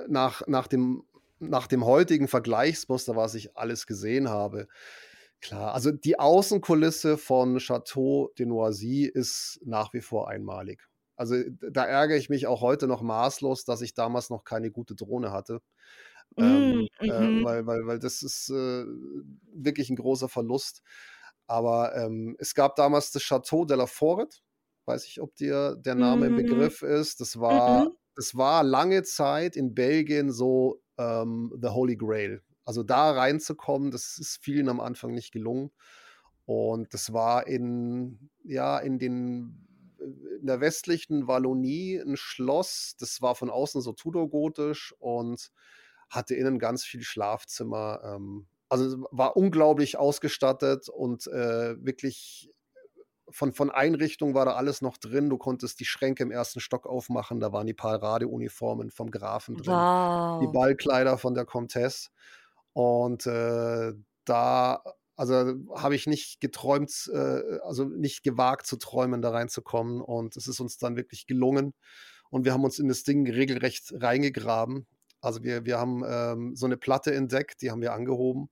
nach, 0.06 0.46
nach, 0.46 0.66
dem, 0.66 1.04
nach 1.38 1.66
dem 1.66 1.84
heutigen 1.84 2.28
Vergleichsmuster, 2.28 3.16
was 3.16 3.34
ich 3.34 3.56
alles 3.56 3.86
gesehen 3.86 4.28
habe, 4.28 4.68
klar, 5.40 5.74
also 5.74 5.90
die 5.90 6.18
Außenkulisse 6.18 7.18
von 7.18 7.58
Chateau 7.58 8.32
de 8.38 8.46
Noisy 8.46 9.10
ist 9.12 9.60
nach 9.64 9.92
wie 9.92 10.00
vor 10.00 10.28
einmalig. 10.28 10.88
Also 11.16 11.36
da 11.60 11.84
ärgere 11.84 12.16
ich 12.16 12.28
mich 12.28 12.46
auch 12.46 12.60
heute 12.60 12.86
noch 12.86 13.02
maßlos, 13.02 13.64
dass 13.64 13.80
ich 13.80 13.94
damals 13.94 14.30
noch 14.30 14.44
keine 14.44 14.70
gute 14.70 14.94
Drohne 14.94 15.32
hatte. 15.32 15.60
Mm, 16.36 16.42
ähm, 16.42 16.88
äh, 17.00 17.20
mhm. 17.20 17.44
weil, 17.44 17.66
weil, 17.66 17.86
weil 17.86 17.98
das 17.98 18.22
ist 18.22 18.50
äh, 18.50 18.84
wirklich 19.52 19.90
ein 19.90 19.96
großer 19.96 20.28
Verlust. 20.28 20.82
Aber 21.48 21.96
ähm, 21.96 22.36
es 22.38 22.54
gab 22.54 22.76
damals 22.76 23.10
das 23.10 23.22
Chateau 23.22 23.64
de 23.64 23.76
la 23.76 23.86
Forêt, 23.86 24.42
weiß 24.84 25.06
ich, 25.06 25.20
ob 25.20 25.34
dir 25.34 25.76
der 25.76 25.94
Name 25.94 26.28
mhm. 26.28 26.38
im 26.38 26.46
Begriff 26.46 26.82
ist. 26.82 27.20
Das 27.20 27.40
war, 27.40 27.86
mhm. 27.86 27.90
das 28.14 28.36
war 28.36 28.62
lange 28.62 29.02
Zeit 29.02 29.56
in 29.56 29.74
Belgien 29.74 30.30
so 30.30 30.80
ähm, 30.98 31.52
The 31.60 31.68
Holy 31.68 31.96
Grail. 31.96 32.42
Also 32.68 32.82
da 32.82 33.12
reinzukommen, 33.12 33.90
das 33.90 34.18
ist 34.18 34.42
vielen 34.42 34.68
am 34.68 34.78
Anfang 34.78 35.14
nicht 35.14 35.32
gelungen. 35.32 35.70
Und 36.44 36.92
das 36.92 37.14
war 37.14 37.46
in, 37.46 38.28
ja, 38.44 38.78
in 38.78 38.98
den 38.98 39.64
in 39.98 40.46
der 40.46 40.60
westlichen 40.60 41.26
Wallonie 41.26 41.96
ein 41.96 42.18
Schloss, 42.18 42.94
das 43.00 43.22
war 43.22 43.34
von 43.36 43.48
außen 43.48 43.80
so 43.80 43.92
tudorgotisch 43.92 44.94
und 44.98 45.50
hatte 46.10 46.34
innen 46.34 46.58
ganz 46.58 46.84
viel 46.84 47.02
Schlafzimmer. 47.04 48.02
Ähm, 48.04 48.48
also 48.68 49.02
war 49.12 49.38
unglaublich 49.38 49.96
ausgestattet 49.96 50.90
und 50.90 51.26
äh, 51.26 51.82
wirklich 51.82 52.50
von, 53.30 53.54
von 53.54 53.70
Einrichtung 53.70 54.34
war 54.34 54.44
da 54.44 54.56
alles 54.56 54.82
noch 54.82 54.98
drin. 54.98 55.30
Du 55.30 55.38
konntest 55.38 55.80
die 55.80 55.86
Schränke 55.86 56.22
im 56.22 56.30
ersten 56.30 56.60
Stock 56.60 56.86
aufmachen. 56.86 57.40
Da 57.40 57.50
waren 57.50 57.66
die 57.66 57.72
Paradeuniformen 57.72 58.90
vom 58.90 59.10
Grafen 59.10 59.56
drin. 59.56 59.72
Wow. 59.72 60.40
Die 60.42 60.52
Ballkleider 60.52 61.16
von 61.16 61.32
der 61.32 61.46
Comtesse. 61.46 62.10
Und 62.78 63.26
äh, 63.26 63.92
da, 64.24 64.84
also 65.16 65.34
habe 65.74 65.96
ich 65.96 66.06
nicht 66.06 66.40
geträumt, 66.40 67.10
äh, 67.12 67.58
also 67.64 67.82
nicht 67.82 68.22
gewagt 68.22 68.68
zu 68.68 68.76
träumen, 68.76 69.20
da 69.20 69.30
reinzukommen. 69.30 70.00
Und 70.00 70.36
es 70.36 70.46
ist 70.46 70.60
uns 70.60 70.78
dann 70.78 70.94
wirklich 70.94 71.26
gelungen. 71.26 71.74
Und 72.30 72.44
wir 72.44 72.52
haben 72.52 72.62
uns 72.62 72.78
in 72.78 72.86
das 72.86 73.02
Ding 73.02 73.28
regelrecht 73.28 73.92
reingegraben. 73.96 74.86
Also 75.20 75.42
wir, 75.42 75.64
wir 75.64 75.76
haben 75.76 76.04
ähm, 76.06 76.54
so 76.54 76.66
eine 76.66 76.76
Platte 76.76 77.12
entdeckt, 77.12 77.62
die 77.62 77.72
haben 77.72 77.82
wir 77.82 77.94
angehoben 77.94 78.48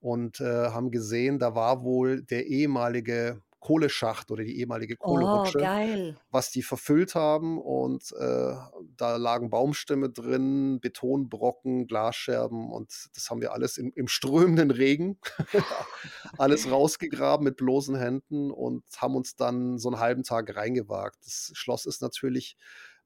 und 0.00 0.40
äh, 0.40 0.70
haben 0.70 0.90
gesehen, 0.90 1.38
da 1.38 1.54
war 1.54 1.82
wohl 1.82 2.22
der 2.22 2.46
ehemalige 2.46 3.42
Kohleschacht 3.60 4.30
oder 4.30 4.44
die 4.44 4.58
ehemalige 4.58 4.96
Kohlerutsche, 4.96 5.58
oh, 5.58 6.14
was 6.30 6.50
die 6.50 6.62
verfüllt 6.62 7.14
haben. 7.14 7.60
Und 7.60 8.12
äh, 8.12 8.54
da 8.96 9.16
lagen 9.16 9.50
Baumstämme 9.50 10.10
drin, 10.10 10.80
Betonbrocken, 10.80 11.86
Glasscherben 11.86 12.70
und 12.70 13.08
das 13.14 13.30
haben 13.30 13.40
wir 13.40 13.52
alles 13.52 13.78
im, 13.78 13.92
im 13.94 14.08
strömenden 14.08 14.70
Regen 14.70 15.18
alles 16.38 16.70
rausgegraben 16.70 17.44
mit 17.44 17.56
bloßen 17.56 17.96
Händen 17.96 18.50
und 18.50 18.84
haben 18.96 19.16
uns 19.16 19.36
dann 19.36 19.78
so 19.78 19.88
einen 19.88 20.00
halben 20.00 20.22
Tag 20.22 20.54
reingewagt. 20.54 21.18
Das 21.24 21.50
Schloss 21.54 21.86
ist 21.86 22.02
natürlich 22.02 22.56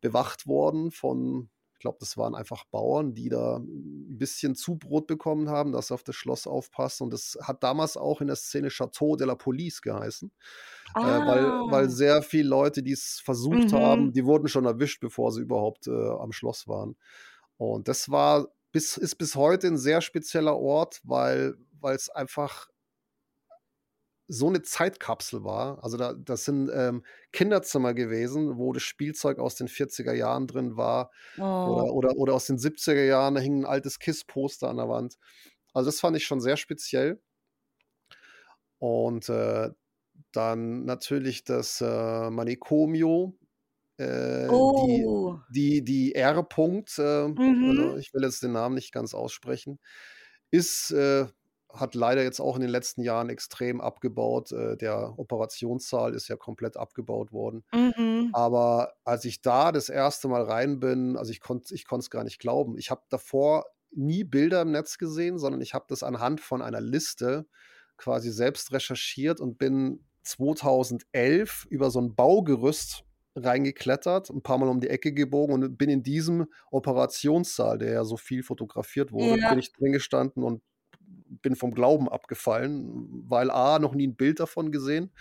bewacht 0.01 0.47
worden 0.47 0.91
von 0.91 1.49
glaube, 1.83 1.99
das 2.01 2.17
waren 2.17 2.35
einfach 2.35 2.65
Bauern, 2.65 3.13
die 3.13 3.29
da 3.29 3.59
ein 3.59 4.17
bisschen 4.17 4.55
Zubrot 4.55 5.07
bekommen 5.07 5.51
haben, 5.51 5.73
dass 5.73 5.89
sie 5.89 5.95
auf 5.95 6.03
das 6.03 6.17
Schloss 6.17 6.47
aufpassen. 6.47 7.05
Und 7.05 7.13
das 7.13 7.37
hat 7.43 7.63
damals 7.63 7.99
auch 7.99 8.23
in 8.23 8.29
der 8.29 8.37
Szene 8.37 8.69
Chateau 8.69 9.17
de 9.17 9.27
la 9.27 9.35
Police 9.35 9.83
geheißen. 9.83 10.33
Ah. 10.95 11.01
Äh, 11.01 11.27
weil, 11.27 11.45
weil 11.71 11.85
ah. 11.87 11.91
sehr 11.91 12.23
viele 12.23 12.49
Leute, 12.49 12.83
die 12.83 12.93
es 12.93 13.21
versucht 13.23 13.73
mhm. 13.73 13.77
haben, 13.77 14.13
die 14.13 14.25
wurden 14.25 14.49
schon 14.49 14.65
erwischt, 14.65 15.01
bevor 15.01 15.33
sie 15.33 15.43
überhaupt 15.43 15.87
äh, 15.87 15.91
am 15.91 16.33
Schloss 16.33 16.67
waren. 16.67 16.97
Und 17.59 17.89
das 17.89 18.11
war 18.11 18.49
bis, 18.73 18.97
ist 18.97 19.17
bis 19.17 19.37
heute 19.37 19.67
ein 19.67 19.77
sehr 19.77 20.01
spezieller 20.01 20.57
Ort, 20.57 21.01
weil 21.05 21.57
es 21.83 22.09
einfach 22.09 22.69
so 24.29 24.49
eine 24.49 24.63
Zeitkapsel 24.63 25.45
war. 25.45 25.83
Also 25.85 25.97
da, 25.97 26.15
das 26.15 26.45
sind 26.45 26.71
ähm, 26.75 27.05
Kinderzimmer 27.33 27.95
gewesen, 27.95 28.57
wo 28.59 28.73
das 28.73 28.83
Spielzeug 28.83 29.39
aus 29.39 29.55
den 29.57 29.69
40er 29.69 30.13
Jahren 30.15 30.47
drin 30.47 30.77
war. 30.77 31.11
Oh. 31.39 31.43
Oder, 31.45 31.93
oder, 31.93 32.17
oder 32.17 32.35
aus 32.35 32.47
den 32.47 32.59
70er 32.59 33.05
Jahren, 33.07 33.35
da 33.35 33.41
hing 33.41 33.61
ein 33.63 33.67
altes 33.67 33.99
KISS-Poster 33.99 34.69
an 34.69 34.77
der 34.79 34.89
Wand. 34.89 35.17
Also 35.75 35.89
das 35.89 36.01
fand 36.01 36.17
ich 36.17 36.25
schon 36.27 36.41
sehr 36.41 36.57
speziell. 36.57 37.21
Und 38.79 39.29
äh, 39.29 39.71
dann 40.33 40.85
natürlich 40.85 41.45
das 41.45 41.81
äh, 41.81 42.31
Manicomio, 42.31 43.37
Äh, 43.99 44.49
die 44.49 45.07
Oh. 45.07 45.39
die 45.49 45.85
die 45.85 46.15
R. 46.17 46.43
Punkt, 46.45 46.99
äh, 46.99 47.03
also, 47.03 47.35
Mhm. 47.43 47.99
ich 48.01 48.15
will 48.15 48.23
jetzt 48.25 48.43
den 48.43 48.53
Namen 48.53 48.75
nicht 48.77 48.93
ganz 48.93 49.15
aussprechen, 49.15 49.81
ist 50.53 50.91
äh, 50.93 51.27
hat 51.75 51.95
leider 51.95 52.23
jetzt 52.23 52.41
auch 52.41 52.57
in 52.57 52.63
den 52.63 52.71
letzten 52.71 53.03
Jahren 53.03 53.31
extrem 53.31 53.81
abgebaut. 53.81 54.53
Äh, 54.53 54.77
der 54.77 55.19
Operationssaal 55.19 56.15
ist 56.15 56.29
ja 56.29 56.37
komplett 56.37 56.77
abgebaut 56.77 57.33
worden. 57.33 57.65
Mhm. 57.73 58.35
Aber 58.35 58.95
als 59.05 59.25
ich 59.27 59.43
da 59.43 59.73
das 59.73 59.89
erste 59.91 60.29
Mal 60.29 60.43
rein 60.45 60.81
bin 60.81 61.17
also, 61.19 61.31
ich 61.33 61.41
konnte 61.41 61.75
ich 61.75 61.87
es 61.91 62.11
gar 62.11 62.25
nicht 62.25 62.39
glauben. 62.41 62.79
Ich 62.79 62.91
habe 62.91 63.03
davor 63.11 63.67
nie 63.93 64.25
Bilder 64.25 64.63
im 64.63 64.73
Netz 64.73 64.99
gesehen, 64.99 65.39
sondern 65.39 65.61
ich 65.63 65.75
habe 65.75 65.87
das 65.89 66.03
anhand 66.03 66.41
von 66.41 66.63
einer 66.63 66.81
Liste 66.81 67.47
quasi 67.99 68.31
selbst 68.33 68.73
recherchiert 68.73 69.41
und 69.41 69.59
bin 69.59 70.07
2011 70.25 71.67
über 71.71 71.91
so 71.91 72.01
'n 72.01 72.15
Baugerüst 72.17 73.05
reingeklettert, 73.37 74.31
'n 74.31 74.43
paarmal 74.43 74.69
um 74.71 74.81
die 74.81 74.89
Ecke 74.91 75.13
gebogen 75.15 75.55
und 75.55 75.77
bin 75.79 75.91
in 75.91 76.03
diesem 76.05 76.47
Operationssaal, 76.71 77.79
der 77.79 77.93
ja 77.93 78.05
so 78.05 78.17
viel 78.19 78.43
fotografiert 78.45 79.13
wurde 79.13 79.39
bin 79.49 79.59
Ja. 79.59 79.61
ich 79.61 79.73
drin 79.73 79.93
gestanden 79.93 80.43
und 80.45 80.63
bin 81.43 81.57
vom 81.57 81.73
Glauben 81.75 82.09
abgefallen, 82.09 83.25
weil 83.29 83.51
A, 83.51 83.79
noch 83.79 83.95
nie 83.95 84.07
'n 84.07 84.17
Bild 84.17 84.41
davon 84.41 84.73
gesehen 84.73 85.13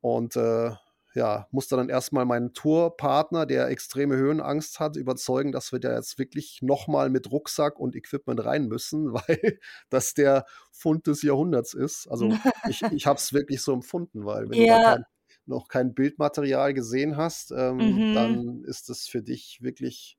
und, 0.00 0.36
äh, 0.36 0.72
ja, 1.14 1.46
musste 1.50 1.76
dann 1.76 1.90
erst 1.90 2.12
mal 2.14 2.24
meinen 2.24 2.54
Tourpartner, 2.54 3.44
der 3.44 3.68
extreme 3.68 4.16
Höhenangst 4.16 4.80
hat, 4.80 4.96
überzeugen, 4.96 5.52
dass 5.52 5.70
wir 5.70 5.78
da 5.78 5.94
jetzt 5.94 6.18
wirklich 6.18 6.60
noch 6.62 6.88
mal 6.88 7.10
mit 7.10 7.30
Rucksack 7.30 7.78
und 7.78 7.94
Equipment 7.96 8.42
rein 8.44 8.66
müssen, 8.68 9.12
weil 9.14 9.58
das 9.90 10.14
der 10.14 10.46
Fund 10.72 11.06
des 11.06 11.22
Jahrhunderts 11.22 11.74
ist. 11.74 12.08
Also, 12.08 12.40
ich 12.64 12.86
ich 12.90 13.06
habe 13.06 13.18
es 13.18 13.32
wirklich 13.34 13.62
so 13.62 13.72
empfunden, 13.74 14.24
weil 14.24 14.48
wenn 14.50 14.58
du 14.58 14.66
da 14.66 14.78
Ja. 14.78 14.94
kein 14.94 15.04
noch 15.46 15.68
kein 15.68 15.94
Bildmaterial 15.94 16.72
gesehen 16.74 17.16
hast, 17.16 17.50
ähm, 17.52 18.06
Mhm. 18.06 18.12
dann 18.12 18.62
ist 18.64 18.88
das 18.88 19.06
für 19.08 19.22
dich 19.22 19.58
wirklich 19.62 20.18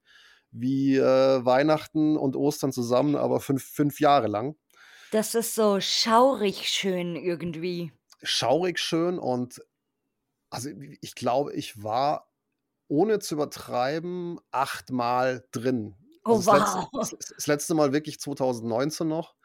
wie, 0.52 0.98
äh, 0.98 1.46
Weihnachten 1.46 2.18
und 2.18 2.36
Ostern 2.36 2.72
zusammen, 2.74 3.16
aber 3.16 3.40
fünf 3.40 3.64
fünf 3.64 4.00
Jahre 4.00 4.28
lang. 4.28 4.56
Das 5.14 5.36
ist 5.36 5.54
so 5.54 5.80
schaurig 5.80 6.68
schön 6.70 7.16
irgendwie. 7.16 7.92
Schaurig 8.24 8.80
schön 8.80 9.20
und 9.20 9.62
also, 10.52 10.70
ich 11.02 11.16
glaube, 11.16 11.54
ich 11.54 11.84
war, 11.84 12.32
ohne 12.90 13.20
zu 13.20 13.36
übertreiben, 13.36 14.40
achtmal 14.52 15.46
drin. 15.52 15.96
Oh, 16.26 16.40
Also, 16.40 16.50
das 16.52 16.78
wow. 16.92 17.10
das 17.38 17.48
letzte 17.48 17.76
Mal 17.76 17.94
wirklich 17.94 18.20
2019 18.22 19.08
noch 19.08 19.36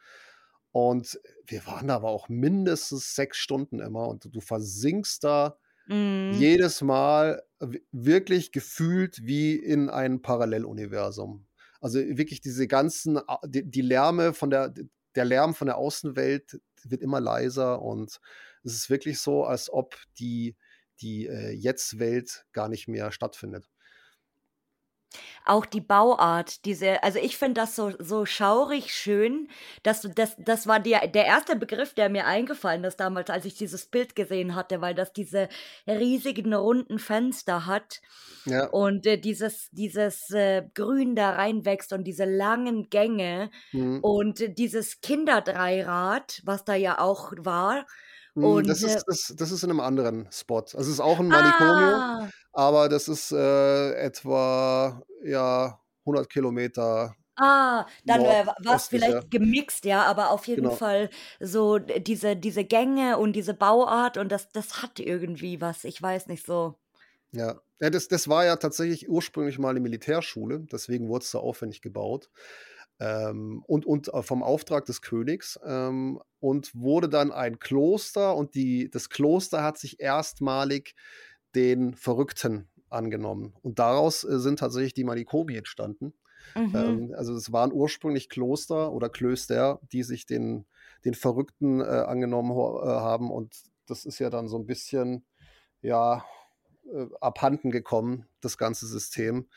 und 0.71 1.19
wir 1.47 1.65
waren 1.67 1.87
da 1.89 1.95
aber 1.97 2.09
auch 2.09 2.29
mindestens 2.29 3.15
6 3.15 3.37
Stunden 3.39 3.79
immer 3.81 4.07
und 4.09 4.33
du 4.35 4.41
versinkst 4.41 5.23
da 5.23 5.59
Mhm. 5.87 6.49
jedes 6.53 6.81
Mal 6.81 7.43
wirklich 7.91 8.51
gefühlt 8.53 9.25
wie 9.25 9.55
in 9.57 9.89
ein 9.89 10.21
Paralleluniversum. 10.21 11.47
Also, 11.81 11.99
wirklich 11.99 12.41
diese 12.41 12.67
ganzen 12.67 13.19
die 13.45 13.69
die 13.69 13.81
Lärme 13.81 14.33
von 14.33 14.49
der 14.51 14.73
der 15.19 15.25
Lärm 15.25 15.53
von 15.53 15.67
der 15.67 15.77
Außenwelt 15.77 16.61
wird 16.85 17.01
immer 17.01 17.19
leiser 17.19 17.81
und 17.81 18.21
es 18.63 18.73
ist 18.73 18.89
wirklich 18.89 19.19
so, 19.19 19.43
als 19.43 19.69
ob 19.69 19.97
die 20.17 20.55
die, 21.01 21.27
äh, 21.27 21.51
Jetzt-Welt 21.51 22.45
gar 22.53 22.69
nicht 22.69 22.87
mehr 22.87 23.11
stattfindet. 23.11 23.69
Auch 25.45 25.65
die 25.65 25.81
Bauart, 25.81 26.65
diese 26.65 27.01
also, 27.03 27.19
ich 27.19 27.37
finde 27.37 27.61
das 27.61 27.75
so 27.75 27.91
so 27.99 28.25
schaurig 28.25 28.93
schön, 28.93 29.47
dass 29.83 30.01
du 30.01 30.09
das 30.09 30.35
das 30.37 30.67
war 30.67 30.79
der 30.79 31.07
der 31.07 31.25
1. 31.25 31.55
Begriff, 31.55 31.93
der 31.93 32.09
mir 32.09 32.25
eingefallen 32.25 32.83
ist 32.83 32.97
damals, 32.99 33.29
als 33.29 33.45
ich 33.45 33.55
dieses 33.55 33.85
Bild 33.87 34.15
gesehen 34.15 34.55
hatte, 34.55 34.81
weil 34.81 34.95
das 34.95 35.13
diese 35.13 35.47
riesigen 35.87 36.53
runden 36.53 36.99
Fenster 36.99 37.65
hat 37.65 37.99
Ja. 38.45 38.71
und, 38.71 39.05
äh, 39.07 39.17
dieses 39.19 39.69
dieses, 39.71 40.29
äh, 40.31 40.63
Grün 40.75 41.15
da 41.15 41.31
reinwächst 41.31 41.93
und 41.93 42.03
diese 42.05 42.25
langen 42.25 42.89
Gänge 42.89 43.49
Mhm. 43.73 44.01
und 44.01 44.57
dieses 44.57 45.01
Kinderdreirad, 45.01 46.41
was 46.45 46.65
da 46.65 46.75
ja 46.75 46.99
auch 46.99 47.33
war 47.39 47.85
und, 48.37 48.63
das 48.63 48.83
äh 48.83 48.83
ist 48.83 49.03
das 49.07 49.33
das 49.35 49.51
ist 49.51 49.63
in 49.63 49.69
'nem 49.69 49.79
anderen 49.79 50.27
Spot. 50.31 50.59
Also, 50.59 50.77
es 50.79 50.87
ist 50.89 50.99
auch 51.01 51.19
'n 51.19 51.29
Manicomio, 51.29 52.05
Ah. 52.11 52.29
aber 52.53 52.89
das 52.89 53.07
ist, 53.07 53.31
äh, 53.31 53.93
etwa, 53.95 55.03
ja, 55.23 55.79
100 56.05 56.29
Kilometer 56.29 57.15
Ah, 57.37 57.85
dann, 58.05 58.25
äh, 58.25 58.45
wa 58.45 58.55
war's 58.63 58.87
nordöstlicher. 58.87 58.89
vielleicht 58.89 59.29
gemixt, 59.31 59.85
ja, 59.85 60.03
aber 60.03 60.31
auf 60.31 60.45
jeden 60.47 60.71
Genau. 60.71 60.71
Fall 60.71 61.09
so 61.39 61.77
diese 61.79 62.35
diese 62.35 62.65
Gänge 62.65 63.17
und 63.17 63.33
diese 63.33 63.53
Bauart 63.53 64.17
und 64.17 64.29
das 64.31 64.49
das 64.51 64.81
hat 64.81 64.99
irgendwie 64.99 65.61
was, 65.61 65.83
ich 65.85 66.01
weiß 66.01 66.27
nicht 66.27 66.45
so. 66.45 66.75
Ja. 67.33 67.61
Ja, 67.81 67.89
das 67.89 68.07
das 68.09 68.27
war 68.27 68.43
ja 68.45 68.57
tatsächlich 68.57 69.07
ursprünglich 69.09 69.57
mal 69.57 69.73
'ne 69.73 69.79
Militärschule, 69.79 70.59
deswegen 70.71 71.07
wurd's 71.07 71.31
so 71.31 71.39
aufwendig 71.39 71.81
gebaut, 71.81 72.29
ähm, 72.99 73.63
und 73.67 73.85
und, 73.85 74.13
äh, 74.13 74.23
vom 74.23 74.43
Auftrag 74.43 74.85
des 74.85 75.01
Königs, 75.01 75.59
ähm, 75.65 76.21
und 76.39 76.73
wurde 76.75 77.09
dann 77.09 77.31
ein 77.31 77.59
Kloster 77.59 78.35
und 78.35 78.55
die 78.55 78.89
das 78.91 79.09
Kloster 79.09 79.63
hat 79.63 79.77
sich 79.77 79.99
erstmalig 80.01 80.95
den 81.55 81.95
Verrückten 81.95 82.69
angenommen 82.89 83.55
und 83.63 83.79
daraus, 83.79 84.23
äh, 84.23 84.39
sind 84.39 84.59
tatsächlich 84.59 84.93
die 84.95 85.03
Manikomi 85.05 85.55
entstanden. 85.57 86.13
Mhm. 86.55 86.99
Ähm, 86.99 87.13
also, 87.17 87.35
es 87.35 87.51
waren 87.53 87.71
ursprünglich 87.73 88.29
Kloster 88.29 88.91
oder 88.93 89.09
Klöster, 89.09 89.79
die 89.93 90.03
sich 90.03 90.25
den 90.27 90.65
den 91.05 91.13
Verrückten, 91.15 91.81
äh, 91.81 91.85
angenommen 91.85 92.51
ho 92.53 92.81
äh, 92.83 92.87
haben 92.87 93.31
und 93.31 93.55
das 93.87 94.05
ist 94.05 94.19
ja 94.19 94.29
dann 94.31 94.47
so 94.49 94.57
'n 94.57 94.65
bisschen, 94.67 95.25
ja, 95.81 96.25
äh, 96.93 97.07
abhanden 97.21 97.71
gekommen, 97.71 98.25
das 98.41 98.57
ganze 98.57 98.87
System. 98.87 99.47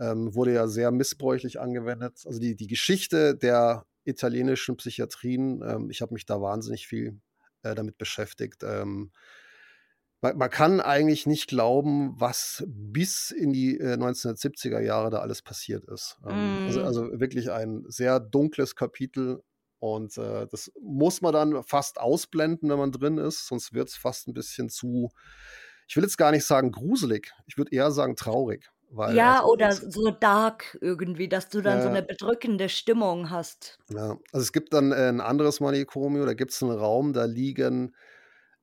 Ähm, 0.00 0.34
wurde 0.34 0.54
ja 0.54 0.68
sehr 0.68 0.90
missbräuchlich 0.92 1.60
angewendet. 1.60 2.22
Also, 2.26 2.40
die 2.40 2.56
die 2.56 2.66
Geschichte 2.68 3.36
der 3.36 3.86
italienischen 4.04 4.76
Psychiatrien, 4.76 5.62
ähm 5.66 5.90
ich 5.90 6.02
habe 6.02 6.14
mich 6.14 6.26
da 6.26 6.40
wahnsinnig 6.42 6.86
viel, 6.88 7.20
äh, 7.62 7.74
damit 7.74 7.98
beschäftigt. 7.98 8.62
Ähm 8.64 9.10
ma 10.22 10.32
man 10.34 10.50
kann 10.50 10.80
eigentlich 10.80 11.26
nicht 11.26 11.48
glauben, 11.48 12.14
was 12.20 12.62
bis 12.68 13.32
in 13.32 13.52
die, 13.52 13.76
äh, 13.78 13.96
1970er 13.96 14.80
Jahre 14.80 15.10
da 15.10 15.18
alles 15.18 15.42
passiert 15.42 15.84
ist. 15.86 16.16
Ähm, 16.24 16.60
also 16.64 16.80
Mhm. 16.80 16.82
also, 16.82 17.18
wirklich 17.20 17.50
ein 17.50 17.84
sehr 17.88 18.20
dunkles 18.20 18.76
Kapitel 18.76 19.42
und, 19.80 20.16
äh, 20.18 20.46
das 20.48 20.70
muss 20.80 21.22
man 21.22 21.32
dann 21.32 21.64
fast 21.64 21.98
ausblenden, 22.00 22.70
wenn 22.70 22.78
man 22.78 22.92
drin 22.92 23.18
ist, 23.18 23.48
sonst 23.48 23.72
wird's 23.72 23.96
fast 23.96 24.28
'n 24.28 24.32
bisschen 24.34 24.68
zu 24.70 25.10
ich 25.88 25.96
will 25.96 26.04
jetzt 26.04 26.18
gar 26.18 26.32
nicht 26.32 26.44
sagen 26.46 26.72
gruselig, 26.72 27.32
ich 27.46 27.56
würde 27.58 27.72
eher 27.74 27.90
sagen 27.92 28.16
traurig, 28.16 28.70
weil 28.90 29.18
Ja, 29.18 29.42
also, 29.42 29.44
oder 29.44 29.76
es 29.80 29.88
so 29.90 30.10
dark 30.12 30.78
irgendwie, 30.80 31.28
dass 31.28 31.48
du 31.48 31.60
dann 31.60 31.80
so 31.80 31.88
Ja. 31.88 31.90
'ne 31.90 32.02
bedrückende 32.04 32.68
Stimmung 32.68 33.30
hast. 33.30 33.78
Ja, 33.90 34.18
also, 34.32 34.42
es 34.44 34.52
gibt 34.52 34.72
dann, 34.72 34.92
äh, 34.92 35.08
'n 35.08 35.20
anderes 35.20 35.60
Manicomio, 35.60 36.24
da 36.24 36.34
gibt's 36.34 36.62
'n 36.62 36.70
Raum, 36.70 37.12
da 37.12 37.24
liegen 37.24 37.94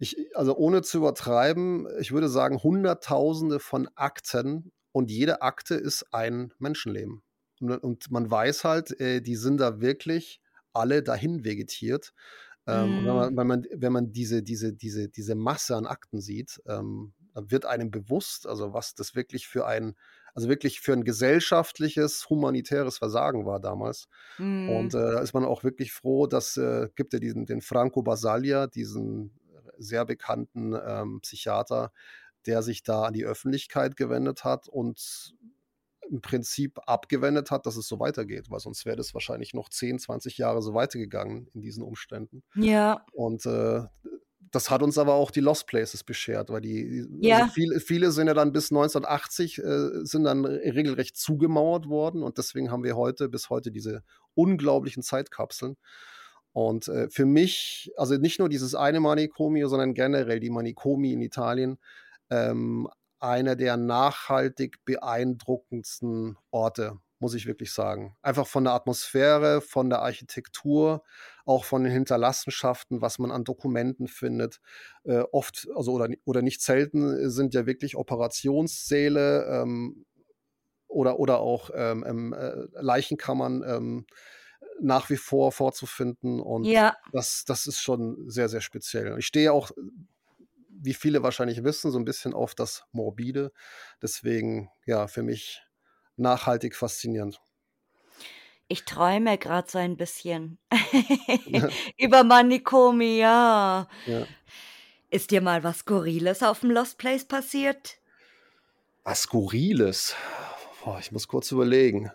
ich 0.02 0.36
also, 0.36 0.56
ohne 0.58 0.82
zu 0.82 0.98
übertreiben, 1.00 1.88
ich 2.00 2.12
würde 2.14 2.30
sagen, 2.30 2.64
Hunderttausende 2.64 3.60
von 3.60 3.90
Akten 3.96 4.72
und 4.94 5.12
jede 5.12 5.42
Akte 5.42 5.76
ist 5.76 6.06
ein 6.14 6.54
Menschenleben. 6.60 7.24
Und 7.62 7.72
und 7.84 8.10
man 8.12 8.30
weiß 8.32 8.64
halt, 8.64 9.00
äh, 9.02 9.22
die 9.22 9.36
sind 9.36 9.58
da 9.60 9.82
wirklich 9.82 10.42
alle 10.74 11.04
dahin 11.04 11.44
vegetiert. 11.46 12.14
Ähm, 12.70 12.96
und 12.96 13.06
wenn 13.06 13.16
Mhm. 13.16 13.36
man 13.36 13.38
wenn 13.38 13.48
man 13.48 13.66
wenn 13.76 13.94
man 13.94 14.14
diese 14.14 14.44
diese 14.44 14.74
diese 14.74 15.10
diese 15.10 15.36
Masse 15.36 15.76
an 15.78 15.88
Akten 15.88 16.22
sieht, 16.22 16.62
ähm, 16.68 17.14
dann 17.34 17.52
wird 17.52 17.66
einem 17.66 17.92
bewusst, 17.92 18.48
also, 18.48 18.74
was 18.74 18.96
das 18.96 19.16
wirklich 19.16 19.48
für 19.48 19.68
ein 19.68 19.96
also, 20.36 20.50
wirklich 20.50 20.82
für 20.82 20.94
'n 20.94 21.04
gesellschaftliches, 21.06 22.30
humanitäres 22.30 22.98
Versagen 23.00 23.46
war 23.46 23.60
damals. 23.62 24.08
Und, 24.66 24.94
Mhm. 24.94 24.96
äh, 24.96 24.98
da 25.00 25.20
ist 25.22 25.34
man 25.34 25.46
auch 25.46 25.64
wirklich 25.64 25.92
froh, 25.94 26.28
dass 26.28 26.58
äh, 26.58 26.90
gibt 26.96 27.14
ja 27.14 27.20
diesen 27.20 27.46
den 27.48 27.62
Franco 27.62 28.04
Basaglia, 28.04 28.68
diesen 28.68 29.40
sehr 29.78 30.06
bekannten, 30.06 30.74
ähm, 30.86 31.22
Psychiater, 31.22 31.92
der 32.48 32.62
sich 32.64 32.84
da 32.84 33.04
an 33.06 33.14
die 33.14 33.26
Öffentlichkeit 33.26 33.96
gewendet 33.98 34.44
hat 34.46 34.68
und 34.70 35.34
im 36.10 36.22
Prinzip 36.22 36.80
abgewendet 36.88 37.52
hat, 37.52 37.66
dass 37.66 37.76
es 37.78 37.88
so 37.88 38.00
weitergeht, 38.00 38.50
weil 38.50 38.60
sonst 38.60 38.86
wäre 38.86 38.96
das 38.98 39.14
wahrscheinlich 39.14 39.54
noch 39.54 39.70
10, 39.70 40.00
20 40.00 40.38
Jahre 40.38 40.62
so 40.62 40.74
weitergegangen 40.74 41.48
in 41.54 41.62
diesen 41.62 41.84
Umständen. 41.84 42.44
Ja. 42.56 43.06
Und, 43.14 43.46
äh, 43.46 43.84
das 44.52 44.72
hat 44.72 44.82
uns 44.82 44.98
aber 44.98 45.14
auch 45.14 45.30
die 45.30 45.42
Lost 45.42 45.68
Places 45.68 46.04
beschert, 46.04 46.50
weil 46.50 46.62
die 46.62 47.06
also, 47.24 47.44
Ja. 47.44 47.48
viele 47.54 47.80
viele 47.80 48.12
sind 48.12 48.28
ja 48.28 48.34
dann 48.34 48.52
bis 48.52 48.72
1980, 48.72 49.60
äh, 49.60 50.04
sind 50.06 50.24
dann 50.24 50.44
re 50.46 50.74
regelrecht 50.76 51.18
zugemauert 51.18 51.88
worden 51.88 52.24
und 52.24 52.38
deswegen 52.40 52.72
haben 52.72 52.84
wir 52.84 52.96
heute 52.98 53.30
bis 53.30 53.50
heute 53.52 53.72
diese 53.72 54.04
unglaublichen 54.34 55.04
Zeitkapseln. 55.04 55.78
Und, 56.54 56.88
äh, 56.88 57.10
für 57.12 57.26
mich 57.26 57.92
also, 57.98 58.16
nicht 58.18 58.40
nur 58.40 58.50
dieses 58.50 58.74
eine 58.76 59.00
Manicomio, 59.00 59.68
sondern 59.68 59.94
generell 59.94 60.40
die 60.40 60.50
Manikomi 60.50 61.14
in 61.14 61.22
Italien, 61.22 61.78
ähm, 62.32 62.88
einer 63.20 63.56
der 63.56 63.78
nachhaltig 63.78 64.84
beeindruckendsten 64.86 66.38
Orte, 66.52 67.00
muss 67.20 67.34
ich 67.34 67.46
wirklich 67.46 67.74
sagen. 67.74 68.16
Einfach 68.22 68.48
von 68.48 68.64
der 68.64 68.74
Atmosphäre, 68.74 69.62
von 69.62 69.90
der 69.90 70.02
Architektur, 70.02 71.04
auch 71.46 71.66
von 71.66 71.84
den 71.84 71.92
Hinterlassenschaften, 71.92 73.02
was 73.02 73.20
man 73.20 73.32
an 73.32 73.44
Dokumenten 73.44 74.08
findet. 74.08 74.62
Äh, 75.04 75.24
oft, 75.32 75.68
also 75.76 75.94
oder, 75.94 76.10
oder 76.26 76.42
nicht 76.42 76.62
selten, 76.62 77.30
sind 77.30 77.54
ja 77.54 77.66
wirklich 77.66 77.96
Operationssäle 77.96 79.46
ähm, 79.46 80.06
oder, 80.88 81.20
oder 81.20 81.40
auch 81.40 81.70
ähm, 81.74 82.34
äh, 82.34 82.54
Leichenkammern 82.82 83.64
ähm, 83.66 84.06
nach 84.82 85.10
wie 85.10 85.18
vor 85.18 85.52
vorzufinden. 85.52 86.40
Und 86.40 86.66
ja. 86.66 86.96
das, 87.12 87.46
das 87.46 87.68
ist 87.68 87.82
schon 87.82 88.30
sehr, 88.30 88.50
sehr 88.50 88.62
speziell. 88.62 89.18
Ich 89.20 89.28
stehe 89.28 89.52
auch 89.52 89.72
wie 90.70 90.94
viele 90.94 91.24
wahrscheinlich 91.24 91.64
wissen, 91.64 91.92
so 91.92 92.00
ein 92.00 92.06
bisschen 92.06 92.34
auf 92.34 92.56
das 92.56 92.84
Morbide. 92.92 93.52
Deswegen, 94.02 94.70
ja, 94.86 95.08
für 95.08 95.24
mich 95.24 95.62
nachhaltig 96.16 96.76
faszinierend. 96.76 97.40
Ich 98.68 98.86
träume 98.86 99.38
gerade 99.38 99.70
so 99.70 99.80
ein 99.80 99.98
bisschen 99.98 100.60
über 101.98 102.24
Manikomi, 102.24 103.18
ja. 103.20 103.88
ja. 104.06 104.28
Ist 105.10 105.32
dir 105.32 105.42
mal 105.42 105.64
was 105.64 105.80
Skurriles 105.80 106.44
auf 106.44 106.60
dem 106.60 106.70
Lost 106.70 107.00
Place 107.00 107.26
passiert? 107.26 107.98
Was 109.04 109.24
Skurriles? 109.24 110.16
Boah, 110.84 111.00
ich 111.00 111.12
muss 111.12 111.28
kurz 111.28 111.52
überlegen. 111.52 112.12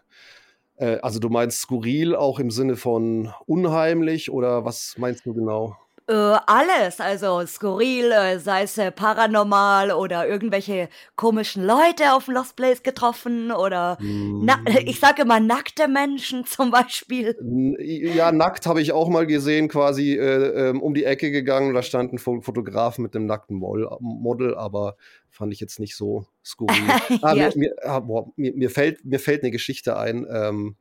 Äh, 0.77 0.99
also 1.03 1.19
du 1.19 1.29
meinst 1.29 1.61
skurril 1.61 2.15
auch 2.15 2.39
im 2.39 2.51
Sinne 2.51 2.77
von 2.77 3.33
unheimlich 3.47 4.31
oder 4.31 4.65
was 4.65 4.95
meinst 4.97 5.27
du 5.27 5.35
genau? 5.35 5.77
Äh, 6.07 6.13
alles, 6.13 7.01
also 7.01 7.47
skurril, 7.47 8.13
äh, 8.13 8.39
sei 8.39 8.65
es 8.65 8.77
äh, 8.77 8.91
paranormal 8.91 9.91
oder 9.91 10.29
irgendwelche 10.29 10.91
komischen 11.17 11.65
Leute 11.65 12.13
auf 12.13 12.27
dem 12.27 12.35
Lost 12.35 12.57
Place 12.57 12.83
getroffen 12.83 13.51
oder 13.51 13.97
na, 14.01 14.59
ich 14.85 15.01
sage 15.01 15.23
immer 15.23 15.41
nackte 15.41 15.89
Menschen 15.89 16.45
zum 16.47 16.71
Beispiel. 16.71 17.35
Ja, 17.79 18.33
nackt 18.33 18.67
habe 18.67 18.83
ich 18.83 18.93
auch 18.93 19.09
mal 19.09 19.27
gesehen, 19.27 19.69
quasi 19.69 20.13
äh, 20.13 20.69
ähm, 20.69 20.83
um 20.83 20.93
die 20.93 21.05
Ecke 21.05 21.31
gegangen. 21.31 21.73
Da 21.73 21.83
stand 21.83 22.13
ein 22.13 22.19
Fotograf 22.19 22.99
mit 22.99 23.17
einem 23.17 23.25
nackten 23.25 23.57
Model, 23.57 24.55
aber 24.57 24.97
fand 25.31 25.55
ich 25.55 25.61
jetzt 25.61 25.81
nicht 25.81 25.97
so 25.97 26.27
skurril. 26.45 26.77
ah, 27.23 27.33
ja. 27.33 27.47
mir, 27.47 27.53
mir, 27.57 27.75
ah, 27.83 28.01
boah, 28.01 28.31
mir, 28.37 28.53
mir, 28.55 28.69
fällt, 28.69 29.07
mir 29.07 29.19
fällt 29.19 29.43
eine 29.43 29.51
Geschichte 29.51 29.97
ein. 29.97 30.27
Ähm, 30.31 30.77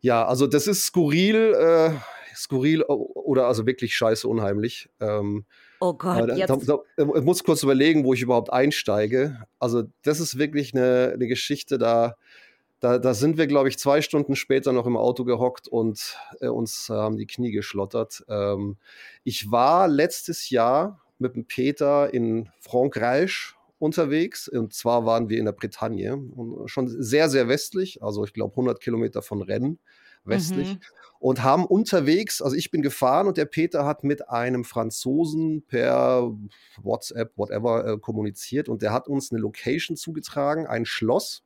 ja, 0.00 0.24
also 0.24 0.46
das 0.46 0.68
ist 0.68 0.84
skurril. 0.84 1.56
Äh, 2.30 2.36
skurril 2.36 2.82
oder 2.82 3.46
also 3.46 3.66
wirklich 3.66 3.96
scheiße 3.96 4.26
unheimlich. 4.26 4.88
Ähm, 5.00 5.44
oh 5.80 5.94
Gott, 5.94 6.30
da, 6.30 6.34
jetzt. 6.34 6.48
Da, 6.48 6.78
da, 6.96 7.04
ich 7.16 7.22
muss 7.22 7.44
kurz 7.44 7.62
überlegen, 7.62 8.04
wo 8.04 8.14
ich 8.14 8.22
überhaupt 8.22 8.52
einsteige. 8.52 9.46
Also 9.58 9.84
das 10.02 10.20
ist 10.20 10.38
wirklich 10.38 10.74
eine, 10.74 11.12
eine 11.14 11.26
Geschichte, 11.26 11.78
da, 11.78 12.16
da, 12.80 12.98
da 12.98 13.14
sind 13.14 13.36
wir, 13.36 13.46
glaube 13.46 13.68
ich, 13.68 13.78
zwei 13.78 14.00
Stunden 14.00 14.36
später 14.36 14.72
noch 14.72 14.86
im 14.86 14.96
Auto 14.96 15.24
gehockt 15.24 15.68
und 15.68 16.16
äh, 16.40 16.48
uns 16.48 16.88
haben 16.88 17.18
die 17.18 17.26
Knie 17.26 17.50
geschlottert. 17.50 18.24
Ähm, 18.28 18.76
ich 19.24 19.50
war 19.50 19.86
letztes 19.86 20.50
Jahr 20.50 21.00
mit 21.18 21.36
dem 21.36 21.44
Peter 21.44 22.12
in 22.12 22.48
Frankreich 22.60 23.54
unterwegs. 23.78 24.48
Und 24.48 24.72
zwar 24.72 25.04
waren 25.06 25.28
wir 25.28 25.38
in 25.38 25.46
der 25.46 25.52
Bretagne, 25.52 26.22
schon 26.66 26.88
sehr, 26.88 27.28
sehr 27.28 27.48
westlich, 27.48 28.02
also 28.02 28.24
ich 28.24 28.32
glaube 28.32 28.52
100 28.52 28.80
Kilometer 28.80 29.22
von 29.22 29.42
Rennes 29.42 29.76
westlich. 30.24 30.74
Mhm 30.74 30.80
und 31.20 31.42
haben 31.42 31.66
unterwegs, 31.66 32.40
also 32.40 32.56
ich 32.56 32.70
bin 32.70 32.80
gefahren 32.80 33.28
und 33.28 33.36
der 33.36 33.44
Peter 33.44 33.84
hat 33.84 34.04
mit 34.04 34.30
einem 34.30 34.64
Franzosen 34.64 35.62
per 35.66 36.32
WhatsApp, 36.82 37.36
whatever, 37.36 37.86
äh, 37.86 37.98
kommuniziert 37.98 38.70
und 38.70 38.80
der 38.80 38.90
hat 38.92 39.06
uns 39.06 39.30
eine 39.30 39.40
Location 39.40 39.96
zugetragen, 39.98 40.66
ein 40.66 40.86
Schloss. 40.86 41.44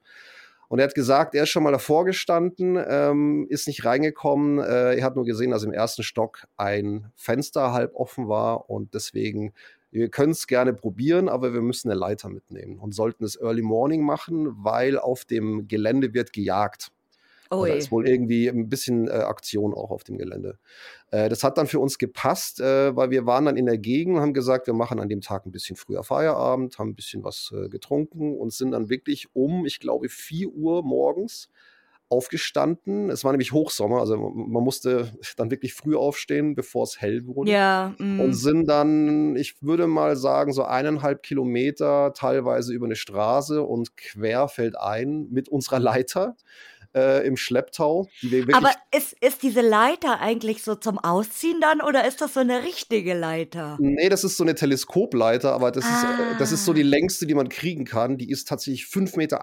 Und 0.69 0.79
er 0.79 0.87
hat 0.87 0.95
gesagt, 0.95 1.35
er 1.35 1.43
ist 1.43 1.51
schon 1.51 1.65
mal 1.65 1.73
davor 1.73 2.05
gestanden, 2.05 2.79
ähm, 2.89 3.47
ist 3.51 3.67
nicht 3.67 3.85
reingekommen. 3.85 4.61
Äh, 4.61 4.97
er 4.97 5.05
hat 5.05 5.17
nur 5.17 5.25
gesehen, 5.25 5.51
dass 5.51 5.65
im 5.65 5.73
ersten 5.73 6.05
Stock 6.05 6.47
ein 6.57 7.11
Fenster 7.17 7.73
halb 7.73 7.95
offen 7.95 8.29
war 8.29 8.71
und 8.71 8.95
deswegen, 8.95 9.53
wir 9.91 10.09
können 10.09 10.33
es 10.33 10.47
gerne 10.47 10.73
probieren, 10.73 11.29
aber 11.29 11.53
wir 11.53 11.63
müssen 11.63 11.91
eine 11.91 11.99
Leiter 11.99 12.29
mitnehmen 12.29 12.79
und 12.79 12.95
sollten 12.95 13.25
es 13.25 13.41
Early 13.41 13.63
Morning 13.63 14.05
machen, 14.05 14.55
weil 14.65 14.99
auf 14.99 15.25
dem 15.25 15.67
Gelände 15.67 16.15
wird 16.15 16.33
gejagt. 16.33 16.93
Oh 17.51 17.65
da 17.67 17.75
ist 17.75 17.93
wohl 17.93 18.09
irgendwie 18.09 18.49
ein 18.49 18.69
bisschen 18.69 19.09
äh, 19.09 19.13
Aktion 19.13 19.75
auch 19.75 19.91
auf 19.91 20.05
dem 20.05 20.19
Gelände. 20.19 20.59
Äh, 21.11 21.29
das 21.29 21.45
hat 21.45 21.59
dann 21.59 21.67
für 21.67 21.79
uns 21.79 21.99
gepasst, 21.99 22.61
äh, 22.61 22.97
weil 22.97 23.11
wir 23.11 23.27
waren 23.27 23.45
dann 23.45 23.57
in 23.57 23.67
der 23.67 23.79
Gegend 23.79 24.17
und 24.17 24.23
haben 24.23 24.35
gesagt, 24.35 24.67
wir 24.67 24.75
machen 24.75 24.99
an 24.99 25.09
dem 25.09 25.21
Tag 25.21 25.47
ein 25.47 25.53
bisschen 25.53 25.77
früher 25.77 26.03
Feierabend, 26.03 26.79
haben 26.79 26.91
ein 26.91 26.95
bisschen 26.95 27.25
was 27.25 27.53
äh, 27.55 27.69
getrunken 27.69 28.37
und 28.37 28.53
sind 28.53 28.73
dann 28.73 28.89
wirklich 28.89 29.29
um, 29.35 29.67
ich 29.67 29.81
glaube, 29.81 30.09
4 30.09 30.49
Uhr 30.49 30.83
morgens 30.83 31.49
aufgestanden. 32.09 33.11
Es 33.11 33.25
war 33.25 33.33
nämlich 33.33 33.53
Hochsommer, 33.53 33.99
also 33.99 34.17
man 34.17 34.63
musste 34.63 35.13
dann 35.37 35.51
wirklich 35.51 35.75
früh 35.75 35.97
aufstehen, 35.97 36.55
bevor 36.55 36.85
es 36.85 37.01
hell 37.01 37.27
wurde. 37.27 37.51
Ja. 37.51 37.95
Mm. 37.99 38.21
Und 38.21 38.35
sind 38.35 38.67
dann, 38.67 39.37
ich 39.37 39.63
würde 39.63 39.87
mal 39.87 40.17
sagen, 40.17 40.53
so 40.53 40.65
eineinhalb 40.65 41.23
Kilometer 41.23 42.13
teilweise 42.15 42.73
über 42.73 42.87
eine 42.87 42.97
Straße 42.97 43.63
und 43.63 43.97
querfeldein 43.97 45.29
mit 45.31 45.49
unserer 45.49 45.79
Leiter 45.81 46.37
äh, 46.95 47.27
im 47.27 47.37
Schlepptau. 47.37 48.09
Aber 48.53 48.71
ist, 48.95 49.15
ist 49.21 49.43
diese 49.43 49.61
Leiter 49.61 50.21
eigentlich 50.21 50.63
so 50.63 50.75
zum 50.75 50.99
Ausziehen 50.99 51.61
dann 51.61 51.81
oder 51.81 52.07
ist 52.07 52.21
das 52.21 52.35
so 52.35 52.41
eine 52.41 52.63
richtige 52.63 53.15
Leiter? 53.15 53.77
Nee, 53.81 54.09
das 54.09 54.25
ist 54.25 54.37
so 54.37 54.45
eine 54.45 54.55
Teleskopleiter, 54.55 55.53
aber 55.53 55.71
das, 55.71 55.85
ah. 55.85 55.89
ist, 55.89 56.05
äh, 56.05 56.39
das 56.39 56.53
ist 56.53 56.65
so 56.65 56.73
die 56.73 56.83
ah. 56.83 56.87
längste, 56.87 57.27
die 57.27 57.35
man 57.35 57.49
kriegen 57.49 57.85
kann. 57.85 58.17
Die 58.17 58.31
ist 58.31 58.49
tatsächlich 58.49 58.85
5,80 58.85 59.17
Meter. 59.17 59.41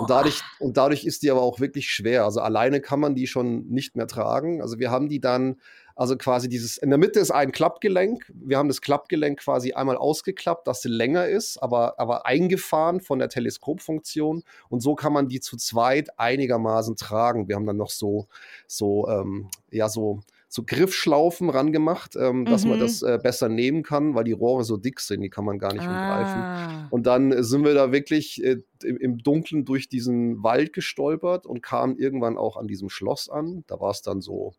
Und 0.00 0.10
dadurch, 0.10 0.40
und 0.58 0.76
dadurch 0.76 1.04
ist 1.04 1.22
die 1.22 1.30
aber 1.30 1.42
auch 1.42 1.60
wirklich 1.60 1.90
schwer. 1.90 2.24
Also 2.24 2.40
alleine 2.40 2.80
kann 2.80 3.00
man 3.00 3.14
die 3.14 3.26
schon 3.26 3.66
nicht 3.68 3.96
mehr 3.96 4.06
tragen. 4.06 4.62
Also 4.62 4.78
wir 4.78 4.90
haben 4.90 5.08
die 5.08 5.20
dann 5.20 5.56
also 5.96 6.16
quasi 6.16 6.48
dieses, 6.48 6.76
in 6.76 6.90
der 6.90 6.98
Mitte 6.98 7.20
ist 7.20 7.30
ein 7.30 7.52
Klappgelenk. 7.52 8.30
Wir 8.34 8.58
haben 8.58 8.68
das 8.68 8.80
Klappgelenk 8.80 9.40
quasi 9.40 9.72
einmal 9.72 9.96
ausgeklappt, 9.96 10.66
dass 10.66 10.82
sie 10.82 10.88
länger 10.88 11.26
ist, 11.26 11.58
aber, 11.58 12.00
aber 12.00 12.26
eingefahren 12.26 13.00
von 13.00 13.18
der 13.18 13.28
Teleskopfunktion. 13.28 14.42
Und 14.68 14.80
so 14.80 14.94
kann 14.94 15.12
man 15.12 15.28
die 15.28 15.40
zu 15.40 15.56
zweit 15.56 16.18
einigermaßen 16.18 16.96
tragen. 16.96 17.48
Wir 17.48 17.56
haben 17.56 17.66
dann 17.66 17.76
noch 17.76 17.90
so, 17.90 18.26
so, 18.66 19.08
ähm, 19.08 19.48
ja, 19.70 19.88
so, 19.88 20.20
so 20.48 20.62
Griffschlaufen 20.64 21.50
rangemacht, 21.50 22.16
ähm, 22.16 22.44
dass 22.44 22.64
mhm. 22.64 22.70
man 22.70 22.80
das 22.80 23.02
äh, 23.02 23.18
besser 23.22 23.48
nehmen 23.48 23.82
kann, 23.82 24.14
weil 24.14 24.24
die 24.24 24.32
Rohre 24.32 24.64
so 24.64 24.76
dick 24.76 25.00
sind, 25.00 25.20
die 25.20 25.30
kann 25.30 25.44
man 25.44 25.58
gar 25.58 25.72
nicht 25.72 25.82
ah. 25.82 25.88
umgreifen. 25.88 26.88
Und 26.90 27.06
dann 27.06 27.42
sind 27.42 27.64
wir 27.64 27.74
da 27.74 27.92
wirklich 27.92 28.42
äh, 28.42 28.58
im, 28.84 28.96
im, 28.98 29.18
Dunkeln 29.18 29.64
durch 29.64 29.88
diesen 29.88 30.42
Wald 30.42 30.72
gestolpert 30.72 31.46
und 31.46 31.62
kamen 31.62 31.98
irgendwann 31.98 32.36
auch 32.36 32.56
an 32.56 32.68
diesem 32.68 32.88
Schloss 32.88 33.28
an. 33.28 33.64
Da 33.66 33.80
war 33.80 33.90
es 33.90 34.02
dann 34.02 34.20
so, 34.20 34.54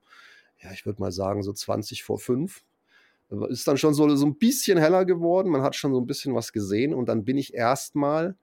ja, 0.66 0.72
ich 0.72 0.86
würde 0.86 1.02
mal 1.02 1.12
sagen, 1.12 1.44
so 1.44 1.54
20 1.54 2.04
vor 2.04 2.18
5. 2.18 2.64
Ist 3.50 3.68
dann 3.68 3.78
schon 3.78 3.94
so, 3.94 4.14
so 4.16 4.26
ein 4.26 4.38
bisschen 4.38 4.78
heller 4.78 5.06
geworden. 5.06 5.50
Man 5.50 5.62
hat 5.62 5.76
schon 5.76 5.94
so 5.94 6.00
ein 6.00 6.08
bisschen 6.08 6.36
was 6.36 6.54
gesehen. 6.54 6.94
Und 6.94 7.10
dann 7.10 7.24
bin 7.26 7.38
ich 7.38 7.54
erstmal 7.54 8.36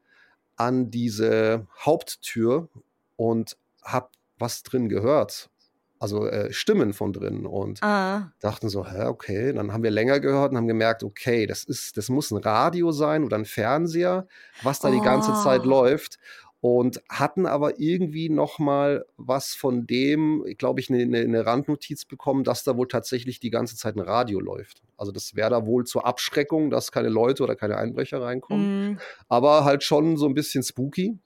an 0.57 0.91
diese 0.91 1.67
Haupttür 1.79 2.69
und 3.17 3.57
habe 3.83 4.09
was 4.39 4.63
drin 4.63 4.89
gehört. 4.89 5.51
Also 5.99 6.27
äh, 6.27 6.53
Stimmen 6.53 6.95
von 6.95 7.13
drin 7.13 7.47
und 7.47 7.81
ah. 7.81 8.33
dachten 8.41 8.69
so, 8.69 8.85
hä, 8.85 9.05
okay. 9.05 9.53
Dann 9.53 9.73
haben 9.73 9.85
wir 9.85 9.93
länger 9.93 10.19
gehört 10.19 10.51
und 10.51 10.57
haben 10.57 10.67
gemerkt, 10.67 11.05
okay, 11.05 11.47
das 11.47 11.63
ist, 11.63 11.97
das 11.97 12.09
muss 12.09 12.33
ein 12.33 12.39
Radio 12.39 12.91
sein 12.91 13.23
oder 13.23 13.37
ein 13.37 13.45
Fernseher, 13.45 14.27
was 14.65 14.81
da 14.81 14.89
oh. 14.89 14.93
die 14.93 15.01
ganze 15.01 15.33
Zeit 15.45 15.61
oh. 15.61 15.69
läuft 15.69 16.19
und 16.63 17.03
hatten 17.09 17.45
aber 17.45 17.81
irgendwie 17.81 18.29
noch 18.29 18.61
mal 18.61 19.05
was 19.17 19.53
von 19.53 19.85
dem, 19.85 20.45
glaube 20.59 20.79
ich, 20.79 20.91
eine, 20.91 21.03
eine, 21.03 21.45
Randnotiz 21.45 22.05
bekommen, 22.05 22.45
dass 22.45 22.63
da 22.63 22.77
wohl 22.77 22.87
tatsächlich 22.87 23.41
die 23.41 23.51
ganze 23.51 23.77
Zeit 23.77 23.97
ein 23.97 24.01
Radio 24.01 24.39
läuft. 24.39 24.81
Also 24.97 25.11
das 25.11 25.35
wäre 25.35 25.51
da 25.51 25.67
wohl 25.67 25.85
zur 25.85 26.07
Abschreckung, 26.07 26.71
dass 26.71 26.93
keine 26.93 27.09
Leute 27.09 27.43
oder 27.43 27.57
keine 27.57 27.79
Einbrecher 27.79 28.23
reinkommen. 28.23 28.93
Mm. 28.93 28.99
Aber 29.29 29.65
halt 29.65 29.83
schon 29.83 30.17
so 30.17 30.27
ein 30.27 30.35
bisschen 30.35 30.63
spooky. 30.63 31.19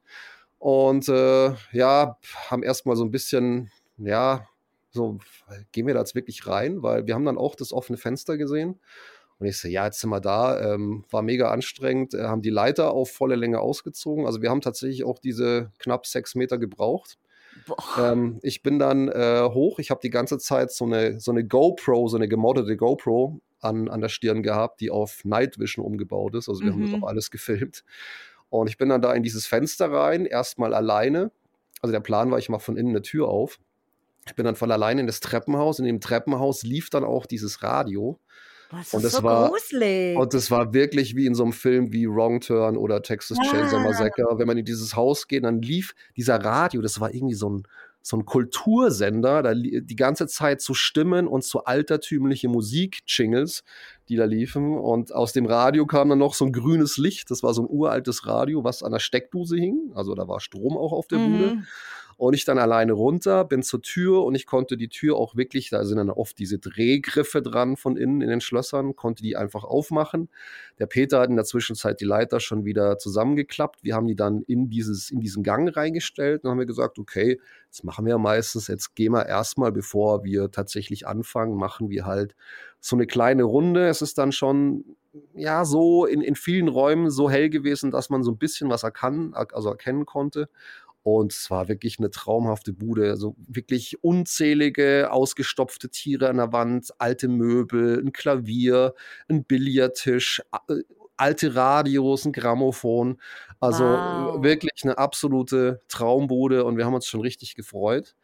Und 0.58 1.06
äh, 1.10 1.52
ja, 1.70 2.16
haben 2.48 2.62
erstmal 2.62 2.96
so 2.96 3.04
ein 3.04 3.10
bisschen, 3.10 3.70
ja, 3.98 4.48
so, 4.90 5.18
gehen 5.72 5.86
wir 5.86 5.92
da 5.92 6.00
jetzt 6.00 6.14
wirklich 6.14 6.46
rein? 6.46 6.82
Weil 6.82 7.06
wir 7.06 7.14
haben 7.14 7.26
dann 7.26 7.36
auch 7.36 7.56
das 7.56 7.74
offene 7.74 7.98
Fenster 7.98 8.38
gesehen. 8.38 8.80
Und 9.38 9.46
ich 9.46 9.58
so, 9.58 9.68
ja, 9.68 9.84
jetzt 9.84 10.00
sind 10.00 10.10
wir 10.10 10.20
da. 10.20 10.74
Ähm, 10.74 11.04
war 11.10 11.22
mega 11.22 11.50
anstrengend. 11.50 12.14
Äh, 12.14 12.24
haben 12.24 12.42
die 12.42 12.50
Leiter 12.50 12.92
auf 12.92 13.10
volle 13.10 13.36
Länge 13.36 13.60
ausgezogen. 13.60 14.26
Also 14.26 14.40
wir 14.40 14.50
haben 14.50 14.60
tatsächlich 14.60 15.04
auch 15.04 15.18
diese 15.18 15.70
knapp 15.78 16.06
sechs 16.06 16.34
Meter 16.34 16.58
gebraucht. 16.58 17.18
Ähm, 17.98 18.38
ich 18.42 18.62
bin 18.62 18.78
dann 18.78 19.08
äh, 19.08 19.48
hoch. 19.50 19.78
Ich 19.78 19.90
habe 19.90 20.00
die 20.02 20.10
ganze 20.10 20.38
Zeit 20.38 20.72
so 20.72 20.84
eine, 20.84 21.20
so 21.20 21.30
eine 21.30 21.44
GoPro, 21.44 22.08
so 22.08 22.16
eine 22.16 22.28
gemoddete 22.28 22.76
GoPro 22.76 23.40
an, 23.60 23.88
an 23.88 24.00
der 24.00 24.08
Stirn 24.08 24.42
gehabt, 24.42 24.80
die 24.80 24.90
auf 24.90 25.24
Night 25.24 25.58
Vision 25.58 25.84
umgebaut 25.84 26.34
ist. 26.34 26.48
Also 26.48 26.62
wir 26.62 26.68
mhm. 26.68 26.74
haben 26.74 26.82
das 26.82 26.90
mhm. 26.92 27.04
auch 27.04 27.08
alles 27.08 27.30
gefilmt. 27.30 27.84
Und 28.48 28.68
ich 28.68 28.78
bin 28.78 28.88
dann 28.88 29.02
da 29.02 29.12
in 29.12 29.22
dieses 29.22 29.46
Fenster 29.46 29.90
rein, 29.90 30.24
erstmal 30.24 30.72
alleine. 30.72 31.30
Also 31.82 31.92
der 31.92 32.00
Plan 32.00 32.30
war, 32.30 32.38
ich 32.38 32.48
mache 32.48 32.62
von 32.62 32.76
innen 32.76 32.90
eine 32.90 33.02
Tür 33.02 33.28
auf. 33.28 33.58
Ich 34.26 34.34
bin 34.34 34.44
dann 34.44 34.56
von 34.56 34.70
alleine 34.70 35.00
in 35.00 35.06
das 35.06 35.20
Treppenhaus. 35.20 35.78
In 35.78 35.84
dem 35.84 36.00
Treppenhaus 36.00 36.62
lief 36.62 36.90
dann 36.90 37.04
auch 37.04 37.26
dieses 37.26 37.62
Radio. 37.62 38.18
Was 38.70 38.94
Und 38.94 39.04
es 39.04 39.12
so 39.12 39.22
war 39.22 39.48
gruselig. 39.50 40.16
und 40.18 40.34
es 40.34 40.50
war 40.50 40.72
wirklich 40.74 41.14
wie 41.14 41.26
in 41.26 41.34
so 41.34 41.44
einem 41.44 41.52
Film 41.52 41.92
wie 41.92 42.06
Wrong 42.08 42.40
Turn 42.40 42.76
oder 42.76 43.02
Texas 43.02 43.38
Chainsaw 43.38 43.76
Ja. 43.78 43.82
Massacre. 43.88 44.24
Wenn 44.38 44.46
man 44.46 44.58
in 44.58 44.64
dieses 44.64 44.96
Haus 44.96 45.28
geht, 45.28 45.44
dann 45.44 45.62
lief 45.62 45.94
dieser 46.16 46.36
Radio, 46.36 46.82
das 46.82 47.00
war 47.00 47.14
irgendwie 47.14 47.34
so 47.36 47.50
ein 47.50 47.62
so 48.02 48.16
ein 48.16 48.24
Kultursender, 48.24 49.42
da 49.42 49.52
die 49.52 49.96
ganze 49.96 50.28
Zeit 50.28 50.60
so 50.60 50.74
Stimmen 50.74 51.26
und 51.26 51.42
so 51.42 51.64
altertümliche 51.64 52.48
Musik-Jingles, 52.48 53.64
die 54.08 54.14
da 54.14 54.26
liefen. 54.26 54.78
Und 54.78 55.12
aus 55.12 55.32
dem 55.32 55.44
Radio 55.44 55.86
kam 55.86 56.10
dann 56.10 56.20
noch 56.20 56.34
so 56.34 56.44
ein 56.44 56.52
grünes 56.52 56.98
Licht. 56.98 57.32
Das 57.32 57.42
war 57.42 57.52
so 57.52 57.62
ein 57.62 57.68
uraltes 57.68 58.24
Radio, 58.24 58.62
was 58.62 58.84
an 58.84 58.92
der 58.92 59.00
Steckdose 59.00 59.56
hing. 59.56 59.90
Also 59.96 60.14
da 60.14 60.28
war 60.28 60.38
Strom 60.38 60.76
auch 60.76 60.92
auf 60.92 61.08
der 61.08 61.16
Bude. 61.16 61.56
Mhm. 61.56 61.66
Und 62.18 62.34
ich 62.34 62.46
dann 62.46 62.58
alleine 62.58 62.94
runter, 62.94 63.44
bin 63.44 63.62
zur 63.62 63.82
Tür 63.82 64.24
und 64.24 64.34
ich 64.34 64.46
konnte 64.46 64.78
die 64.78 64.88
Tür 64.88 65.16
auch 65.16 65.36
wirklich, 65.36 65.68
da 65.68 65.84
sind 65.84 65.98
dann 65.98 66.08
oft 66.08 66.38
diese 66.38 66.58
Drehgriffe 66.58 67.42
dran 67.42 67.76
von 67.76 67.98
innen 67.98 68.22
in 68.22 68.30
den 68.30 68.40
Schlössern, 68.40 68.96
konnte 68.96 69.22
die 69.22 69.36
einfach 69.36 69.64
aufmachen. 69.64 70.30
Der 70.78 70.86
Peter 70.86 71.20
hat 71.20 71.28
in 71.28 71.36
der 71.36 71.44
Zwischenzeit 71.44 72.00
die 72.00 72.06
Leiter 72.06 72.40
schon 72.40 72.64
wieder 72.64 72.96
zusammengeklappt. 72.96 73.84
Wir 73.84 73.94
haben 73.94 74.06
die 74.06 74.16
dann 74.16 74.40
in, 74.46 74.70
dieses, 74.70 75.10
in 75.10 75.20
diesen 75.20 75.42
Gang 75.42 75.76
reingestellt 75.76 76.44
und 76.44 76.50
haben 76.50 76.58
wir 76.58 76.64
gesagt, 76.64 76.98
okay, 76.98 77.38
das 77.70 77.84
machen 77.84 78.06
wir 78.06 78.12
ja 78.12 78.18
meistens, 78.18 78.68
jetzt 78.68 78.94
gehen 78.94 79.12
wir 79.12 79.26
erstmal, 79.26 79.70
bevor 79.70 80.24
wir 80.24 80.50
tatsächlich 80.50 81.06
anfangen, 81.06 81.56
machen 81.56 81.90
wir 81.90 82.06
halt 82.06 82.34
so 82.80 82.96
eine 82.96 83.06
kleine 83.06 83.42
Runde. 83.42 83.88
Es 83.88 84.00
ist 84.00 84.16
dann 84.16 84.32
schon, 84.32 84.96
ja, 85.34 85.64
so 85.64 86.06
in, 86.06 86.20
in 86.20 86.34
vielen 86.34 86.68
Räumen 86.68 87.10
so 87.10 87.28
hell 87.28 87.50
gewesen, 87.50 87.90
dass 87.90 88.10
man 88.10 88.22
so 88.22 88.30
ein 88.30 88.38
bisschen 88.38 88.70
was 88.70 88.82
erkann, 88.82 89.34
also 89.34 89.68
erkennen 89.68 90.06
konnte. 90.06 90.48
Und 91.06 91.32
es 91.32 91.52
war 91.52 91.68
wirklich 91.68 92.00
eine 92.00 92.10
traumhafte 92.10 92.72
Bude. 92.72 93.10
Also 93.10 93.36
wirklich 93.38 94.02
unzählige 94.02 95.12
ausgestopfte 95.12 95.88
Tiere 95.88 96.28
an 96.28 96.38
der 96.38 96.52
Wand, 96.52 96.90
alte 96.98 97.28
Möbel, 97.28 98.00
ein 98.04 98.12
Klavier, 98.12 98.92
ein 99.28 99.44
Billardtisch, 99.44 100.42
äh, 100.68 100.74
alte 101.16 101.54
Radios, 101.54 102.24
ein 102.24 102.32
Grammophon. 102.32 103.20
Also 103.60 103.84
Wow. 103.84 104.42
wirklich 104.42 104.72
eine 104.82 104.98
absolute 104.98 105.80
Traumbude 105.88 106.64
und 106.64 106.76
wir 106.76 106.84
haben 106.84 106.94
uns 106.94 107.06
schon 107.06 107.20
richtig 107.20 107.54
gefreut. 107.54 108.16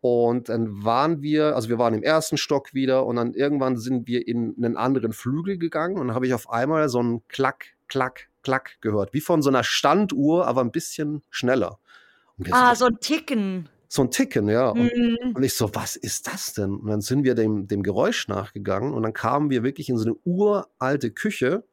Und 0.00 0.48
dann 0.48 0.84
waren 0.84 1.22
wir, 1.22 1.56
also 1.56 1.68
wir 1.68 1.78
waren 1.78 1.94
im 1.94 2.02
ersten 2.04 2.36
Stock 2.38 2.72
wieder 2.74 3.06
und 3.06 3.16
dann 3.16 3.34
irgendwann 3.34 3.76
sind 3.76 4.06
wir 4.06 4.26
in 4.28 4.54
einen 4.56 4.76
anderen 4.76 5.12
Flügel 5.12 5.58
gegangen 5.58 5.98
und 5.98 6.06
dann 6.08 6.14
habe 6.16 6.26
ich 6.28 6.34
auf 6.34 6.48
einmal 6.50 6.88
so 6.88 7.02
ein 7.02 7.22
Klack, 7.28 7.66
Klack, 7.88 8.28
Klack 8.42 8.78
gehört. 8.80 9.12
Wie 9.14 9.20
von 9.20 9.42
so 9.42 9.50
einer 9.50 9.64
Standuhr, 9.64 10.46
aber 10.46 10.60
ein 10.62 10.70
bisschen 10.72 11.22
schneller. 11.28 11.78
Ah, 12.50 12.74
so, 12.74 12.86
so 12.86 12.86
ein 12.86 13.00
Ticken. 13.00 13.68
so 13.88 14.02
ein 14.02 14.10
Ticken, 14.10 14.48
ja. 14.48 14.70
Und, 14.70 14.92
Mhm. 14.94 15.32
und 15.34 15.42
ich 15.42 15.54
so, 15.54 15.74
was 15.74 15.96
ist 15.96 16.26
das 16.28 16.54
denn? 16.54 16.74
Und 16.76 16.86
dann 16.88 17.00
sind 17.00 17.24
wir 17.24 17.34
dem, 17.34 17.66
dem 17.66 17.82
Geräusch 17.82 18.28
nachgegangen 18.28 18.94
und 18.94 19.02
dann 19.02 19.12
kamen 19.12 19.50
wir 19.50 19.62
wirklich 19.62 19.88
in 19.88 19.96
so 19.98 20.04
eine 20.04 20.14
uralte 20.24 21.10
Küche. 21.10 21.64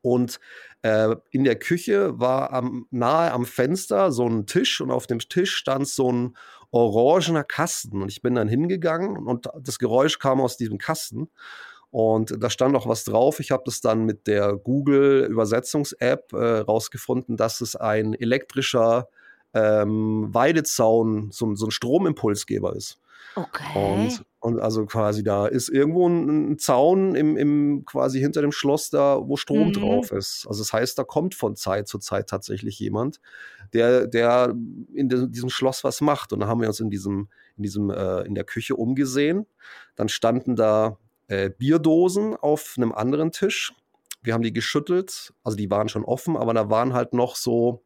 Und 0.00 0.38
äh, 0.82 1.16
in 1.30 1.44
der 1.44 1.56
Küche 1.58 2.18
war 2.20 2.52
am, 2.52 2.86
nahe 2.90 3.32
am 3.32 3.46
Fenster 3.46 4.12
so 4.12 4.28
ein 4.28 4.46
Tisch 4.46 4.80
und 4.80 4.90
auf 4.90 5.06
dem 5.06 5.18
Tisch 5.18 5.54
stand 5.56 5.88
so 5.88 6.12
ein 6.12 6.36
orangener 6.70 7.42
Kasten. 7.44 8.02
Und 8.02 8.10
ich 8.10 8.20
bin 8.20 8.34
dann 8.34 8.48
hingegangen 8.48 9.16
und 9.16 9.48
das 9.60 9.78
Geräusch 9.78 10.18
kam 10.18 10.40
aus 10.40 10.56
diesem 10.56 10.78
Kasten. 10.78 11.30
Und 11.90 12.42
da 12.42 12.50
stand 12.50 12.76
auch 12.76 12.86
was 12.88 13.04
drauf. 13.04 13.40
Ich 13.40 13.50
habe 13.50 13.62
das 13.64 13.80
dann 13.80 14.04
mit 14.04 14.26
der 14.26 14.54
Google-Übersetzungs-App 14.56 16.32
äh, 16.32 16.58
rausgefunden, 16.58 17.36
dass 17.36 17.60
es 17.60 17.76
ein 17.76 18.14
elektrischer 18.14 19.08
ähm, 19.54 20.28
Weidezaun, 20.32 21.30
so, 21.32 21.46
ein- 21.46 21.56
so 21.56 21.66
ein 21.66 21.70
Stromimpulsgeber 21.70 22.74
ist. 22.76 22.98
Okay. 23.36 23.64
Und, 23.74 24.24
und 24.38 24.60
also 24.60 24.86
quasi 24.86 25.24
da 25.24 25.46
ist 25.46 25.68
irgendwo 25.68 26.08
ein, 26.08 26.52
ein 26.52 26.58
Zaun 26.58 27.16
im, 27.16 27.36
im 27.36 27.84
quasi 27.84 28.20
hinter 28.20 28.42
dem 28.42 28.52
Schloss 28.52 28.90
da, 28.90 29.18
wo 29.20 29.36
Strom 29.36 29.68
Mhm. 29.68 29.72
drauf 29.72 30.12
ist. 30.12 30.46
Also 30.48 30.62
das 30.62 30.72
heißt, 30.72 30.96
da 30.98 31.02
kommt 31.02 31.34
von 31.34 31.56
Zeit 31.56 31.88
zu 31.88 31.98
Zeit 31.98 32.28
tatsächlich 32.28 32.78
jemand, 32.78 33.20
der, 33.72 34.06
der 34.06 34.54
in 34.92 35.08
de- 35.08 35.28
diesem 35.28 35.48
Schloss 35.48 35.82
was 35.82 36.00
macht. 36.00 36.32
Und 36.32 36.40
da 36.40 36.46
haben 36.46 36.60
wir 36.60 36.68
uns 36.68 36.78
in 36.78 36.90
diesem, 36.90 37.28
in 37.56 37.62
diesem, 37.64 37.90
äh, 37.90 38.20
in 38.22 38.34
der 38.36 38.44
Küche 38.44 38.76
umgesehen. 38.76 39.46
Dann 39.96 40.08
standen 40.08 40.54
da 40.54 40.98
äh, 41.26 41.50
Bierdosen 41.50 42.36
auf 42.36 42.74
einem 42.76 42.92
anderen 42.92 43.32
Tisch. 43.32 43.72
Wir 44.22 44.34
haben 44.34 44.42
die 44.42 44.52
geschüttelt, 44.52 45.32
also 45.42 45.56
die 45.56 45.70
waren 45.70 45.88
schon 45.88 46.04
offen, 46.04 46.36
aber 46.36 46.54
da 46.54 46.70
waren 46.70 46.92
halt 46.94 47.14
noch 47.14 47.34
so, 47.34 47.82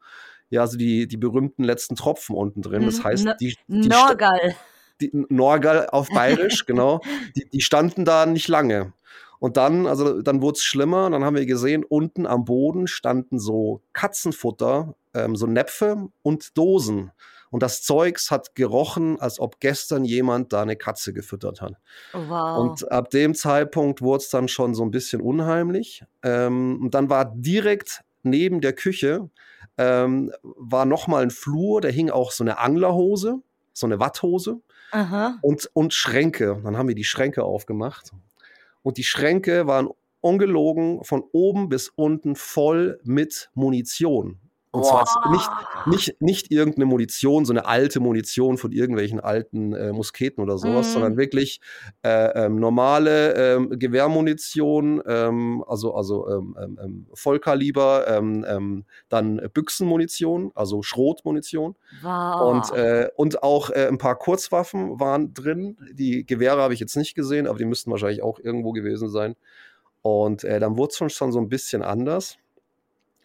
ja, 0.51 0.62
also 0.62 0.76
die, 0.76 1.07
die 1.07 1.16
berühmten 1.16 1.64
letzten 1.64 1.96
Tropfen 1.96 2.36
unten 2.36 2.62
drin. 2.62 2.84
Das 2.84 3.05
heißt, 3.05 3.24
ne- 3.24 3.36
die, 3.40 3.57
die 3.66 3.88
Norgal. 3.88 4.55
die 5.01 5.11
Norgal 5.28 5.88
auf 5.90 6.09
Bayerisch, 6.14 6.66
genau, 6.66 7.01
die, 7.36 7.49
die 7.49 7.61
standen 7.61 8.05
da 8.05 8.26
nicht 8.26 8.49
lange. 8.49 8.92
Und 9.40 9.57
dann, 9.57 9.86
also 9.86 10.20
dann 10.20 10.42
wurde 10.42 10.57
es 10.57 10.64
schlimmer. 10.64 11.11
Dann 11.11 11.24
haben 11.24 11.36
wir 11.36 11.46
gesehen, 11.46 11.84
unten 11.84 12.26
am 12.26 12.44
Boden 12.44 12.88
standen 12.88 13.38
so 13.38 13.82
Katzenfutter, 13.92 14.96
ähm, 15.14 15.36
so 15.36 15.46
Näpfe 15.46 16.09
und 16.22 16.59
Dosen. 16.59 17.12
Und 17.51 17.62
das 17.62 17.82
Zeugs 17.82 18.30
hat 18.30 18.55
gerochen, 18.55 19.18
als 19.20 19.40
ob 19.40 19.59
gestern 19.61 20.05
jemand 20.05 20.53
da 20.53 20.62
eine 20.62 20.76
Katze 20.76 21.12
gefüttert 21.14 21.62
hat. 21.62 21.74
Wow. 22.12 22.59
Und 22.59 22.92
ab 22.92 23.11
dem 23.11 23.34
Zeitpunkt 23.34 24.03
wurde 24.03 24.22
es 24.22 24.28
dann 24.28 24.49
schon 24.49 24.74
so 24.74 24.82
ein 24.82 24.90
bisschen 24.90 25.22
unheimlich. 25.22 26.05
Ähm, 26.22 26.80
und 26.82 26.94
dann 26.94 27.09
war 27.09 27.32
direkt 27.34 28.03
neben 28.29 28.61
der 28.61 28.72
Küche 28.72 29.31
ähm, 29.76 30.33
war 30.43 30.85
noch 30.85 31.07
mal 31.07 31.22
ein 31.22 31.31
Flur, 31.31 31.81
da 31.81 31.89
hing 31.89 32.11
auch 32.11 32.31
so 32.33 32.45
eine 32.45 32.59
Anglerhose, 32.59 33.41
so 33.72 33.87
eine 33.87 34.01
Watthose 34.01 34.61
Aha. 34.91 35.39
und, 35.43 35.70
und 35.72 35.95
Schränke. 35.95 36.61
Dann 36.64 36.76
haben 36.76 36.89
wir 36.89 36.95
die 36.95 37.05
Schränke 37.05 37.45
aufgemacht. 37.45 38.12
Und 38.83 38.97
die 38.97 39.05
Schränke 39.05 39.66
waren 39.66 39.89
ungelogen 40.20 41.05
von 41.05 41.22
oben 41.33 41.68
bis 41.68 41.89
unten 41.89 42.35
voll 42.35 43.01
mit 43.05 43.51
Munition. 43.55 44.39
Und 44.71 44.85
zwar 44.85 45.07
nicht, 45.31 45.51
nicht, 45.87 46.21
nicht 46.21 46.51
irgendeine 46.51 46.85
Munition, 46.87 47.45
so 47.45 47.53
eine 47.53 47.66
alte 47.66 48.01
Munition 48.01 48.59
von 48.59 48.73
irgendwelchen 48.73 49.19
alten 49.19 49.73
äh, 49.73 49.93
Musketen 49.93 50.43
oder 50.43 50.59
sowas, 50.59 50.89
Mhm. 50.89 50.93
sondern 50.93 51.16
wirklich 51.16 51.61
äh, 52.03 52.45
ähm, 52.47 52.61
normale 52.61 53.35
ähm, 53.35 53.71
Gewehrmunition, 53.79 55.03
ähm, 55.07 55.64
also, 55.66 55.95
also 55.95 56.29
ähm, 56.29 56.57
ähm, 56.61 56.79
ähm, 56.83 57.07
Vollkaliber, 57.14 58.07
dann 59.09 59.41
Büchsenmunition, 59.55 60.53
also 60.55 60.83
Schrotmunition. 60.83 61.77
Wow. 62.03 62.71
Und, 62.71 62.77
äh, 62.79 63.09
und 63.16 63.43
auch 63.43 63.71
äh, 63.71 63.87
ein 63.89 63.99
paar 63.99 64.16
Kurzwaffen 64.16 65.01
waren 65.01 65.35
drin. 65.35 65.77
Die 65.93 66.27
Gewehre 66.27 66.61
habe 66.61 66.75
ich 66.75 66.81
jetzt 66.81 66.97
nicht 66.97 67.14
gesehen, 67.14 67.47
aber 67.47 67.59
die 67.59 67.64
müssten 67.64 67.91
wahrscheinlich 67.91 68.23
auch 68.23 68.39
irgendwo 68.39 68.73
gewesen 68.73 69.09
sein. 69.09 69.37
Und 70.03 70.45
äh, 70.45 70.61
dann 70.61 70.77
wurde 70.77 70.91
es 70.91 70.97
schon, 70.97 71.11
schon 71.11 71.33
so 71.33 71.41
ein 71.41 71.49
bisschen 71.49 71.83
anders. 71.83 72.39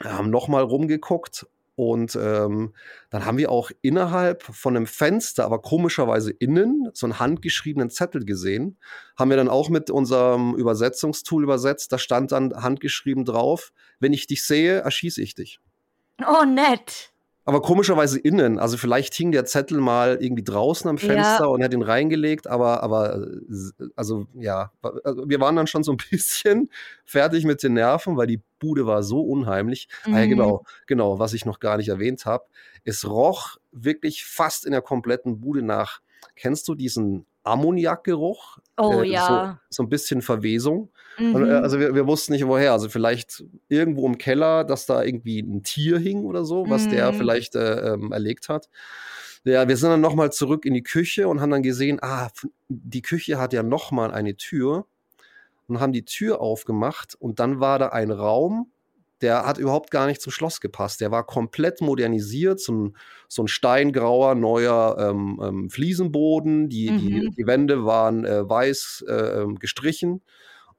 Haben 0.02 0.30
nochmal 0.30 0.64
rumgeguckt 0.64 1.46
und 1.76 2.16
ähm, 2.16 2.74
dann 3.10 3.26
haben 3.26 3.38
wir 3.38 3.52
auch 3.52 3.72
innerhalb 3.82 4.44
von 4.44 4.76
einem 4.76 4.86
Fenster, 4.86 5.46
aber 5.46 5.60
komischerweise 5.60 6.32
innen, 6.32 6.90
so 6.94 7.08
einen 7.08 7.20
handgeschriebenen 7.20 7.90
Zettel 7.90 8.26
gesehen. 8.26 8.78
Haben 9.18 9.32
wir 9.32 9.38
dann 9.38 9.50
auch 9.50 9.70
mit 9.70 9.90
unserem 9.90 10.56
Übersetzungstool 10.56 11.44
übersetzt. 11.44 11.92
Da 11.92 11.98
stand 11.98 12.32
dann 12.32 12.54
handgeschrieben 12.54 13.26
drauf, 13.26 13.74
wenn 14.00 14.14
ich 14.14 14.28
dich 14.28 14.44
sehe, 14.44 14.80
erschieße 14.80 15.22
ich 15.22 15.34
dich. 15.34 15.60
oh, 16.28 16.46
nett. 16.46 17.13
Aber 17.46 17.62
komischerweise 17.62 18.20
innen. 18.20 18.58
Also 18.58 18.78
vielleicht 18.78 19.14
hing 19.16 19.32
der 19.34 19.44
Zettel 19.46 19.80
mal 19.82 20.18
irgendwie 20.22 20.44
draußen 20.46 20.90
am 20.90 20.98
Fenster 20.98 21.44
Ja. 21.44 21.46
und 21.48 21.62
hat 21.64 21.74
ihn 21.74 21.82
reingelegt, 21.82 22.48
aber, 22.48 22.82
aber 22.84 23.18
äh, 23.50 23.84
also 23.98 24.28
ja, 24.34 24.72
also 25.04 25.28
wir 25.28 25.40
waren 25.42 25.56
dann 25.58 25.68
schon 25.68 25.84
so 25.84 25.92
ein 25.92 25.98
bisschen 26.10 26.70
fertig 27.04 27.44
mit 27.44 27.62
den 27.62 27.74
Nerven, 27.74 28.16
weil 28.16 28.28
die 28.28 28.42
Bude 28.60 28.86
war 28.86 29.04
so 29.04 29.20
unheimlich. 29.22 29.90
Ah, 30.06 30.10
ja, 30.20 30.26
Mhm. 30.26 30.30
genau, 30.30 30.64
genau, 30.88 31.20
was 31.20 31.34
ich 31.34 31.46
noch 31.46 31.60
gar 31.60 31.76
nicht 31.76 31.90
erwähnt 31.90 32.26
habe. 32.26 32.46
Es 32.86 33.06
roch 33.10 33.58
wirklich 33.74 34.24
fast 34.24 34.66
in 34.66 34.72
der 34.72 34.82
kompletten 34.82 35.42
Bude 35.42 35.64
nach. 35.64 36.00
Kennst 36.36 36.68
du 36.70 36.76
diesen 36.76 37.26
Ammoniakgeruch? 37.44 38.60
Oh 38.78 39.02
Äh, 39.02 39.10
ja. 39.10 39.60
So, 39.70 39.78
so 39.78 39.84
ein 39.84 39.90
bisschen 39.90 40.22
Verwesung. 40.22 40.92
Und, 41.32 41.44
Mhm. 41.44 41.50
äh, 41.50 41.54
also 41.54 41.80
wir, 41.80 41.96
wir 41.96 42.08
wussten 42.08 42.34
nicht 42.34 42.46
woher. 42.48 42.72
Also 42.74 42.90
vielleicht 42.90 43.44
irgendwo 43.70 44.08
im 44.08 44.18
Keller, 44.18 44.64
dass 44.64 44.86
da 44.86 45.04
irgendwie 45.04 45.40
ein 45.42 45.64
Tier 45.64 46.00
hing 46.00 46.26
oder 46.26 46.46
so, 46.46 46.70
was 46.70 46.88
der 46.88 47.08
Mhm. 47.10 47.14
vielleicht 47.14 47.56
äh, 47.56 47.94
ähm, 47.94 48.12
erlegt 48.12 48.50
hat. 48.50 48.70
Ja, 49.46 49.68
wir 49.68 49.78
sind 49.78 49.90
dann 49.90 50.02
nochmal 50.02 50.32
zurück 50.32 50.66
in 50.66 50.74
die 50.74 50.84
Küche 50.84 51.28
und 51.28 51.42
haben 51.42 51.52
dann 51.52 51.64
gesehen, 51.64 52.00
ah, 52.02 52.30
die 52.70 53.02
Küche 53.02 53.40
hat 53.40 53.54
ja 53.54 53.64
nochmal 53.64 54.12
eine 54.12 54.38
Tür 54.38 54.86
und 55.68 55.80
haben 55.80 55.94
die 55.94 56.06
Tür 56.06 56.42
aufgemacht 56.42 57.16
und 57.16 57.40
dann 57.40 57.60
war 57.60 57.80
da 57.80 57.90
ein 57.90 58.12
Raum, 58.12 58.72
der 59.22 59.46
hat 59.46 59.58
überhaupt 59.58 59.90
gar 59.92 60.08
nicht 60.08 60.22
zum 60.22 60.34
Schloss 60.34 60.60
gepasst. 60.60 61.00
Der 61.00 61.10
war 61.12 61.26
komplett 61.26 61.80
modernisiert, 61.80 62.60
so 62.60 62.74
ein, 62.74 62.98
so 63.30 63.44
ein 63.44 63.48
steingrauer, 63.48 64.36
neuer 64.36 64.98
ähm, 65.00 65.40
ähm, 65.42 65.70
Fliesenboden. 65.70 66.68
Die, 66.68 66.94
die, 66.94 67.22
Mhm. 67.22 67.36
die 67.38 67.48
Wände 67.48 67.86
waren 67.86 68.26
äh, 68.26 68.48
weiß 68.50 69.06
äh, 69.08 69.14
ähm, 69.42 69.60
gestrichen 69.60 70.22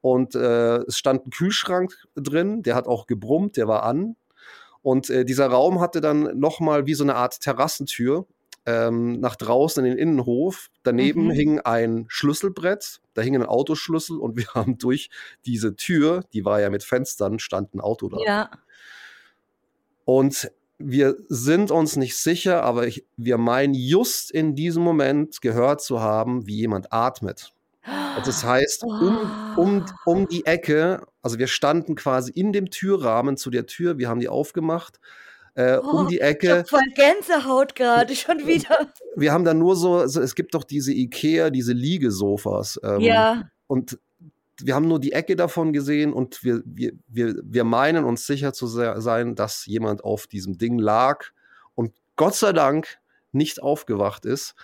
und 0.04 0.34
äh, 0.34 0.82
es 0.82 0.98
stand 0.98 1.26
ein 1.26 1.30
Kühlschrank 1.30 1.96
drin, 2.14 2.62
der 2.62 2.74
hat 2.74 2.86
auch 2.86 3.06
gebrummt, 3.06 3.56
der 3.56 3.68
war 3.68 3.84
an. 3.84 4.16
Und 4.82 5.08
äh, 5.08 5.24
dieser 5.24 5.46
Raum 5.46 5.80
hatte 5.80 6.02
dann 6.02 6.38
nochmal 6.38 6.84
wie 6.84 6.92
so 6.92 7.04
eine 7.04 7.14
Art 7.14 7.40
Terrassentür 7.40 8.26
ähm, 8.66 9.18
nach 9.20 9.34
draußen 9.34 9.82
in 9.82 9.92
den 9.92 9.98
Innenhof. 9.98 10.68
Daneben 10.82 11.28
mhm. 11.28 11.30
hing 11.30 11.60
ein 11.60 12.04
Schlüsselbrett, 12.08 13.00
da 13.14 13.22
hing 13.22 13.34
ein 13.34 13.46
Autoschlüssel 13.46 14.18
und 14.18 14.36
wir 14.36 14.44
haben 14.54 14.76
durch 14.76 15.08
diese 15.46 15.74
Tür, 15.74 16.20
die 16.34 16.44
war 16.44 16.60
ja 16.60 16.68
mit 16.68 16.84
Fenstern, 16.84 17.38
stand 17.38 17.74
ein 17.74 17.80
Auto 17.80 18.10
da. 18.10 18.18
Ja. 18.26 18.50
Und 20.04 20.52
wir 20.76 21.16
sind 21.30 21.70
uns 21.70 21.96
nicht 21.96 22.18
sicher, 22.18 22.62
aber 22.62 22.86
ich, 22.86 23.06
wir 23.16 23.38
meinen 23.38 23.72
just 23.72 24.30
in 24.30 24.54
diesem 24.54 24.82
Moment 24.82 25.40
gehört 25.40 25.80
zu 25.80 26.02
haben, 26.02 26.46
wie 26.46 26.56
jemand 26.56 26.92
atmet. 26.92 27.53
Also 27.84 28.26
das 28.26 28.44
heißt, 28.44 28.84
um, 28.84 29.18
um, 29.56 29.84
um 30.04 30.28
die 30.28 30.46
Ecke, 30.46 31.06
also 31.22 31.38
wir 31.38 31.46
standen 31.46 31.94
quasi 31.94 32.32
in 32.32 32.52
dem 32.52 32.70
Türrahmen 32.70 33.36
zu 33.36 33.50
der 33.50 33.66
Tür, 33.66 33.98
wir 33.98 34.08
haben 34.08 34.20
die 34.20 34.28
aufgemacht, 34.28 35.00
äh, 35.54 35.78
oh, 35.78 35.98
um 35.98 36.08
die 36.08 36.20
Ecke. 36.20 36.46
Ich 36.46 36.52
hab 36.52 36.68
voll 36.68 36.92
Gänsehaut 36.94 37.74
gerade 37.74 38.14
schon 38.16 38.46
wieder. 38.46 38.92
Wir 39.16 39.32
haben 39.32 39.44
dann 39.44 39.58
nur 39.58 39.76
so, 39.76 39.96
also 39.96 40.20
es 40.20 40.34
gibt 40.34 40.54
doch 40.54 40.64
diese 40.64 40.92
Ikea, 40.92 41.50
diese 41.50 41.72
Liegesofas. 41.72 42.80
Ähm, 42.82 43.00
ja. 43.00 43.50
Und 43.66 43.98
wir 44.60 44.74
haben 44.74 44.88
nur 44.88 45.00
die 45.00 45.12
Ecke 45.12 45.36
davon 45.36 45.72
gesehen 45.72 46.12
und 46.12 46.42
wir, 46.44 46.62
wir, 46.64 46.92
wir, 47.08 47.36
wir 47.42 47.64
meinen 47.64 48.04
uns 48.04 48.26
sicher 48.26 48.52
zu 48.52 48.66
sein, 48.66 49.34
dass 49.34 49.66
jemand 49.66 50.04
auf 50.04 50.26
diesem 50.26 50.58
Ding 50.58 50.78
lag 50.78 51.26
und 51.74 51.92
Gott 52.16 52.34
sei 52.34 52.52
Dank 52.52 52.98
nicht 53.32 53.62
aufgewacht 53.62 54.24
ist, 54.24 54.54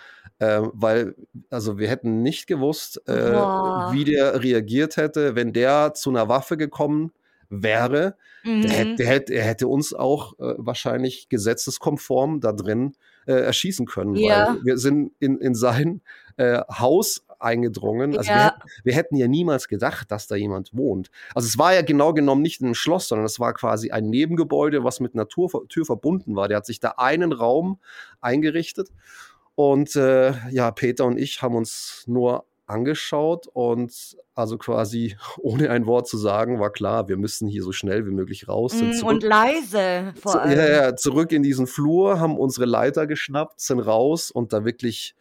äh, 0.41 0.61
weil, 0.73 1.13
also 1.51 1.77
wir 1.77 1.87
hätten 1.87 2.23
nicht 2.23 2.47
gewusst, 2.47 3.07
äh, 3.07 3.13
wie 3.13 4.05
der 4.05 4.41
reagiert 4.41 4.97
hätte, 4.97 5.35
wenn 5.35 5.53
der 5.53 5.93
zu 5.93 6.09
einer 6.09 6.29
Waffe 6.29 6.57
gekommen 6.57 7.11
wäre. 7.49 8.15
Mhm. 8.43 8.63
Der, 8.63 8.71
hätte, 8.71 8.95
der, 8.95 9.07
hätte, 9.07 9.33
er 9.33 9.43
hätte 9.43 9.67
uns 9.67 9.93
auch 9.93 10.33
äh, 10.39 10.55
wahrscheinlich 10.57 11.29
gesetzeskonform 11.29 12.39
da 12.39 12.53
drin 12.53 12.93
äh, 13.27 13.33
erschießen 13.33 13.85
können, 13.85 14.15
ja. 14.15 14.55
weil 14.55 14.65
wir 14.65 14.77
sind 14.79 15.11
in, 15.19 15.37
in 15.37 15.53
sein 15.53 16.01
äh, 16.37 16.61
Haus 16.71 17.23
eingedrungen. 17.37 18.17
Also 18.17 18.31
ja. 18.31 18.55
wir, 18.57 18.85
wir, 18.85 18.93
hätten 18.95 19.17
ja 19.17 19.27
niemals 19.27 19.67
gedacht, 19.67 20.09
dass 20.09 20.25
da 20.25 20.35
jemand 20.35 20.75
wohnt. 20.75 21.11
Also 21.35 21.47
es 21.47 21.59
war 21.59 21.73
ja 21.73 21.83
genau 21.83 22.13
genommen 22.13 22.41
nicht 22.41 22.61
in 22.61 22.67
einem 22.67 22.75
Schloss, 22.75 23.07
sondern 23.07 23.25
es 23.25 23.39
war 23.39 23.53
quasi 23.53 23.91
ein 23.91 24.05
Nebengebäude, 24.05 24.83
was 24.83 24.99
mit 24.99 25.13
einer 25.13 25.27
Tür, 25.27 25.49
Tür 25.69 25.85
verbunden 25.85 26.35
war. 26.35 26.47
Der 26.47 26.57
hat 26.57 26.65
sich 26.65 26.79
da 26.79 26.95
einen 26.97 27.31
Raum 27.31 27.79
eingerichtet. 28.21 28.89
Und 29.61 29.95
äh, 29.95 30.33
ja, 30.49 30.71
Peter 30.71 31.05
und 31.05 31.19
ich 31.19 31.43
haben 31.43 31.53
uns 31.53 32.03
nur 32.07 32.45
angeschaut 32.65 33.45
und 33.53 34.17
also 34.33 34.57
quasi 34.57 35.17
ohne 35.37 35.69
ein 35.69 35.85
Wort 35.85 36.07
zu 36.07 36.17
sagen, 36.17 36.59
war 36.59 36.71
klar, 36.71 37.07
wir 37.07 37.15
müssen 37.17 37.47
hier 37.47 37.61
so 37.61 37.71
schnell 37.71 38.07
wie 38.07 38.11
möglich 38.11 38.47
raus. 38.47 38.73
Mm, 38.73 39.05
und 39.05 39.21
leise 39.21 40.15
vor 40.19 40.41
allem. 40.41 40.57
Ja, 40.57 40.67
ja, 40.67 40.95
zurück 40.95 41.31
in 41.31 41.43
diesen 41.43 41.67
Flur, 41.67 42.19
haben 42.19 42.39
unsere 42.39 42.65
Leiter 42.65 43.05
geschnappt, 43.05 43.59
sind 43.59 43.81
raus 43.81 44.31
und 44.31 44.51
da 44.51 44.65
wirklich 44.65 45.13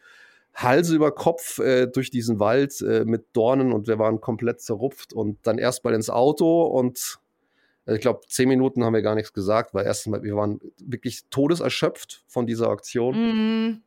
Hals 0.54 0.88
über 0.88 1.12
Kopf 1.12 1.58
äh, 1.58 1.86
durch 1.86 2.10
diesen 2.10 2.40
Wald 2.40 2.80
äh, 2.80 3.04
mit 3.04 3.26
Dornen 3.34 3.72
und 3.72 3.88
wir 3.88 3.98
waren 3.98 4.22
komplett 4.22 4.62
zerrupft 4.62 5.12
und 5.12 5.36
dann 5.42 5.58
erstmal 5.58 5.92
ins 5.92 6.08
Auto 6.08 6.62
und 6.62 7.18
äh, 7.84 7.96
ich 7.96 8.00
glaube, 8.00 8.20
zehn 8.26 8.48
Minuten 8.48 8.84
haben 8.84 8.94
wir 8.94 9.02
gar 9.02 9.14
nichts 9.14 9.34
gesagt, 9.34 9.74
weil 9.74 9.84
erstmal 9.84 10.22
wir 10.22 10.34
waren 10.34 10.60
wirklich 10.82 11.24
todeserschöpft 11.28 12.24
von 12.26 12.46
dieser 12.46 12.68
Aktion. 12.68 13.16
Mhm. 13.16 13.82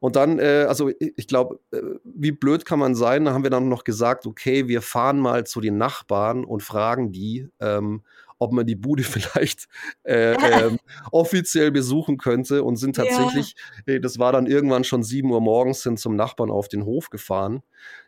Und 0.00 0.16
dann, 0.16 0.38
äh, 0.38 0.64
also 0.68 0.90
ich, 0.98 1.26
glaube, 1.28 1.60
äh, 1.72 1.80
wie 2.04 2.32
blöd 2.32 2.64
kann 2.64 2.78
man 2.78 2.94
sein? 2.94 3.26
Da 3.26 3.32
haben 3.34 3.42
wir 3.42 3.50
dann 3.50 3.68
noch 3.68 3.84
gesagt, 3.84 4.26
okay, 4.26 4.66
wir 4.66 4.82
fahren 4.82 5.20
mal 5.20 5.46
zu 5.46 5.60
den 5.60 5.76
Nachbarn 5.76 6.44
und 6.44 6.62
fragen 6.62 7.12
die, 7.12 7.48
ähm, 7.60 8.02
ob 8.40 8.52
man 8.52 8.66
die 8.66 8.74
Bude 8.74 9.02
vielleicht 9.04 9.68
äh, 10.02 10.32
ähm, 10.32 10.78
offiziell 11.12 11.70
besuchen 11.70 12.16
könnte 12.16 12.64
und 12.64 12.76
sind 12.76 12.96
tatsächlich, 12.96 13.54
ja. 13.86 13.94
äh, 13.94 14.00
das 14.00 14.18
war 14.18 14.32
dann 14.32 14.46
irgendwann 14.46 14.82
schon 14.82 15.04
sieben 15.04 15.30
Uhr 15.30 15.40
morgens, 15.40 15.82
sind 15.82 16.00
zum 16.00 16.16
Nachbarn 16.16 16.50
auf 16.50 16.66
den 16.66 16.84
Hof 16.84 17.10
gefahren. 17.10 17.62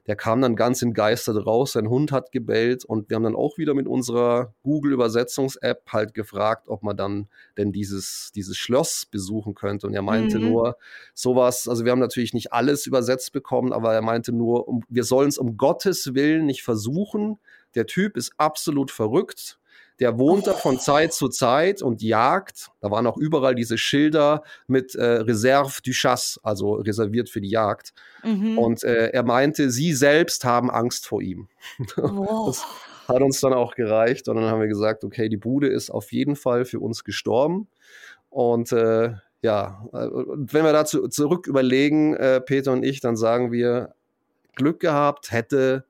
Der 0.07 0.17
kam 0.17 0.41
dann 0.41 0.57
ganz 0.57 0.83
entgeistert 0.83 1.47
raus, 1.47 1.73
sein 1.73 1.89
Hund 1.89 2.11
hat 2.11 2.33
gebellt 2.33 2.85
und 2.85 3.09
wir 3.09 3.15
haben 3.15 3.23
dann 3.23 3.37
auch 3.37 3.57
wieder 3.57 3.75
mit 3.75 3.87
unserer 3.87 4.53
Google-Übersetzungs-App 4.65 5.93
halt 5.93 6.15
gefragt, 6.15 6.65
ob 6.67 6.83
man 6.83 6.97
dann 6.97 7.29
denn 7.57 7.71
dieses, 7.71 8.33
dieses 8.35 8.57
Schloss 8.57 9.07
besuchen 9.07 9.55
könnte. 9.55 9.87
Und 9.87 9.95
er 9.95 10.03
meinte 10.03 10.39
mhm. 10.39 10.51
nur, 10.51 10.77
sowas, 11.15 11.69
also 11.69 11.85
wir 11.85 11.93
haben 11.93 12.01
natürlich 12.01 12.35
nicht 12.35 12.53
alles 12.53 12.87
übersetzt 12.87 13.33
bekommen, 13.33 13.73
aber 13.73 13.95
er 13.95 14.03
meinte 14.03 14.33
nur, 14.33 14.67
um, 14.67 14.83
wir 14.89 15.05
sollen 15.05 15.29
es 15.29 15.39
um 15.39 15.57
Gottes 15.57 16.15
Willen 16.15 16.47
nicht 16.47 16.63
versuchen. 16.63 17.39
Der 17.75 17.87
Typ 17.87 18.17
ist 18.17 18.33
absolut 18.39 18.91
verrückt 18.91 19.59
der 20.03 20.19
wohnt 20.19 20.49
da 20.49 20.55
von 20.55 20.81
Zeit 20.81 21.13
zu 21.13 21.29
Zeit 21.29 21.81
und 21.81 22.03
jagt. 22.03 22.73
Da 22.81 22.91
waren 22.91 23.07
auch 23.07 23.17
überall 23.17 23.55
diese 23.55 23.79
Schilder 23.79 24.43
mit 24.67 24.97
äh, 24.97 25.05
Reserve 25.05 25.81
du 25.85 25.93
Chasse, 25.93 26.41
also 26.43 26.75
reserviert 26.75 27.31
für 27.31 27.41
die 27.41 27.51
Jagd. 27.51 27.95
Mhm. 28.25 28.59
Und 28.59 28.83
äh, 28.83 29.11
er 29.11 29.23
meinte, 29.23 29.71
sie 29.71 29.93
selbst 29.93 30.45
haben 30.45 30.73
Angst 30.73 31.07
vor 31.07 31.23
ihm. 31.23 31.49
Wow. 31.97 32.47
Das 32.49 32.67
hat 33.07 33.23
uns 33.23 33.39
dann 33.41 33.53
auch 33.53 33.77
gereicht. 33.77 34.29
Und 34.29 34.37
dann 34.37 34.47
haben 34.47 34.61
wir 34.61 34.67
gesagt, 34.67 35.05
okay, 35.05 35.29
die 35.29 35.37
Bude 35.37 35.69
ist 35.69 35.91
auf 35.91 36.11
jeden 36.11 36.35
Fall 36.35 36.65
für 36.65 36.81
uns 36.81 37.05
gestorben. 37.05 37.69
Und 38.29 38.73
äh, 38.73 39.13
ja, 39.41 39.87
wenn 39.93 40.65
wir 40.65 40.73
dazu 40.73 41.07
zurück 41.07 41.47
überlegen, 41.47 42.17
äh, 42.17 42.41
Peter 42.41 42.73
und 42.73 42.85
ich, 42.85 42.99
dann 42.99 43.17
sagen 43.17 43.53
wir, 43.53 43.95
Glück 44.57 44.81
gehabt, 44.81 45.31
hätte 45.31 45.85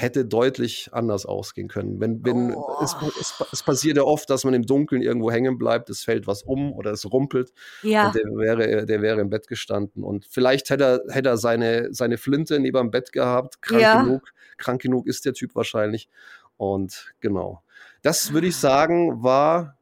hätte 0.00 0.24
deutlich 0.24 0.90
anders 0.92 1.26
ausgehen 1.26 1.68
können. 1.68 2.00
Wenn, 2.00 2.24
wenn 2.24 2.54
oh. 2.54 2.78
es, 2.82 2.96
es, 3.20 3.34
es, 3.52 3.62
passiert 3.62 3.96
ja 3.96 4.02
oft, 4.02 4.30
dass 4.30 4.44
man 4.44 4.54
im 4.54 4.64
Dunkeln 4.64 5.02
irgendwo 5.02 5.30
hängen 5.30 5.58
bleibt, 5.58 5.90
es 5.90 6.02
fällt 6.02 6.26
was 6.26 6.42
um 6.42 6.72
oder 6.72 6.92
es 6.92 7.10
rumpelt. 7.10 7.52
Ja. 7.82 8.06
Und 8.06 8.14
der 8.14 8.24
wäre, 8.24 8.86
der 8.86 9.02
wäre 9.02 9.20
im 9.20 9.30
Bett 9.30 9.46
gestanden. 9.46 10.02
Und 10.02 10.26
vielleicht 10.26 10.70
hätte 10.70 10.84
er, 10.84 11.14
hätte 11.14 11.28
er 11.28 11.36
seine, 11.36 11.92
seine 11.92 12.18
Flinte 12.18 12.58
neben 12.58 12.78
dem 12.78 12.90
Bett 12.90 13.12
gehabt. 13.12 13.60
Krank 13.62 13.82
ja. 13.82 14.02
genug. 14.02 14.32
Krank 14.56 14.82
genug 14.82 15.06
ist 15.06 15.24
der 15.24 15.34
Typ 15.34 15.54
wahrscheinlich. 15.54 16.08
Und 16.56 17.12
genau. 17.20 17.62
Das 18.02 18.32
würde 18.32 18.46
ich 18.46 18.56
sagen, 18.56 19.22
war 19.22 19.76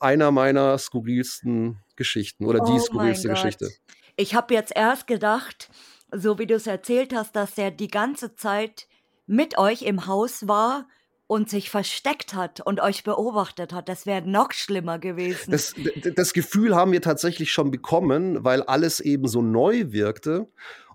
einer 0.00 0.30
meiner 0.30 0.78
skurrilsten 0.78 1.78
Geschichten 1.96 2.46
oder 2.46 2.60
oh 2.62 2.72
die 2.72 2.78
skurrilste 2.80 3.28
Geschichte. 3.28 3.70
Ich 4.16 4.34
habe 4.34 4.54
jetzt 4.54 4.72
erst 4.74 5.06
gedacht, 5.06 5.70
so 6.18 6.38
wie 6.38 6.46
du 6.46 6.54
es 6.54 6.66
erzählt 6.66 7.14
hast, 7.14 7.36
dass 7.36 7.56
er 7.58 7.70
die 7.70 7.88
ganze 7.88 8.34
Zeit 8.34 8.88
mit 9.26 9.58
euch 9.58 9.82
im 9.82 10.06
Haus 10.06 10.48
war 10.48 10.86
und 11.26 11.50
sich 11.50 11.70
versteckt 11.70 12.34
hat 12.34 12.60
und 12.60 12.80
euch 12.80 13.02
beobachtet 13.02 13.72
hat. 13.72 13.88
Das 13.88 14.06
wäre 14.06 14.26
noch 14.26 14.52
schlimmer 14.52 14.98
gewesen. 14.98 15.50
Das, 15.50 15.74
das, 16.14 16.32
Gefühl 16.32 16.76
haben 16.76 16.92
wir 16.92 17.02
tatsächlich 17.02 17.52
schon 17.52 17.70
bekommen, 17.70 18.44
weil 18.44 18.62
alles 18.62 19.00
eben 19.00 19.26
so 19.26 19.42
neu 19.42 19.90
wirkte. 19.92 20.48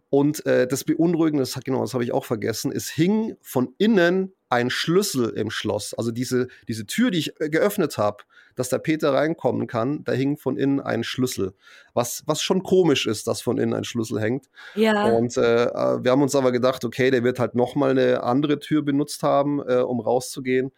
Und 0.10 0.46
äh, 0.46 0.68
das 0.68 0.84
Beunruhigende, 0.84 1.42
das, 1.42 1.62
genau, 1.64 1.82
das 1.82 1.94
habe 1.94 2.04
ich 2.04 2.12
auch 2.12 2.26
vergessen, 2.26 2.72
es 2.72 2.90
hing 2.90 3.36
von 3.42 3.74
innen 3.78 4.34
ein 4.50 4.70
Schlüssel 4.70 5.30
im 5.30 5.50
Schloss. 5.50 5.94
Also 5.94 6.12
diese, 6.12 6.48
diese 6.68 6.86
Tür, 6.86 7.12
die 7.12 7.20
ich 7.20 7.40
äh, 7.40 7.50
geöffnet 7.50 7.98
habe, 7.98 8.24
dass 8.56 8.70
der 8.70 8.80
Peter 8.80 9.14
reinkommen 9.14 9.68
kann, 9.68 10.04
da 10.04 10.12
hing 10.12 10.38
von 10.38 10.58
innen 10.58 10.80
ein 10.80 11.04
Schlüssel. 11.04 11.54
Was, 11.94 12.24
was 12.26 12.42
schon 12.42 12.64
komisch 12.64 13.08
ist, 13.08 13.28
dass 13.28 13.42
von 13.42 13.58
innen 13.58 13.74
ein 13.74 13.84
Schlüssel 13.84 14.20
hängt. 14.20 14.50
Ja. 14.76 15.06
Und 15.12 15.38
äh, 15.38 15.66
äh 15.66 16.04
wir 16.04 16.12
haben 16.12 16.22
uns 16.22 16.36
aber 16.36 16.52
gedacht, 16.52 16.84
okay, 16.86 17.12
der 17.12 17.24
wird 17.24 17.40
halt 17.40 17.56
nochmal 17.56 17.92
eine 17.92 18.24
andere 18.24 18.60
Tür 18.60 18.84
benutzt 18.84 19.24
haben, 19.24 19.62
äh, 19.68 19.78
um 19.78 20.00
rauszugehen. 20.00 20.72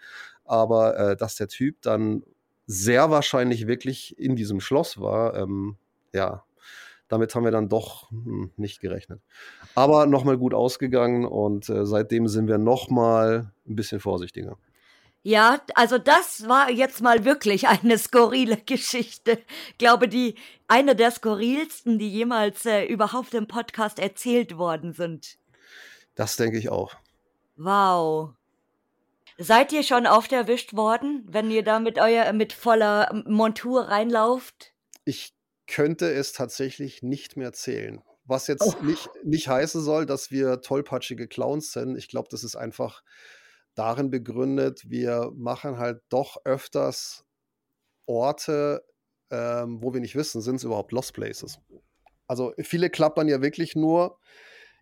Aber 0.46 0.98
äh, 0.98 1.16
dass 1.16 1.36
der 1.36 1.48
Typ 1.48 1.82
dann 1.82 2.24
sehr 2.66 3.10
wahrscheinlich 3.12 3.68
wirklich 3.68 4.18
in 4.18 4.36
diesem 4.36 4.60
Schloss 4.60 5.00
war, 5.00 5.36
ähm, 5.36 5.78
ja, 6.14 6.44
damit 7.08 7.36
haben 7.36 7.44
wir 7.44 7.52
dann 7.52 7.70
doch 7.70 8.10
hm, 8.10 8.52
nicht 8.58 8.80
gerechnet. 8.80 9.22
Aber 9.76 10.06
nochmal 10.06 10.38
gut 10.38 10.54
ausgegangen 10.54 11.26
und 11.26 11.70
äh, 11.70 11.86
seitdem 11.86 12.28
sind 12.28 12.48
wir 12.48 12.58
nochmal 12.58 13.52
ein 13.68 13.76
bisschen 13.76 14.00
vorsichtiger. 14.00 14.58
Ja, 15.26 15.62
also 15.76 15.98
das 15.98 16.50
war 16.50 16.70
jetzt 16.70 17.02
mal 17.02 17.24
wirklich 17.24 17.68
eine 17.70 17.98
skurrile 17.98 18.58
Geschichte. 18.58 19.42
Ich 19.70 19.78
glaube, 19.78 20.10
die 20.10 20.36
eine 20.68 20.96
der 20.96 21.12
skurrilsten, 21.12 21.98
die 21.98 22.10
jemals 22.10 22.66
äh, 22.66 22.84
überhaupt 22.84 23.34
im 23.34 23.48
Podcast 23.48 24.00
erzählt 24.00 24.58
worden 24.58 24.92
sind. 24.92 25.38
Das 26.16 26.36
denke 26.36 26.58
ich 26.58 26.70
auch. 26.70 26.96
Wow. 27.56 28.32
Seid 29.38 29.72
ihr 29.72 29.84
schon 29.84 30.06
oft 30.08 30.32
erwischt 30.32 30.74
worden, 30.74 31.24
wenn 31.28 31.50
ihr 31.50 31.64
da 31.64 31.80
mit 31.80 31.98
euer 32.00 32.34
mit 32.34 32.54
voller 32.54 33.24
Montur 33.26 33.88
reinlauft? 33.88 34.74
Ich 35.06 35.34
könnte 35.68 36.12
es 36.12 36.34
tatsächlich 36.34 37.02
nicht 37.02 37.38
mehr 37.38 37.54
zählen. 37.54 38.02
Was 38.26 38.48
jetzt 38.48 38.62
oh. 38.62 38.84
nicht, 38.84 39.10
nicht 39.24 39.48
heißen 39.48 39.82
soll, 39.82 40.06
dass 40.06 40.32
wir 40.32 40.62
tollpatschige 40.62 41.28
Clowns 41.28 41.72
sind. 41.72 41.98
Ich 41.98 42.10
glaube, 42.10 42.28
das 42.30 42.44
ist 42.44 42.56
einfach 42.56 43.04
darin 43.76 44.10
begründet, 44.10 44.84
wir 44.88 45.32
machen 45.36 45.78
halt 45.78 46.02
doch 46.10 46.38
öfters 46.46 47.26
Orte, 48.06 48.84
ähm, 49.32 49.82
wo 49.82 49.94
wir 49.94 50.02
nicht 50.02 50.16
wissen, 50.16 50.42
sind 50.42 50.58
es 50.58 50.64
überhaupt 50.64 50.92
Lost 50.92 51.14
Places. 51.14 51.60
Also 52.28 52.54
viele 52.60 52.90
klappern 52.90 53.28
ja 53.28 53.42
wirklich 53.42 53.76
nur, 53.76 54.18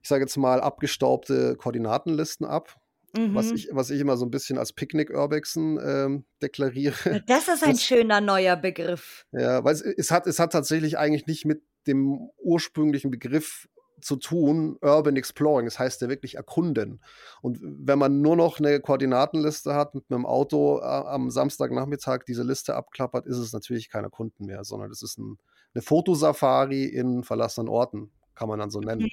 ich 0.01 0.09
sage 0.09 0.23
jetzt 0.23 0.37
mal, 0.37 0.61
abgestaubte 0.61 1.55
Koordinatenlisten 1.55 2.45
ab 2.45 2.81
Mhm. 3.17 3.35
Was, 3.35 3.51
ich, 3.51 3.69
was 3.71 3.89
ich 3.89 3.99
immer 3.99 4.17
so 4.17 4.25
ein 4.25 4.31
bisschen 4.31 4.57
als 4.57 4.73
Picknick-Urbexen 4.73 5.79
ähm, 5.83 6.25
deklariere. 6.41 7.21
Das 7.27 7.47
ist 7.47 7.63
ein 7.63 7.71
das, 7.71 7.83
schöner 7.83 8.21
neuer 8.21 8.55
Begriff. 8.55 9.25
Ja, 9.31 9.63
weil 9.63 9.73
es, 9.73 9.81
es, 9.81 10.11
hat, 10.11 10.27
es 10.27 10.39
hat 10.39 10.51
tatsächlich 10.51 10.97
eigentlich 10.97 11.27
nicht 11.27 11.45
mit 11.45 11.61
dem 11.87 12.29
ursprünglichen 12.37 13.11
Begriff 13.11 13.67
zu 14.01 14.15
tun, 14.15 14.77
Urban 14.81 15.15
Exploring, 15.15 15.65
das 15.65 15.79
heißt 15.79 16.01
ja 16.01 16.09
wirklich 16.09 16.35
erkunden. 16.35 17.01
Und 17.41 17.59
wenn 17.61 17.99
man 17.99 18.21
nur 18.21 18.35
noch 18.35 18.59
eine 18.59 18.79
Koordinatenliste 18.79 19.73
hat 19.73 19.95
mit 19.95 20.09
dem 20.09 20.25
Auto 20.25 20.79
äh, 20.79 20.83
am 20.83 21.29
Samstagnachmittag 21.29 22.23
diese 22.27 22.43
Liste 22.43 22.75
abklappert, 22.75 23.25
ist 23.25 23.37
es 23.37 23.53
natürlich 23.53 23.89
kein 23.89 24.03
Erkunden 24.03 24.45
mehr, 24.45 24.63
sondern 24.63 24.91
es 24.91 25.01
ist 25.01 25.17
ein, 25.17 25.37
eine 25.73 25.81
Fotosafari 25.81 26.85
in 26.85 27.23
verlassenen 27.23 27.69
Orten, 27.69 28.11
kann 28.35 28.49
man 28.49 28.59
dann 28.59 28.71
so 28.71 28.79
nennen. 28.79 29.09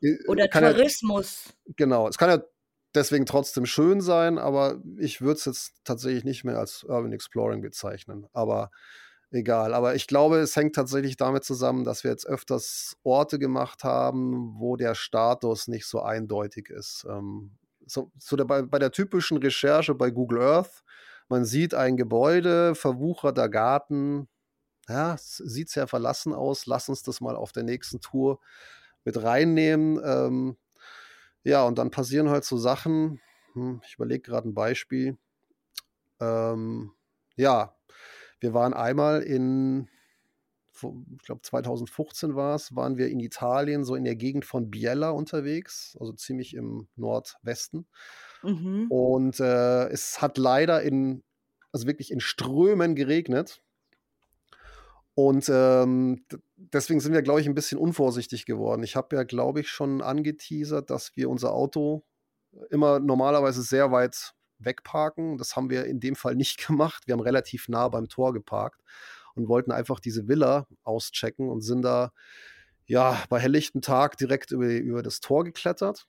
Mhm. 0.00 0.18
Oder 0.28 0.48
kann 0.48 0.64
Tourismus. 0.64 1.44
Ja, 1.66 1.74
genau, 1.76 2.08
es 2.08 2.18
kann 2.18 2.30
ja 2.30 2.42
deswegen 2.94 3.26
trotzdem 3.26 3.66
schön 3.66 4.00
sein, 4.00 4.38
aber 4.38 4.82
ich 4.98 5.20
würde 5.20 5.38
es 5.38 5.44
jetzt 5.44 5.74
tatsächlich 5.84 6.24
nicht 6.24 6.44
mehr 6.44 6.58
als 6.58 6.84
Urban 6.84 7.12
Exploring 7.12 7.62
bezeichnen. 7.62 8.26
Aber 8.32 8.70
egal. 9.30 9.74
Aber 9.74 9.94
ich 9.94 10.06
glaube, 10.06 10.38
es 10.38 10.56
hängt 10.56 10.74
tatsächlich 10.74 11.16
damit 11.16 11.44
zusammen, 11.44 11.84
dass 11.84 12.04
wir 12.04 12.10
jetzt 12.10 12.26
öfters 12.26 12.96
Orte 13.02 13.38
gemacht 13.38 13.84
haben, 13.84 14.54
wo 14.58 14.76
der 14.76 14.94
Status 14.94 15.68
nicht 15.68 15.86
so 15.86 16.02
eindeutig 16.02 16.68
ist. 16.70 17.06
Ähm, 17.08 17.56
so, 17.86 18.10
so 18.18 18.36
der, 18.36 18.44
bei, 18.44 18.62
bei 18.62 18.78
der 18.78 18.92
typischen 18.92 19.38
Recherche 19.38 19.94
bei 19.94 20.10
Google 20.10 20.42
Earth, 20.42 20.82
man 21.28 21.44
sieht 21.44 21.74
ein 21.74 21.96
Gebäude, 21.96 22.74
verwucherter 22.74 23.48
Garten, 23.48 24.28
ja, 24.88 25.16
sieht 25.18 25.70
sehr 25.70 25.86
verlassen 25.86 26.32
aus. 26.34 26.66
Lass 26.66 26.88
uns 26.88 27.02
das 27.02 27.20
mal 27.20 27.36
auf 27.36 27.52
der 27.52 27.62
nächsten 27.62 28.00
Tour 28.00 28.40
mit 29.04 29.22
reinnehmen. 29.22 30.00
Ähm, 30.04 30.56
ja, 31.44 31.62
und 31.64 31.78
dann 31.78 31.90
passieren 31.90 32.28
halt 32.28 32.44
so 32.44 32.58
Sachen. 32.58 33.20
Hm, 33.54 33.80
ich 33.86 33.94
überlege 33.94 34.22
gerade 34.22 34.48
ein 34.48 34.54
Beispiel. 34.54 35.16
Ähm, 36.20 36.92
ja, 37.36 37.76
wir 38.40 38.54
waren 38.54 38.72
einmal 38.72 39.22
in, 39.22 39.88
ich 40.72 41.24
glaube 41.24 41.42
2015 41.42 42.34
war 42.34 42.54
es, 42.54 42.74
waren 42.74 42.96
wir 42.96 43.08
in 43.08 43.20
Italien, 43.20 43.84
so 43.84 43.94
in 43.94 44.04
der 44.04 44.16
Gegend 44.16 44.44
von 44.44 44.70
Biella 44.70 45.10
unterwegs, 45.10 45.96
also 46.00 46.12
ziemlich 46.12 46.54
im 46.54 46.88
Nordwesten. 46.96 47.86
Mhm. 48.42 48.86
Und 48.90 49.40
äh, 49.40 49.88
es 49.88 50.22
hat 50.22 50.38
leider 50.38 50.82
in, 50.82 51.22
also 51.72 51.86
wirklich 51.86 52.10
in 52.10 52.20
Strömen 52.20 52.94
geregnet. 52.94 53.62
Und 55.14 55.50
ähm, 55.52 56.24
deswegen 56.56 57.00
sind 57.00 57.12
wir, 57.12 57.22
glaube 57.22 57.40
ich, 57.40 57.46
ein 57.46 57.54
bisschen 57.54 57.78
unvorsichtig 57.78 58.46
geworden. 58.46 58.82
Ich 58.82 58.96
habe 58.96 59.16
ja, 59.16 59.24
glaube 59.24 59.60
ich, 59.60 59.68
schon 59.68 60.00
angeteasert, 60.00 60.88
dass 60.88 61.14
wir 61.16 61.28
unser 61.28 61.52
Auto 61.52 62.04
immer 62.70 63.00
normalerweise 63.00 63.62
sehr 63.62 63.92
weit 63.92 64.34
wegparken. 64.60 65.38
Das 65.38 65.56
haben 65.56 65.70
wir 65.70 65.86
in 65.86 66.00
dem 66.00 66.16
Fall 66.16 66.34
nicht 66.36 66.58
gemacht. 66.66 67.06
Wir 67.06 67.14
haben 67.14 67.20
relativ 67.20 67.68
nah 67.68 67.88
beim 67.88 68.08
Tor 68.08 68.32
geparkt 68.32 68.80
und 69.34 69.48
wollten 69.48 69.72
einfach 69.72 70.00
diese 70.00 70.28
Villa 70.28 70.66
auschecken 70.82 71.48
und 71.48 71.62
sind 71.62 71.82
da 71.82 72.12
ja 72.86 73.22
bei 73.28 73.38
helllichtem 73.38 73.82
Tag 73.82 74.16
direkt 74.16 74.50
über, 74.50 74.66
über 74.66 75.02
das 75.02 75.20
Tor 75.20 75.44
geklettert 75.44 76.06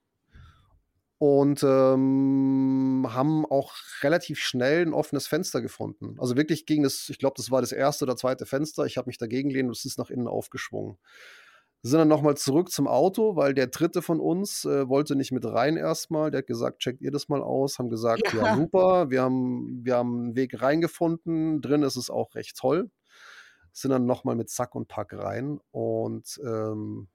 und 1.20 1.62
ähm, 1.62 3.08
haben 3.10 3.45
auch 3.45 3.76
relativ 4.02 4.39
schnell 4.39 4.88
ein 4.88 4.93
offenes 4.93 5.28
Fenster 5.28 5.62
gefunden. 5.62 6.16
Also 6.20 6.36
wirklich 6.36 6.66
ging 6.66 6.82
das, 6.82 7.10
ich 7.10 7.20
glaube, 7.20 7.36
das 7.38 7.52
war 7.52 7.62
das 7.62 7.72
erste 7.72 8.06
oder 8.06 8.18
zweite 8.18 8.47
Fenster. 8.47 8.86
Ich 8.86 8.97
habe 8.97 9.08
mich 9.08 9.20
dagegen 9.20 9.49
gelehnt 9.49 9.68
und 9.68 9.78
es 9.78 9.86
ist 9.86 9.99
nach 9.99 10.10
innen 10.10 10.28
aufgeschwungen 10.28 10.97
sind 11.84 11.97
dann 11.97 12.07
nochmal 12.07 12.38
zurück 12.38 12.69
zum 12.69 12.88
Auto, 12.88 13.36
weil 13.36 13.53
der 13.53 13.67
dritte 13.67 14.01
von 14.01 14.19
uns 14.19 14.65
äh, 14.65 14.88
wollte 14.88 15.15
nicht 15.15 15.32
mit 15.32 15.45
rein 15.45 15.77
erstmal. 15.77 16.29
Der 16.29 16.39
hat 16.39 16.47
gesagt, 16.47 16.79
checkt 16.79 17.01
ihr 17.01 17.11
das 17.11 17.27
mal 17.27 17.41
aus. 17.41 17.79
Haben 17.79 17.89
gesagt, 17.89 18.34
ja, 18.34 18.43
ja 18.43 18.55
super, 18.55 19.09
wir 19.09 19.21
haben, 19.23 19.82
wir 19.84 19.95
haben 19.95 20.19
einen 20.19 20.36
Weg 20.36 20.61
reingefunden. 20.61 21.61
Drin 21.61 21.82
ist 21.82 21.95
es 21.95 22.09
auch 22.09 22.36
recht 22.36 22.55
toll. 22.55 22.91
Sind 23.71 23.91
dann 23.91 24.05
nochmal 24.05 24.36
mit 24.36 24.49
Sack 24.49 24.75
und 24.75 24.88
Pack 24.88 25.13
rein. 25.13 25.59
Und 25.71 26.39
ähm, 26.45 27.07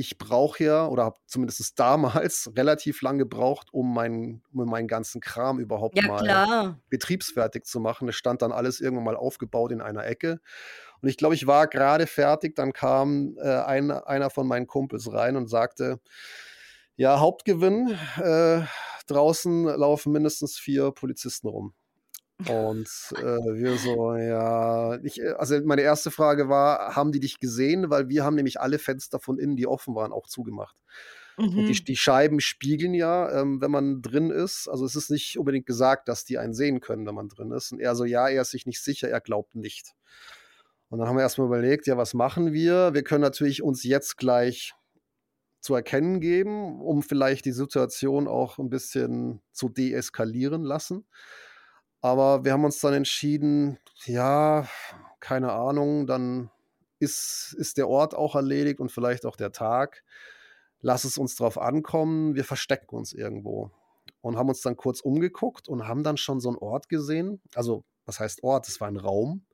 ich 0.00 0.18
brauche 0.18 0.64
ja, 0.64 0.86
oder 0.86 1.04
habe 1.04 1.16
zumindest 1.26 1.78
damals 1.78 2.50
relativ 2.56 3.02
lange 3.02 3.18
gebraucht, 3.20 3.68
um, 3.72 3.92
mein, 3.92 4.42
um 4.52 4.68
meinen 4.68 4.88
ganzen 4.88 5.20
Kram 5.20 5.60
überhaupt 5.60 5.96
ja, 5.96 6.08
mal 6.08 6.22
klar. 6.22 6.80
betriebsfertig 6.88 7.64
zu 7.64 7.80
machen. 7.80 8.08
Es 8.08 8.16
stand 8.16 8.42
dann 8.42 8.50
alles 8.50 8.80
irgendwann 8.80 9.04
mal 9.04 9.16
aufgebaut 9.16 9.72
in 9.72 9.80
einer 9.80 10.06
Ecke. 10.06 10.40
Und 11.02 11.08
ich 11.08 11.16
glaube, 11.16 11.34
ich 11.34 11.46
war 11.46 11.66
gerade 11.66 12.06
fertig, 12.06 12.56
dann 12.56 12.72
kam 12.72 13.36
äh, 13.38 13.48
ein, 13.48 13.90
einer 13.90 14.30
von 14.30 14.46
meinen 14.46 14.66
Kumpels 14.66 15.12
rein 15.12 15.36
und 15.36 15.48
sagte, 15.48 16.00
ja, 16.96 17.20
Hauptgewinn, 17.20 17.96
äh, 18.22 18.62
draußen 19.06 19.64
laufen 19.64 20.12
mindestens 20.12 20.58
vier 20.58 20.92
Polizisten 20.92 21.48
rum. 21.48 21.74
Und 22.48 22.88
äh, 23.16 23.22
wir 23.22 23.76
so, 23.76 24.14
ja, 24.16 24.98
ich, 25.02 25.20
äh, 25.20 25.30
also 25.30 25.60
meine 25.64 25.82
erste 25.82 26.10
Frage 26.10 26.48
war, 26.48 26.96
haben 26.96 27.12
die 27.12 27.20
dich 27.20 27.38
gesehen? 27.38 27.90
Weil 27.90 28.08
wir 28.08 28.24
haben 28.24 28.36
nämlich 28.36 28.60
alle 28.60 28.78
Fenster 28.78 29.18
von 29.20 29.38
innen, 29.38 29.56
die 29.56 29.66
offen 29.66 29.94
waren, 29.94 30.12
auch 30.12 30.26
zugemacht. 30.26 30.76
Mhm. 31.36 31.44
Und 31.44 31.56
die, 31.66 31.80
mhm. 31.80 31.84
die, 31.84 31.96
Scheiben 31.96 32.40
spiegeln 32.40 32.94
ja, 32.94 33.40
ähm, 33.40 33.60
wenn 33.60 33.70
man 33.70 34.02
drin 34.02 34.30
ist. 34.30 34.68
Also 34.68 34.84
es 34.84 34.96
ist 34.96 35.10
nicht 35.10 35.38
unbedingt 35.38 35.66
gesagt, 35.66 36.08
dass 36.08 36.24
die 36.24 36.38
einen 36.38 36.54
sehen 36.54 36.80
können, 36.80 37.06
wenn 37.06 37.14
man 37.14 37.28
drin 37.28 37.50
ist. 37.52 37.72
Und 37.72 37.80
er 37.80 37.94
so, 37.94 38.04
ja, 38.04 38.28
er 38.28 38.42
ist 38.42 38.50
sich 38.50 38.66
nicht 38.66 38.82
sicher, 38.82 39.08
er 39.08 39.20
glaubt 39.20 39.54
nicht. 39.54 39.94
Und 40.88 40.98
dann 40.98 41.08
haben 41.08 41.16
wir 41.16 41.22
erstmal 41.22 41.46
überlegt, 41.46 41.86
ja, 41.86 41.96
was 41.96 42.14
machen 42.14 42.52
wir? 42.52 42.94
Wir 42.94 43.04
können 43.04 43.22
natürlich 43.22 43.62
uns 43.62 43.84
jetzt 43.84 44.16
gleich 44.16 44.74
zu 45.60 45.74
erkennen 45.74 46.20
geben, 46.20 46.80
um 46.80 47.02
vielleicht 47.02 47.44
die 47.44 47.52
Situation 47.52 48.26
auch 48.26 48.58
ein 48.58 48.70
bisschen 48.70 49.40
zu 49.52 49.68
deeskalieren 49.68 50.62
lassen. 50.62 51.06
Aber 52.00 52.44
wir 52.44 52.52
haben 52.52 52.64
uns 52.64 52.80
dann 52.80 52.94
entschieden, 52.94 53.78
ja, 54.04 54.66
keine 55.20 55.52
Ahnung, 55.52 56.06
dann 56.06 56.50
ist, 56.98 57.54
ist 57.58 57.76
der 57.76 57.88
Ort 57.88 58.14
auch 58.14 58.34
erledigt 58.34 58.80
und 58.80 58.90
vielleicht 58.90 59.26
auch 59.26 59.36
der 59.36 59.52
Tag. 59.52 60.02
Lass 60.80 61.04
es 61.04 61.18
uns 61.18 61.36
drauf 61.36 61.58
ankommen, 61.58 62.34
wir 62.34 62.44
verstecken 62.44 62.96
uns 62.96 63.12
irgendwo. 63.12 63.70
Und 64.22 64.36
haben 64.36 64.48
uns 64.48 64.62
dann 64.62 64.76
kurz 64.76 65.00
umgeguckt 65.00 65.68
und 65.68 65.86
haben 65.86 66.02
dann 66.02 66.16
schon 66.16 66.40
so 66.40 66.48
einen 66.48 66.58
Ort 66.58 66.88
gesehen. 66.88 67.40
Also, 67.54 67.84
was 68.06 68.20
heißt 68.20 68.42
Ort? 68.42 68.68
Es 68.68 68.80
war 68.80 68.88
ein 68.88 68.96
Raum 68.96 69.44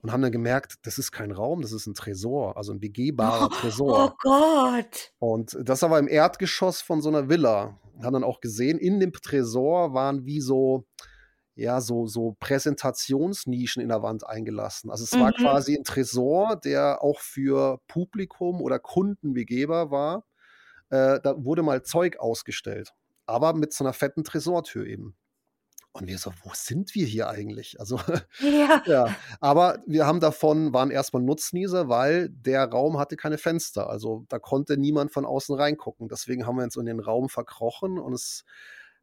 und 0.00 0.12
haben 0.12 0.22
dann 0.22 0.32
gemerkt, 0.32 0.76
das 0.82 0.98
ist 0.98 1.10
kein 1.10 1.32
Raum, 1.32 1.62
das 1.62 1.72
ist 1.72 1.86
ein 1.86 1.94
Tresor, 1.94 2.56
also 2.56 2.72
ein 2.72 2.80
begehbarer 2.80 3.46
oh, 3.46 3.54
Tresor. 3.54 4.12
Oh 4.12 4.16
Gott! 4.22 5.12
Und 5.18 5.56
das 5.60 5.82
aber 5.82 5.98
im 5.98 6.08
Erdgeschoss 6.08 6.80
von 6.80 7.02
so 7.02 7.08
einer 7.08 7.28
Villa. 7.28 7.78
Haben 8.02 8.12
dann 8.12 8.24
auch 8.24 8.40
gesehen, 8.40 8.78
in 8.78 9.00
dem 9.00 9.12
Tresor 9.12 9.92
waren 9.92 10.24
wie 10.24 10.40
so, 10.40 10.86
ja, 11.58 11.80
so, 11.80 12.06
so 12.06 12.36
Präsentationsnischen 12.38 13.82
in 13.82 13.88
der 13.88 14.00
Wand 14.00 14.24
eingelassen. 14.24 14.90
Also 14.92 15.02
es 15.02 15.12
mhm. 15.12 15.20
war 15.20 15.32
quasi 15.32 15.76
ein 15.76 15.82
Tresor, 15.82 16.54
der 16.54 17.02
auch 17.02 17.18
für 17.18 17.80
Publikum 17.88 18.62
oder 18.62 18.78
Kunden 18.78 19.34
begehbar 19.34 19.90
war. 19.90 20.24
Äh, 20.90 21.18
da 21.20 21.34
wurde 21.36 21.64
mal 21.64 21.82
Zeug 21.82 22.20
ausgestellt, 22.20 22.94
aber 23.26 23.54
mit 23.54 23.72
so 23.72 23.82
einer 23.82 23.92
fetten 23.92 24.22
Tresortür 24.22 24.86
eben. 24.86 25.16
Und 25.90 26.06
wir 26.06 26.18
so, 26.18 26.32
wo 26.44 26.50
sind 26.54 26.94
wir 26.94 27.06
hier 27.06 27.28
eigentlich? 27.28 27.80
Also, 27.80 27.98
ja. 28.38 28.82
ja. 28.86 29.16
Aber 29.40 29.82
wir 29.84 30.06
haben 30.06 30.20
davon, 30.20 30.72
waren 30.72 30.92
erstmal 30.92 31.22
Nutznießer, 31.22 31.88
weil 31.88 32.28
der 32.28 32.66
Raum 32.66 33.00
hatte 33.00 33.16
keine 33.16 33.36
Fenster. 33.36 33.90
Also 33.90 34.24
da 34.28 34.38
konnte 34.38 34.76
niemand 34.76 35.10
von 35.10 35.24
außen 35.24 35.56
reingucken. 35.56 36.08
Deswegen 36.08 36.46
haben 36.46 36.56
wir 36.56 36.62
uns 36.62 36.76
in 36.76 36.86
den 36.86 37.00
Raum 37.00 37.28
verkrochen 37.28 37.98
und 37.98 38.12
es 38.12 38.44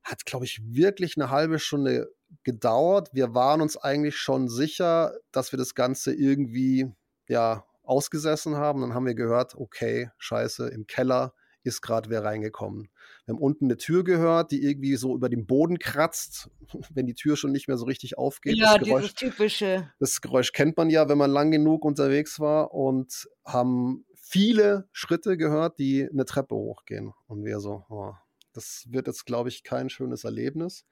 hat, 0.05 0.25
glaube 0.25 0.45
ich, 0.45 0.61
wirklich 0.63 1.17
eine 1.17 1.31
halbe 1.31 1.59
Stunde 1.59 2.11
gedauert. 2.43 3.09
Wir 3.13 3.33
waren 3.33 3.61
uns 3.61 3.75
eigentlich 3.75 4.17
schon 4.17 4.47
sicher, 4.47 5.13
dass 5.31 5.51
wir 5.51 5.57
das 5.57 5.75
Ganze 5.75 6.13
irgendwie, 6.13 6.91
ja, 7.27 7.65
ausgesessen 7.83 8.55
haben. 8.55 8.81
Dann 8.81 8.93
haben 8.93 9.05
wir 9.05 9.15
gehört, 9.15 9.55
okay, 9.55 10.09
scheiße, 10.17 10.69
im 10.69 10.87
Keller 10.87 11.33
ist 11.63 11.81
gerade 11.81 12.09
wer 12.09 12.23
reingekommen. 12.23 12.89
Wir 13.25 13.33
haben 13.33 13.41
unten 13.41 13.65
eine 13.65 13.77
Tür 13.77 14.03
gehört, 14.03 14.51
die 14.51 14.63
irgendwie 14.63 14.95
so 14.95 15.15
über 15.15 15.29
den 15.29 15.47
Boden 15.47 15.79
kratzt, 15.79 16.49
wenn 16.93 17.07
die 17.07 17.15
Tür 17.15 17.35
schon 17.37 17.51
nicht 17.51 17.67
mehr 17.67 17.77
so 17.77 17.85
richtig 17.85 18.17
aufgeht. 18.17 18.55
Ja, 18.55 18.77
das 18.77 18.87
Geräusch, 18.87 19.01
dieses 19.01 19.15
typische. 19.15 19.91
Das 19.99 20.21
Geräusch 20.21 20.51
kennt 20.51 20.77
man 20.77 20.89
ja, 20.89 21.09
wenn 21.09 21.17
man 21.17 21.31
lang 21.31 21.51
genug 21.51 21.83
unterwegs 21.83 22.39
war 22.39 22.73
und 22.73 23.27
haben 23.43 24.05
viele 24.13 24.87
Schritte 24.91 25.37
gehört, 25.37 25.79
die 25.79 26.07
eine 26.07 26.25
Treppe 26.25 26.55
hochgehen. 26.55 27.13
Und 27.27 27.43
wir 27.43 27.59
so, 27.59 27.83
oh, 27.89 28.13
das 28.55 28.85
wird 28.89 29.07
jetzt, 29.07 29.25
glaube 29.25 29.49
ich, 29.49 29.63
kein 29.63 29.89
schönes 29.89 30.23
Erlebnis. 30.23 30.85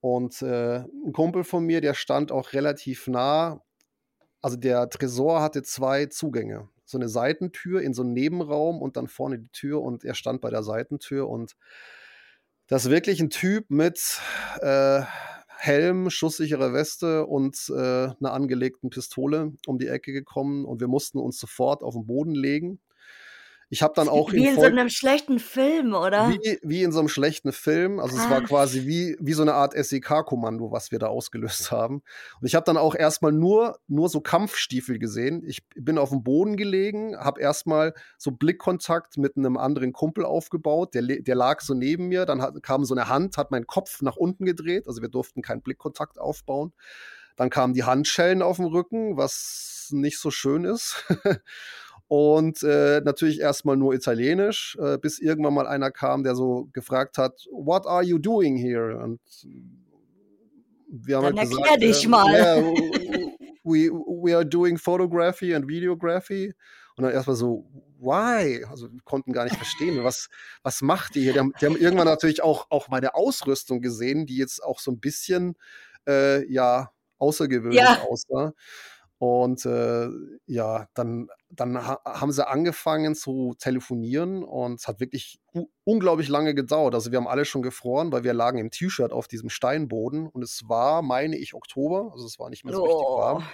Und 0.00 0.42
äh, 0.42 0.78
ein 0.78 1.12
Kumpel 1.12 1.44
von 1.44 1.64
mir, 1.64 1.80
der 1.80 1.94
stand 1.94 2.32
auch 2.32 2.52
relativ 2.52 3.06
nah. 3.08 3.62
Also 4.42 4.56
der 4.56 4.88
Tresor 4.88 5.42
hatte 5.42 5.62
zwei 5.62 6.06
Zugänge 6.06 6.68
so 6.86 6.98
eine 6.98 7.08
Seitentür 7.08 7.82
in 7.82 7.92
so 7.92 8.02
einen 8.02 8.12
Nebenraum 8.12 8.80
und 8.80 8.96
dann 8.96 9.08
vorne 9.08 9.38
die 9.40 9.50
Tür 9.50 9.82
und 9.82 10.04
er 10.04 10.14
stand 10.14 10.40
bei 10.40 10.50
der 10.50 10.62
Seitentür 10.62 11.28
und 11.28 11.56
das 12.68 12.84
ist 12.84 12.90
wirklich 12.90 13.20
ein 13.20 13.30
Typ 13.30 13.70
mit 13.70 14.20
äh, 14.60 15.02
Helm, 15.58 16.10
schusssichere 16.10 16.72
Weste 16.72 17.26
und 17.26 17.70
äh, 17.70 17.74
einer 17.74 18.32
angelegten 18.32 18.90
Pistole 18.90 19.52
um 19.66 19.78
die 19.78 19.88
Ecke 19.88 20.12
gekommen 20.12 20.64
und 20.64 20.80
wir 20.80 20.88
mussten 20.88 21.18
uns 21.18 21.38
sofort 21.38 21.82
auf 21.82 21.94
den 21.94 22.06
Boden 22.06 22.34
legen. 22.34 22.80
Ich 23.68 23.82
habe 23.82 23.94
dann 23.96 24.08
auch 24.08 24.32
wie 24.32 24.44
in, 24.46 24.54
in 24.54 24.54
so 24.54 24.62
einem 24.62 24.88
schlechten 24.88 25.40
Film, 25.40 25.92
oder? 25.92 26.30
Wie, 26.30 26.58
wie 26.62 26.84
in 26.84 26.92
so 26.92 27.00
einem 27.00 27.08
schlechten 27.08 27.52
Film. 27.52 27.98
Also 27.98 28.16
es 28.16 28.30
war 28.30 28.40
quasi 28.42 28.86
wie, 28.86 29.16
wie 29.18 29.32
so 29.32 29.42
eine 29.42 29.54
Art 29.54 29.74
SEK-Kommando, 29.74 30.70
was 30.70 30.92
wir 30.92 31.00
da 31.00 31.08
ausgelöst 31.08 31.72
haben. 31.72 32.02
Und 32.40 32.46
ich 32.46 32.54
habe 32.54 32.64
dann 32.64 32.76
auch 32.76 32.94
erstmal 32.94 33.32
nur, 33.32 33.80
nur 33.88 34.08
so 34.08 34.20
Kampfstiefel 34.20 35.00
gesehen. 35.00 35.42
Ich 35.44 35.66
bin 35.74 35.98
auf 35.98 36.10
dem 36.10 36.22
Boden 36.22 36.56
gelegen, 36.56 37.16
habe 37.16 37.40
erstmal 37.40 37.92
so 38.18 38.30
Blickkontakt 38.30 39.18
mit 39.18 39.36
einem 39.36 39.56
anderen 39.56 39.92
Kumpel 39.92 40.24
aufgebaut. 40.24 40.94
Der, 40.94 41.02
der 41.02 41.34
lag 41.34 41.60
so 41.60 41.74
neben 41.74 42.06
mir. 42.06 42.24
Dann 42.24 42.42
hat, 42.42 42.62
kam 42.62 42.84
so 42.84 42.94
eine 42.94 43.08
Hand, 43.08 43.36
hat 43.36 43.50
meinen 43.50 43.66
Kopf 43.66 44.00
nach 44.00 44.16
unten 44.16 44.44
gedreht. 44.44 44.86
Also 44.86 45.02
wir 45.02 45.08
durften 45.08 45.42
keinen 45.42 45.62
Blickkontakt 45.62 46.20
aufbauen. 46.20 46.72
Dann 47.34 47.50
kamen 47.50 47.74
die 47.74 47.84
Handschellen 47.84 48.42
auf 48.42 48.56
dem 48.56 48.66
Rücken, 48.66 49.16
was 49.16 49.88
nicht 49.90 50.18
so 50.18 50.30
schön 50.30 50.64
ist. 50.64 51.04
und 52.08 52.62
äh, 52.62 53.00
natürlich 53.00 53.40
erstmal 53.40 53.76
nur 53.76 53.94
Italienisch, 53.94 54.76
äh, 54.80 54.96
bis 54.98 55.18
irgendwann 55.18 55.54
mal 55.54 55.66
einer 55.66 55.90
kam, 55.90 56.22
der 56.22 56.36
so 56.36 56.68
gefragt 56.72 57.18
hat, 57.18 57.46
What 57.50 57.86
are 57.86 58.04
you 58.04 58.18
doing 58.18 58.56
here? 58.56 58.96
Und 58.98 59.20
wir 60.88 61.16
haben 61.16 61.24
Dann 61.24 61.38
halt 61.38 61.50
erklär 61.50 61.64
gesagt, 61.64 61.82
dich 61.82 62.04
äh, 62.04 62.08
mal. 62.08 62.32
Yeah, 62.32 62.56
we, 63.64 63.90
we 63.90 64.34
are 64.34 64.46
doing 64.46 64.78
photography 64.78 65.54
and 65.54 65.66
videography. 65.66 66.54
Und 66.96 67.04
dann 67.04 67.12
erstmal 67.12 67.36
so, 67.36 67.66
why? 67.98 68.64
Also 68.70 68.88
konnten 69.04 69.32
gar 69.32 69.44
nicht 69.44 69.56
verstehen, 69.56 70.02
was, 70.04 70.28
was 70.62 70.82
macht 70.82 71.16
ihr 71.16 71.22
hier? 71.22 71.32
Die 71.32 71.38
haben, 71.40 71.52
die 71.60 71.66
haben, 71.66 71.76
irgendwann 71.76 72.06
natürlich 72.06 72.42
auch, 72.42 72.70
auch 72.70 72.88
meine 72.88 73.14
Ausrüstung 73.14 73.80
gesehen, 73.80 74.26
die 74.26 74.36
jetzt 74.36 74.62
auch 74.62 74.78
so 74.78 74.92
ein 74.92 75.00
bisschen, 75.00 75.56
äh, 76.06 76.46
ja, 76.50 76.92
außergewöhnlich 77.18 77.80
ja. 77.80 78.00
aussah. 78.08 78.52
Und 79.18 79.64
äh, 79.64 80.08
ja, 80.46 80.88
dann, 80.92 81.28
dann 81.48 81.86
ha 81.86 82.00
haben 82.04 82.32
sie 82.32 82.46
angefangen 82.46 83.14
zu 83.14 83.54
telefonieren 83.58 84.44
und 84.44 84.80
es 84.80 84.88
hat 84.88 85.00
wirklich 85.00 85.40
unglaublich 85.84 86.28
lange 86.28 86.54
gedauert. 86.54 86.94
Also 86.94 87.12
wir 87.12 87.18
haben 87.18 87.28
alle 87.28 87.46
schon 87.46 87.62
gefroren, 87.62 88.12
weil 88.12 88.24
wir 88.24 88.34
lagen 88.34 88.58
im 88.58 88.70
T-Shirt 88.70 89.12
auf 89.12 89.26
diesem 89.26 89.48
Steinboden 89.48 90.26
und 90.26 90.42
es 90.42 90.68
war, 90.68 91.00
meine 91.00 91.36
ich, 91.38 91.54
Oktober, 91.54 92.10
also 92.12 92.26
es 92.26 92.38
war 92.38 92.50
nicht 92.50 92.64
mehr 92.64 92.74
so 92.74 92.82
oh. 92.82 92.86
richtig 92.86 93.06
warm. 93.08 93.44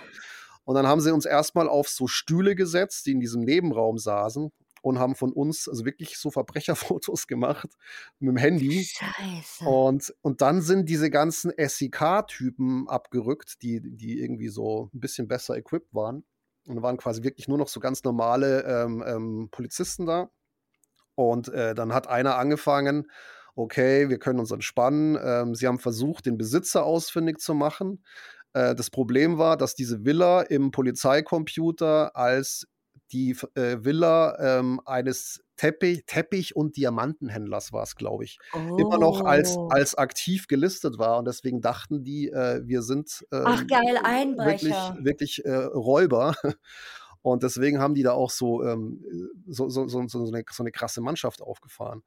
Und 0.64 0.74
dann 0.74 0.86
haben 0.86 1.00
sie 1.00 1.12
uns 1.12 1.26
erstmal 1.26 1.68
auf 1.68 1.88
so 1.88 2.06
Stühle 2.06 2.54
gesetzt, 2.54 3.06
die 3.06 3.12
in 3.12 3.20
diesem 3.20 3.42
Nebenraum 3.42 3.98
saßen 3.98 4.50
und 4.83 4.99
haben 4.99 5.14
von 5.14 5.33
uns 5.33 5.68
also 5.68 5.85
wirklich 5.85 6.18
so 6.18 6.30
Verbrecherfotos 6.30 7.26
gemacht 7.28 7.68
mit 8.18 8.30
dem 8.30 8.37
Handy. 8.37 8.85
Scheiße. 8.85 9.64
Und, 9.64 10.14
und 10.20 10.43
dann 10.43 10.61
sind 10.61 10.89
diese 10.89 11.09
ganzen 11.09 11.53
SEK-Typen 11.57 12.89
abgerückt, 12.89 13.62
die, 13.62 13.80
die 13.80 14.20
irgendwie 14.20 14.49
so 14.49 14.91
ein 14.93 15.01
bisschen 15.01 15.28
besser 15.28 15.57
equipped 15.57 15.95
waren. 15.95 16.24
Und 16.66 16.80
waren 16.80 16.97
quasi 16.97 17.24
wirklich 17.24 17.49
nur 17.49 17.59
noch 17.59 17.66
so 17.66 17.80
ganz 17.80 18.05
normale 18.05 18.62
ähm, 18.62 19.03
ähm, 19.05 19.49
Polizisten 19.51 20.07
da. 20.07 20.30
Und 21.14 21.49
äh, 21.49 21.74
dann 21.74 21.93
hat 21.93 22.07
einer 22.07 22.37
angefangen, 22.37 23.11
okay, 23.55 24.09
wir 24.09 24.18
können 24.18 24.39
uns 24.39 24.51
entspannen. 24.51 25.18
Ähm, 25.22 25.55
sie 25.55 25.66
haben 25.66 25.78
versucht, 25.78 26.26
den 26.26 26.39
Besitzer 26.39 26.85
ausfindig 26.85 27.41
zu 27.41 27.55
machen. 27.55 28.05
Äh, 28.53 28.74
das 28.74 28.91
Problem 28.91 29.39
war, 29.39 29.57
dass 29.57 29.74
diese 29.74 30.05
Villa 30.05 30.43
im 30.43 30.70
Polizeicomputer 30.70 32.16
als 32.16 32.66
die 33.12 33.36
äh, 33.54 33.84
Villa 33.84 34.58
ähm, 34.58 34.80
eines 34.84 35.44
Teppich, 35.56 36.04
Teppich- 36.06 36.56
und 36.56 36.76
Diamantenhändlers 36.76 37.72
war 37.72 37.82
es, 37.82 37.94
glaube 37.94 38.24
ich, 38.24 38.38
oh. 38.52 38.76
immer 38.78 38.98
noch 38.98 39.24
als, 39.24 39.56
oh. 39.56 39.68
als 39.68 39.94
aktiv 39.94 40.48
gelistet 40.48 40.98
war. 40.98 41.18
Und 41.18 41.26
deswegen 41.26 41.60
dachten 41.60 42.02
die, 42.02 42.28
äh, 42.28 42.62
wir 42.64 42.82
sind 42.82 43.24
ähm, 43.30 43.42
Ach, 43.44 43.66
geil, 43.66 43.98
Einbrecher. 44.02 44.96
wirklich, 44.98 45.04
wirklich 45.04 45.44
äh, 45.44 45.52
Räuber. 45.52 46.34
Und 47.22 47.44
deswegen 47.44 47.78
haben 47.78 47.94
die 47.94 48.02
da 48.02 48.12
auch 48.12 48.30
so, 48.30 48.64
ähm, 48.64 49.04
so, 49.46 49.68
so, 49.68 49.86
so, 49.86 50.08
so, 50.08 50.18
eine, 50.18 50.44
so 50.50 50.62
eine 50.62 50.72
krasse 50.72 51.00
Mannschaft 51.00 51.40
aufgefahren. 51.40 52.02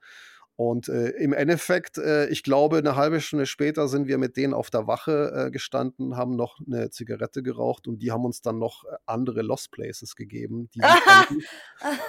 Und 0.58 0.88
äh, 0.88 1.10
im 1.10 1.34
Endeffekt, 1.34 1.98
äh, 1.98 2.28
ich 2.28 2.42
glaube, 2.42 2.78
eine 2.78 2.96
halbe 2.96 3.20
Stunde 3.20 3.46
später 3.46 3.90
sind 3.90 4.08
wir 4.08 4.18
mit 4.18 4.38
denen 4.38 4.54
auf 4.54 4.70
der 4.70 4.88
Wache 4.88 5.48
äh, 5.48 5.52
gestanden, 5.52 6.16
haben 6.16 6.38
noch 6.38 6.60
eine 6.66 6.90
Zigarette 6.92 7.44
geraucht 7.44 7.90
und 7.90 8.00
die 8.00 8.14
haben 8.14 8.24
uns 8.24 8.42
dann 8.42 8.58
noch 8.58 8.86
äh, 8.86 8.96
andere 9.06 9.42
Lost 9.42 9.72
Places 9.72 10.16
gegeben. 10.16 10.70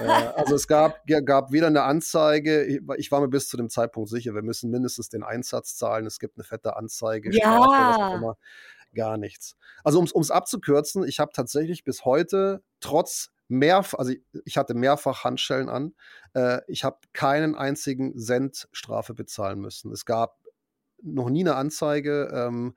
Äh, 0.01 0.07
also 0.07 0.55
es 0.55 0.69
gab, 0.69 1.01
gab 1.25 1.51
wieder 1.51 1.67
eine 1.67 1.83
Anzeige, 1.83 2.65
ich 2.97 3.11
war 3.11 3.21
mir 3.21 3.29
bis 3.29 3.49
zu 3.49 3.57
dem 3.57 3.69
Zeitpunkt 3.69 4.09
sicher, 4.09 4.35
wir 4.35 4.43
müssen 4.43 4.71
mindestens 4.71 5.09
den 5.09 5.23
Einsatz 5.23 5.77
zahlen, 5.77 6.07
es 6.07 6.19
gibt 6.19 6.37
eine 6.37 6.45
fette 6.45 6.77
Anzeige, 6.77 7.31
ja. 7.33 7.63
Strafe, 7.63 8.37
gar 8.95 9.17
nichts. 9.17 9.57
Also 9.85 9.99
um 9.99 10.23
es 10.23 10.31
abzukürzen, 10.31 11.05
ich 11.05 11.19
habe 11.19 11.33
tatsächlich 11.33 11.85
bis 11.85 12.05
heute 12.05 12.63
trotz 12.81 13.31
mehr, 13.49 13.85
also 13.93 14.13
ich 14.45 14.57
hatte 14.57 14.75
mehrfach 14.75 15.25
Handschellen 15.25 15.69
an. 15.69 15.95
Äh, 16.35 16.61
ich 16.69 16.85
habe 16.85 16.99
keinen 17.13 17.55
einzigen 17.55 18.19
Cent 18.19 18.69
Strafe 18.73 19.15
bezahlen 19.15 19.61
müssen. 19.61 19.93
Es 19.93 20.05
gab 20.05 20.39
noch 21.03 21.31
nie 21.31 21.43
eine 21.43 21.57
Anzeige. 21.57 22.31
Ähm, 22.33 22.75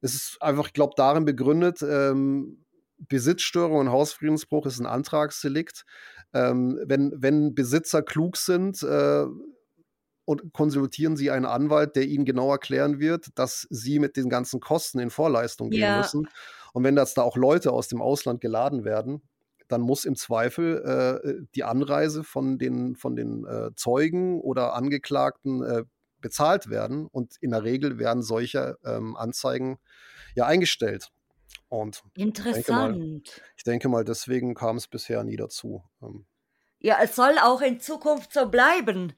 es 0.00 0.14
ist 0.14 0.42
einfach, 0.42 0.66
ich 0.66 0.72
glaube, 0.72 0.94
darin 0.96 1.24
begründet, 1.24 1.82
ähm, 1.82 2.64
Besitzstörung 2.98 3.78
und 3.78 3.90
Hausfriedensbruch 3.90 4.66
ist 4.66 4.78
ein 4.78 4.86
Antragsdelikt. 4.86 5.84
Ähm, 6.32 6.78
wenn, 6.84 7.12
wenn 7.16 7.54
Besitzer 7.54 8.02
klug 8.02 8.36
sind, 8.36 8.82
äh, 8.82 9.24
und 10.30 10.52
konsultieren 10.52 11.16
Sie 11.16 11.32
einen 11.32 11.44
Anwalt, 11.44 11.96
der 11.96 12.04
Ihnen 12.04 12.24
genau 12.24 12.52
erklären 12.52 13.00
wird, 13.00 13.36
dass 13.36 13.66
Sie 13.68 13.98
mit 13.98 14.16
den 14.16 14.28
ganzen 14.28 14.60
Kosten 14.60 15.00
in 15.00 15.10
Vorleistung 15.10 15.70
gehen 15.70 15.80
ja. 15.80 15.98
müssen. 15.98 16.28
Und 16.72 16.84
wenn 16.84 16.94
das 16.94 17.14
da 17.14 17.22
auch 17.22 17.36
Leute 17.36 17.72
aus 17.72 17.88
dem 17.88 18.00
Ausland 18.00 18.40
geladen 18.40 18.84
werden, 18.84 19.22
dann 19.70 19.80
muss 19.80 20.04
im 20.04 20.16
Zweifel 20.16 21.22
äh, 21.22 21.46
die 21.54 21.64
Anreise 21.64 22.24
von 22.24 22.58
den, 22.58 22.96
von 22.96 23.16
den 23.16 23.46
äh, 23.46 23.70
Zeugen 23.76 24.40
oder 24.40 24.74
Angeklagten 24.74 25.62
äh, 25.62 25.84
bezahlt 26.20 26.70
werden. 26.70 27.06
Und 27.06 27.36
in 27.40 27.50
der 27.50 27.62
Regel 27.62 27.98
werden 27.98 28.22
solche 28.22 28.78
ähm, 28.84 29.16
Anzeigen 29.16 29.78
ja 30.34 30.46
eingestellt. 30.46 31.10
Und 31.68 32.02
Interessant. 32.14 32.58
Ich 32.58 32.66
denke, 32.66 32.72
mal, 32.72 33.22
ich 33.56 33.64
denke 33.64 33.88
mal, 33.88 34.04
deswegen 34.04 34.54
kam 34.54 34.76
es 34.76 34.88
bisher 34.88 35.22
nie 35.22 35.36
dazu. 35.36 35.84
Ähm. 36.02 36.26
Ja, 36.80 36.98
es 37.02 37.14
soll 37.14 37.36
auch 37.42 37.60
in 37.60 37.80
Zukunft 37.80 38.32
so 38.32 38.48
bleiben. 38.48 39.12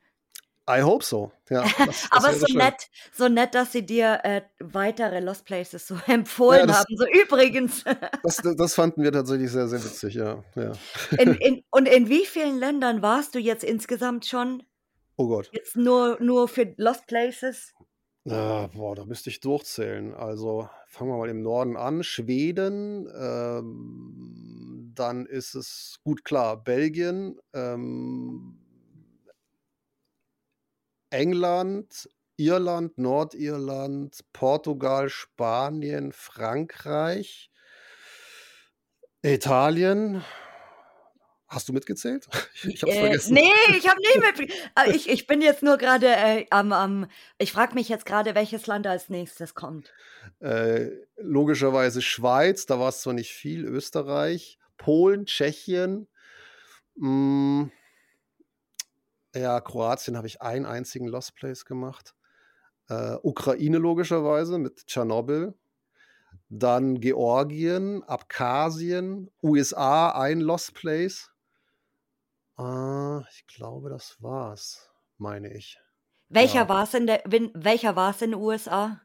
I 0.69 0.83
hope 0.83 1.05
so. 1.05 1.33
Ja, 1.51 1.63
das, 1.79 1.87
das 1.87 2.09
Aber 2.11 2.35
so 2.35 2.47
nett, 2.57 2.89
so 3.13 3.29
nett, 3.29 3.55
dass 3.55 3.73
sie 3.73 3.85
dir 3.85 4.21
äh, 4.23 4.43
weitere 4.61 5.21
Lost 5.21 5.45
Places 5.45 5.87
so 5.87 5.97
empfohlen 6.07 6.61
ja, 6.61 6.67
das, 6.67 6.79
haben. 6.79 6.97
So 6.97 7.07
übrigens. 7.07 7.85
das, 8.23 8.37
das, 8.57 8.75
fanden 8.75 9.03
wir 9.03 9.13
tatsächlich 9.13 9.51
sehr, 9.51 9.69
sehr 9.69 9.83
witzig, 9.85 10.15
ja. 10.15 10.43
ja. 10.55 10.73
In, 11.19 11.35
in, 11.35 11.65
und 11.71 11.87
in 11.87 12.09
wie 12.09 12.27
vielen 12.27 12.59
Ländern 12.59 13.03
warst 13.03 13.35
du 13.35 13.39
jetzt 13.39 13.65
insgesamt 13.65 14.27
schon? 14.27 14.63
Oh 15.17 15.29
Gott. 15.29 15.51
Jetzt 15.53 15.77
nur, 15.77 16.17
nur 16.21 16.49
für 16.49 16.73
Lost 16.77 17.07
Places? 17.07 17.75
Ja, 18.25 18.69
boah, 18.69 18.95
da 18.95 19.05
müsste 19.05 19.31
ich 19.31 19.41
durchzählen. 19.41 20.15
Also 20.15 20.69
fangen 20.87 21.11
wir 21.11 21.19
mal 21.19 21.29
im 21.29 21.43
Norden 21.43 21.77
an. 21.77 22.05
Schweden, 22.05 23.09
ähm, 23.19 24.93
dann 24.95 25.27
ist 25.27 25.55
es 25.55 25.99
gut 26.05 26.25
klar, 26.25 26.63
Belgien, 26.63 27.39
ähm, 27.53 28.62
England, 31.13 32.09
Irland, 32.37 32.97
Nordirland, 32.99 34.19
Portugal, 34.33 35.09
Spanien, 35.09 36.13
Frankreich, 36.13 37.51
Italien. 39.23 40.25
Hast 41.47 41.69
du 41.69 41.73
mitgezählt? 41.73 42.27
Ich 42.65 42.83
hab's 42.83 42.93
äh, 42.93 43.01
vergessen. 43.01 43.35
Nee, 43.35 43.51
ich 43.77 43.89
habe 43.89 44.01
nicht 44.01 44.39
mitgezählt. 44.39 44.73
ich, 44.95 45.09
ich 45.09 45.27
bin 45.27 45.43
jetzt 45.43 45.63
nur 45.63 45.77
gerade 45.77 46.07
äh, 46.07 46.47
am, 46.51 46.73
am, 46.73 47.07
ich 47.39 47.53
frage 47.53 47.75
mich 47.75 47.89
jetzt 47.89 48.07
gerade, 48.07 48.35
welches 48.35 48.67
Land 48.67 48.87
als 48.87 49.09
nächstes 49.09 49.55
kommt. 49.55 49.93
Äh, 50.41 50.91
logischerweise 51.17 52.01
Schweiz, 52.01 52.67
da 52.67 52.79
war 52.79 52.89
es 52.89 53.03
zwar 53.03 53.13
nicht 53.13 53.33
viel, 53.33 53.65
Österreich, 53.65 54.59
Polen, 54.79 55.27
Tschechien, 55.27 56.09
mh, 56.97 57.09
mm, 57.09 57.73
ja, 59.35 59.61
Kroatien 59.61 60.17
habe 60.17 60.27
ich 60.27 60.43
einen 60.43 60.67
einzigen 60.67 61.07
Lost 61.07 61.35
Place 61.35 61.65
gemacht. 61.65 62.15
Äh, 62.89 63.17
Ukraine 63.23 63.79
logischerweise 63.79 64.59
mit 64.59 64.87
Tschernobyl. 64.87 65.55
Dann 66.49 67.01
Georgien, 67.01 68.03
Abkhazien, 68.05 69.31
USA 69.43 70.11
ein 70.11 70.41
Lost 70.41 70.75
Place. 70.75 71.31
Äh, 72.59 73.21
ich 73.31 73.47
glaube, 73.47 73.89
das 73.89 74.17
war's, 74.21 74.91
meine 75.17 75.53
ich. 75.55 75.79
Welcher 76.29 76.63
ja. 76.63 76.69
war 76.69 76.85
es 76.85 76.95
in 76.95 77.07
der, 77.07 77.23
welcher 77.27 77.97
war 77.97 78.11
es 78.11 78.23
in 78.23 78.33
den 78.33 78.41
USA? 78.41 79.01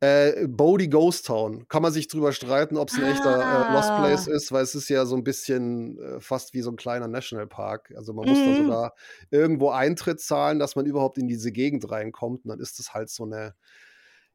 Äh, 0.00 0.46
Bodie 0.48 0.88
Ghost 0.88 1.26
Town. 1.26 1.68
Kann 1.68 1.82
man 1.82 1.92
sich 1.92 2.08
drüber 2.08 2.32
streiten, 2.32 2.78
ob 2.78 2.88
es 2.88 2.98
ein 2.98 3.04
ah. 3.04 3.10
echter 3.10 3.68
äh, 3.70 3.72
Lost 3.74 3.90
ah. 3.90 3.98
Place 4.00 4.26
ist, 4.28 4.50
weil 4.50 4.62
es 4.62 4.74
ist 4.74 4.88
ja 4.88 5.04
so 5.04 5.14
ein 5.16 5.24
bisschen 5.24 5.98
äh, 5.98 6.20
fast 6.20 6.54
wie 6.54 6.62
so 6.62 6.70
ein 6.70 6.76
kleiner 6.76 7.06
Nationalpark. 7.08 7.92
Also 7.96 8.14
man 8.14 8.26
muss 8.26 8.42
da 8.42 8.50
mhm. 8.50 8.56
sogar 8.56 8.94
irgendwo 9.30 9.70
Eintritt 9.70 10.20
zahlen, 10.20 10.58
dass 10.58 10.74
man 10.74 10.86
überhaupt 10.86 11.18
in 11.18 11.28
diese 11.28 11.52
Gegend 11.52 11.90
reinkommt. 11.90 12.44
Und 12.44 12.48
dann 12.50 12.60
ist 12.60 12.80
es 12.80 12.94
halt 12.94 13.10
so 13.10 13.24
eine, 13.24 13.54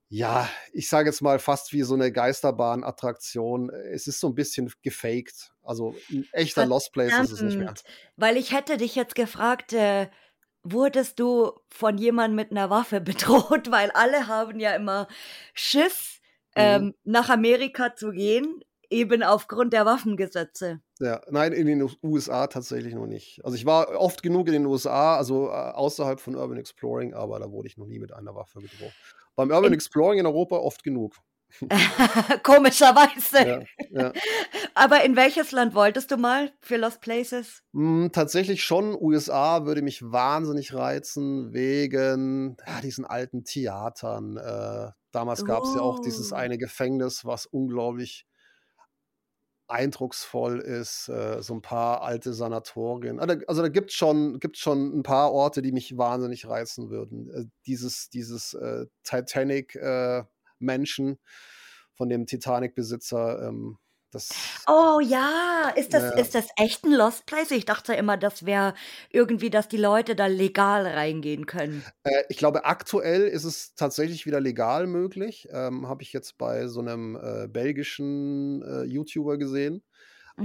Ja, 0.10 0.48
ich 0.72 0.88
sage 0.88 1.10
jetzt 1.10 1.22
mal 1.22 1.40
fast 1.40 1.74
wie 1.74 1.82
so 1.82 1.96
'ne 1.96 2.12
Geisterbahn-Attraktion. 2.12 3.72
Es 3.72 4.08
ist 4.08 4.20
so 4.20 4.28
'n 4.28 4.36
bisschen 4.36 4.72
gefaked. 4.84 5.52
Also 5.64 5.96
'n 6.12 6.28
echter 6.32 6.66
Lost 6.66 6.94
Place 6.94 7.18
ist 7.20 7.32
es 7.32 7.42
nicht 7.42 7.58
mehr. 7.58 7.68
Verdammt, 7.68 7.84
weil 8.16 8.38
ich 8.38 8.54
hätte 8.54 8.78
dich 8.78 8.96
jetzt 8.96 9.16
gefragt, 9.16 9.74
äh, 9.74 10.08
wurdest 10.66 11.20
du 11.20 11.52
von 11.70 11.98
jemandem 11.98 12.36
mit 12.36 12.52
'ner 12.52 12.70
Waffe 12.70 13.02
bedroht? 13.02 13.72
Weil 13.72 13.92
alle 13.92 14.28
haben 14.28 14.60
ja 14.60 14.76
immer 14.76 15.08
Schiss, 15.54 16.22
Mhm. 16.58 16.86
ähm, 16.86 16.94
nach 17.04 17.30
Amerika 17.30 17.96
zu 17.96 18.12
gehen, 18.12 18.62
eben 18.90 19.24
aufgrund 19.24 19.74
der 19.74 19.86
Waffengesetze. 19.86 20.82
Ja, 21.02 21.22
nein, 21.30 21.52
in 21.52 21.68
den 21.68 21.82
US 21.82 21.98
USA 22.04 22.48
tatsächlich 22.48 22.94
noch 22.96 23.06
nicht. 23.06 23.44
Also, 23.44 23.58
ich 23.58 23.66
war 23.66 23.90
oft 24.00 24.24
genug 24.24 24.48
in 24.48 24.54
den 24.54 24.66
USA, 24.66 25.18
also, 25.18 25.48
äh, 25.50 25.52
außerhalb 25.52 26.22
von 26.22 26.36
Urban 26.36 26.58
Exploring, 26.58 27.14
aber 27.14 27.40
da 27.40 27.52
wurde 27.52 27.68
ich 27.68 27.76
noch 27.78 27.86
nie 27.88 28.00
mit 28.00 28.14
einer 28.14 28.34
Waffe 28.34 28.62
bedroht. 28.62 28.96
Beim 29.36 29.52
Urban 29.52 29.74
In 29.74 29.74
Exploring 29.74 30.20
in 30.20 30.26
Europa 30.26 30.56
oft 30.58 30.84
genug. 30.84 31.18
Komischerweise. 32.44 33.46
Ja, 33.46 33.68
ja. 33.90 34.16
Aber 34.76 35.04
in 35.04 35.16
welches 35.16 35.52
Land 35.52 35.76
wolltest 35.76 36.12
du 36.12 36.18
mal 36.18 36.52
für 36.62 36.78
Lost 36.78 37.02
Places? 37.02 37.62
Hm, 37.74 38.10
tatsächlich 38.14 38.64
schon 38.64 38.96
USA 38.96 39.66
würde 39.66 39.82
mich 39.82 40.02
wahnsinnig 40.02 40.74
reizen 40.74 41.52
wegen, 41.54 42.56
ja, 42.66 42.80
diesen 42.80 43.04
alten 43.06 43.44
Theatern. 43.44 44.38
Äh, 44.38 44.92
damals 45.12 45.44
gab's 45.44 45.74
ja 45.74 45.82
auch 45.82 46.00
dieses 46.00 46.32
Oh. 46.32 46.32
eine 46.32 46.58
Gefängnis, 46.58 47.26
was 47.26 47.46
unglaublich 47.46 48.24
eindrucksvoll 49.70 50.60
ist, 50.60 51.10
äh, 51.10 51.42
so 51.42 51.56
'n 51.56 51.62
paar 51.64 52.04
alte 52.04 52.34
Sanatorien. 52.36 53.18
Da 53.18 53.36
also, 53.48 53.64
da 53.64 53.68
gibt's 53.70 53.96
schon 53.96 54.40
gibt's 54.40 54.60
schon 54.60 54.94
'n 55.00 55.02
paar 55.04 55.32
Orte, 55.32 55.64
die 55.64 55.72
mich 55.72 55.98
wahnsinnig 55.98 56.48
reizen 56.48 56.92
würden. 56.92 57.32
Äh, 57.34 57.46
dieses 57.66 58.10
dieses, 58.12 58.54
äh, 58.54 58.86
Titanic 59.04 59.76
äh, 60.62 60.66
Mansion 60.66 61.18
von 61.96 62.10
dem 62.10 62.26
Titanic-Besitzer, 62.28 63.48
ähm, 63.50 63.78
das 64.12 64.60
Oh 64.68 65.00
ja, 65.00 65.70
ist 65.76 65.94
das 65.94 66.10
ja. 66.10 66.12
ist 66.12 66.34
das 66.34 66.48
echt 66.58 66.84
'n 66.86 66.92
Lost 66.92 67.28
Place? 67.28 67.52
Ich 67.52 67.66
dachte 67.66 67.94
immer, 67.94 68.18
das 68.18 68.46
wäre 68.48 68.74
irgendwie, 69.12 69.52
dass 69.52 69.68
die 69.68 69.78
Leute 69.78 70.16
da 70.16 70.26
legal 70.26 70.88
reingehen 70.88 71.46
können. 71.46 71.86
Äh, 72.06 72.24
ich 72.30 72.38
glaube, 72.38 72.66
aktuell 72.66 73.24
ist 73.28 73.44
es 73.46 73.74
tatsächlich 73.76 74.26
wieder 74.28 74.40
legal 74.40 74.86
möglich. 74.88 75.48
Ähm, 75.52 75.88
habe 75.88 76.04
ich 76.04 76.14
jetzt 76.14 76.38
bei 76.38 76.68
so 76.68 76.82
'nem, 76.82 77.16
äh, 77.16 77.48
belgischen, 77.48 78.62
äh, 78.62 78.84
YouTuber 78.84 79.38
gesehen. 79.38 79.84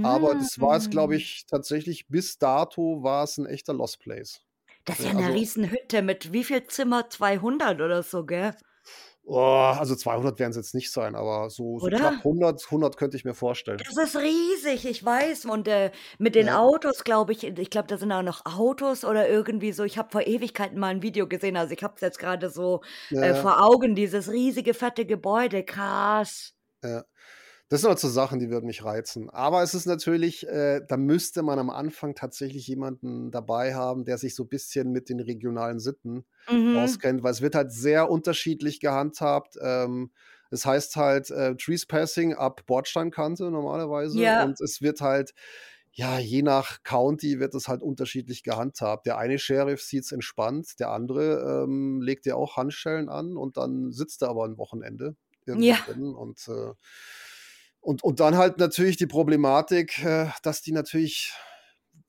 Aber 0.01 0.35
das 0.35 0.59
war 0.59 0.77
es, 0.77 0.89
glaube 0.89 1.15
Mhm. 1.15 1.17
ich, 1.17 1.45
tatsächlich 1.47 2.07
bis 2.09 2.37
dato 2.39 3.03
war's 3.03 3.37
'n 3.39 3.45
echter 3.47 3.73
Lost 3.73 3.99
Place. 3.99 4.41
Das 4.87 4.99
ist 4.99 5.05
Ja, 5.05 5.11
ja 5.11 5.13
'ne 5.13 5.27
also 5.27 5.33
Riesenhütte 5.33 6.01
mit 6.01 6.33
wie 6.33 6.43
viel 6.43 6.65
Zimmer? 6.67 7.07
200 7.09 7.81
oder 7.81 8.01
so, 8.03 8.25
gell? 8.25 8.55
Oh, 9.33 9.37
also 9.79 9.95
200 9.95 10.39
werden's 10.39 10.57
jetzt 10.57 10.75
nicht 10.75 10.91
sein, 10.91 11.15
aber 11.15 11.49
so 11.49 11.79
so 11.79 11.91
knapp 11.93 12.21
Oder? 12.21 12.25
100 12.25 12.69
100 12.69 12.97
könnte 12.97 13.15
ich 13.15 13.23
mir 13.23 13.33
vorstellen. 13.33 13.85
Das 13.87 13.97
ist 13.97 14.15
riesig, 14.17 14.85
ich 14.85 15.03
weiß. 15.03 15.45
Und, 15.45 15.67
äh, 15.67 15.91
mit 16.19 16.35
den 16.35 16.49
Ja. 16.49 16.49
Autos, 16.49 17.03
glaube 17.03 17.31
ich 17.31 17.43
ich 17.43 17.69
glaube, 17.69 17.87
da 17.87 17.97
sind 17.97 18.11
auch 18.11 18.21
noch 18.21 18.45
Autos 18.45 19.03
oder 19.05 19.27
irgendwie 19.29 19.71
so. 19.71 19.83
Ich 19.83 19.97
habe 19.97 20.09
vor 20.11 20.21
Ewigkeiten 20.27 20.77
mal 20.79 20.93
'n 20.93 21.01
Video 21.01 21.27
gesehen, 21.27 21.57
also, 21.57 21.73
ich 21.73 21.83
habe 21.83 21.93
es 21.95 22.01
jetzt 22.01 22.19
grade 22.19 22.49
so, 22.49 22.81
Ja, 23.11 23.21
äh, 23.21 23.33
ja. 23.33 23.51
vor 23.51 23.63
Augen, 23.63 23.95
dieses 23.95 24.29
riesige, 24.31 24.73
fette 24.73 25.05
Gebäude, 25.05 25.63
krass. 25.63 26.51
Ja. 26.83 27.05
Das 27.71 27.79
sind 27.79 27.87
halt 27.87 27.99
so 27.99 28.09
Sachen, 28.09 28.39
die 28.39 28.49
würden 28.49 28.65
mich 28.65 28.83
reizen. 28.83 29.29
Aber 29.29 29.63
es 29.63 29.73
ist 29.73 29.85
natürlich 29.85 30.45
äh, 30.45 30.81
da 30.85 30.97
müsste 30.97 31.41
man 31.41 31.57
am 31.57 31.69
Anfang 31.69 32.15
tatsächlich 32.15 32.67
jemanden 32.67 33.31
dabei 33.31 33.73
haben, 33.75 34.03
der 34.03 34.17
sich 34.17 34.35
so 34.35 34.43
bisschen 34.43 34.91
mit 34.91 35.07
den 35.07 35.21
regionalen 35.21 35.79
Sitten 35.79 36.25
Mhm. 36.49 36.71
auskennt, 36.73 37.23
weil 37.23 37.31
es 37.31 37.39
wird 37.41 37.55
halt 37.55 37.71
sehr 37.71 38.09
unterschiedlich 38.11 38.81
gehandhabt. 38.81 39.55
Ähm, 39.61 40.11
es 40.49 40.65
heißt 40.65 40.97
halt, 40.97 41.29
äh, 41.31 41.55
Trespassing 41.55 42.33
ab 42.33 42.65
Bordsteinkante 42.65 43.49
normalerweise 43.49 44.19
Ja. 44.19 44.35
und 44.35 44.59
es 44.59 44.81
wird 44.81 44.99
halt 44.99 45.33
ja, 45.93 46.19
je 46.19 46.41
nach 46.41 46.83
County 46.83 47.39
wird 47.39 47.53
es 47.55 47.67
halt 47.69 47.81
unterschiedlich 47.81 48.43
gehandhabt. 48.43 49.05
Der 49.05 49.17
eine 49.17 49.39
Sheriff 49.39 49.81
sieht's 49.81 50.11
entspannt, 50.11 50.77
der 50.79 50.89
andere, 50.91 51.63
ähm, 51.65 52.01
legt 52.01 52.25
dir 52.25 52.35
auch 52.37 52.57
Handschellen 52.57 53.07
an 53.09 53.37
und 53.37 53.55
dann 53.57 53.91
sitzt 53.93 54.21
er 54.23 54.29
aber 54.29 54.43
'n 54.45 54.57
Wochenende 54.57 55.15
irgendwo 55.45 55.73
Ja. 55.73 55.85
drin 55.85 56.13
und, 56.15 56.47
äh 56.49 56.73
und 57.81 58.03
und 58.03 58.19
dann 58.19 58.37
halt 58.37 58.57
natürlich 58.59 58.97
die 58.97 59.07
Problematik, 59.07 60.03
äh, 60.03 60.27
dass 60.43 60.61
die 60.61 60.71
natürlich 60.71 61.33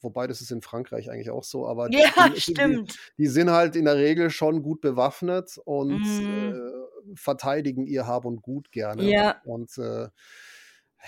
wobei 0.01 0.27
das 0.27 0.41
ist 0.41 0.51
in 0.51 0.63
Frankreich 0.63 1.11
eigentlich 1.11 1.31
auch 1.31 1.45
so, 1.45 1.67
aber 1.69 1.91
Ja, 1.91 2.11
die 2.19 2.41
die 2.45 2.81
die 3.19 3.27
sind 3.29 3.51
halt 3.51 3.77
in 3.77 3.85
der 3.87 3.97
Regel 3.97 4.31
schon 4.31 4.63
gut 4.63 4.81
bewaffnet 4.81 5.59
und, 5.65 6.07
Mhm. 6.19 6.19
äh, 6.21 7.15
verteidigen 7.17 7.87
ihr 7.87 8.07
Hab 8.07 8.25
und 8.25 8.43
Gut 8.43 8.73
gerne. 8.73 9.15
Ja. 9.15 9.43
Und, 9.43 9.77
äh, 9.79 10.09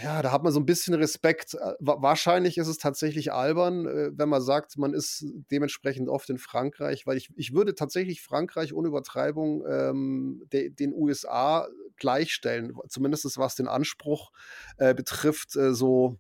ja, 0.03 0.23
da 0.23 0.33
hat 0.33 0.43
man 0.43 0.53
so 0.53 0.59
'n 0.61 0.67
bisschen 0.67 0.95
Respekt. 0.95 1.55
Äh, 1.55 1.75
wa 1.81 2.03
wahrscheinlich 2.03 2.59
ist 2.59 2.67
es 2.69 2.79
tatsächlich 2.79 3.33
albern, 3.33 3.87
äh, 3.87 4.11
wenn 4.15 4.29
man 4.29 4.43
sagt, 4.43 4.77
man 4.79 4.93
ist 4.95 5.25
dementsprechend 5.51 6.09
oft 6.09 6.29
in 6.31 6.39
Frankreich, 6.39 7.07
weil 7.07 7.17
ich 7.17 7.31
ich 7.37 7.53
würde 7.55 7.75
tatsächlich 7.75 8.23
Frankreich 8.23 8.73
ohne 8.75 8.89
Übertreibung, 8.89 9.65
ähm, 9.69 10.43
de 10.53 10.71
den 10.71 10.93
USA 10.95 11.69
gleichstellen, 11.97 12.73
zumindest 12.89 13.39
was 13.39 13.55
den 13.55 13.69
Anspruch, 13.69 14.33
äh, 14.79 14.95
betrifft, 14.95 15.55
äh, 15.57 15.75
so, 15.75 16.19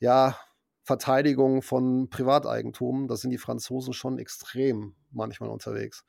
ja, 0.00 0.36
Verteidigung 0.84 1.62
von 1.62 2.08
Privateigentum. 2.10 3.06
Da 3.08 3.16
sind 3.16 3.30
die 3.30 3.38
Franzosen 3.38 3.92
schon 3.92 4.18
extrem 4.18 4.96
manchmal 5.12 5.50
unterwegs. 5.50 6.04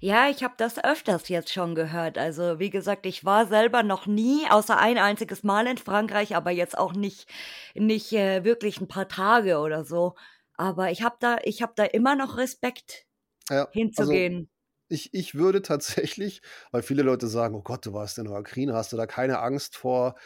Ja, 0.00 0.28
ich 0.28 0.42
habe 0.44 0.54
das 0.56 0.82
öfters 0.82 1.28
jetzt 1.28 1.52
schon 1.52 1.74
gehört. 1.74 2.18
Also, 2.18 2.58
wie 2.58 2.70
gesagt, 2.70 3.06
ich 3.06 3.24
war 3.24 3.46
selber 3.46 3.82
noch 3.82 4.06
nie 4.06 4.46
außer 4.48 4.78
ein 4.78 4.98
einziges 4.98 5.42
Mal 5.42 5.66
in 5.66 5.78
Frankreich, 5.78 6.36
aber 6.36 6.50
jetzt 6.50 6.76
auch 6.78 6.92
nicht 6.92 7.28
nicht, 7.74 8.12
äh, 8.12 8.44
wirklich 8.44 8.80
'n 8.80 8.88
paar 8.88 9.08
Tage 9.08 9.58
oder 9.58 9.84
so. 9.84 10.14
Aber 10.56 10.90
ich 10.90 11.02
habe 11.02 11.16
da 11.20 11.38
ich 11.44 11.62
habe 11.62 11.72
da 11.76 11.84
immer 11.84 12.14
noch 12.16 12.36
Respekt, 12.36 13.06
Ja, 13.50 13.68
also, 13.96 14.24
hinzugehen. 14.24 14.50
ich 14.88 15.14
ich 15.14 15.34
würde 15.36 15.62
tatsächlich 15.62 16.42
weil 16.72 16.82
viele 16.82 17.02
Leute 17.02 17.28
sagen: 17.28 17.54
„Oh 17.56 17.62
Gott, 17.62 17.86
du 17.86 17.92
warst 17.94 18.18
in 18.18 18.26
der 18.26 18.34
Ukraine, 18.38 18.74
hast 18.74 18.92
du 18.92 18.98
da 18.98 19.06
keine 19.06 19.40
Angst 19.40 19.76
vor, 19.76 20.16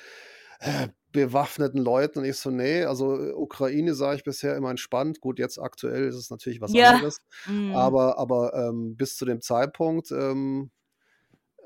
äh, 0.60 0.89
bewaffneten 1.12 1.80
Leuten?“ 1.82 2.20
Und 2.20 2.24
ich 2.26 2.36
so: 2.39 2.51
„Ne, 2.51 2.86
also, 2.86 3.16
äh, 3.20 3.32
Ukraine 3.32 3.94
sah 3.94 4.14
ich 4.14 4.24
bisher 4.24 4.56
immer 4.56 4.70
entspannt.“ 4.70 5.20
Gut, 5.20 5.39
jetzt 5.39 5.59
aktuell 5.59 6.05
ist 6.09 6.16
es 6.16 6.30
natürlich 6.30 6.60
was 6.60 6.74
Ja, 6.74 6.93
anderes, 6.93 7.18
mhm. 7.47 7.97
aber 7.97 8.18
aber, 8.18 8.55
ähm, 8.55 8.97
bis 8.97 9.16
zu 9.16 9.24
dem 9.26 9.40
Zeitpunkt, 9.43 10.10
ähm, 10.12 10.70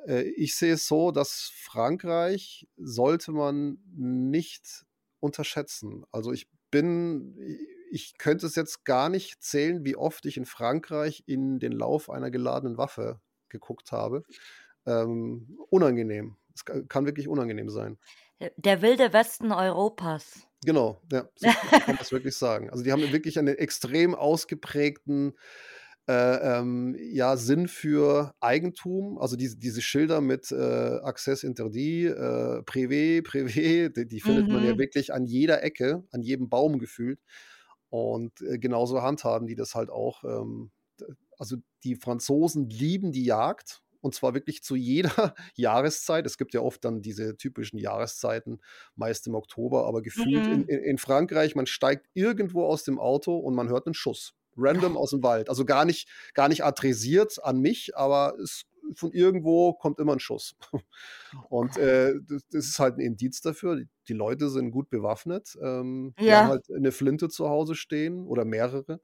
äh, 0.06 0.22
ich 0.22 0.54
sehe 0.56 0.74
es 0.74 0.86
so, 0.88 1.10
dass 1.10 1.50
Frankreich 1.54 2.68
sollte 2.76 3.32
man 3.32 3.78
nicht 3.94 4.84
unterschätzen. 5.20 6.04
Also, 6.12 6.32
ich 6.32 6.48
bin 6.70 7.36
ich 7.90 8.18
könnte 8.18 8.46
es 8.46 8.56
jetzt 8.56 8.84
gar 8.84 9.08
nicht 9.08 9.42
zählen, 9.42 9.84
wie 9.84 9.96
oft 9.96 10.26
ich 10.26 10.36
in 10.36 10.44
Frankreich 10.46 11.22
in 11.26 11.58
den 11.60 11.72
Lauf 11.72 12.10
einer 12.10 12.30
geladenen 12.30 12.76
Waffe 12.78 13.20
geguckt 13.48 13.92
habe. 13.92 14.24
Ähm, 14.86 15.58
unangenehm. 15.70 16.36
Es 16.54 16.64
ka 16.64 16.82
kann 16.88 17.06
wirklich 17.06 17.28
unangenehm 17.28 17.68
sein. 17.70 17.98
Der 18.56 18.80
Wilde 18.80 19.12
Westen 19.12 19.52
Europas. 19.52 20.48
Genau, 20.64 21.02
ja, 21.12 21.28
so 21.36 21.52
kann 21.84 21.94
man's 21.96 22.10
wirklich 22.12 22.34
sagen. 22.36 22.70
Also, 22.70 22.82
die 22.82 22.90
haben 22.92 23.12
wirklich 23.12 23.38
einen 23.38 23.56
extrem 23.56 24.14
ausgeprägten, 24.14 25.34
äh, 26.08 26.58
ähm, 26.58 26.96
ja, 26.98 27.36
Sinn 27.36 27.68
für 27.68 28.34
Eigentum. 28.40 29.18
Also, 29.18 29.36
diese 29.36 29.58
diese 29.58 29.82
Schilder 29.82 30.20
mit, 30.20 30.50
äh, 30.52 30.54
Accès 30.56 31.44
interdit, 31.44 32.10
äh, 32.12 32.62
privé, 32.62 33.22
privé, 33.22 33.90
die 33.90 34.06
die 34.08 34.20
findet 34.20 34.50
man 34.50 34.64
ja 34.64 34.76
Mhm. 34.76 34.78
wirklich 34.78 35.12
an 35.12 35.26
jeder 35.26 35.62
Ecke, 35.62 36.04
an 36.10 36.22
jedem 36.22 36.48
Baum 36.48 36.78
gefühlt. 36.78 37.20
Und, 37.90 38.40
äh, 38.42 38.58
genauso 38.58 39.02
handhaben 39.02 39.46
die 39.46 39.54
das 39.56 39.74
halt 39.74 39.90
auch. 39.90 40.24
Ähm, 40.24 40.70
also, 41.38 41.56
die 41.84 41.96
Franzosen 41.96 42.68
lieben 42.70 43.12
die 43.12 43.24
Jagd 43.24 43.82
und 44.06 44.14
zwar 44.16 44.34
wirklich 44.34 44.62
zu 44.64 44.76
jeder 44.76 45.34
Jahreszeit. 45.56 46.26
Es 46.26 46.38
gibt 46.38 46.54
ja 46.54 46.62
oft 46.62 46.84
dann 46.86 47.02
diese 47.02 47.36
typischen 47.38 47.78
Jahreszeiten, 47.80 48.60
meist 48.96 49.26
im 49.28 49.36
Oktober, 49.36 49.86
aber 49.86 50.02
gefühlt 50.02 50.48
in 50.48 50.64
Mhm. 50.64 50.68
in 50.68 50.80
in 50.80 50.98
Frankreich, 50.98 51.56
man 51.56 51.66
steigt 51.66 52.08
irgendwo 52.14 52.64
aus 52.66 52.84
dem 52.84 52.98
Auto 53.00 53.36
und 53.38 53.54
man 53.56 53.68
hört 53.70 53.86
'nen 53.86 53.94
Schuss. 53.94 54.34
Random 54.56 54.96
aus'm 54.98 55.22
Wald. 55.24 55.50
Also, 55.50 55.66
gar 55.66 55.84
nicht 55.86 56.08
gar 56.34 56.48
nicht 56.48 56.64
adressiert 56.64 57.44
an 57.44 57.60
mich, 57.60 57.96
aber 57.96 58.36
es 58.42 58.64
von 58.94 59.12
irgendwo 59.12 59.74
kommt 59.74 60.00
immer 60.00 60.14
'n 60.14 60.20
Schuss. 60.20 60.56
Und, 61.50 61.76
äh, 61.78 62.14
das 62.28 62.42
das 62.50 62.66
ist 62.66 62.78
halt 62.80 62.96
'n 62.98 63.00
Indiz 63.02 63.40
dafür, 63.42 63.84
die 64.08 64.14
Leute 64.14 64.50
sind 64.50 64.70
gut 64.72 64.90
bewaffnet. 64.90 65.56
Ähm, 65.62 66.14
die 66.26 66.34
haben 66.34 66.46
Ja. 66.46 66.50
halt 66.50 66.68
'ne 66.70 66.92
Flinte 66.92 67.28
zu 67.30 67.48
Hause 67.50 67.74
stehen 67.76 68.26
oder 68.26 68.44
mehrere. 68.46 69.00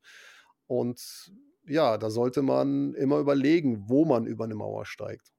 Und 0.69 1.33
ja, 1.67 1.99
da 1.99 2.11
sollte 2.11 2.43
man 2.43 2.95
immer 2.95 3.19
überlegen, 3.19 3.89
wo 3.89 4.05
man 4.05 4.27
über 4.27 4.47
'ne 4.47 4.55
Mauer 4.55 4.87
steigt. 4.87 5.33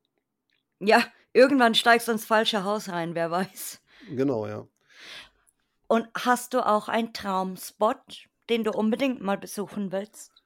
Ja, 0.79 1.05
irgendwann 1.33 1.73
steigst 1.75 2.07
du 2.07 2.11
ins 2.11 2.25
falsche 2.25 2.63
Haus 2.63 2.89
rein, 2.89 3.15
wer 3.15 3.31
weiß. 3.31 3.81
Genau, 4.01 4.47
ja. 4.47 4.67
Und 5.87 6.09
hast 6.13 6.53
du 6.53 6.59
auch 6.65 6.89
einen 6.89 7.13
Traumspot, 7.13 8.27
den 8.49 8.65
du 8.65 8.73
unbedingt 8.73 9.21
mal 9.21 9.37
besuchen 9.37 9.93
willst? 9.93 10.43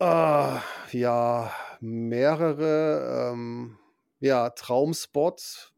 Ah, 0.00 0.62
ja, 0.92 1.50
mehrere, 1.80 3.30
ähm 3.32 3.78
ja, 4.18 4.48
Traumspot 4.50 5.72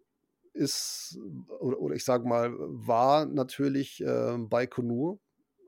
ist, 0.54 1.18
oder, 1.60 1.80
oder 1.80 1.94
ich 1.96 2.04
sage 2.04 2.26
mal, 2.28 2.52
war 2.58 3.26
natürlich 3.26 4.00
äh, 4.02 4.36
Baikonur, 4.38 5.20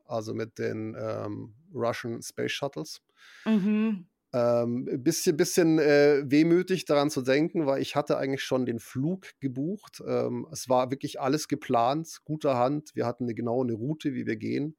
also 0.07 0.35
mit 0.35 0.59
den 0.59 0.97
ähm, 0.99 1.55
Russian 1.75 2.23
Space 2.23 2.53
Shuttles. 2.53 3.03
Mhm. 3.45 4.07
Ähm, 4.33 4.89
bisschen, 5.03 5.37
bisschen 5.37 5.81
äh, 5.81 6.23
wehmütig 6.25 6.85
daran 6.85 7.11
zu 7.11 7.23
denken, 7.23 7.67
weil 7.67 7.83
ich 7.83 7.97
hatte 7.97 8.17
eigentlich 8.17 8.45
schon 8.45 8.65
den 8.65 8.79
Flug 8.79 9.27
gebucht. 9.41 10.01
Ähm, 10.07 10.47
es 10.53 10.69
war 10.69 10.93
wirklich 10.93 11.21
alles 11.21 11.49
geplant, 11.49 12.21
guter 12.25 12.57
Hand. 12.57 12.93
Wir 12.95 13.07
hatten 13.07 13.25
eine 13.25 13.35
genaue 13.35 13.65
eine 13.65 13.73
Route, 13.75 14.15
wie 14.15 14.27
wir 14.27 14.37
gehen. 14.37 14.77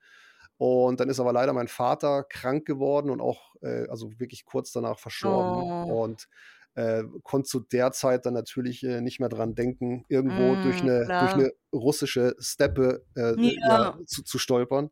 Und 0.58 1.00
dann 1.02 1.10
ist 1.10 1.20
aber 1.20 1.34
leider 1.34 1.52
mein 1.54 1.68
Vater 1.68 2.24
krank 2.24 2.66
geworden 2.66 3.10
und 3.10 3.20
auch, 3.20 3.56
äh, 3.62 3.88
also 3.90 4.12
wirklich 4.20 4.46
kurz 4.46 4.72
danach 4.72 5.00
verstorben. 5.00 5.68
Oh. 5.82 5.84
Und 5.84 6.28
äh, 6.76 7.04
konnte 7.24 7.50
zu 7.50 7.60
der 7.60 7.92
Zeit 7.92 8.26
dann 8.26 8.34
natürlich 8.34 8.84
äh, 8.84 9.02
nicht 9.02 9.20
mehr 9.20 9.28
dran 9.30 9.56
denken, 9.56 10.06
irgendwo 10.08 10.56
durch 10.56 10.82
Mm, 10.82 10.88
eine, 10.88 11.14
durch 11.18 11.36
eine 11.36 11.52
russische 11.74 12.36
Steppe 12.40 13.04
äh, 13.16 13.36
ja, 13.68 13.92
Ja. 13.92 14.00
zu, 14.06 14.24
zu 14.24 14.38
stolpern. 14.40 14.92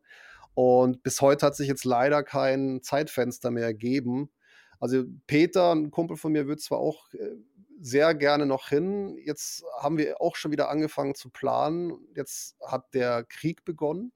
Und 0.54 1.02
bis 1.02 1.20
heute 1.20 1.46
hat 1.46 1.56
sich 1.56 1.68
jetzt 1.68 1.84
leider 1.84 2.22
kein 2.22 2.82
Zeitfenster 2.82 3.50
mehr 3.50 3.64
ergeben. 3.64 4.30
Also 4.78 5.04
Peter, 5.26 5.74
ein 5.74 5.90
Kumpel 5.90 6.16
von 6.16 6.32
mir, 6.32 6.46
wird 6.46 6.60
zwar 6.60 6.78
auch 6.78 7.12
äh, 7.14 7.36
sehr 7.80 8.14
gerne 8.14 8.46
noch 8.46 8.68
hin. 8.68 9.16
Jetzt 9.24 9.64
haben 9.78 9.98
wir 9.98 10.20
auch 10.20 10.36
schon 10.36 10.52
wieder 10.52 10.68
angefangen 10.68 11.14
zu 11.14 11.30
planen. 11.30 11.98
Jetzt 12.14 12.56
hat 12.66 12.94
der 12.94 13.24
Krieg 13.24 13.64
begonnen. 13.64 14.12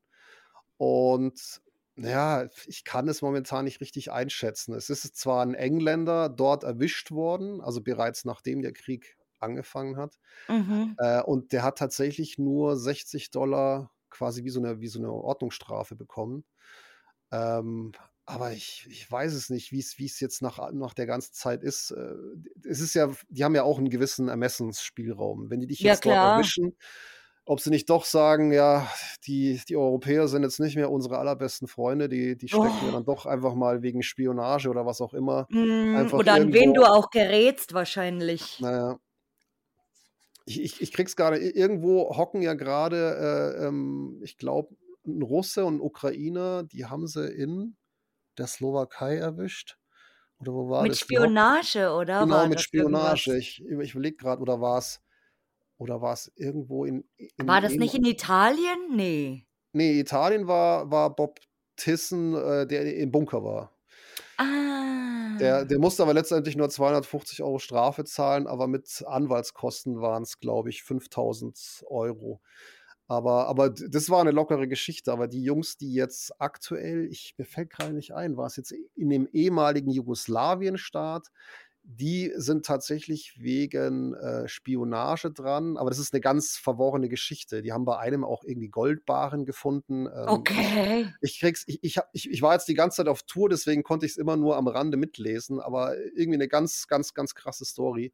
Und 0.77 1.63
ja, 1.97 2.49
ich 2.67 2.85
kann 2.85 3.09
es 3.09 3.23
momentan 3.23 3.65
nicht 3.65 3.81
richtig 3.81 4.11
einschätzen. 4.11 4.75
Es 4.75 4.91
ist 4.91 5.17
zwar 5.17 5.45
ein 5.45 5.55
Engländer 5.55 6.29
dort 6.29 6.65
erwischt 6.65 7.13
worden, 7.13 7.61
also 7.61 7.81
bereits 7.81 8.25
nachdem 8.25 8.63
der 8.63 8.73
Krieg 8.73 9.17
angefangen 9.39 9.97
hat. 9.97 10.19
Mhm. 10.49 10.97
Äh, 10.99 11.23
und 11.23 11.53
der 11.53 11.63
hat 11.63 11.79
tatsächlich 11.79 12.39
nur 12.39 12.77
60 12.77 13.31
Dollar 13.31 13.94
quasi 14.15 14.45
wie 14.45 14.51
so 14.51 14.61
eine, 14.61 14.81
wie 14.81 14.89
so 14.89 14.99
eine 14.99 15.13
Ordnungsstrafe 15.13 15.97
bekommen. 15.97 16.45
Ähm, 17.33 17.93
aber 18.27 18.53
ich, 18.53 18.87
ich 18.91 19.11
weiß 19.11 19.35
es 19.35 19.51
nicht, 19.51 19.71
wie 19.73 19.81
es 19.81 20.21
jetzt 20.21 20.41
nach, 20.43 20.73
nach 20.73 20.95
der 20.95 21.07
ganzen 21.07 21.35
Zeit 21.35 21.63
ist. 21.63 21.91
Äh, 21.91 22.15
es 22.69 22.81
ist 22.81 22.95
ja, 22.95 23.11
die 23.29 23.45
haben 23.45 23.55
ja 23.55 23.65
auch 23.65 23.79
einen 23.79 23.91
gewissen 23.91 24.29
Ermessensspielraum. 24.29 25.51
Wenn 25.51 25.61
die 25.61 25.67
dich 25.67 25.83
Ja, 25.83 25.83
jetzt 25.83 26.07
dort 26.07 26.23
klar. 26.23 26.23
erwischen, 26.23 26.77
ob 27.47 27.61
sie 27.61 27.71
nicht 27.71 27.91
doch 27.91 28.05
sagen, 28.07 28.53
ja, 28.53 28.91
die, 29.27 29.61
die 29.69 29.77
Europäer 29.77 30.29
sind 30.29 30.43
jetzt 30.45 30.61
nicht 30.61 30.77
mehr 30.77 30.91
unsere 30.91 31.19
allerbesten 31.19 31.69
Freunde, 31.69 32.09
die, 32.09 32.37
die 32.39 32.49
stecken 32.49 32.87
wir 32.87 32.93
Oh. 32.93 32.93
dann 32.93 33.05
doch 33.05 33.27
einfach 33.27 33.55
mal 33.55 33.83
wegen 33.83 34.03
Spionage 34.03 34.71
oder 34.71 34.87
was 34.87 35.01
auch 35.03 35.13
immer 35.15 35.49
Mm, 35.51 36.11
Oder 36.17 36.35
an 36.35 36.53
wen 36.53 36.75
du 36.75 36.83
auch 36.85 37.11
gerätst, 37.11 37.73
wahrscheinlich. 37.75 38.59
naja, 38.59 38.99
ich, 40.47 40.63
ich, 40.63 40.81
ich 40.83 40.93
krieg's 40.93 41.17
gerade, 41.17 41.39
irgendwo 41.39 42.17
hocken 42.17 42.43
ja 42.43 42.55
gerade, 42.55 43.57
äh, 43.59 43.67
ähm, 43.67 44.21
ich 44.23 44.37
glaube, 44.37 44.77
ein 45.07 45.23
Russe 45.23 45.65
und 45.65 45.77
ein 45.77 45.81
Ukrainer, 45.81 46.63
die 46.65 46.87
haben 46.87 47.07
sie 47.07 47.27
in 47.27 47.77
der 48.39 48.47
Slowakei 48.47 49.17
erwischt. 49.17 49.79
Oder 50.39 50.53
wo 50.53 50.69
war 50.69 50.83
Mit 50.83 50.93
das? 50.93 50.99
Die 51.07 51.17
hocken, 51.17 51.31
Spionage, 51.31 51.91
oder? 51.93 52.21
genau, 52.21 52.35
War 52.35 52.49
mit 52.49 52.59
das 52.59 52.69
irgendwas? 52.73 53.21
Spionage. 53.21 53.39
Ich, 53.39 53.63
ich 53.65 53.93
überlege 53.95 54.17
gerade, 54.17 54.43
oder 54.43 54.61
war 54.61 54.79
es, 54.79 55.01
oder 55.79 56.01
war 56.01 56.13
es 56.13 56.33
irgendwo 56.37 56.85
in, 56.85 57.05
War 57.39 57.59
in, 57.59 57.63
das 57.63 57.73
in 57.73 57.79
nicht 57.79 57.95
in 57.95 58.05
Italien? 58.05 58.97
Nee. 58.97 59.47
nee, 59.73 59.99
Italien 60.01 60.47
war, 60.47 60.91
war 60.91 61.15
Bob 61.15 61.41
Tissen, 61.77 62.35
äh, 62.35 62.67
der 62.67 62.95
im 62.97 63.11
Bunker 63.11 63.43
war. 63.43 63.74
Der, 65.39 65.57
Ah. 65.61 65.65
der 65.65 65.79
musste 65.79 66.03
aber 66.03 66.15
letztendlich 66.15 66.57
nur 66.57 66.69
250 66.71 67.43
Euro 67.43 67.59
Strafe 67.59 68.05
zahlen, 68.05 68.47
aber 68.47 68.67
mit 68.67 69.05
Anwaltskosten 69.07 70.01
waren 70.01 70.23
es, 70.23 70.39
glaube 70.41 70.71
ich, 70.71 70.83
5000 70.85 71.85
Euro. 71.89 72.41
Aber, 73.07 73.49
aber 73.49 73.71
das 73.71 74.09
war 74.11 74.21
eine 74.21 74.31
lockere 74.31 74.67
Geschichte. 74.69 75.13
Aber 75.13 75.29
die 75.29 75.43
Jungs, 75.43 75.77
die 75.77 75.93
jetzt 75.93 76.41
aktuell, 76.41 77.07
ich, 77.11 77.35
mir 77.37 77.45
fällt 77.45 77.71
gerade 77.71 77.93
nicht 77.93 78.15
ein, 78.15 78.37
war 78.37 78.47
es 78.47 78.57
jetzt 78.57 78.73
in 78.73 79.11
dem 79.11 79.27
ehemaligen 79.33 79.91
Jugoslawienstaat, 79.91 81.29
die 81.85 82.33
sind 82.37 82.65
tatsächlich 82.67 83.35
wegen 83.41 84.15
äh, 84.15 84.49
Spionage 84.49 85.31
dran. 85.31 85.77
Aber 85.77 85.91
das 85.91 85.99
ist 85.99 86.13
eine 86.15 86.21
ganz 86.21 86.57
verworrene 86.57 87.09
Geschichte. 87.09 87.63
Die 87.63 87.73
haben 87.73 87.85
bei 87.85 87.99
einem 87.99 88.25
auch 88.25 88.43
irgendwie 88.45 88.69
Goldbarren 88.69 89.45
gefunden. 89.45 90.07
Ähm, 90.07 90.49
ich, 90.51 90.73
Okay. 90.73 91.15
ich 91.21 91.39
krieg's, 91.41 91.65
ich, 91.67 91.79
ich, 91.83 91.99
hab, 91.99 92.09
ich, 92.13 92.31
ich 92.31 92.43
war 92.43 92.55
jetzt 92.55 92.69
die 92.69 92.75
ganze 92.75 92.97
Zeit 92.99 93.09
auf 93.09 93.23
Tour, 93.25 93.49
deswegen 93.49 93.83
konnte 93.83 94.07
ich 94.07 94.13
es 94.13 94.19
immer 94.19 94.37
nur 94.37 94.57
am 94.57 94.67
Rande 94.69 94.97
mitlesen, 94.97 95.61
aber 95.61 95.97
irgendwie 95.99 96.35
eine 96.35 96.49
ganz, 96.49 96.87
ganz, 96.89 97.15
ganz 97.15 97.35
krasse 97.35 97.65
Story. 97.65 98.13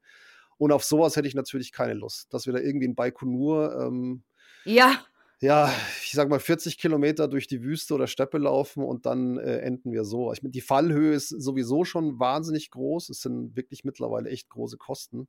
Und 0.58 0.72
auf 0.72 0.84
sowas 0.84 1.16
hätte 1.16 1.28
ich 1.28 1.34
natürlich 1.34 1.72
keine 1.72 1.94
Lust, 1.94 2.32
dass 2.34 2.46
wir 2.46 2.52
da 2.52 2.58
irgendwie 2.60 2.86
in 2.86 2.94
Baikonur, 2.94 3.80
ähm, 3.80 4.22
Ja. 4.64 5.04
Ja, 5.40 5.72
ich 6.02 6.12
sag 6.12 6.28
mal 6.28 6.40
40 6.40 6.78
Kilometer 6.78 7.28
durch 7.28 7.46
die 7.46 7.62
Wüste 7.62 7.94
oder 7.94 8.06
Steppe 8.06 8.38
laufen 8.38 8.82
und 8.84 9.06
dann 9.06 9.38
äh, 9.38 9.58
enden 9.60 9.92
wir 9.92 10.04
so. 10.04 10.32
Ich 10.32 10.42
meine, 10.42 10.52
die 10.52 10.60
Fallhöhe 10.60 11.14
ist 11.14 11.28
sowieso 11.30 11.84
schon 11.84 12.18
wahnsinnig 12.20 12.70
groß. 12.70 13.08
Es 13.08 13.20
sind 13.22 13.56
wirklich 13.56 13.84
mittlerweile 13.84 14.28
echt 14.30 14.50
große 14.50 14.76
Kosten. 14.76 15.28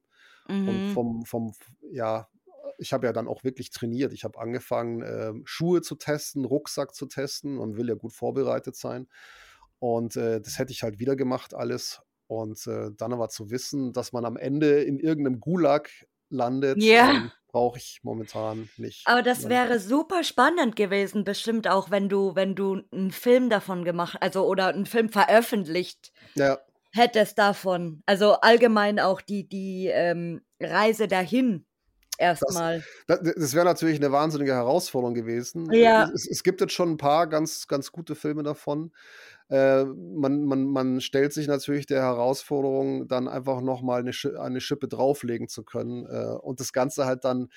Und 0.63 0.85
Mhm. 0.85 0.93
vom, 0.93 1.25
vom, 1.25 1.53
ja, 1.91 2.27
ich 2.77 2.93
habe 2.93 3.05
ja 3.07 3.13
dann 3.13 3.27
auch 3.27 3.43
wirklich 3.43 3.71
trainiert. 3.71 4.13
Ich 4.13 4.23
habe 4.23 4.39
angefangen, 4.39 5.01
ähm, 5.03 5.43
Schuhe 5.45 5.81
zu 5.81 5.95
testen, 5.95 6.45
Rucksack 6.45 6.93
zu 6.95 7.05
testen. 7.07 7.55
Man 7.55 7.77
will 7.77 7.87
ja 7.89 7.95
gut 7.95 8.13
vorbereitet 8.13 8.75
sein. 8.75 9.07
Und 9.79 10.15
äh, 10.15 10.41
das 10.41 10.59
hätte 10.59 10.71
ich 10.71 10.83
halt 10.83 10.99
wieder 10.99 11.15
gemacht, 11.15 11.53
alles. 11.53 12.01
Und 12.27 12.65
äh, 12.67 12.91
dann 12.95 13.13
aber 13.13 13.29
zu 13.29 13.49
wissen, 13.49 13.93
dass 13.93 14.13
man 14.13 14.25
am 14.25 14.37
Ende 14.37 14.81
in 14.83 14.99
irgendeinem 14.99 15.39
Gulag 15.39 15.89
landet, 16.29 16.83
Ja. 16.83 17.11
ähm, 17.11 17.31
brauche 17.51 17.77
ich 17.77 17.99
momentan 18.03 18.69
nicht. 18.77 19.07
Aber 19.07 19.21
das 19.21 19.49
wäre 19.49 19.79
super 19.79 20.23
spannend 20.23 20.75
gewesen, 20.75 21.23
bestimmt 21.23 21.67
auch, 21.67 21.91
wenn 21.91 22.09
du, 22.09 22.35
wenn 22.35 22.55
du 22.55 22.81
einen 22.91 23.11
Film 23.11 23.49
davon 23.49 23.83
gemacht, 23.83 24.17
also 24.21 24.45
oder 24.45 24.67
einen 24.67 24.85
Film 24.85 25.09
veröffentlicht 25.09 26.11
ja, 26.35 26.59
hättest 26.91 27.37
davon. 27.37 28.03
Also 28.05 28.33
allgemein 28.33 28.99
auch 28.99 29.21
die, 29.21 29.47
die 29.47 29.87
ähm, 29.87 30.41
Reise 30.59 31.07
dahin 31.07 31.65
das, 32.21 32.41
erstmal. 32.41 32.83
das, 33.07 33.19
das 33.35 33.53
wäre 33.53 33.65
natürlich 33.65 33.97
eine 33.97 34.11
wahnsinnige 34.11 34.53
Herausforderung 34.53 35.13
gewesen. 35.13 35.71
Ja. 35.73 36.09
Es, 36.13 36.27
es 36.27 36.43
gibt 36.43 36.61
jetzt 36.61 36.73
schon 36.73 36.91
ein 36.91 36.97
paar 36.97 37.27
ganz, 37.27 37.67
ganz 37.67 37.91
gute 37.91 38.15
Filme 38.15 38.43
davon. 38.43 38.91
Äh, 39.51 39.83
man, 39.83 40.45
man, 40.45 40.63
man 40.65 41.01
stellt 41.01 41.33
sich 41.33 41.47
natürlich 41.47 41.85
der 41.85 42.01
Herausforderung, 42.01 43.09
dann 43.09 43.27
einfach 43.27 43.59
nochmal 43.59 43.99
eine, 43.99 44.11
eine 44.39 44.61
Schippe 44.61 44.87
drauflegen 44.87 45.49
zu 45.49 45.63
können. 45.63 46.05
Äh, 46.05 46.37
und 46.41 46.61
das 46.61 46.71
Ganze 46.71 47.05
halt 47.05 47.25
dann, 47.25 47.49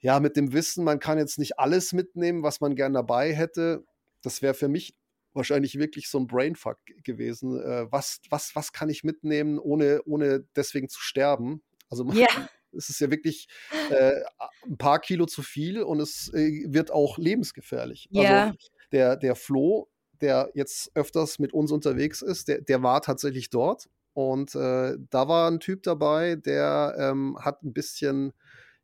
ja, 0.00 0.20
mit 0.20 0.36
dem 0.36 0.54
Wissen, 0.54 0.84
man 0.84 1.00
kann 1.00 1.18
jetzt 1.18 1.38
nicht 1.38 1.58
alles 1.58 1.92
mitnehmen, 1.92 2.42
was 2.42 2.60
man 2.62 2.74
gern 2.74 2.94
dabei 2.94 3.34
hätte. 3.34 3.84
Das 4.22 4.40
wäre 4.40 4.54
für 4.54 4.68
mich 4.68 4.94
wahrscheinlich 5.34 5.78
wirklich 5.78 6.08
so 6.08 6.18
ein 6.18 6.26
Brainfuck 6.26 6.78
gewesen. 7.04 7.60
Äh, 7.60 7.92
was, 7.92 8.20
was, 8.30 8.56
was 8.56 8.72
kann 8.72 8.88
ich 8.88 9.04
mitnehmen, 9.04 9.58
ohne, 9.58 10.00
ohne 10.06 10.46
deswegen 10.56 10.88
zu 10.88 11.00
sterben? 11.00 11.62
Also 11.90 12.10
Ja. 12.12 12.26
es 12.74 12.88
ist 12.88 13.00
ja 13.00 13.10
wirklich 13.10 13.48
äh, 13.90 14.22
ein 14.66 14.78
paar 14.78 14.98
Kilo 14.98 15.26
zu 15.26 15.42
viel 15.42 15.82
und 15.82 16.00
es 16.00 16.32
äh, 16.32 16.64
wird 16.68 16.90
auch 16.90 17.18
lebensgefährlich. 17.18 18.08
Also 18.14 18.24
Ja. 18.24 18.54
der, 18.92 19.16
der 19.16 19.34
Flo, 19.34 19.91
der 20.22 20.50
jetzt 20.54 20.90
öfters 20.94 21.38
mit 21.38 21.52
uns 21.52 21.70
unterwegs 21.72 22.22
ist, 22.22 22.48
der, 22.48 22.60
der 22.62 22.82
war 22.82 23.02
tatsächlich 23.02 23.50
dort. 23.50 23.88
Und 24.14 24.54
äh, 24.54 24.96
da 25.10 25.28
war 25.28 25.50
ein 25.50 25.60
Typ 25.60 25.82
dabei, 25.82 26.36
der 26.36 26.94
ähm, 26.98 27.36
hat 27.40 27.62
ein 27.62 27.72
bisschen, 27.72 28.32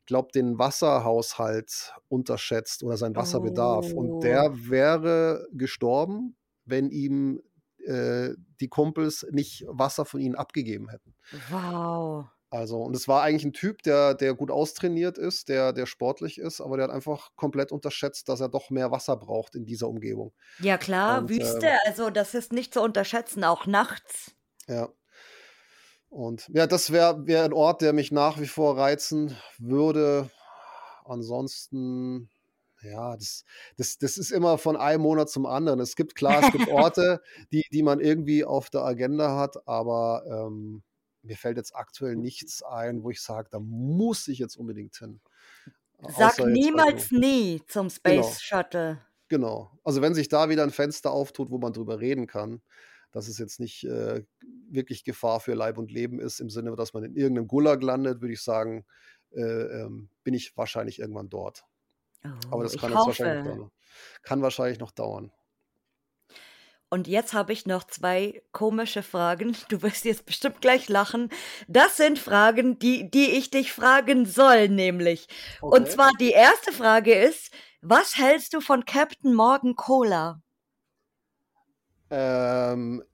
ich 0.00 0.06
glaube, 0.06 0.28
den 0.34 0.58
Wasserhaushalt 0.58 1.94
unterschätzt 2.08 2.82
oder 2.82 2.96
seinen 2.96 3.16
Wasserbedarf. 3.16 3.92
Und 3.92 4.10
Oh. 4.10 4.20
der 4.20 4.52
wäre 4.70 5.46
gestorben, 5.52 6.36
wenn 6.64 6.90
ihm 6.90 7.42
äh, 7.84 8.30
die 8.60 8.68
Kumpels 8.68 9.26
nicht 9.30 9.64
Wasser 9.68 10.04
von 10.04 10.20
ihnen 10.20 10.34
abgegeben 10.34 10.88
hätten. 10.88 11.14
Wow. 11.50 12.26
Also, 12.50 12.78
und 12.82 12.96
es 12.96 13.06
war 13.08 13.22
eigentlich 13.22 13.44
ein 13.44 13.52
Typ, 13.52 13.82
der, 13.82 14.14
der 14.14 14.34
gut 14.34 14.50
austrainiert 14.50 15.18
ist, 15.18 15.50
der, 15.50 15.74
der 15.74 15.84
sportlich 15.84 16.38
ist, 16.38 16.62
aber 16.62 16.78
der 16.78 16.84
hat 16.84 16.94
einfach 16.94 17.36
komplett 17.36 17.72
unterschätzt, 17.72 18.28
dass 18.30 18.40
er 18.40 18.48
doch 18.48 18.70
mehr 18.70 18.90
Wasser 18.90 19.16
braucht 19.16 19.54
in 19.54 19.66
dieser 19.66 19.88
Umgebung. 19.88 20.32
Ja 20.58 20.78
klar, 20.78 21.18
Und 21.18 21.28
Wüste, 21.28 21.66
ähm, 21.66 21.78
also 21.84 22.08
das 22.10 22.34
ist 22.34 22.52
nicht 22.52 22.72
zu 22.72 22.80
unterschätzen, 22.80 23.44
auch 23.44 23.66
nachts. 23.66 24.32
ja, 24.66 24.88
und 26.10 26.48
ja, 26.48 26.66
das 26.66 26.90
wäre 26.92 27.26
wär 27.26 27.44
ein 27.44 27.52
Ort, 27.52 27.82
der 27.82 27.92
mich 27.92 28.12
nach 28.12 28.40
wie 28.40 28.46
vor 28.46 28.78
reizen 28.78 29.36
würde. 29.58 30.30
Ansonsten, 31.04 32.30
ja, 32.82 33.14
das, 33.16 33.44
das, 33.76 33.98
das 33.98 34.16
ist 34.18 34.30
immer 34.30 34.58
von 34.58 34.76
einem 34.76 35.02
Monat 35.02 35.28
zum 35.30 35.46
anderen. 35.46 35.80
Es 35.80 35.96
gibt, 35.96 36.14
klar, 36.14 36.42
es 36.42 36.52
gibt 36.52 36.68
Orte, 36.70 37.20
die, 37.52 37.64
die 37.72 37.82
man 37.82 38.00
irgendwie 38.00 38.44
auf 38.44 38.70
der 38.70 38.82
Agenda 38.82 39.36
hat, 39.36 39.66
aber 39.68 40.22
ähm, 40.26 40.82
mir 41.22 41.36
fällt 41.36 41.56
jetzt 41.56 41.74
aktuell 41.74 42.16
nichts 42.16 42.62
ein, 42.62 43.02
wo 43.02 43.10
ich 43.10 43.20
sage, 43.22 43.48
da 43.50 43.58
muss 43.60 44.28
ich 44.28 44.38
jetzt 44.38 44.56
unbedingt 44.56 44.96
hin. 44.96 45.20
Sag 46.06 46.38
Außer 46.38 46.38
jetzt 46.38 46.46
niemals 46.46 47.10
nie 47.10 47.60
zum 47.66 47.88
Genau, 48.04 48.32
Space 48.32 48.40
Shuttle. 48.40 49.00
genau. 49.28 49.72
Also 49.84 50.00
wenn 50.02 50.14
sich 50.14 50.28
da 50.28 50.48
wieder 50.48 50.62
ein 50.62 50.70
Fenster 50.70 51.10
auftut, 51.12 51.50
wo 51.50 51.58
man 51.58 51.72
drüber 51.72 52.00
reden 52.00 52.26
kann, 52.26 52.62
dass 53.10 53.28
es 53.28 53.38
jetzt 53.38 53.58
nicht 53.58 53.84
äh, 53.84 54.24
wirklich 54.70 55.02
Gefahr 55.04 55.40
für 55.40 55.54
Leib 55.54 55.78
und 55.78 55.90
Leben 55.90 56.20
ist, 56.20 56.40
im 56.40 56.50
Sinne, 56.50 56.74
dass 56.76 56.92
man 56.92 57.04
in 57.04 57.16
irgendeinem 57.16 57.48
Gulag 57.48 57.82
landet, 57.82 58.20
würde 58.20 58.34
ich 58.34 58.42
sagen, 58.42 58.86
äh, 59.32 59.40
ähm, 59.42 60.10
bin 60.24 60.34
ich 60.34 60.56
wahrscheinlich 60.56 60.98
irgendwann 60.98 61.28
dort. 61.28 61.64
Oh, 62.24 62.28
Aber 62.50 62.62
das 62.64 62.76
kann 62.76 62.92
jetzt 62.92 63.06
wahrscheinlich. 63.06 63.66
Kann 64.22 64.42
wahrscheinlich 64.42 64.78
noch 64.78 64.90
dauern. 64.90 65.32
Und 66.90 67.06
jetzt 67.06 67.34
habe 67.34 67.52
ich 67.52 67.66
noch 67.66 67.84
zwei 67.84 68.42
komische 68.52 69.02
Fragen. 69.02 69.54
Du 69.68 69.82
wirst 69.82 70.04
jetzt 70.04 70.24
bestimmt 70.24 70.60
gleich 70.60 70.88
lachen. 70.88 71.28
Das 71.66 71.96
sind 71.96 72.18
Fragen, 72.18 72.78
die, 72.78 73.10
die 73.10 73.32
ich 73.32 73.50
dich 73.50 73.72
fragen 73.72 74.24
soll, 74.24 74.68
nämlich. 74.68 75.28
Und 75.60 75.82
Okay. 75.82 75.90
zwar 75.90 76.10
die 76.18 76.30
erste 76.30 76.72
Frage 76.72 77.14
ist, 77.14 77.50
was 77.82 78.16
hältst 78.16 78.54
du 78.54 78.60
von 78.60 78.84
Captain 78.86 79.34
Morgan 79.34 79.76
Cola? 79.76 80.40
Ähm, 82.10 83.04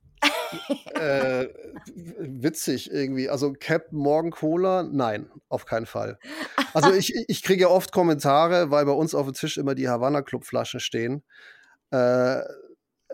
äh, 0.94 1.48
witzig 1.96 2.90
irgendwie. 2.90 3.28
Also 3.28 3.52
Captain 3.59 3.98
Morgan 3.98 4.30
Cola, 4.30 4.84
nein, 4.84 5.30
auf 5.48 5.66
keinen 5.66 5.86
Fall. 5.86 6.18
Also 6.72 6.92
ich, 6.92 7.12
ich 7.28 7.42
kriege 7.42 7.70
oft 7.70 7.92
Kommentare, 7.92 8.70
weil 8.70 8.84
bei 8.86 8.92
uns 8.92 9.14
auf 9.14 9.26
dem 9.26 9.34
Tisch 9.34 9.59
immer 9.59 9.74
die 9.74 9.88
Havanna 9.88 10.22
Club 10.22 10.44
Flaschen 10.44 10.80
stehen. 10.80 11.24
Äh, 11.90 12.40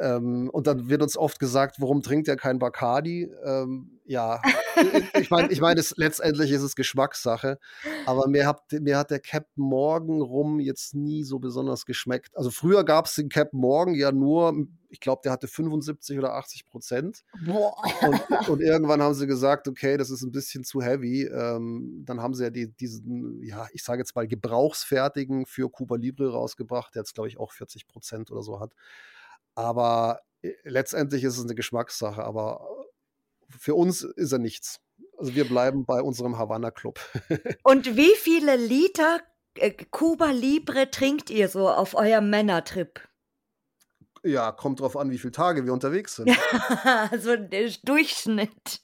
ähm, 0.00 0.48
und 0.50 0.66
dann 0.66 0.88
wird 0.88 1.02
uns 1.02 1.16
oft 1.16 1.38
gesagt, 1.38 1.76
warum 1.80 2.02
trinkt 2.02 2.26
er 2.28 2.36
kein 2.36 2.58
Bacardi? 2.58 3.30
Ähm, 3.44 4.00
ja, 4.04 4.40
ich- 5.14 5.30
meine, 5.30 5.52
ich 5.52 5.60
mein, 5.60 5.76
es- 5.78 5.94
letztendlich 5.96 6.50
ist 6.50 6.62
es 6.62 6.74
Geschmackssache, 6.74 7.58
aber 8.06 8.26
mir 8.28 8.46
hat, 8.46 8.62
mir 8.72 8.96
hat 8.98 9.10
der 9.10 9.20
Captain 9.20 9.62
Morgan 9.64 10.20
rum 10.20 10.58
jetzt 10.58 10.94
nie 10.94 11.22
so 11.22 11.38
besonders 11.38 11.86
geschmeckt. 11.86 12.36
Also 12.36 12.50
früher 12.50 12.82
gab 12.84 13.06
es 13.06 13.14
den 13.14 13.28
Captain 13.28 13.60
Morgan 13.60 13.94
ja 13.94 14.10
nur, 14.10 14.66
ich 14.88 14.98
glaube, 14.98 15.20
der 15.22 15.30
hatte 15.32 15.46
75 15.46 16.18
oder 16.18 16.34
80 16.34 16.66
Prozent. 16.66 17.22
Und, 18.02 18.20
und 18.48 18.60
irgendwann 18.60 19.02
haben 19.02 19.14
sie 19.14 19.26
gesagt, 19.28 19.68
okay, 19.68 19.96
das 19.96 20.10
ist 20.10 20.22
ein 20.22 20.32
bisschen 20.32 20.64
zu 20.64 20.82
heavy. 20.82 21.24
Ähm, 21.26 22.02
dann 22.04 22.20
haben 22.20 22.34
sie 22.34 22.42
ja 22.44 22.50
die, 22.50 22.68
diesen, 22.72 23.40
ja, 23.44 23.68
ich 23.72 23.84
sage 23.84 24.00
jetzt 24.00 24.16
mal, 24.16 24.26
gebrauchsfertigen 24.26 25.46
für 25.46 25.70
Cuba 25.70 25.96
Libre 25.96 26.32
rausgebracht, 26.32 26.94
der 26.94 27.02
jetzt, 27.02 27.14
glaube 27.14 27.28
ich, 27.28 27.38
auch 27.38 27.52
40 27.52 27.86
Prozent 27.86 28.30
oder 28.30 28.42
so 28.42 28.58
hat. 28.60 28.72
Aber 29.54 30.20
äh, 30.42 30.52
letztendlich 30.64 31.24
ist 31.24 31.38
es 31.38 31.44
eine 31.44 31.54
Geschmackssache, 31.54 32.22
aber 32.22 32.66
für 33.48 33.74
uns 33.74 34.02
ist 34.02 34.32
er 34.32 34.38
nichts. 34.38 34.80
Also 35.18 35.34
wir 35.34 35.46
bleiben 35.46 35.84
bei 35.84 36.02
unserem 36.02 36.38
Havanna 36.38 36.70
Club. 36.70 36.98
Und 37.62 37.96
wie 37.96 38.14
viele 38.16 38.56
Liter 38.56 39.20
äh, 39.54 39.70
Cuba 39.70 40.30
Libre 40.30 40.90
trinkt 40.90 41.30
ihr 41.30 41.48
so 41.48 41.68
auf 41.68 41.94
eurem 41.94 42.30
Männertrip? 42.30 43.00
ja, 44.22 44.52
kommt 44.52 44.80
drauf 44.80 44.96
an, 44.96 45.10
wie 45.10 45.18
viele 45.18 45.32
Tage 45.32 45.64
wir 45.64 45.72
unterwegs 45.72 46.16
sind. 46.16 46.30
also 47.10 47.36
der 47.36 47.70
Durchschnitt. 47.84 48.80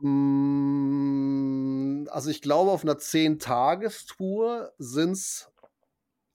Mm, 0.00 2.06
Also 2.10 2.30
ich 2.30 2.42
glaube, 2.42 2.70
auf 2.70 2.82
einer 2.82 2.96
10-Tagestour 2.96 4.72
sind 4.78 5.12
es 5.12 5.50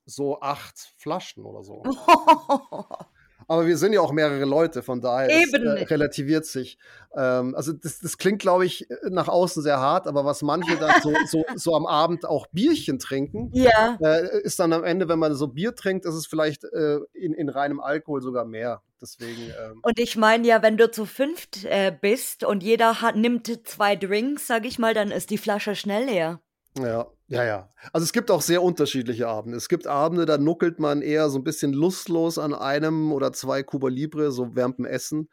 so 0.06 0.40
acht 0.40 0.94
Flaschen 0.96 1.44
oder 1.44 1.62
so. 1.62 1.82
Aber 3.46 3.66
wir 3.66 3.76
sind 3.76 3.92
ja 3.92 4.00
auch 4.00 4.12
mehrere 4.12 4.44
Leute, 4.44 4.82
von 4.82 5.00
daher 5.00 5.30
Eben. 5.30 5.66
äh, 5.66 5.82
relativiert 5.84 6.46
sich. 6.46 6.78
Ähm, 7.14 7.54
also 7.54 7.72
das, 7.72 8.00
das 8.00 8.18
klingt, 8.18 8.40
glaube 8.40 8.64
ich, 8.64 8.86
nach 9.08 9.28
außen 9.28 9.62
sehr 9.62 9.78
hart, 9.80 10.06
aber 10.06 10.24
was 10.24 10.42
manche 10.42 10.76
dann 10.76 11.02
so, 11.02 11.12
so, 11.26 11.44
so 11.56 11.74
am 11.74 11.86
Abend 11.86 12.24
auch 12.24 12.46
Bierchen 12.52 12.98
trinken, 12.98 13.50
ja. 13.52 13.98
äh, 14.00 14.40
ist 14.42 14.60
dann 14.60 14.72
am 14.72 14.84
Ende, 14.84 15.08
wenn 15.08 15.18
man 15.18 15.34
so 15.34 15.48
Bier 15.48 15.74
trinkt, 15.74 16.06
ist 16.06 16.14
es 16.14 16.26
vielleicht 16.26 16.64
äh, 16.64 17.00
in, 17.12 17.34
in 17.34 17.48
reinem 17.48 17.80
Alkohol 17.80 18.22
sogar 18.22 18.44
mehr. 18.44 18.82
Deswegen, 19.00 19.52
ähm, 19.62 19.80
Und 19.82 19.98
ich 19.98 20.16
meine 20.16 20.46
ja, 20.46 20.62
wenn 20.62 20.78
du 20.78 20.90
zu 20.90 21.04
fünft 21.04 21.64
äh, 21.64 21.94
bist 21.98 22.44
und 22.44 22.62
jeder 22.62 23.02
hat, 23.02 23.16
nimmt 23.16 23.50
zwei 23.68 23.96
Drinks, 23.96 24.46
sag 24.46 24.64
ich 24.64 24.78
mal, 24.78 24.94
dann 24.94 25.10
ist 25.10 25.30
die 25.30 25.38
Flasche 25.38 25.74
schnell 25.76 26.06
leer. 26.06 26.40
Ja, 26.78 27.06
ja, 27.28 27.44
ja. 27.44 27.72
Also 27.92 28.04
es 28.04 28.12
gibt 28.12 28.30
auch 28.30 28.42
sehr 28.42 28.62
unterschiedliche 28.62 29.28
Abende. 29.28 29.56
Es 29.56 29.68
gibt 29.68 29.86
Abende, 29.86 30.26
da 30.26 30.38
nuckelt 30.38 30.80
man 30.80 31.02
eher 31.02 31.30
so 31.30 31.38
ein 31.38 31.44
bisschen 31.44 31.72
lustlos 31.72 32.36
an 32.38 32.52
einem 32.52 33.12
oder 33.12 33.32
zwei 33.32 33.62
Cuba 33.62 33.88
Libre, 33.88 34.32
so 34.32 34.54
während 34.56 34.78
dem 34.78 34.84
Essen. 34.84 35.28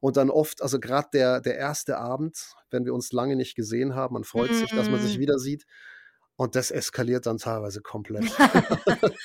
Und 0.00 0.16
dann 0.16 0.30
oft, 0.30 0.62
also 0.62 0.78
gerade 0.78 1.08
der, 1.12 1.40
der 1.40 1.56
erste 1.56 1.98
Abend, 1.98 2.36
wenn 2.70 2.84
wir 2.84 2.94
uns 2.94 3.12
lange 3.12 3.34
nicht 3.34 3.56
gesehen 3.56 3.94
haben, 3.94 4.14
man 4.14 4.24
freut 4.24 4.54
sich, 4.54 4.70
dass 4.70 4.88
man 4.90 5.00
sich 5.00 5.16
Mm. 5.16 5.20
wieder 5.20 5.38
sieht. 5.38 5.64
Und 6.36 6.54
das 6.54 6.70
eskaliert 6.70 7.24
dann 7.26 7.38
teilweise 7.38 7.80
komplett. 7.80 8.24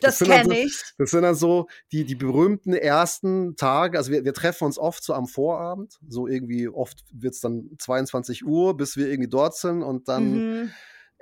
Das 0.00 0.18
dann 0.18 0.28
kenne 0.28 0.44
so, 0.44 0.50
ich. 0.52 0.82
das 0.98 1.10
sind 1.10 1.22
dann 1.22 1.34
so 1.34 1.66
die, 1.92 2.04
die 2.04 2.14
berühmten 2.14 2.72
ersten 2.74 3.54
Tage. 3.56 3.96
Also 3.96 4.10
wir, 4.10 4.24
wir 4.24 4.34
treffen 4.34 4.64
uns 4.64 4.78
oft 4.78 5.02
so 5.04 5.14
am 5.14 5.26
Vorabend. 5.26 5.98
So 6.08 6.26
irgendwie 6.26 6.68
oft 6.68 7.04
wird 7.12 7.34
es 7.34 7.40
dann 7.40 7.70
22 7.78 8.44
Uhr, 8.44 8.76
bis 8.76 8.96
wir 8.96 9.08
irgendwie 9.08 9.28
dort 9.30 9.56
sind. 9.56 9.82
Und 9.82 10.08
dann 10.08 10.32
Mhm. 10.64 10.70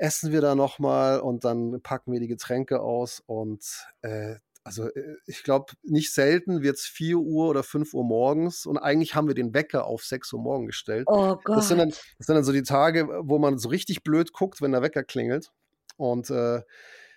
Essen 0.02 0.32
wir 0.32 0.40
da 0.40 0.56
nochmal 0.56 1.20
und 1.20 1.44
dann 1.44 1.80
packen 1.80 2.12
wir 2.12 2.18
die 2.18 2.26
Getränke 2.26 2.80
aus 2.80 3.22
und 3.24 3.64
äh, 4.02 4.34
also 4.64 4.88
äh, 4.88 5.16
ich 5.26 5.44
glaube, 5.44 5.72
nicht 5.84 6.12
selten 6.12 6.62
wird 6.62 6.76
es 6.76 6.86
4 6.86 7.18
Uhr 7.18 7.48
oder 7.48 7.62
5 7.62 7.94
Uhr 7.94 8.04
morgens 8.04 8.66
und 8.66 8.78
eigentlich 8.78 9.14
haben 9.14 9.28
wir 9.28 9.34
den 9.34 9.54
Wecker 9.54 9.86
auf 9.86 10.04
6 10.04 10.32
Uhr 10.32 10.40
morgen 10.40 10.66
gestellt. 10.66 11.06
Oh 11.06 11.36
Das 11.44 11.68
sind, 11.68 11.78
dann, 11.78 11.90
Gott. 11.90 12.02
das 12.18 12.26
sind 12.26 12.34
dann 12.34 12.44
so 12.44 12.52
die 12.52 12.64
Tage, 12.64 13.08
wo 13.22 13.38
man 13.38 13.58
so 13.58 13.68
richtig 13.68 14.02
blöd 14.02 14.32
guckt, 14.32 14.60
wenn 14.60 14.72
der 14.72 14.82
Wecker 14.82 15.04
klingelt. 15.04 15.52
Und 15.96 16.30
äh, 16.30 16.62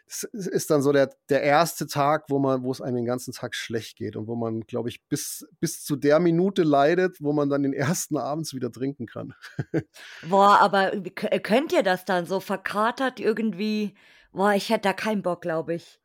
es 0.07 0.23
ist 0.23 0.69
dann 0.69 0.82
so 0.82 0.91
der, 0.91 1.10
der 1.30 1.41
erste 1.41 1.88
Tag, 1.88 2.26
wo 2.30 2.38
man, 2.40 2.64
wo 2.64 2.72
es 2.72 2.80
einem 2.82 2.98
den 2.98 3.06
ganzen 3.06 3.34
Tag 3.34 3.56
schlecht 3.56 3.98
geht 3.98 4.15
und 4.15 4.27
wo 4.27 4.36
man, 4.36 4.61
glaube 4.61 4.90
ich, 4.90 5.03
bis, 5.07 5.48
bis 5.60 5.84
zu 5.84 5.95
der 5.95 6.19
Minute 6.19 6.64
leidet, 6.64 7.18
wo 7.22 7.34
man 7.34 7.49
dann 7.49 7.64
den 7.64 7.73
ersten 7.73 8.18
abends 8.18 8.53
wieder 8.53 8.72
trinken 8.72 9.07
kann. 9.07 9.34
Boah, 10.30 10.60
aber 10.60 10.91
k- 10.91 11.40
könnt 11.40 11.73
ihr 11.73 11.84
das 11.84 12.06
dann 12.06 12.26
so 12.26 12.40
verkatert 12.40 13.19
irgendwie? 13.19 13.95
Boah, 14.32 14.53
ich 14.53 14.69
hätte 14.69 14.82
da 14.90 14.94
keinen 14.94 15.22
Bock, 15.23 15.41
glaube 15.41 15.73
ich. 15.76 15.99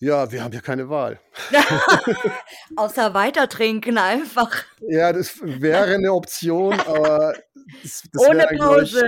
Ja, 0.00 0.30
wir 0.30 0.44
haben 0.44 0.52
ja 0.52 0.60
keine 0.60 0.88
Wahl. 0.88 1.20
Außer 2.76 3.14
weiter 3.14 3.48
trinken 3.48 3.98
einfach. 3.98 4.64
Ja, 4.80 5.12
das 5.12 5.40
wäre 5.42 5.94
eine 5.94 6.12
Option, 6.12 6.78
aber 6.80 7.34
das, 7.82 8.02
das 8.12 8.22
Ohne 8.28 8.46
Pause. 8.56 9.06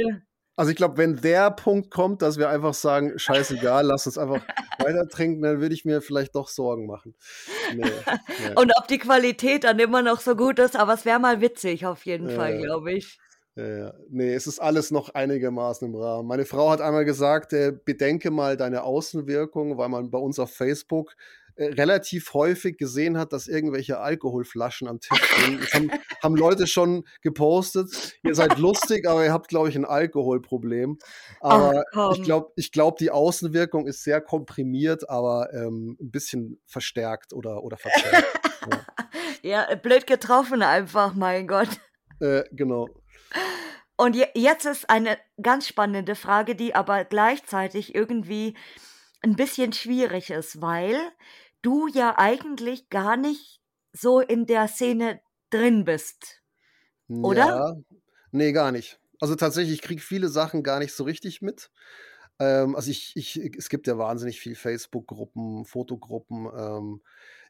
Also 0.61 0.73
ich 0.73 0.77
glaube, 0.77 0.99
wenn 0.99 1.17
der 1.17 1.51
Punkt 1.51 1.91
kommt, 1.91 2.21
dass 2.21 2.37
wir 2.37 2.51
einfach 2.51 2.75
sagen, 2.75 3.19
scheißegal, 3.19 3.83
lass 3.87 4.05
uns 4.05 4.19
einfach 4.19 4.43
weiter 4.79 5.09
trinken, 5.09 5.41
dann 5.41 5.63
würde 5.63 5.75
ich 5.75 5.87
mir 5.87 6.03
vielleicht 6.03 6.35
doch 6.35 6.49
Sorgen 6.49 6.87
machen. 6.87 7.15
Nee, 7.75 7.83
nee. 7.87 8.53
Und 8.57 8.71
ob 8.79 8.87
die 8.87 8.99
Qualität 8.99 9.65
dann 9.65 9.79
immer 9.79 10.03
noch 10.03 10.21
so 10.21 10.37
gut 10.37 10.59
ist, 10.59 10.77
aber 10.77 10.93
es 10.93 11.07
wäre 11.07 11.19
mal 11.19 11.41
witzig 11.41 11.87
auf 11.87 12.05
jeden 12.05 12.29
Ja, 12.29 12.37
Fall, 12.37 12.59
glaube 12.59 12.93
ich. 12.93 13.19
Ja, 13.57 13.67
ja. 13.67 13.95
Nee, 14.11 14.35
es 14.35 14.47
ist 14.47 14.59
alles 14.59 14.91
noch 14.91 15.09
einigermaßen 15.15 15.89
im 15.89 15.95
Rahmen. 15.95 16.29
Meine 16.29 16.45
Frau 16.45 16.69
hat 16.69 16.83
einmal 16.83 17.07
gesagt, 17.07 17.55
äh, 17.55 17.73
bedenke 17.73 18.31
mal 18.31 18.59
deine 18.59 18.83
Außenwirkung, 18.83 19.79
weil 19.79 19.89
man 19.89 20.11
bei 20.11 20.19
uns 20.19 20.39
auf 20.39 20.53
Facebook 20.53 21.17
relativ 21.61 22.33
häufig 22.35 22.79
gesehen 22.79 23.19
hat, 23.19 23.33
dass 23.33 23.47
irgendwelche 23.47 24.01
Alkoholflaschen 24.01 24.89
am 24.89 25.01
Tisch 25.01 25.21
sind. 25.45 25.63
Das 25.63 25.73
haben, 25.75 25.91
haben 26.23 26.37
Leute 26.37 26.67
schon 26.67 27.05
gepostet. 27.23 28.17
Ihr 28.23 28.35
seid 28.35 28.59
lustig, 28.59 29.07
aber 29.09 29.25
ihr 29.25 29.33
habt, 29.33 29.49
glaube 29.49 29.69
ich, 29.69 29.77
ein 29.77 29.85
Alkoholproblem. 29.85 30.99
Ach 31.41 31.51
Aber 31.51 31.83
ich 31.83 31.93
komm. 31.93 32.23
glaube, 32.23 32.53
ich 32.57 32.73
glaub, 32.73 32.97
die 32.97 33.11
Außenwirkung 33.11 33.87
ist 33.87 34.03
sehr 34.03 34.21
komprimiert, 34.21 35.09
aber 35.09 35.53
ähm, 35.53 35.97
ein 36.01 36.11
bisschen 36.11 36.61
verstärkt 36.67 37.33
oder, 37.33 37.63
oder 37.63 37.77
verzerrt. 37.77 38.25
Ja, 39.43 39.75
blöd 39.83 40.07
getroffen 40.07 40.63
einfach, 40.63 41.15
mein 41.15 41.47
Gott. 41.47 41.69
äh, 42.21 42.45
genau. 42.53 42.89
Und 43.97 44.17
je, 44.17 44.27
jetzt 44.35 44.65
ist 44.65 44.89
eine 44.89 45.19
ganz 45.43 45.69
spannende 45.69 46.15
Frage, 46.15 46.57
die 46.57 46.75
aber 46.75 47.05
gleichzeitig 47.05 47.95
irgendwie 47.95 48.57
ein 49.23 49.37
bisschen 49.37 49.75
schwierig 49.75 50.31
ist, 50.31 50.63
weil 50.63 50.99
du 51.63 51.89
ja 51.89 52.19
eigentlich 52.19 52.89
gar 52.89 53.17
nicht 53.17 53.61
so 53.93 54.21
in 54.21 54.47
der 54.47 54.69
Szene 54.69 55.21
drin 55.51 55.85
bist, 55.85 56.43
oder? 57.23 57.47
Ja, 57.47 57.77
nee, 58.33 58.53
gar 58.53 58.73
nicht. 58.73 59.01
Also 59.21 59.35
tatsächlich, 59.35 59.75
ich 59.75 59.83
kriege 59.83 60.01
viele 60.01 60.29
Sachen 60.29 60.63
gar 60.63 60.79
nicht 60.79 60.95
so 60.95 61.05
richtig 61.05 61.43
mit. 61.43 61.71
Ähm, 62.39 62.75
also 62.77 62.91
ich, 62.91 63.13
ich, 63.17 63.37
es 63.37 63.69
gibt 63.69 63.87
ja 63.87 63.99
wahnsinnig 63.99 64.41
viel 64.41 64.55
Facebook-Gruppen, 64.55 65.65
Fotogruppen. 65.67 66.49
Ähm, 66.57 67.03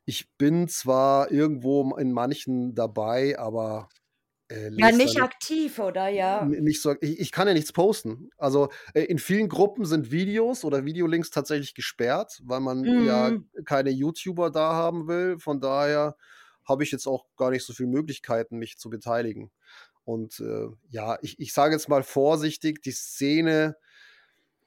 ich 0.05 0.32
bin 0.37 0.66
zwar 0.69 1.31
irgendwo 1.31 1.97
in 1.97 2.12
manchen 2.12 2.74
dabei, 2.74 3.39
aber 3.39 3.89
äh, 4.51 4.71
Ja, 4.75 4.91
nicht 4.91 4.93
nicht, 4.93 5.21
aktiv, 5.21 5.79
oder? 5.79 6.09
Ja. 6.09 6.57
nicht 6.61 6.81
so. 6.83 6.95
Ich, 7.01 7.21
ich 7.21 7.33
kann 7.33 7.49
ja 7.49 7.55
nichts 7.55 7.73
posten. 7.73 8.31
Also 8.39 8.69
äh, 8.95 9.03
in 9.03 9.19
vielen 9.19 9.49
Gruppen 9.49 9.85
sind 9.85 10.11
Videos 10.11 10.65
oder 10.65 10.85
Videolinks 10.85 11.31
tatsächlich 11.31 11.75
gesperrt, 11.75 12.41
weil 12.45 12.61
man 12.61 12.95
ja 12.97 13.33
Mhm. 13.33 13.45
keine 13.65 13.91
YouTuber 13.91 14.51
da 14.51 14.73
haben 14.75 15.09
will. 15.09 15.39
Von 15.39 15.61
daher 15.61 16.17
habe 16.65 16.85
ich 16.85 16.93
jetzt 16.93 17.07
auch 17.07 17.27
gar 17.37 17.51
nicht 17.51 17.65
so 17.65 17.73
viele 17.73 17.89
Möglichkeiten, 17.89 18.59
mich 18.59 18.79
zu 18.79 18.91
beteiligen. 18.91 19.51
Und 20.05 20.41
äh, 20.41 20.69
ja, 20.91 21.19
ich, 21.23 21.39
ich 21.41 21.53
sage 21.53 21.75
jetzt 21.75 21.89
mal 21.89 22.03
vorsichtig, 22.03 22.83
die 22.83 22.93
Szene, 22.93 23.77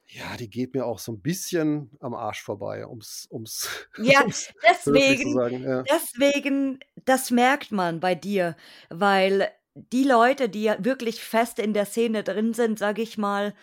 ja, 0.07 0.37
die 0.37 0.49
geht 0.49 0.73
mir 0.75 0.85
auch 0.85 0.99
so 0.99 1.11
ein 1.13 1.21
bisschen 1.21 1.91
am 1.99 2.13
Arsch 2.13 2.43
vorbei, 2.43 2.85
ums, 2.87 3.27
ums, 3.31 3.69
Ja, 3.97 4.21
ums 4.21 4.53
deswegen. 4.63 5.45
Ja. 5.63 5.89
deswegen, 5.89 6.79
das 7.05 7.31
merkt 7.31 7.71
man 7.71 7.99
bei 7.99 8.15
dir, 8.15 8.55
weil 8.89 9.49
die 9.75 10.03
Leute, 10.03 10.49
die 10.49 10.63
ja 10.63 10.77
wirklich 10.79 11.23
fest 11.23 11.59
in 11.59 11.73
der 11.73 11.85
Szene 11.85 12.23
drin 12.23 12.53
sind, 12.53 12.79
sage 12.79 13.01
ich 13.01 13.17
mal, 13.17 13.53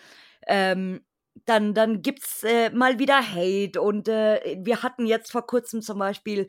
ähm, 0.47 1.01
dann, 1.47 1.75
dann 1.75 2.03
gibt 2.03 2.25
es 2.25 2.43
äh, 2.43 2.71
mal 2.71 2.99
wieder 2.99 3.23
Hate. 3.35 3.81
Und 3.81 4.09
äh, 4.09 4.59
wir 4.61 4.83
hatten 4.83 5.07
jetzt 5.07 5.31
vor 5.31 5.47
kurzem 5.47 5.83
zum 5.83 5.99
Beispiel, 5.99 6.49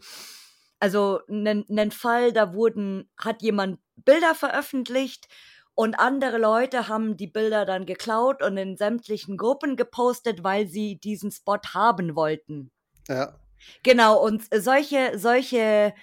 also 0.80 1.20
einen 1.28 1.92
Fall, 1.92 2.34
da 2.34 2.54
wurden, 2.54 3.10
hat 3.18 3.42
jemand 3.42 3.80
Bilder 3.96 4.34
veröffentlicht 4.34 5.28
und 5.76 5.96
andere 5.96 6.38
Leute 6.38 6.88
haben 6.88 7.18
die 7.18 7.28
Bilder 7.28 7.66
dann 7.66 7.86
geklaut 7.86 8.44
und 8.44 8.58
in 8.58 8.78
sämtlichen 8.78 9.38
Gruppen 9.38 9.76
gepostet, 9.76 10.44
weil 10.44 10.68
sie 10.68 11.00
diesen 11.00 11.32
Spot 11.32 11.60
haben 11.74 12.16
wollten. 12.16 12.72
Ja. 13.08 13.40
Genau, 13.84 14.24
und 14.24 14.44
solche, 14.54 15.18
solche, 15.18 15.94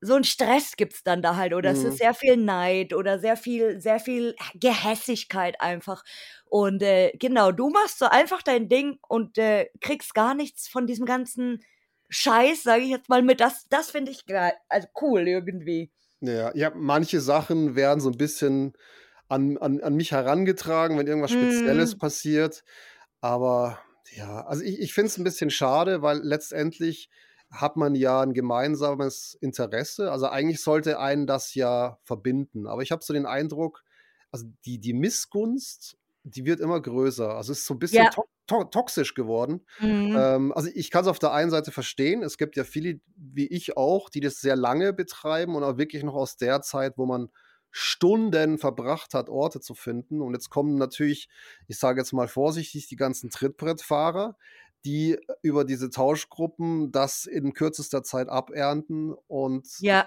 so 0.00 0.14
ein 0.14 0.24
Stress 0.24 0.76
gibt 0.76 0.94
es 0.94 1.02
dann 1.02 1.22
da 1.22 1.36
halt, 1.36 1.52
oder 1.52 1.70
mhm. 1.70 1.76
es 1.76 1.84
ist 1.84 1.92
mhm. 1.94 1.98
sehr 1.98 2.14
viel 2.14 2.36
Neid 2.36 2.94
oder 2.94 3.18
sehr 3.18 3.36
viel, 3.36 3.80
sehr 3.80 4.00
viel 4.00 4.34
Gehässigkeit 4.54 5.60
einfach. 5.60 6.02
Und 6.46 6.82
äh, 6.82 7.12
genau, 7.18 7.52
du 7.52 7.68
machst 7.70 7.98
so 7.98 8.06
einfach 8.06 8.42
dein 8.42 8.68
Ding 8.68 8.98
und 9.08 9.38
äh, 9.38 9.68
kriegst 9.80 10.14
gar 10.14 10.34
nichts 10.34 10.68
von 10.68 10.86
diesem 10.86 11.06
ganzen 11.06 11.62
Scheiß, 12.08 12.62
sage 12.62 12.82
ich 12.82 12.90
jetzt 12.90 13.08
mal 13.08 13.22
mit. 13.22 13.40
Das, 13.40 13.66
das 13.68 13.90
finde 13.90 14.10
ich 14.10 14.26
geil, 14.26 14.52
also 14.68 14.88
cool 15.00 15.28
irgendwie. 15.28 15.92
Ja, 16.20 16.54
ja, 16.54 16.72
manche 16.74 17.20
Sachen 17.20 17.76
werden 17.76 18.00
so 18.00 18.10
ein 18.10 18.18
bisschen 18.18 18.74
an, 19.28 19.58
an, 19.58 19.80
an 19.80 19.94
mich 19.94 20.12
herangetragen, 20.12 20.98
wenn 20.98 21.06
irgendwas 21.06 21.30
Spezielles 21.30 21.96
mm. 21.96 21.98
passiert. 21.98 22.64
Aber 23.20 23.78
ja, 24.12 24.44
also 24.46 24.62
ich, 24.62 24.80
ich 24.80 24.92
finde 24.92 25.08
es 25.08 25.18
ein 25.18 25.24
bisschen 25.24 25.50
schade, 25.50 26.02
weil 26.02 26.18
letztendlich 26.18 27.10
hat 27.50 27.76
man 27.76 27.94
ja 27.94 28.20
ein 28.20 28.32
gemeinsames 28.32 29.36
Interesse. 29.40 30.12
Also 30.12 30.28
eigentlich 30.28 30.62
sollte 30.62 30.98
einen 30.98 31.26
das 31.26 31.54
ja 31.54 31.98
verbinden. 32.04 32.66
Aber 32.66 32.82
ich 32.82 32.92
habe 32.92 33.02
so 33.02 33.12
den 33.12 33.26
Eindruck, 33.26 33.82
also 34.30 34.46
die, 34.64 34.78
die 34.78 34.92
Missgunst, 34.92 35.96
die 36.22 36.44
wird 36.44 36.60
immer 36.60 36.80
größer. 36.80 37.34
Also 37.34 37.52
es 37.52 37.60
ist 37.60 37.66
so 37.66 37.74
ein 37.74 37.78
bisschen 37.78 38.04
ja. 38.04 38.10
to 38.10 38.24
to 38.50 38.64
toxisch 38.64 39.14
geworden. 39.14 39.64
Mhm. 39.78 40.16
Ähm, 40.18 40.52
also 40.52 40.68
ich 40.74 40.90
kann 40.90 41.02
es 41.02 41.08
auf 41.08 41.20
der 41.20 41.32
einen 41.32 41.50
Seite 41.50 41.70
verstehen. 41.70 42.22
Es 42.22 42.36
gibt 42.36 42.56
ja 42.56 42.64
viele, 42.64 43.00
wie 43.16 43.46
ich 43.46 43.76
auch, 43.76 44.10
die 44.10 44.20
das 44.20 44.40
sehr 44.40 44.56
lange 44.56 44.92
betreiben 44.92 45.54
und 45.54 45.62
auch 45.62 45.78
wirklich 45.78 46.02
noch 46.02 46.14
aus 46.14 46.36
der 46.36 46.60
Zeit, 46.60 46.98
wo 46.98 47.06
man 47.06 47.30
Stunden 47.70 48.58
verbracht 48.58 49.14
hat, 49.14 49.28
Orte 49.28 49.60
zu 49.60 49.74
finden. 49.74 50.20
Und 50.20 50.34
jetzt 50.34 50.50
kommen 50.50 50.74
natürlich, 50.74 51.28
ich 51.68 51.78
sage 51.78 52.00
jetzt 52.00 52.12
mal 52.12 52.26
vorsichtig, 52.26 52.88
die 52.88 52.96
ganzen 52.96 53.30
Trittbrettfahrer, 53.30 54.36
die 54.84 55.18
über 55.42 55.64
diese 55.64 55.90
Tauschgruppen 55.90 56.92
das 56.92 57.26
in 57.26 57.52
kürzester 57.52 58.02
Zeit 58.02 58.28
abernten 58.28 59.12
und 59.26 59.68
ja. 59.80 60.06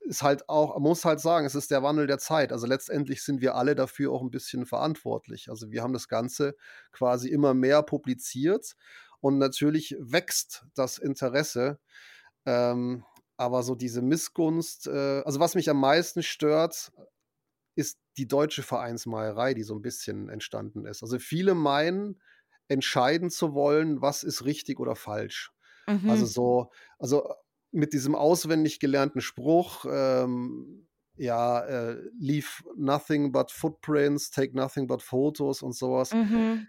ist 0.00 0.22
halt 0.22 0.48
auch, 0.48 0.74
man 0.74 0.82
muss 0.82 1.04
halt 1.04 1.20
sagen, 1.20 1.46
es 1.46 1.54
ist 1.54 1.70
der 1.70 1.82
Wandel 1.82 2.06
der 2.06 2.18
Zeit. 2.18 2.52
Also 2.52 2.66
letztendlich 2.66 3.22
sind 3.22 3.40
wir 3.40 3.54
alle 3.54 3.74
dafür 3.74 4.12
auch 4.12 4.22
ein 4.22 4.30
bisschen 4.30 4.66
verantwortlich. 4.66 5.48
Also 5.48 5.70
wir 5.70 5.82
haben 5.82 5.92
das 5.92 6.08
Ganze 6.08 6.56
quasi 6.92 7.28
immer 7.28 7.54
mehr 7.54 7.82
publiziert 7.82 8.76
und 9.20 9.38
natürlich 9.38 9.96
wächst 10.00 10.64
das 10.74 10.98
Interesse. 10.98 11.78
Ähm, 12.46 13.04
aber 13.36 13.62
so 13.62 13.74
diese 13.74 14.02
Missgunst, 14.02 14.86
äh, 14.86 15.22
also 15.24 15.40
was 15.40 15.54
mich 15.54 15.70
am 15.70 15.80
meisten 15.80 16.22
stört, 16.22 16.92
ist 17.74 17.98
die 18.16 18.28
deutsche 18.28 18.62
Vereinsmeierei, 18.62 19.54
die 19.54 19.62
so 19.62 19.74
ein 19.74 19.82
bisschen 19.82 20.28
entstanden 20.28 20.84
ist. 20.84 21.02
Also 21.02 21.18
viele 21.18 21.54
meinen, 21.54 22.20
entscheiden 22.70 23.30
zu 23.30 23.52
wollen, 23.52 24.00
was 24.00 24.22
ist 24.22 24.44
richtig 24.44 24.78
oder 24.80 24.94
falsch. 24.94 25.52
Also 25.86 26.02
mhm. 26.02 26.10
Also 26.10 26.26
so, 26.26 26.70
also 26.98 27.34
mit 27.72 27.92
diesem 27.92 28.14
auswendig 28.14 28.80
gelernten 28.80 29.20
Spruch, 29.20 29.84
ähm, 29.90 30.86
ja, 31.16 31.60
äh, 31.60 32.00
leave 32.18 32.48
nothing 32.76 33.32
but 33.32 33.50
footprints, 33.50 34.30
take 34.30 34.56
nothing 34.56 34.86
but 34.86 35.02
photos 35.02 35.62
und 35.62 35.74
sowas. 35.74 36.12
Mhm. 36.14 36.68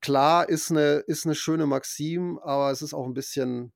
Klar 0.00 0.48
ist 0.48 0.70
eine, 0.70 1.04
ist 1.06 1.26
eine 1.26 1.34
schöne 1.34 1.66
Maxim, 1.66 2.38
aber 2.38 2.70
es 2.70 2.82
ist 2.82 2.94
auch 2.94 3.06
ein 3.06 3.14
bisschen, 3.14 3.72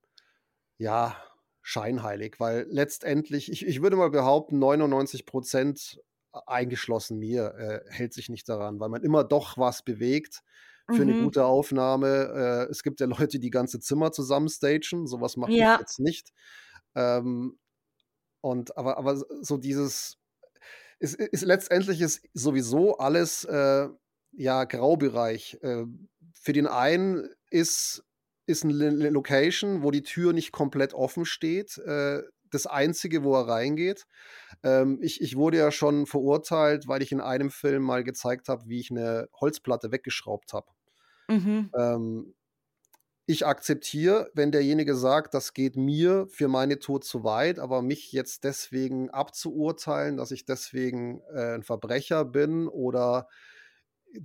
ja, 0.79 1.17
scheinheilig, 1.63 2.37
weil 2.39 2.67
letztendlich, 2.69 3.51
ich, 3.51 3.67
ich 3.67 3.83
würde 3.83 3.97
mal 3.97 4.11
behaupten, 4.11 4.59
99 4.59 5.25
Prozent 5.25 6.01
eingeschlossen 6.47 7.19
mir 7.19 7.55
äh, 7.55 7.93
hält 7.93 8.13
sich 8.13 8.29
nicht 8.29 8.49
daran, 8.49 8.81
weil 8.81 8.89
man 8.89 9.03
immer 9.03 9.25
doch 9.25 9.57
was 9.57 9.83
bewegt 9.83 10.43
für 10.87 11.05
mhm. 11.05 11.11
eine 11.11 11.23
gute 11.23 11.45
Aufnahme. 11.45 12.67
Äh, 12.69 12.71
es 12.71 12.83
gibt 12.83 13.01
ja 13.01 13.07
Leute, 13.07 13.39
die 13.39 13.51
ganze 13.51 13.81
Zimmer 13.81 14.13
zusammen 14.13 14.49
stagen, 14.49 15.07
sowas 15.07 15.37
mache 15.37 15.53
ja. 15.53 15.75
ich 15.75 15.81
jetzt 15.81 16.01
nicht. 16.01 16.33
Ähm, 16.95 17.59
und 18.41 18.77
aber, 18.77 18.99
aber 18.99 19.23
so 19.41 19.57
dieses, 19.57 20.19
ist, 20.99 21.15
ist 21.17 21.45
letztendlich 21.45 22.01
ist 22.01 22.23
sowieso 22.35 22.99
alles 22.99 23.45
äh, 23.45 23.89
ja 24.33 24.65
Graubereich. 24.65 25.59
Äh, 25.63 25.85
für 26.35 26.53
den 26.53 26.67
einen 26.67 27.29
ist 27.51 28.05
ist 28.47 28.63
eine 28.65 29.09
Location, 29.09 29.83
wo 29.83 29.91
die 29.91 30.03
Tür 30.03 30.35
nicht 30.35 30.53
komplett 30.53 30.93
offen 30.93 31.25
steht. 31.25 31.79
Äh, 31.79 32.23
das 32.55 32.67
einzige, 32.67 33.25
wo 33.25 33.35
er 33.35 33.49
reingeht. 33.49 34.07
Ähm, 34.63 34.99
ich, 35.03 35.21
ich 35.21 35.37
wurde 35.37 35.59
ja 35.59 35.71
schon 35.71 36.07
verurteilt, 36.07 36.89
weil 36.89 37.03
ich 37.03 37.13
in 37.13 37.21
einem 37.21 37.51
Film 37.51 37.83
mal 37.83 38.05
gezeigt 38.05 38.49
habe, 38.49 38.65
wie 38.67 38.81
ich 38.81 38.91
eine 38.91 39.29
Holzplatte 39.41 39.93
weggeschraubt 39.93 40.53
habe. 40.53 40.67
Mhm. 41.29 41.71
Ähm, 41.77 42.35
ich 43.27 43.47
akzeptiere, 43.47 44.31
wenn 44.35 44.53
derjenige 44.53 44.95
sagt, 44.95 45.33
das 45.33 45.55
geht 45.55 45.77
mir 45.77 46.27
für 46.29 46.49
meine 46.49 46.79
Tod 46.79 47.05
zu 47.05 47.25
weit, 47.25 47.59
aber 47.59 47.81
mich 47.81 48.13
jetzt 48.13 48.45
deswegen 48.45 49.09
abzuurteilen, 49.09 50.19
dass 50.19 50.31
ich 50.31 50.45
deswegen 50.45 51.23
äh, 51.35 51.55
ein 51.55 51.63
Verbrecher 51.63 52.25
bin 52.27 52.69
oder 52.69 53.29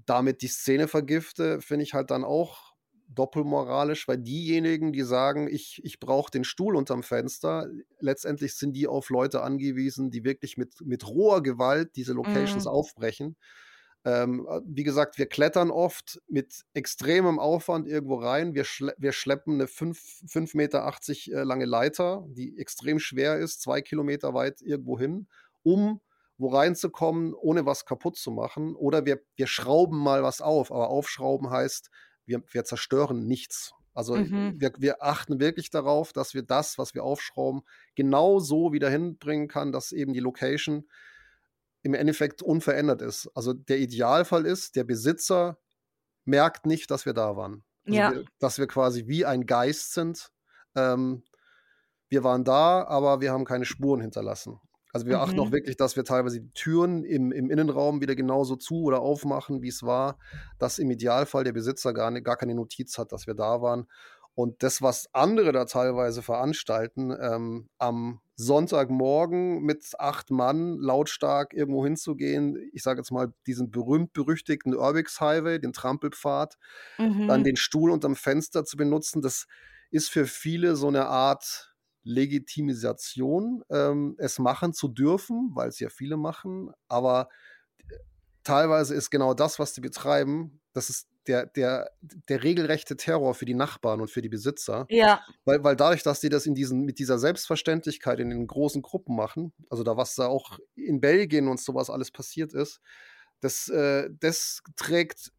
damit 0.05 0.41
die 0.41 0.47
Szene 0.47 0.87
vergifte, 0.87 1.61
finde 1.61 1.83
ich 1.83 1.93
halt 1.93 2.11
dann 2.11 2.25
auch 2.25 2.68
doppelmoralisch, 3.09 4.07
weil 4.07 4.17
diejenigen, 4.17 4.93
die 4.93 5.01
sagen, 5.01 5.47
ich, 5.47 5.81
ich 5.83 5.99
brauche 5.99 6.31
den 6.31 6.43
Stuhl 6.43 6.75
unterm 6.75 7.03
Fenster, 7.03 7.67
letztendlich 7.99 8.55
sind 8.55 8.73
die 8.73 8.87
auf 8.87 9.09
Leute 9.09 9.41
angewiesen, 9.41 10.11
die 10.11 10.23
wirklich 10.23 10.57
mit, 10.57 10.81
mit 10.81 11.07
roher 11.07 11.41
Gewalt 11.41 11.95
diese 11.95 12.13
Locations 12.13 12.65
mhm. 12.65 12.71
aufbrechen. 12.71 13.35
Ähm, 14.05 14.47
äh, 14.49 14.61
wie 14.65 14.83
gesagt, 14.83 15.17
wir 15.17 15.25
klettern 15.25 15.71
oft 15.71 16.21
mit 16.27 16.63
extremem 16.73 17.39
Aufwand 17.39 17.87
irgendwo 17.87 18.15
rein. 18.15 18.53
Wir, 18.53 18.63
schle 18.63 18.93
wir 18.97 19.11
schleppen 19.11 19.55
eine 19.55 19.65
5,80 19.65 20.55
Meter 20.55 20.93
äh, 21.07 21.43
lange 21.43 21.65
Leiter, 21.65 22.25
die 22.29 22.57
extrem 22.57 22.99
schwer 22.99 23.37
ist, 23.37 23.61
zwei 23.61 23.81
Kilometer 23.81 24.33
weit 24.33 24.61
irgendwo 24.61 24.97
hin, 24.97 25.27
um 25.63 25.99
wo 26.37 26.47
reinzukommen, 26.47 27.33
ohne 27.33 27.65
was 27.65 27.85
kaputt 27.85 28.15
zu 28.15 28.31
machen. 28.31 28.73
Oder 28.75 29.05
wir, 29.05 29.19
wir 29.35 29.47
schrauben 29.47 29.97
mal 29.97 30.23
was 30.23 30.39
auf. 30.39 30.71
Aber 30.71 30.89
aufschrauben 30.89 31.49
heißt, 31.49 31.89
wir, 32.29 32.41
wir 32.51 32.63
zerstören 32.63 33.25
nichts. 33.25 33.73
Also 33.93 34.15
mhm. 34.15 34.55
wir, 34.57 34.71
wir, 34.77 35.03
achten 35.03 35.41
wirklich 35.41 35.71
darauf, 35.71 36.13
dass 36.13 36.33
wir 36.33 36.43
das, 36.43 36.77
was 36.77 36.93
wir 36.93 37.03
aufschrauben, 37.03 37.63
genau 37.95 38.39
so 38.39 38.71
wieder 38.71 38.89
hinbringen 38.89 39.49
kann, 39.49 39.73
dass 39.73 39.91
eben 39.91 40.13
die 40.13 40.21
Location 40.21 40.87
im 41.81 41.93
Endeffekt 41.93 42.41
unverändert 42.41 43.01
ist. 43.01 43.29
Also 43.35 43.53
der 43.53 43.79
Idealfall 43.79 44.45
ist, 44.45 44.75
der 44.75 44.83
Besitzer 44.85 45.57
merkt 46.23 46.65
nicht, 46.65 46.91
dass 46.91 47.05
wir 47.05 47.13
da 47.13 47.35
waren. 47.35 47.63
Also 47.85 47.99
ja. 47.99 48.11
wir, 48.13 48.25
dass 48.39 48.57
wir 48.57 48.67
quasi 48.67 49.07
wie 49.07 49.25
ein 49.25 49.45
Geist 49.45 49.93
sind. 49.93 50.31
Ähm, 50.75 51.23
wir 52.07 52.23
waren 52.23 52.43
da, 52.43 52.85
aber 52.85 53.21
wir 53.21 53.31
haben 53.31 53.45
keine 53.45 53.65
Spuren 53.65 54.01
hinterlassen. 54.01 54.59
Also 54.91 55.05
wir 55.05 55.17
mhm. 55.17 55.23
achten 55.23 55.39
auch 55.39 55.51
wirklich, 55.51 55.77
dass 55.77 55.95
wir 55.95 56.03
teilweise 56.03 56.41
die 56.41 56.51
Türen 56.53 57.03
im, 57.03 57.31
im 57.31 57.49
Innenraum 57.49 58.01
wieder 58.01 58.15
genauso 58.15 58.55
zu 58.55 58.83
oder 58.83 59.01
aufmachen, 59.01 59.61
wie 59.61 59.67
es 59.67 59.83
war, 59.83 60.17
dass 60.57 60.79
im 60.79 60.89
Idealfall 60.89 61.43
der 61.43 61.53
Besitzer 61.53 61.93
gar, 61.93 62.09
ne, 62.11 62.21
gar 62.21 62.37
keine 62.37 62.55
Notiz 62.55 62.97
hat, 62.97 63.11
dass 63.11 63.27
wir 63.27 63.35
da 63.35 63.61
waren. 63.61 63.87
Und 64.33 64.63
das, 64.63 64.81
was 64.81 65.13
andere 65.13 65.51
da 65.51 65.65
teilweise 65.65 66.21
veranstalten, 66.21 67.13
ähm, 67.19 67.67
am 67.77 68.21
Sonntagmorgen 68.35 69.63
mit 69.63 69.91
acht 69.99 70.31
Mann 70.31 70.77
lautstark 70.77 71.53
irgendwo 71.53 71.83
hinzugehen, 71.83 72.57
ich 72.71 72.83
sage 72.83 73.01
jetzt 73.01 73.11
mal 73.11 73.33
diesen 73.47 73.69
berühmt-berüchtigten 73.69 74.73
Urbix 74.73 75.19
Highway, 75.19 75.59
den 75.59 75.73
Trampelpfad, 75.73 76.57
mhm. 76.97 77.27
dann 77.27 77.43
den 77.43 77.57
Stuhl 77.57 77.91
unterm 77.91 78.15
Fenster 78.15 78.63
zu 78.63 78.77
benutzen, 78.77 79.21
das 79.21 79.45
ist 79.91 80.09
für 80.09 80.25
viele 80.25 80.77
so 80.77 80.87
eine 80.87 81.07
Art 81.07 81.68
Legitimisation, 82.03 83.63
ähm, 83.69 84.15
es 84.17 84.39
machen 84.39 84.73
zu 84.73 84.87
dürfen, 84.87 85.51
weil 85.53 85.69
es 85.69 85.79
ja 85.79 85.89
viele 85.89 86.17
machen, 86.17 86.71
aber 86.87 87.29
teilweise 88.43 88.95
ist 88.95 89.09
genau 89.09 89.33
das, 89.33 89.59
was 89.59 89.73
die 89.73 89.81
betreiben, 89.81 90.61
das 90.73 90.89
ist 90.89 91.07
der, 91.27 91.45
der, 91.45 91.91
der 92.01 92.43
regelrechte 92.43 92.97
Terror 92.97 93.35
für 93.35 93.45
die 93.45 93.53
Nachbarn 93.53 94.01
und 94.01 94.09
für 94.09 94.21
die 94.21 94.29
Besitzer. 94.29 94.87
Ja. 94.89 95.21
Weil, 95.45 95.63
weil 95.63 95.75
dadurch, 95.75 96.01
dass 96.01 96.19
die 96.19 96.29
das 96.29 96.45
in 96.45 96.55
diesen, 96.55 96.85
mit 96.85 96.97
dieser 96.97 97.19
Selbstverständlichkeit 97.19 98.19
in 98.19 98.31
den 98.31 98.47
großen 98.47 98.81
Gruppen 98.81 99.15
machen, 99.15 99.53
also 99.69 99.83
da 99.83 99.95
was 99.97 100.15
da 100.15 100.27
auch 100.27 100.57
in 100.75 101.01
Belgien 101.01 101.47
und 101.47 101.59
sowas 101.59 101.89
alles 101.89 102.09
passiert 102.09 102.53
ist, 102.53 102.81
das, 103.41 103.69
äh, 103.69 104.09
das 104.19 104.63
trägt 104.75 105.31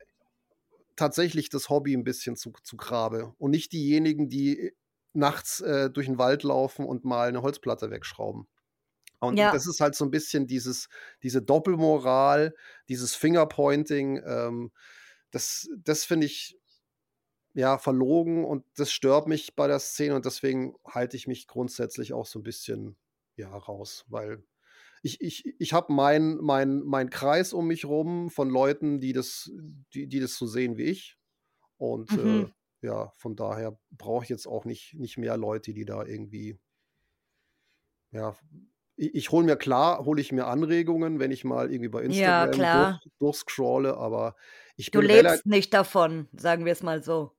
tatsächlich 0.97 1.49
das 1.49 1.70
Hobby 1.70 1.95
ein 1.95 2.05
bisschen 2.05 2.37
zu, 2.37 2.53
zu 2.62 2.77
Grabe. 2.77 3.35
Und 3.39 3.51
nicht 3.51 3.73
diejenigen, 3.73 4.28
die 4.28 4.73
nachts 5.12 5.61
äh, 5.61 5.91
durch 5.91 6.07
den 6.07 6.19
Wald 6.19 6.43
laufen 6.43 6.85
und 6.85 7.05
mal 7.05 7.28
eine 7.28 7.43
Holzplatte 7.43 7.91
wegschrauben. 7.91 8.47
Und 9.20 9.37
ja. 9.37 9.53
das 9.53 9.66
ist 9.66 9.81
halt 9.81 9.95
so 9.95 10.05
ein 10.05 10.11
bisschen 10.11 10.47
dieses, 10.47 10.89
diese 11.23 11.43
Doppelmoral, 11.43 12.55
dieses 12.89 13.15
Fingerpointing, 13.15 14.23
ähm, 14.24 14.73
das, 15.31 15.69
das 15.77 16.05
finde 16.05 16.27
ich 16.27 16.59
ja 17.53 17.78
verlogen 17.78 18.45
und 18.45 18.65
das 18.77 18.93
stört 18.93 19.27
mich 19.27 19.55
bei 19.57 19.66
der 19.66 19.78
Szene 19.78 20.15
und 20.15 20.24
deswegen 20.24 20.74
halte 20.87 21.16
ich 21.16 21.27
mich 21.27 21.47
grundsätzlich 21.47 22.12
auch 22.12 22.27
so 22.27 22.39
ein 22.39 22.45
bisschen 22.45 22.97
ja 23.37 23.55
raus, 23.55 24.05
weil 24.09 24.43
ich, 25.03 25.20
ich, 25.20 25.55
ich 25.59 25.73
habe 25.73 25.93
meinen 25.93 26.37
mein, 26.43 26.81
mein 26.81 27.11
Kreis 27.11 27.53
um 27.53 27.66
mich 27.66 27.85
rum 27.85 28.31
von 28.31 28.51
Leuten, 28.51 29.01
die 29.01 29.12
das, 29.12 29.51
die, 29.95 30.07
die 30.07 30.20
das 30.20 30.37
so 30.37 30.47
sehen 30.47 30.77
wie 30.77 30.85
ich. 30.85 31.16
Und 31.78 32.11
äh, 32.12 32.16
mhm. 32.16 32.45
äh, 32.45 32.53
ja, 32.82 33.12
von 33.16 33.36
daher 33.36 33.78
brauche 33.90 34.24
ich 34.24 34.31
jetzt 34.31 34.47
auch 34.47 34.65
nicht, 34.65 34.94
nicht 34.94 35.19
mehr 35.19 35.36
Leute, 35.36 35.73
die 35.73 35.85
da 35.85 36.05
irgendwie 36.05 36.59
ja, 38.12 38.36
ich, 38.97 39.15
ich 39.15 39.31
hole 39.31 39.44
mir 39.44 39.57
klar, 39.57 40.05
hole 40.05 40.20
ich 40.20 40.32
mir 40.32 40.47
Anregungen, 40.47 41.19
wenn 41.19 41.31
ich 41.31 41.44
mal 41.44 41.70
irgendwie 41.70 41.89
bei 41.89 42.02
Instagram 42.02 42.61
ja, 42.61 42.90
durch, 42.90 43.12
durchscrolle, 43.19 43.97
aber 43.97 44.36
ich 44.77 44.90
bin. 44.90 45.01
Du 45.01 45.07
lebst 45.07 45.47
nicht 45.47 45.73
davon, 45.73 46.28
sagen 46.36 46.65
wir 46.65 46.73
es 46.73 46.82
mal 46.82 47.02
so. 47.02 47.32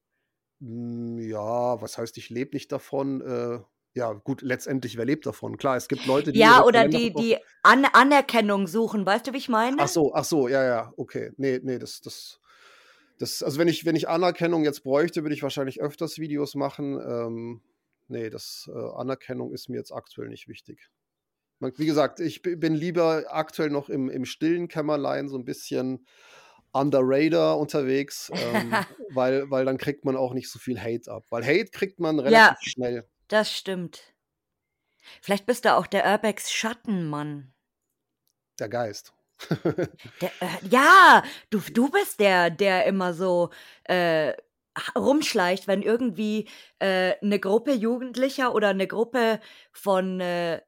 Hm, 0.60 1.20
ja, 1.20 1.82
was 1.82 1.98
heißt, 1.98 2.18
ich 2.18 2.30
lebe 2.30 2.56
nicht 2.56 2.72
davon? 2.72 3.22
Äh, 3.22 3.60
ja, 3.94 4.14
gut, 4.14 4.42
letztendlich, 4.42 4.98
wer 4.98 5.06
lebt 5.06 5.26
davon? 5.26 5.58
Klar, 5.58 5.76
es 5.76 5.88
gibt 5.88 6.06
Leute, 6.06 6.32
die. 6.32 6.40
Ja, 6.40 6.64
oder 6.64 6.88
die, 6.88 7.14
die 7.14 7.38
An 7.62 7.86
Anerkennung 7.86 8.68
suchen, 8.68 9.06
weißt 9.06 9.28
du, 9.28 9.34
wie 9.34 9.38
ich 9.38 9.50
meine? 9.50 9.78
Ach 9.80 9.88
so, 9.88 10.14
ach 10.14 10.24
so, 10.24 10.48
ja, 10.48 10.64
ja, 10.64 10.94
okay. 10.98 11.32
Nee, 11.38 11.60
nee, 11.62 11.78
das, 11.78 12.02
das, 12.02 12.40
das, 13.22 13.44
also 13.44 13.60
wenn 13.60 13.68
ich, 13.68 13.86
wenn 13.86 13.96
ich 13.96 14.10
Anerkennung 14.10 14.64
jetzt 14.64 14.84
bräuchte, 14.84 15.24
würde 15.24 15.36
ich 15.36 15.44
wahrscheinlich 15.44 15.80
öfters 15.80 16.18
Videos 16.18 16.56
machen. 16.56 17.00
Ähm, 17.00 17.62
nee, 18.08 18.30
das 18.32 18.70
äh, 18.74 18.78
Anerkennung 18.96 19.54
ist 19.54 19.70
mir 19.70 19.78
jetzt 19.78 19.92
aktuell 19.92 20.28
nicht 20.28 20.48
wichtig. 20.48 20.90
Wie 21.60 21.86
gesagt, 21.86 22.20
ich 22.20 22.42
bin 22.42 22.74
lieber 22.74 23.26
aktuell 23.30 23.70
noch 23.70 23.90
im, 23.90 24.10
im 24.10 24.26
stillen 24.26 24.68
Kämmerlein 24.68 25.30
so 25.30 25.38
ein 25.38 25.46
bisschen 25.46 26.08
under 26.72 27.02
radar 27.04 27.60
unterwegs, 27.60 28.32
ähm, 28.54 28.74
weil, 29.14 29.52
weil 29.52 29.66
dann 29.66 29.78
kriegt 29.78 30.04
man 30.04 30.18
auch 30.18 30.34
nicht 30.34 30.50
so 30.50 30.58
viel 30.58 30.80
Hate 30.82 31.12
ab. 31.12 31.26
Weil 31.30 31.46
Hate 31.46 31.70
kriegt 31.70 32.00
man 32.00 32.18
relativ 32.18 32.66
ja, 32.66 32.72
schnell. 32.72 33.08
Das 33.28 33.56
stimmt. 33.56 34.16
Vielleicht 35.22 35.46
bist 35.46 35.66
du 35.66 35.76
auch 35.76 35.86
der 35.86 36.06
Urbex 36.06 36.52
Schattenmann. 36.52 37.54
Der 38.60 38.70
Geist. 38.70 39.14
Der, 40.22 40.32
äh, 40.40 40.68
ja, 40.70 41.24
du, 41.50 41.60
du 41.60 41.90
bist 41.90 42.20
der, 42.20 42.50
der 42.50 42.86
immer 42.86 43.14
so 43.14 43.50
äh, 43.86 44.34
rumschleicht, 44.96 45.68
wenn 45.68 45.82
irgendwie 45.82 46.48
äh, 46.80 47.14
eine 47.22 47.40
Gruppe 47.40 47.74
Jugendlicher 47.74 48.54
oder 48.56 48.70
eine 48.70 48.88
Gruppe 48.88 49.40
von 49.72 50.20
äh, 50.20 50.62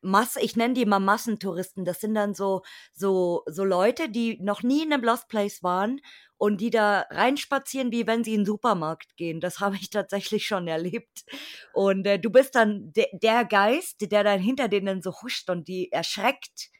Masse, 0.00 0.40
ich 0.40 0.54
nenne 0.54 0.74
die 0.74 0.86
mal 0.86 1.00
Massentouristen. 1.00 1.84
Das 1.84 2.00
sind 2.00 2.14
dann 2.14 2.34
so, 2.34 2.62
so, 2.92 3.42
so 3.46 3.64
Leute, 3.64 4.08
die 4.08 4.38
noch 4.40 4.62
nie 4.62 4.84
in 4.84 4.92
einem 4.92 5.02
Lost 5.02 5.28
Place 5.28 5.62
waren 5.62 6.00
und 6.36 6.60
die 6.60 6.70
da 6.70 7.04
reinspazieren, 7.10 7.90
wie 7.90 8.06
wenn 8.06 8.22
sie 8.22 8.34
in 8.34 8.40
den 8.40 8.46
Supermarkt 8.46 9.16
gehen. 9.16 9.40
Das 9.40 9.58
habe 9.58 9.76
ich 9.76 9.90
tatsächlich 9.90 10.46
schon 10.46 10.68
erlebt. 10.68 11.24
Und 11.72 12.06
äh, 12.06 12.18
du 12.20 12.30
bist 12.30 12.54
dann 12.54 12.92
de 12.92 13.06
der 13.12 13.44
Geist, 13.44 14.10
der 14.12 14.22
dann 14.22 14.40
hinter 14.40 14.68
denen 14.68 15.02
so 15.02 15.12
huscht 15.22 15.50
und 15.50 15.66
die 15.66 15.90
erschreckt 15.90 16.70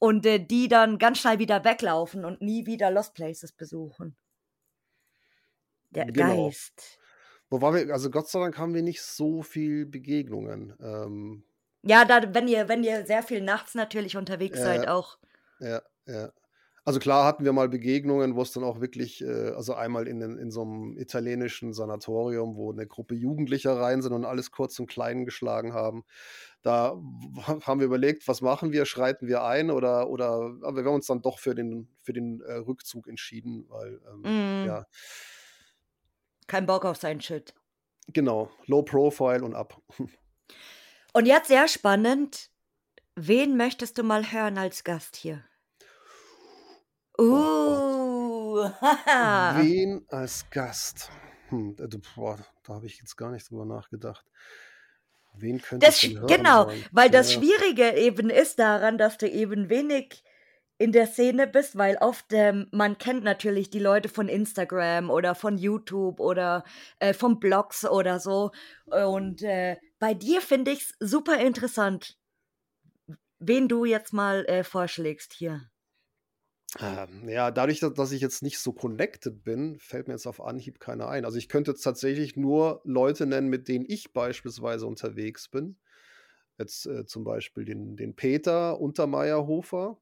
und 0.00 0.26
äh, 0.26 0.40
die 0.40 0.66
dann 0.66 0.98
ganz 0.98 1.18
schnell 1.18 1.38
wieder 1.38 1.62
weglaufen 1.62 2.24
und 2.24 2.40
nie 2.42 2.66
wieder 2.66 2.90
Lost 2.90 3.14
Places 3.14 3.52
besuchen. 3.52 4.16
Der 5.90 6.06
genau. 6.06 6.46
Geist. 6.46 6.98
Wo 7.50 7.60
war 7.60 7.74
wir, 7.74 7.92
also 7.92 8.10
Gott 8.10 8.28
sei 8.28 8.40
Dank 8.40 8.58
haben 8.58 8.74
wir 8.74 8.82
nicht 8.82 9.02
so 9.02 9.42
viel 9.42 9.86
Begegnungen. 9.86 10.74
Ähm, 10.80 11.44
ja, 11.82 12.04
da, 12.04 12.34
wenn 12.34 12.48
ihr, 12.48 12.68
wenn 12.68 12.82
ihr 12.82 13.06
sehr 13.06 13.22
viel 13.22 13.42
nachts 13.42 13.74
natürlich 13.74 14.16
unterwegs 14.16 14.58
äh, 14.58 14.62
seid, 14.62 14.88
auch. 14.88 15.18
Ja, 15.60 15.82
ja. 16.06 16.32
Also 16.84 16.98
klar 16.98 17.26
hatten 17.26 17.44
wir 17.44 17.52
mal 17.52 17.68
Begegnungen, 17.68 18.36
wo 18.36 18.42
es 18.42 18.52
dann 18.52 18.64
auch 18.64 18.80
wirklich, 18.80 19.22
äh, 19.22 19.50
also 19.50 19.74
einmal 19.74 20.08
in, 20.08 20.20
in 20.20 20.50
so 20.50 20.62
einem 20.62 20.96
italienischen 20.98 21.72
Sanatorium, 21.72 22.56
wo 22.56 22.72
eine 22.72 22.86
Gruppe 22.86 23.14
Jugendlicher 23.14 23.78
rein 23.78 24.00
sind 24.02 24.12
und 24.12 24.24
alles 24.24 24.50
kurz 24.50 24.78
und 24.78 24.86
klein 24.86 25.24
geschlagen 25.24 25.74
haben. 25.74 26.04
Da 26.62 26.96
haben 27.46 27.80
wir 27.80 27.86
überlegt, 27.86 28.26
was 28.28 28.40
machen 28.40 28.72
wir? 28.72 28.86
Schreiten 28.86 29.26
wir 29.26 29.44
ein 29.44 29.70
oder, 29.70 30.08
oder 30.08 30.54
aber 30.62 30.76
wir 30.76 30.84
haben 30.84 30.94
uns 30.94 31.06
dann 31.06 31.22
doch 31.22 31.38
für 31.38 31.54
den, 31.54 31.88
für 32.02 32.12
den 32.12 32.40
äh, 32.40 32.54
Rückzug 32.54 33.08
entschieden, 33.08 33.66
weil 33.68 34.00
ähm, 34.10 34.62
mm. 34.62 34.66
ja. 34.66 34.86
Kein 36.46 36.66
Bock 36.66 36.84
auf 36.84 36.96
sein 36.96 37.20
Shit. 37.20 37.54
Genau, 38.08 38.50
Low 38.66 38.82
Profile 38.82 39.44
und 39.44 39.54
ab. 39.54 39.80
Und 41.12 41.26
jetzt 41.26 41.48
sehr 41.48 41.66
spannend. 41.66 42.50
Wen 43.16 43.56
möchtest 43.56 43.98
du 43.98 44.04
mal 44.04 44.30
hören 44.30 44.58
als 44.58 44.84
Gast 44.84 45.16
hier? 45.16 45.44
Uh. 47.20 48.70
Wen 49.56 50.04
als 50.08 50.48
Gast? 50.50 51.10
Hm, 51.48 51.76
äh, 51.78 51.88
boah, 52.14 52.38
da 52.64 52.74
habe 52.74 52.86
ich 52.86 52.98
jetzt 52.98 53.16
gar 53.16 53.30
nicht 53.30 53.50
drüber 53.50 53.64
nachgedacht. 53.66 54.24
Wen 55.34 55.60
könnte 55.60 55.86
das, 55.86 56.02
ich 56.02 56.14
denn 56.14 56.26
Genau, 56.26 56.66
wollen? 56.66 56.84
weil 56.92 57.10
das 57.10 57.34
ja. 57.34 57.40
Schwierige 57.40 57.92
eben 57.94 58.30
ist 58.30 58.58
daran, 58.58 58.98
dass 58.98 59.18
du 59.18 59.28
eben 59.28 59.68
wenig 59.68 60.24
in 60.78 60.92
der 60.92 61.06
Szene 61.06 61.46
bist, 61.46 61.76
weil 61.76 61.96
oft 61.98 62.32
ähm, 62.32 62.66
man 62.72 62.96
kennt 62.96 63.22
natürlich 63.22 63.68
die 63.68 63.78
Leute 63.78 64.08
von 64.08 64.28
Instagram 64.28 65.10
oder 65.10 65.34
von 65.34 65.58
YouTube 65.58 66.20
oder 66.20 66.64
äh, 67.00 67.12
von 67.12 67.38
Blogs 67.38 67.84
oder 67.84 68.18
so 68.18 68.50
und 68.86 69.42
äh, 69.42 69.76
bei 69.98 70.14
dir 70.14 70.40
finde 70.40 70.70
ich 70.70 70.80
es 70.80 70.94
super 70.98 71.38
interessant, 71.38 72.16
wen 73.38 73.68
du 73.68 73.84
jetzt 73.84 74.14
mal 74.14 74.46
äh, 74.46 74.64
vorschlägst 74.64 75.34
hier. 75.34 75.69
Ähm, 76.78 77.28
ja, 77.28 77.50
dadurch, 77.50 77.80
dass 77.80 78.12
ich 78.12 78.20
jetzt 78.20 78.42
nicht 78.42 78.58
so 78.58 78.72
connected 78.72 79.42
bin, 79.42 79.78
fällt 79.78 80.06
mir 80.06 80.14
jetzt 80.14 80.26
auf 80.26 80.40
Anhieb 80.40 80.78
keiner 80.78 81.08
ein. 81.08 81.24
Also 81.24 81.36
ich 81.38 81.48
könnte 81.48 81.72
jetzt 81.72 81.82
tatsächlich 81.82 82.36
nur 82.36 82.80
Leute 82.84 83.26
nennen, 83.26 83.48
mit 83.48 83.66
denen 83.66 83.84
ich 83.88 84.12
beispielsweise 84.12 84.86
unterwegs 84.86 85.48
bin. 85.48 85.76
Jetzt 86.58 86.86
äh, 86.86 87.06
zum 87.06 87.24
Beispiel 87.24 87.64
den, 87.64 87.96
den 87.96 88.14
Peter 88.14 88.80
Untermeierhofer. 88.80 89.98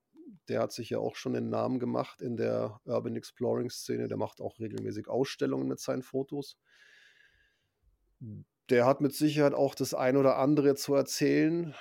Der 0.48 0.60
hat 0.60 0.72
sich 0.72 0.90
ja 0.90 0.98
auch 0.98 1.16
schon 1.16 1.32
den 1.32 1.48
Namen 1.48 1.78
gemacht 1.78 2.20
in 2.20 2.36
der 2.36 2.80
Urban 2.84 3.16
Exploring 3.16 3.70
Szene. 3.70 4.08
Der 4.08 4.18
macht 4.18 4.40
auch 4.40 4.58
regelmäßig 4.60 5.08
Ausstellungen 5.08 5.68
mit 5.68 5.80
seinen 5.80 6.02
Fotos 6.02 6.58
der 8.70 8.86
hat 8.86 9.00
mit 9.00 9.14
Sicherheit 9.14 9.54
auch 9.54 9.74
das 9.74 9.94
ein 9.94 10.16
oder 10.16 10.38
andere 10.38 10.74
zu 10.74 10.94
erzählen. 10.94 11.74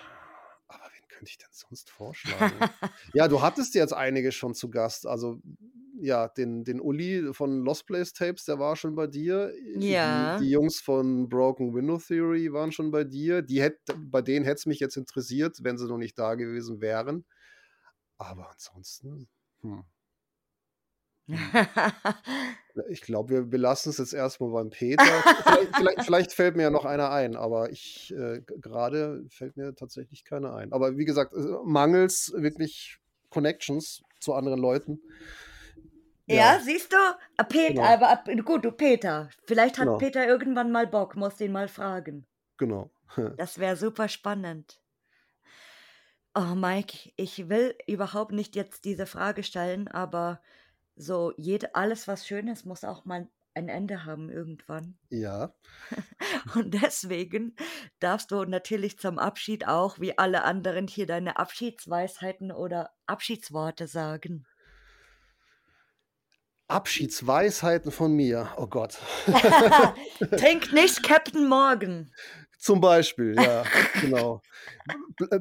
Könnte 1.17 1.31
ich 1.31 1.39
denn 1.39 1.49
sonst 1.51 1.89
vorschlagen? 1.89 2.53
ja, 3.15 3.27
du 3.27 3.41
hattest 3.41 3.73
jetzt 3.73 3.91
einige 3.91 4.31
schon 4.31 4.53
zu 4.53 4.69
Gast. 4.69 5.07
Also, 5.07 5.41
ja, 5.99 6.27
den, 6.27 6.63
den 6.63 6.79
Uli 6.79 7.33
von 7.33 7.63
Lost 7.63 7.87
Place 7.87 8.13
Tapes, 8.13 8.45
der 8.45 8.59
war 8.59 8.75
schon 8.75 8.93
bei 8.93 9.07
dir. 9.07 9.51
Ja. 9.79 10.37
Die, 10.37 10.43
die 10.43 10.51
Jungs 10.51 10.79
von 10.79 11.27
Broken 11.27 11.73
Window 11.73 11.97
Theory 11.97 12.53
waren 12.53 12.71
schon 12.71 12.91
bei 12.91 13.03
dir. 13.03 13.41
Die 13.41 13.63
hätt, 13.63 13.79
bei 13.97 14.21
denen 14.21 14.45
hätte 14.45 14.59
es 14.59 14.65
mich 14.67 14.79
jetzt 14.79 14.95
interessiert, 14.95 15.57
wenn 15.63 15.79
sie 15.79 15.87
noch 15.87 15.97
nicht 15.97 16.19
da 16.19 16.35
gewesen 16.35 16.81
wären. 16.81 17.25
Aber 18.19 18.51
ansonsten, 18.51 19.27
hm. 19.61 19.85
Ich 22.89 23.01
glaube, 23.01 23.29
wir 23.33 23.41
belassen 23.41 23.89
es 23.89 23.97
jetzt 23.97 24.13
erstmal 24.13 24.51
beim 24.51 24.69
Peter. 24.69 25.03
vielleicht, 25.03 25.75
vielleicht, 25.75 26.01
vielleicht, 26.05 26.33
fällt 26.33 26.55
mir 26.55 26.61
ja 26.63 26.69
noch 26.69 26.85
einer 26.85 27.09
ein, 27.09 27.35
aber 27.35 27.71
ich 27.71 28.13
äh, 28.15 28.41
gerade 28.61 29.25
fällt 29.29 29.57
mir 29.57 29.73
tatsächlich 29.73 30.23
keiner 30.23 30.53
ein. 30.53 30.71
Aber 30.71 30.95
wie 30.95 31.05
gesagt, 31.05 31.33
äh, 31.33 31.39
mangels 31.65 32.33
wirklich 32.35 32.99
Connections 33.29 34.03
zu 34.19 34.33
anderen 34.33 34.59
Leuten. 34.59 35.01
Ja, 36.27 36.35
ja 36.35 36.59
siehst 36.59 36.93
du? 36.93 36.97
Ah, 37.37 37.43
Peter, 37.43 37.73
genau. 37.73 37.83
aber 37.83 38.23
gut, 38.43 38.65
du 38.65 38.71
Peter. 38.71 39.29
Vielleicht 39.45 39.77
hat 39.77 39.85
genau. 39.85 39.97
Peter 39.97 40.27
irgendwann 40.27 40.71
mal 40.71 40.85
Bock, 40.85 41.15
muss 41.15 41.37
den 41.37 41.51
mal 41.51 41.67
fragen. 41.67 42.27
Genau. 42.57 42.91
das 43.37 43.57
wäre 43.59 43.75
super 43.75 44.07
spannend. 44.07 44.79
Oh, 46.35 46.53
Mike, 46.53 47.11
ich 47.15 47.49
will 47.49 47.75
überhaupt 47.87 48.31
nicht 48.31 48.55
jetzt 48.55 48.85
diese 48.85 49.07
Frage 49.07 49.41
stellen, 49.41 49.87
aber 49.87 50.39
so, 50.97 51.31
jed 51.37 51.75
alles, 51.75 52.07
was 52.07 52.27
schön 52.27 52.47
ist, 52.47 52.65
muss 52.65 52.83
auch 52.83 53.05
mal 53.05 53.29
ein 53.53 53.69
Ende 53.69 54.05
haben 54.05 54.29
irgendwann. 54.29 54.97
Ja. 55.09 55.53
Und 56.55 56.73
deswegen 56.73 57.55
darfst 57.99 58.31
du 58.31 58.43
natürlich 58.45 58.99
zum 58.99 59.17
Abschied 59.17 59.67
auch, 59.67 59.99
wie 59.99 60.17
alle 60.17 60.43
anderen, 60.43 60.87
hier 60.87 61.07
deine 61.07 61.37
Abschiedsweisheiten 61.37 62.51
oder 62.51 62.91
Abschiedsworte 63.07 63.87
sagen. 63.87 64.45
Abschiedsweisheiten 66.67 67.91
von 67.91 68.13
mir. 68.13 68.49
Oh 68.57 68.67
Gott. 68.67 68.97
Trink 70.37 70.73
nicht 70.73 71.01
Captain 71.01 71.47
Morgan. 71.47 72.11
Zum 72.57 72.81
Beispiel, 72.81 73.35
ja, 73.35 73.63
genau. 74.01 74.41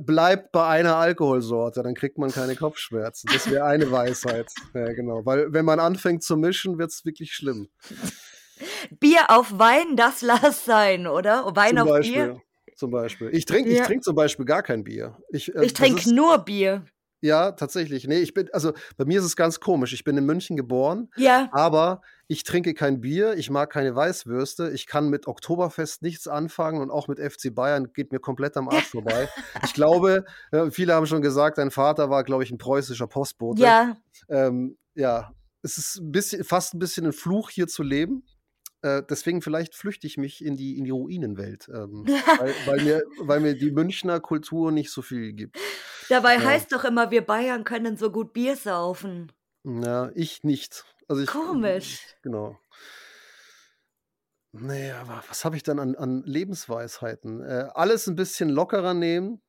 Bleibt 0.01 0.53
bei 0.53 0.67
einer 0.67 0.97
Alkoholsorte, 0.97 1.83
dann 1.83 1.95
kriegt 1.95 2.19
man 2.19 2.31
keine 2.31 2.57
Kopfschmerzen. 2.57 3.31
Das 3.33 3.51
wäre 3.51 3.65
eine 3.65 3.91
Weisheit. 3.91 4.53
Ja, 4.75 4.93
genau. 4.93 5.25
Weil 5.25 5.53
wenn 5.53 5.65
man 5.65 5.81
anfängt 5.81 6.23
zu 6.23 6.37
mischen, 6.37 6.79
wird 6.79 6.91
es 6.91 7.05
wirklich 7.05 7.33
schlimm. 7.33 7.69
Bier 9.01 9.31
auf 9.31 9.59
Wein, 9.59 9.97
das 9.97 10.23
lass 10.23 10.65
sein, 10.65 11.07
oder? 11.07 11.45
Wein 11.55 11.71
Zum 11.71 11.79
auf 11.79 11.89
Beispiel. 11.89 12.27
Bier? 12.33 12.43
Zum 12.75 12.91
Beispiel. 12.91 13.31
Ich 13.33 13.47
trinke 13.47 13.75
ja. 13.75 13.85
trink 13.85 14.05
zum 14.05 14.15
Beispiel 14.15 14.45
gar 14.45 14.63
kein 14.63 14.85
Bier. 14.85 15.17
Ich, 15.31 15.55
äh, 15.55 15.65
ich 15.65 15.73
trinke 15.73 16.15
nur 16.15 16.39
Bier. 16.39 16.85
Ja, 17.23 17.53
tatsächlich. 17.53 18.07
Nee, 18.07 18.19
ich 18.19 18.35
bin, 18.35 18.49
also 18.53 18.73
bei 18.99 19.07
mir 19.07 19.19
ist 19.19 19.25
es 19.25 19.37
ganz 19.37 19.59
komisch. 19.59 19.95
Ich 19.95 20.05
bin 20.05 20.17
in 20.19 20.27
München 20.27 20.57
geboren, 20.57 21.09
ja. 21.17 21.49
aber 21.53 22.03
ich 22.29 22.43
trinke 22.43 22.75
kein 22.75 23.01
Bier, 23.01 23.35
ich 23.35 23.51
mag 23.51 23.71
keine 23.71 23.95
Weißwürste, 23.95 24.71
ich 24.71 24.87
kann 24.87 25.09
mit 25.09 25.27
Oktoberfest 25.27 26.03
nichts 26.03 26.27
anfangen 26.27 26.81
und 26.81 26.91
auch 26.91 27.09
mit 27.09 27.21
FC 27.21 27.55
Bayern 27.55 27.93
geht 27.93 28.13
mir 28.13 28.19
komplett 28.19 28.57
am 28.57 28.69
Arsch 28.69 28.87
vorbei. 28.91 29.29
Ich 29.65 29.75
glaube, 29.75 30.25
äh, 30.51 30.71
viele 30.71 30.95
haben 30.95 31.07
schon 31.07 31.23
gesagt, 31.23 31.59
dein 31.59 31.71
Vater 31.71 32.11
war, 32.11 32.25
glaube 32.25 32.43
ich, 32.43 32.51
ein 32.51 32.59
preußischer 32.59 33.07
Postbote. 33.07 33.63
Ja. 33.63 33.97
Ähm, 34.29 34.77
ja, 34.95 35.33
es 35.63 35.79
ist 35.79 36.01
ein 36.01 36.11
bisschen, 36.11 36.43
fast 36.43 36.75
ein 36.75 36.79
bisschen 36.79 37.07
ein 37.07 37.13
Fluch, 37.13 37.51
hier 37.51 37.69
zu 37.69 37.83
leben. 37.83 38.25
Äh, 38.83 39.03
deswegen 39.09 39.41
vielleicht 39.41 39.75
flüchte 39.75 40.07
ich 40.07 40.17
mich 40.17 40.45
in 40.45 40.57
die, 40.57 40.79
in 40.79 40.85
die 40.85 40.91
Ruinenwelt, 40.91 41.69
ähm, 41.69 42.07
weil, 42.39 42.55
weil, 42.67 42.85
mir, 42.85 43.03
weil 43.21 43.41
mir 43.41 43.55
die 43.55 43.71
Münchner 43.71 44.21
Kultur 44.21 44.73
nicht 44.73 44.91
so 44.91 45.01
viel 45.01 45.33
gibt. 45.33 45.59
Dabei 46.09 46.35
ja. 46.35 46.45
heißt 46.45 46.73
doch 46.73 46.85
immer, 46.85 47.11
wir 47.11 47.23
Bayern 47.23 47.65
können 47.65 47.97
so 47.97 48.11
gut 48.11 48.33
Bier 48.33 48.57
saufen. 48.57 49.33
Ja, 49.65 50.11
ich 50.15 50.45
nicht. 50.45 50.85
Also 51.09 51.23
ich, 51.23 51.29
Komisch. 51.29 52.01
Genau. 52.23 52.59
Nee, 54.53 54.91
aber 54.93 55.23
was 55.29 55.45
habe 55.45 55.57
ich 55.57 55.63
dann 55.63 55.79
an, 55.79 55.95
an 55.97 56.23
Lebensweisheiten? 56.23 57.43
Äh, 57.43 57.69
alles 57.75 58.07
ein 58.07 58.17
bisschen 58.17 58.49
lockerer 58.49 58.95
nehmen. 58.95 59.43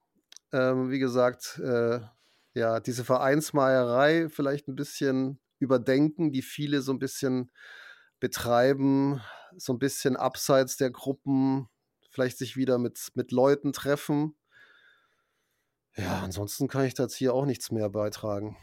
Ähm, 0.51 0.91
wie 0.91 0.99
gesagt, 0.99 1.59
äh, 1.59 1.99
ja, 2.53 2.79
diese 2.79 3.05
Vereinsmeierei 3.05 4.29
vielleicht 4.29 4.67
ein 4.67 4.75
bisschen 4.75 5.39
überdenken, 5.59 6.31
die 6.31 6.41
viele 6.41 6.81
so 6.81 6.91
ein 6.91 6.99
bisschen 6.99 7.51
betreiben, 8.19 9.21
so 9.57 9.73
ein 9.73 9.79
bisschen 9.79 10.17
abseits 10.17 10.77
der 10.77 10.91
Gruppen, 10.91 11.67
vielleicht 12.09 12.37
sich 12.37 12.57
wieder 12.57 12.77
mit, 12.77 13.09
mit 13.13 13.31
Leuten 13.31 13.73
treffen. 13.73 14.35
Ja, 15.95 16.21
ansonsten 16.23 16.67
kann 16.67 16.85
ich 16.85 16.93
dazu 16.93 17.17
hier 17.17 17.33
auch 17.33 17.45
nichts 17.45 17.71
mehr 17.71 17.89
beitragen. 17.89 18.57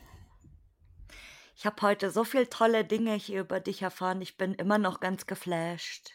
Ich 1.56 1.66
habe 1.66 1.80
heute 1.82 2.10
so 2.10 2.24
viele 2.24 2.48
tolle 2.48 2.84
Dinge 2.84 3.14
hier 3.14 3.40
über 3.40 3.60
dich 3.60 3.82
erfahren. 3.82 4.20
Ich 4.20 4.36
bin 4.36 4.54
immer 4.54 4.78
noch 4.78 5.00
ganz 5.00 5.26
geflasht, 5.26 6.10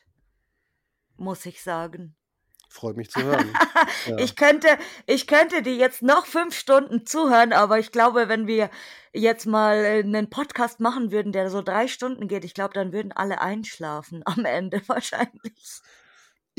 muss 1.17 1.45
ich 1.45 1.63
sagen. 1.63 2.15
Freut 2.71 2.97
mich 2.97 3.09
zu 3.09 3.23
hören. 3.23 3.51
ja. 4.05 4.17
Ich 4.19 4.35
könnte, 4.35 4.67
ich 5.07 5.25
könnte 5.25 5.63
dir 5.63 5.75
jetzt 5.75 6.03
noch 6.03 6.27
fünf 6.27 6.55
Stunden 6.55 7.03
zuhören, 7.05 7.51
aber 7.51 7.79
ich 7.79 7.91
glaube, 7.91 8.29
wenn 8.29 8.45
wir 8.45 8.69
jetzt 9.11 9.47
mal 9.47 9.83
einen 9.85 10.29
Podcast 10.29 10.79
machen 10.79 11.11
würden, 11.11 11.31
der 11.31 11.49
so 11.49 11.63
drei 11.63 11.87
Stunden 11.87 12.27
geht, 12.27 12.45
ich 12.45 12.53
glaube, 12.53 12.75
dann 12.75 12.93
würden 12.93 13.11
alle 13.11 13.41
einschlafen 13.41 14.21
am 14.25 14.45
Ende 14.45 14.81
wahrscheinlich. 14.87 15.81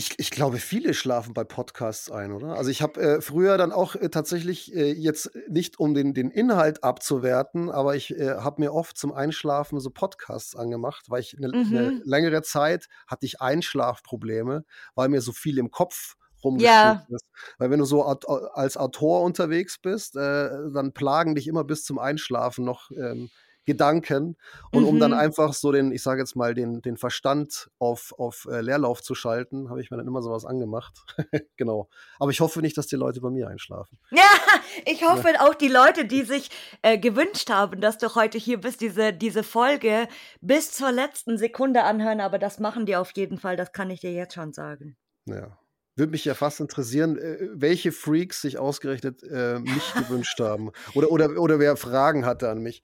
Ich, 0.01 0.18
ich, 0.18 0.31
glaube, 0.31 0.56
viele 0.56 0.94
schlafen 0.94 1.35
bei 1.35 1.44
Podcasts 1.44 2.10
ein, 2.10 2.32
oder? 2.32 2.56
Also 2.56 2.70
ich 2.70 2.81
habe 2.81 2.98
äh, 2.98 3.20
früher 3.20 3.59
dann 3.59 3.70
auch 3.70 3.94
äh, 3.97 4.09
tatsächlich 4.09 4.74
äh, 4.74 4.93
jetzt 4.93 5.31
nicht, 5.47 5.78
um 5.78 5.93
den, 5.93 6.14
den 6.14 6.31
Inhalt 6.31 6.82
abzuwerten, 6.82 7.68
aber 7.68 7.97
ich 7.97 8.18
äh, 8.18 8.36
habe 8.36 8.62
mir 8.62 8.72
oft 8.72 8.97
zum 8.97 9.12
Einschlafen 9.12 9.78
so 9.78 9.90
Podcasts 9.90 10.56
angemacht, 10.56 11.10
weil 11.10 11.20
ich 11.20 11.36
eine 11.36 11.48
mhm. 11.48 11.70
ne 11.70 12.01
längere 12.02 12.40
Zeit 12.40 12.89
hatte 13.06 13.27
ich 13.27 13.43
Einschlafprobleme, 13.43 14.64
weil 14.94 15.10
mir 15.10 15.20
so 15.20 15.32
viel 15.32 15.59
im 15.59 15.70
Kopf 15.70 16.16
rumgeschrieben 16.43 16.72
ja. 16.72 17.06
ist. 17.10 17.27
Weil 17.59 17.70
wenn 17.70 17.81
du 17.81 17.85
so 17.85 18.02
als 18.02 18.78
Autor 18.78 19.20
unterwegs 19.20 19.78
bist, 19.78 20.16
äh, 20.16 20.48
dann 20.72 20.94
plagen 20.94 21.35
dich 21.35 21.47
immer 21.47 21.64
bis 21.64 21.85
zum 21.85 21.98
Einschlafen 21.98 22.64
noch 22.64 22.90
ähm, 22.93 23.28
Gedanken. 23.70 24.36
Und 24.72 24.82
mhm. 24.82 24.88
um 24.88 24.98
dann 24.98 25.12
mhm. 25.12 25.18
einfach 25.18 25.52
so 25.52 25.70
den, 25.70 25.92
ich 25.92 26.02
sage 26.02 26.20
jetzt 26.20 26.34
mal, 26.34 26.55
den, 26.55 26.82
den 26.82 26.97
Verstand 26.97 27.70
auf, 27.78 28.12
auf 28.18 28.48
äh, 28.51 28.60
Leerlauf 28.60 29.01
zu 29.01 29.14
schalten, 29.14 29.70
habe 29.70 29.80
ich 29.80 29.90
mir 29.90 29.97
dann 29.97 30.09
immer 30.09 30.22
sowas 30.22 30.44
angemacht. 30.44 30.98
genau. 31.56 31.88
Aber 32.18 32.30
ich 32.32 32.40
hoffe 32.40 32.60
nicht, 32.60 32.76
dass 32.76 32.88
die 32.88 32.97
Leute 32.97 33.20
bei 33.20 33.30
mir 33.30 33.48
einschlafen. 33.48 33.98
Ja, 34.12 34.28
ich 34.86 35.02
hoffe 35.09 35.32
ja. 35.32 35.40
auch 35.40 35.55
die 35.55 35.68
Leute, 35.68 36.05
die 36.05 36.22
sich 36.22 36.51
äh, 36.82 36.98
gewünscht 36.98 37.48
haben, 37.48 37.80
dass 37.80 37.97
du 37.97 38.14
heute 38.14 38.38
hier 38.38 38.60
bist, 38.60 38.80
diese, 38.80 39.12
diese 39.12 39.42
Folge 39.42 40.09
bis 40.40 40.72
zur 40.72 40.92
letzten 40.92 41.38
Sekunde 41.38 41.84
anhören. 41.84 42.20
Aber 42.20 42.38
das 42.38 42.59
machen 42.59 42.86
die 42.86 42.97
auf 42.97 43.12
jeden 43.12 43.38
Fall, 43.38 43.56
das 43.56 43.72
kann 43.72 43.88
ich 43.88 44.01
dir 44.01 44.12
jetzt 44.12 44.34
schon 44.34 44.52
sagen. 44.52 44.97
Ja, 45.26 45.56
würde 45.96 46.12
mich 46.12 46.24
ja 46.24 46.34
fast 46.34 46.60
interessieren, 46.60 47.18
äh, 47.18 47.48
welche 47.52 47.92
Freaks 47.92 48.40
sich 48.42 48.58
ausgerechnet 48.58 49.22
äh, 49.22 49.58
mich 49.58 49.94
gewünscht 49.94 50.40
haben. 50.40 50.70
Oder, 50.94 51.10
oder, 51.10 51.30
oder 51.38 51.58
wer 51.58 51.76
Fragen 51.76 52.24
hatte 52.24 52.48
an 52.48 52.60
mich. 52.60 52.82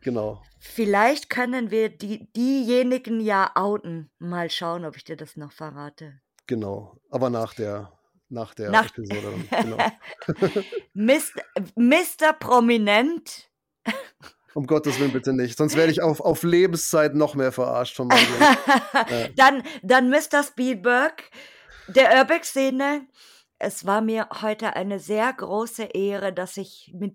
Genau. 0.00 0.42
Vielleicht 0.60 1.30
können 1.30 1.70
wir 1.70 1.88
die, 1.90 2.32
diejenigen 2.32 3.20
ja 3.20 3.50
outen. 3.54 4.10
Mal 4.18 4.50
schauen, 4.50 4.84
ob 4.84 4.96
ich 4.96 5.04
dir 5.04 5.16
das 5.16 5.36
noch 5.36 5.52
verrate. 5.52 6.20
Genau. 6.46 6.98
Aber 7.10 7.30
nach 7.30 7.54
der, 7.54 7.92
nach 8.28 8.54
der 8.54 8.70
nach 8.70 8.86
Episode. 8.86 9.34
Genau. 9.62 9.78
Mr. 10.94 11.42
Mr. 11.76 12.32
Prominent. 12.38 13.50
Um 14.54 14.66
Gottes 14.66 15.00
Willen 15.00 15.12
bitte 15.12 15.32
nicht. 15.32 15.58
Sonst 15.58 15.76
werde 15.76 15.90
ich 15.90 16.00
auf, 16.00 16.20
auf 16.20 16.44
Lebenszeit 16.44 17.14
noch 17.14 17.34
mehr 17.34 17.50
verarscht 17.50 17.96
von 17.96 18.06
meinem 18.06 18.26
ja. 18.40 19.28
dann, 19.36 19.62
dann 19.82 20.10
Mr. 20.10 20.44
Spielberg 20.46 21.24
der 21.88 22.18
Urbex-Szene. 22.18 23.06
Es 23.58 23.86
war 23.86 24.00
mir 24.00 24.28
heute 24.42 24.76
eine 24.76 24.98
sehr 24.98 25.32
große 25.32 25.84
Ehre, 25.84 26.32
dass 26.32 26.56
ich 26.56 26.92
mit, 26.94 27.14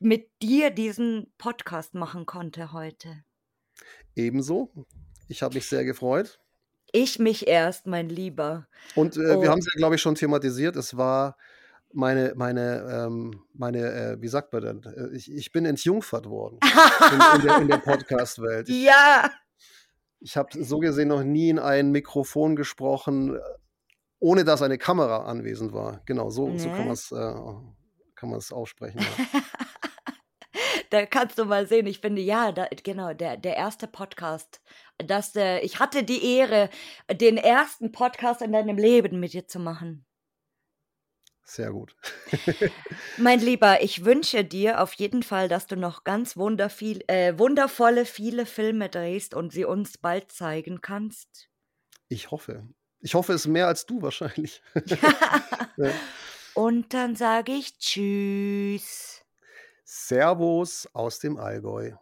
mit 0.00 0.30
dir 0.42 0.70
diesen 0.70 1.32
Podcast 1.38 1.94
machen 1.94 2.26
konnte 2.26 2.72
heute. 2.72 3.24
Ebenso. 4.14 4.70
Ich 5.28 5.42
habe 5.42 5.54
mich 5.54 5.66
sehr 5.66 5.84
gefreut. 5.84 6.40
Ich 6.92 7.18
mich 7.18 7.46
erst, 7.46 7.86
mein 7.86 8.08
Lieber. 8.08 8.66
Und 8.94 9.16
äh, 9.16 9.20
oh. 9.20 9.42
wir 9.42 9.50
haben 9.50 9.58
es 9.58 9.66
ja, 9.66 9.76
glaube 9.76 9.96
ich, 9.96 10.02
schon 10.02 10.14
thematisiert. 10.14 10.76
Es 10.76 10.96
war 10.96 11.36
meine, 11.92 12.32
meine, 12.34 13.06
ähm, 13.06 13.44
meine, 13.52 13.78
äh, 13.78 14.20
wie 14.20 14.28
sagt 14.28 14.52
man 14.52 14.62
denn? 14.62 14.82
Äh, 14.84 15.16
ich, 15.16 15.30
ich 15.30 15.52
bin 15.52 15.64
entjungfert 15.64 16.26
worden 16.26 16.58
in, 17.12 17.40
in, 17.40 17.46
der, 17.46 17.56
in 17.58 17.68
der 17.68 17.78
Podcast-Welt. 17.78 18.68
Ja. 18.68 19.30
Ich 20.20 20.36
habe 20.36 20.50
so 20.62 20.78
gesehen 20.78 21.08
noch 21.08 21.22
nie 21.22 21.50
in 21.50 21.58
ein 21.58 21.90
Mikrofon 21.90 22.56
gesprochen, 22.56 23.38
ohne 24.20 24.44
dass 24.44 24.62
eine 24.62 24.78
Kamera 24.78 25.24
anwesend 25.24 25.72
war. 25.72 26.02
Genau, 26.06 26.30
so, 26.30 26.48
nee. 26.48 26.58
so 26.58 26.68
kann 26.70 26.86
man 26.86 28.38
es 28.38 28.50
äh, 28.50 28.54
aussprechen. 28.54 29.00
Ja. 29.00 29.40
da 30.90 31.06
kannst 31.06 31.38
du 31.38 31.44
mal 31.44 31.66
sehen, 31.66 31.86
ich 31.86 32.00
finde, 32.00 32.22
ja, 32.22 32.52
da, 32.52 32.68
genau, 32.82 33.12
der, 33.14 33.36
der 33.36 33.56
erste 33.56 33.86
Podcast, 33.86 34.60
dass 34.98 35.36
äh, 35.36 35.60
ich 35.60 35.78
hatte 35.78 36.02
die 36.02 36.36
Ehre, 36.36 36.70
den 37.10 37.36
ersten 37.36 37.92
Podcast 37.92 38.42
in 38.42 38.52
deinem 38.52 38.76
Leben 38.76 39.20
mit 39.20 39.32
dir 39.32 39.46
zu 39.46 39.58
machen. 39.58 40.04
Sehr 41.44 41.70
gut. 41.70 41.96
mein 43.16 43.40
Lieber, 43.40 43.82
ich 43.82 44.04
wünsche 44.04 44.44
dir 44.44 44.82
auf 44.82 44.92
jeden 44.94 45.22
Fall, 45.22 45.48
dass 45.48 45.66
du 45.66 45.76
noch 45.76 46.04
ganz 46.04 46.36
wunderviel, 46.36 47.02
äh, 47.06 47.38
wundervolle, 47.38 48.04
viele 48.04 48.44
Filme 48.44 48.90
drehst 48.90 49.32
und 49.32 49.50
sie 49.50 49.64
uns 49.64 49.96
bald 49.96 50.30
zeigen 50.30 50.82
kannst. 50.82 51.48
Ich 52.08 52.30
hoffe. 52.30 52.68
Ich 53.00 53.14
hoffe, 53.14 53.32
es 53.32 53.42
ist 53.42 53.46
mehr 53.46 53.68
als 53.68 53.86
du 53.86 54.02
wahrscheinlich. 54.02 54.60
ja. 55.76 55.90
Und 56.54 56.92
dann 56.92 57.14
sage 57.14 57.52
ich 57.52 57.78
Tschüss. 57.78 59.22
Servus 59.84 60.88
aus 60.92 61.20
dem 61.20 61.36
Allgäu. 61.38 61.92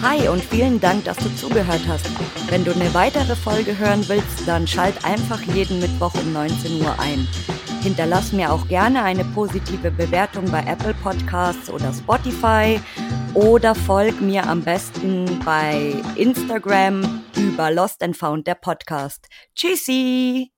Hi 0.00 0.28
und 0.28 0.42
vielen 0.42 0.80
Dank, 0.80 1.04
dass 1.04 1.16
du 1.18 1.34
zugehört 1.36 1.86
hast. 1.86 2.06
Wenn 2.50 2.64
du 2.64 2.72
eine 2.72 2.92
weitere 2.94 3.36
Folge 3.36 3.78
hören 3.78 4.04
willst, 4.08 4.46
dann 4.46 4.66
schalt 4.66 5.04
einfach 5.04 5.40
jeden 5.42 5.78
Mittwoch 5.78 6.14
um 6.14 6.32
19 6.32 6.80
Uhr 6.80 6.98
ein. 6.98 7.28
Hinterlass 7.82 8.32
mir 8.32 8.52
auch 8.52 8.68
gerne 8.68 9.02
eine 9.02 9.24
positive 9.24 9.90
Bewertung 9.90 10.48
bei 10.52 10.60
Apple 10.60 10.94
Podcasts 11.02 11.68
oder 11.68 11.92
Spotify 11.92 12.80
oder 13.34 13.74
folg 13.74 14.20
mir 14.20 14.46
am 14.46 14.62
besten 14.62 15.40
bei 15.44 15.92
Instagram 16.14 17.24
über 17.36 17.72
Lost 17.72 18.02
and 18.04 18.16
Found 18.16 18.46
der 18.46 18.54
Podcast. 18.54 19.26
Tschüssi! 19.56 20.52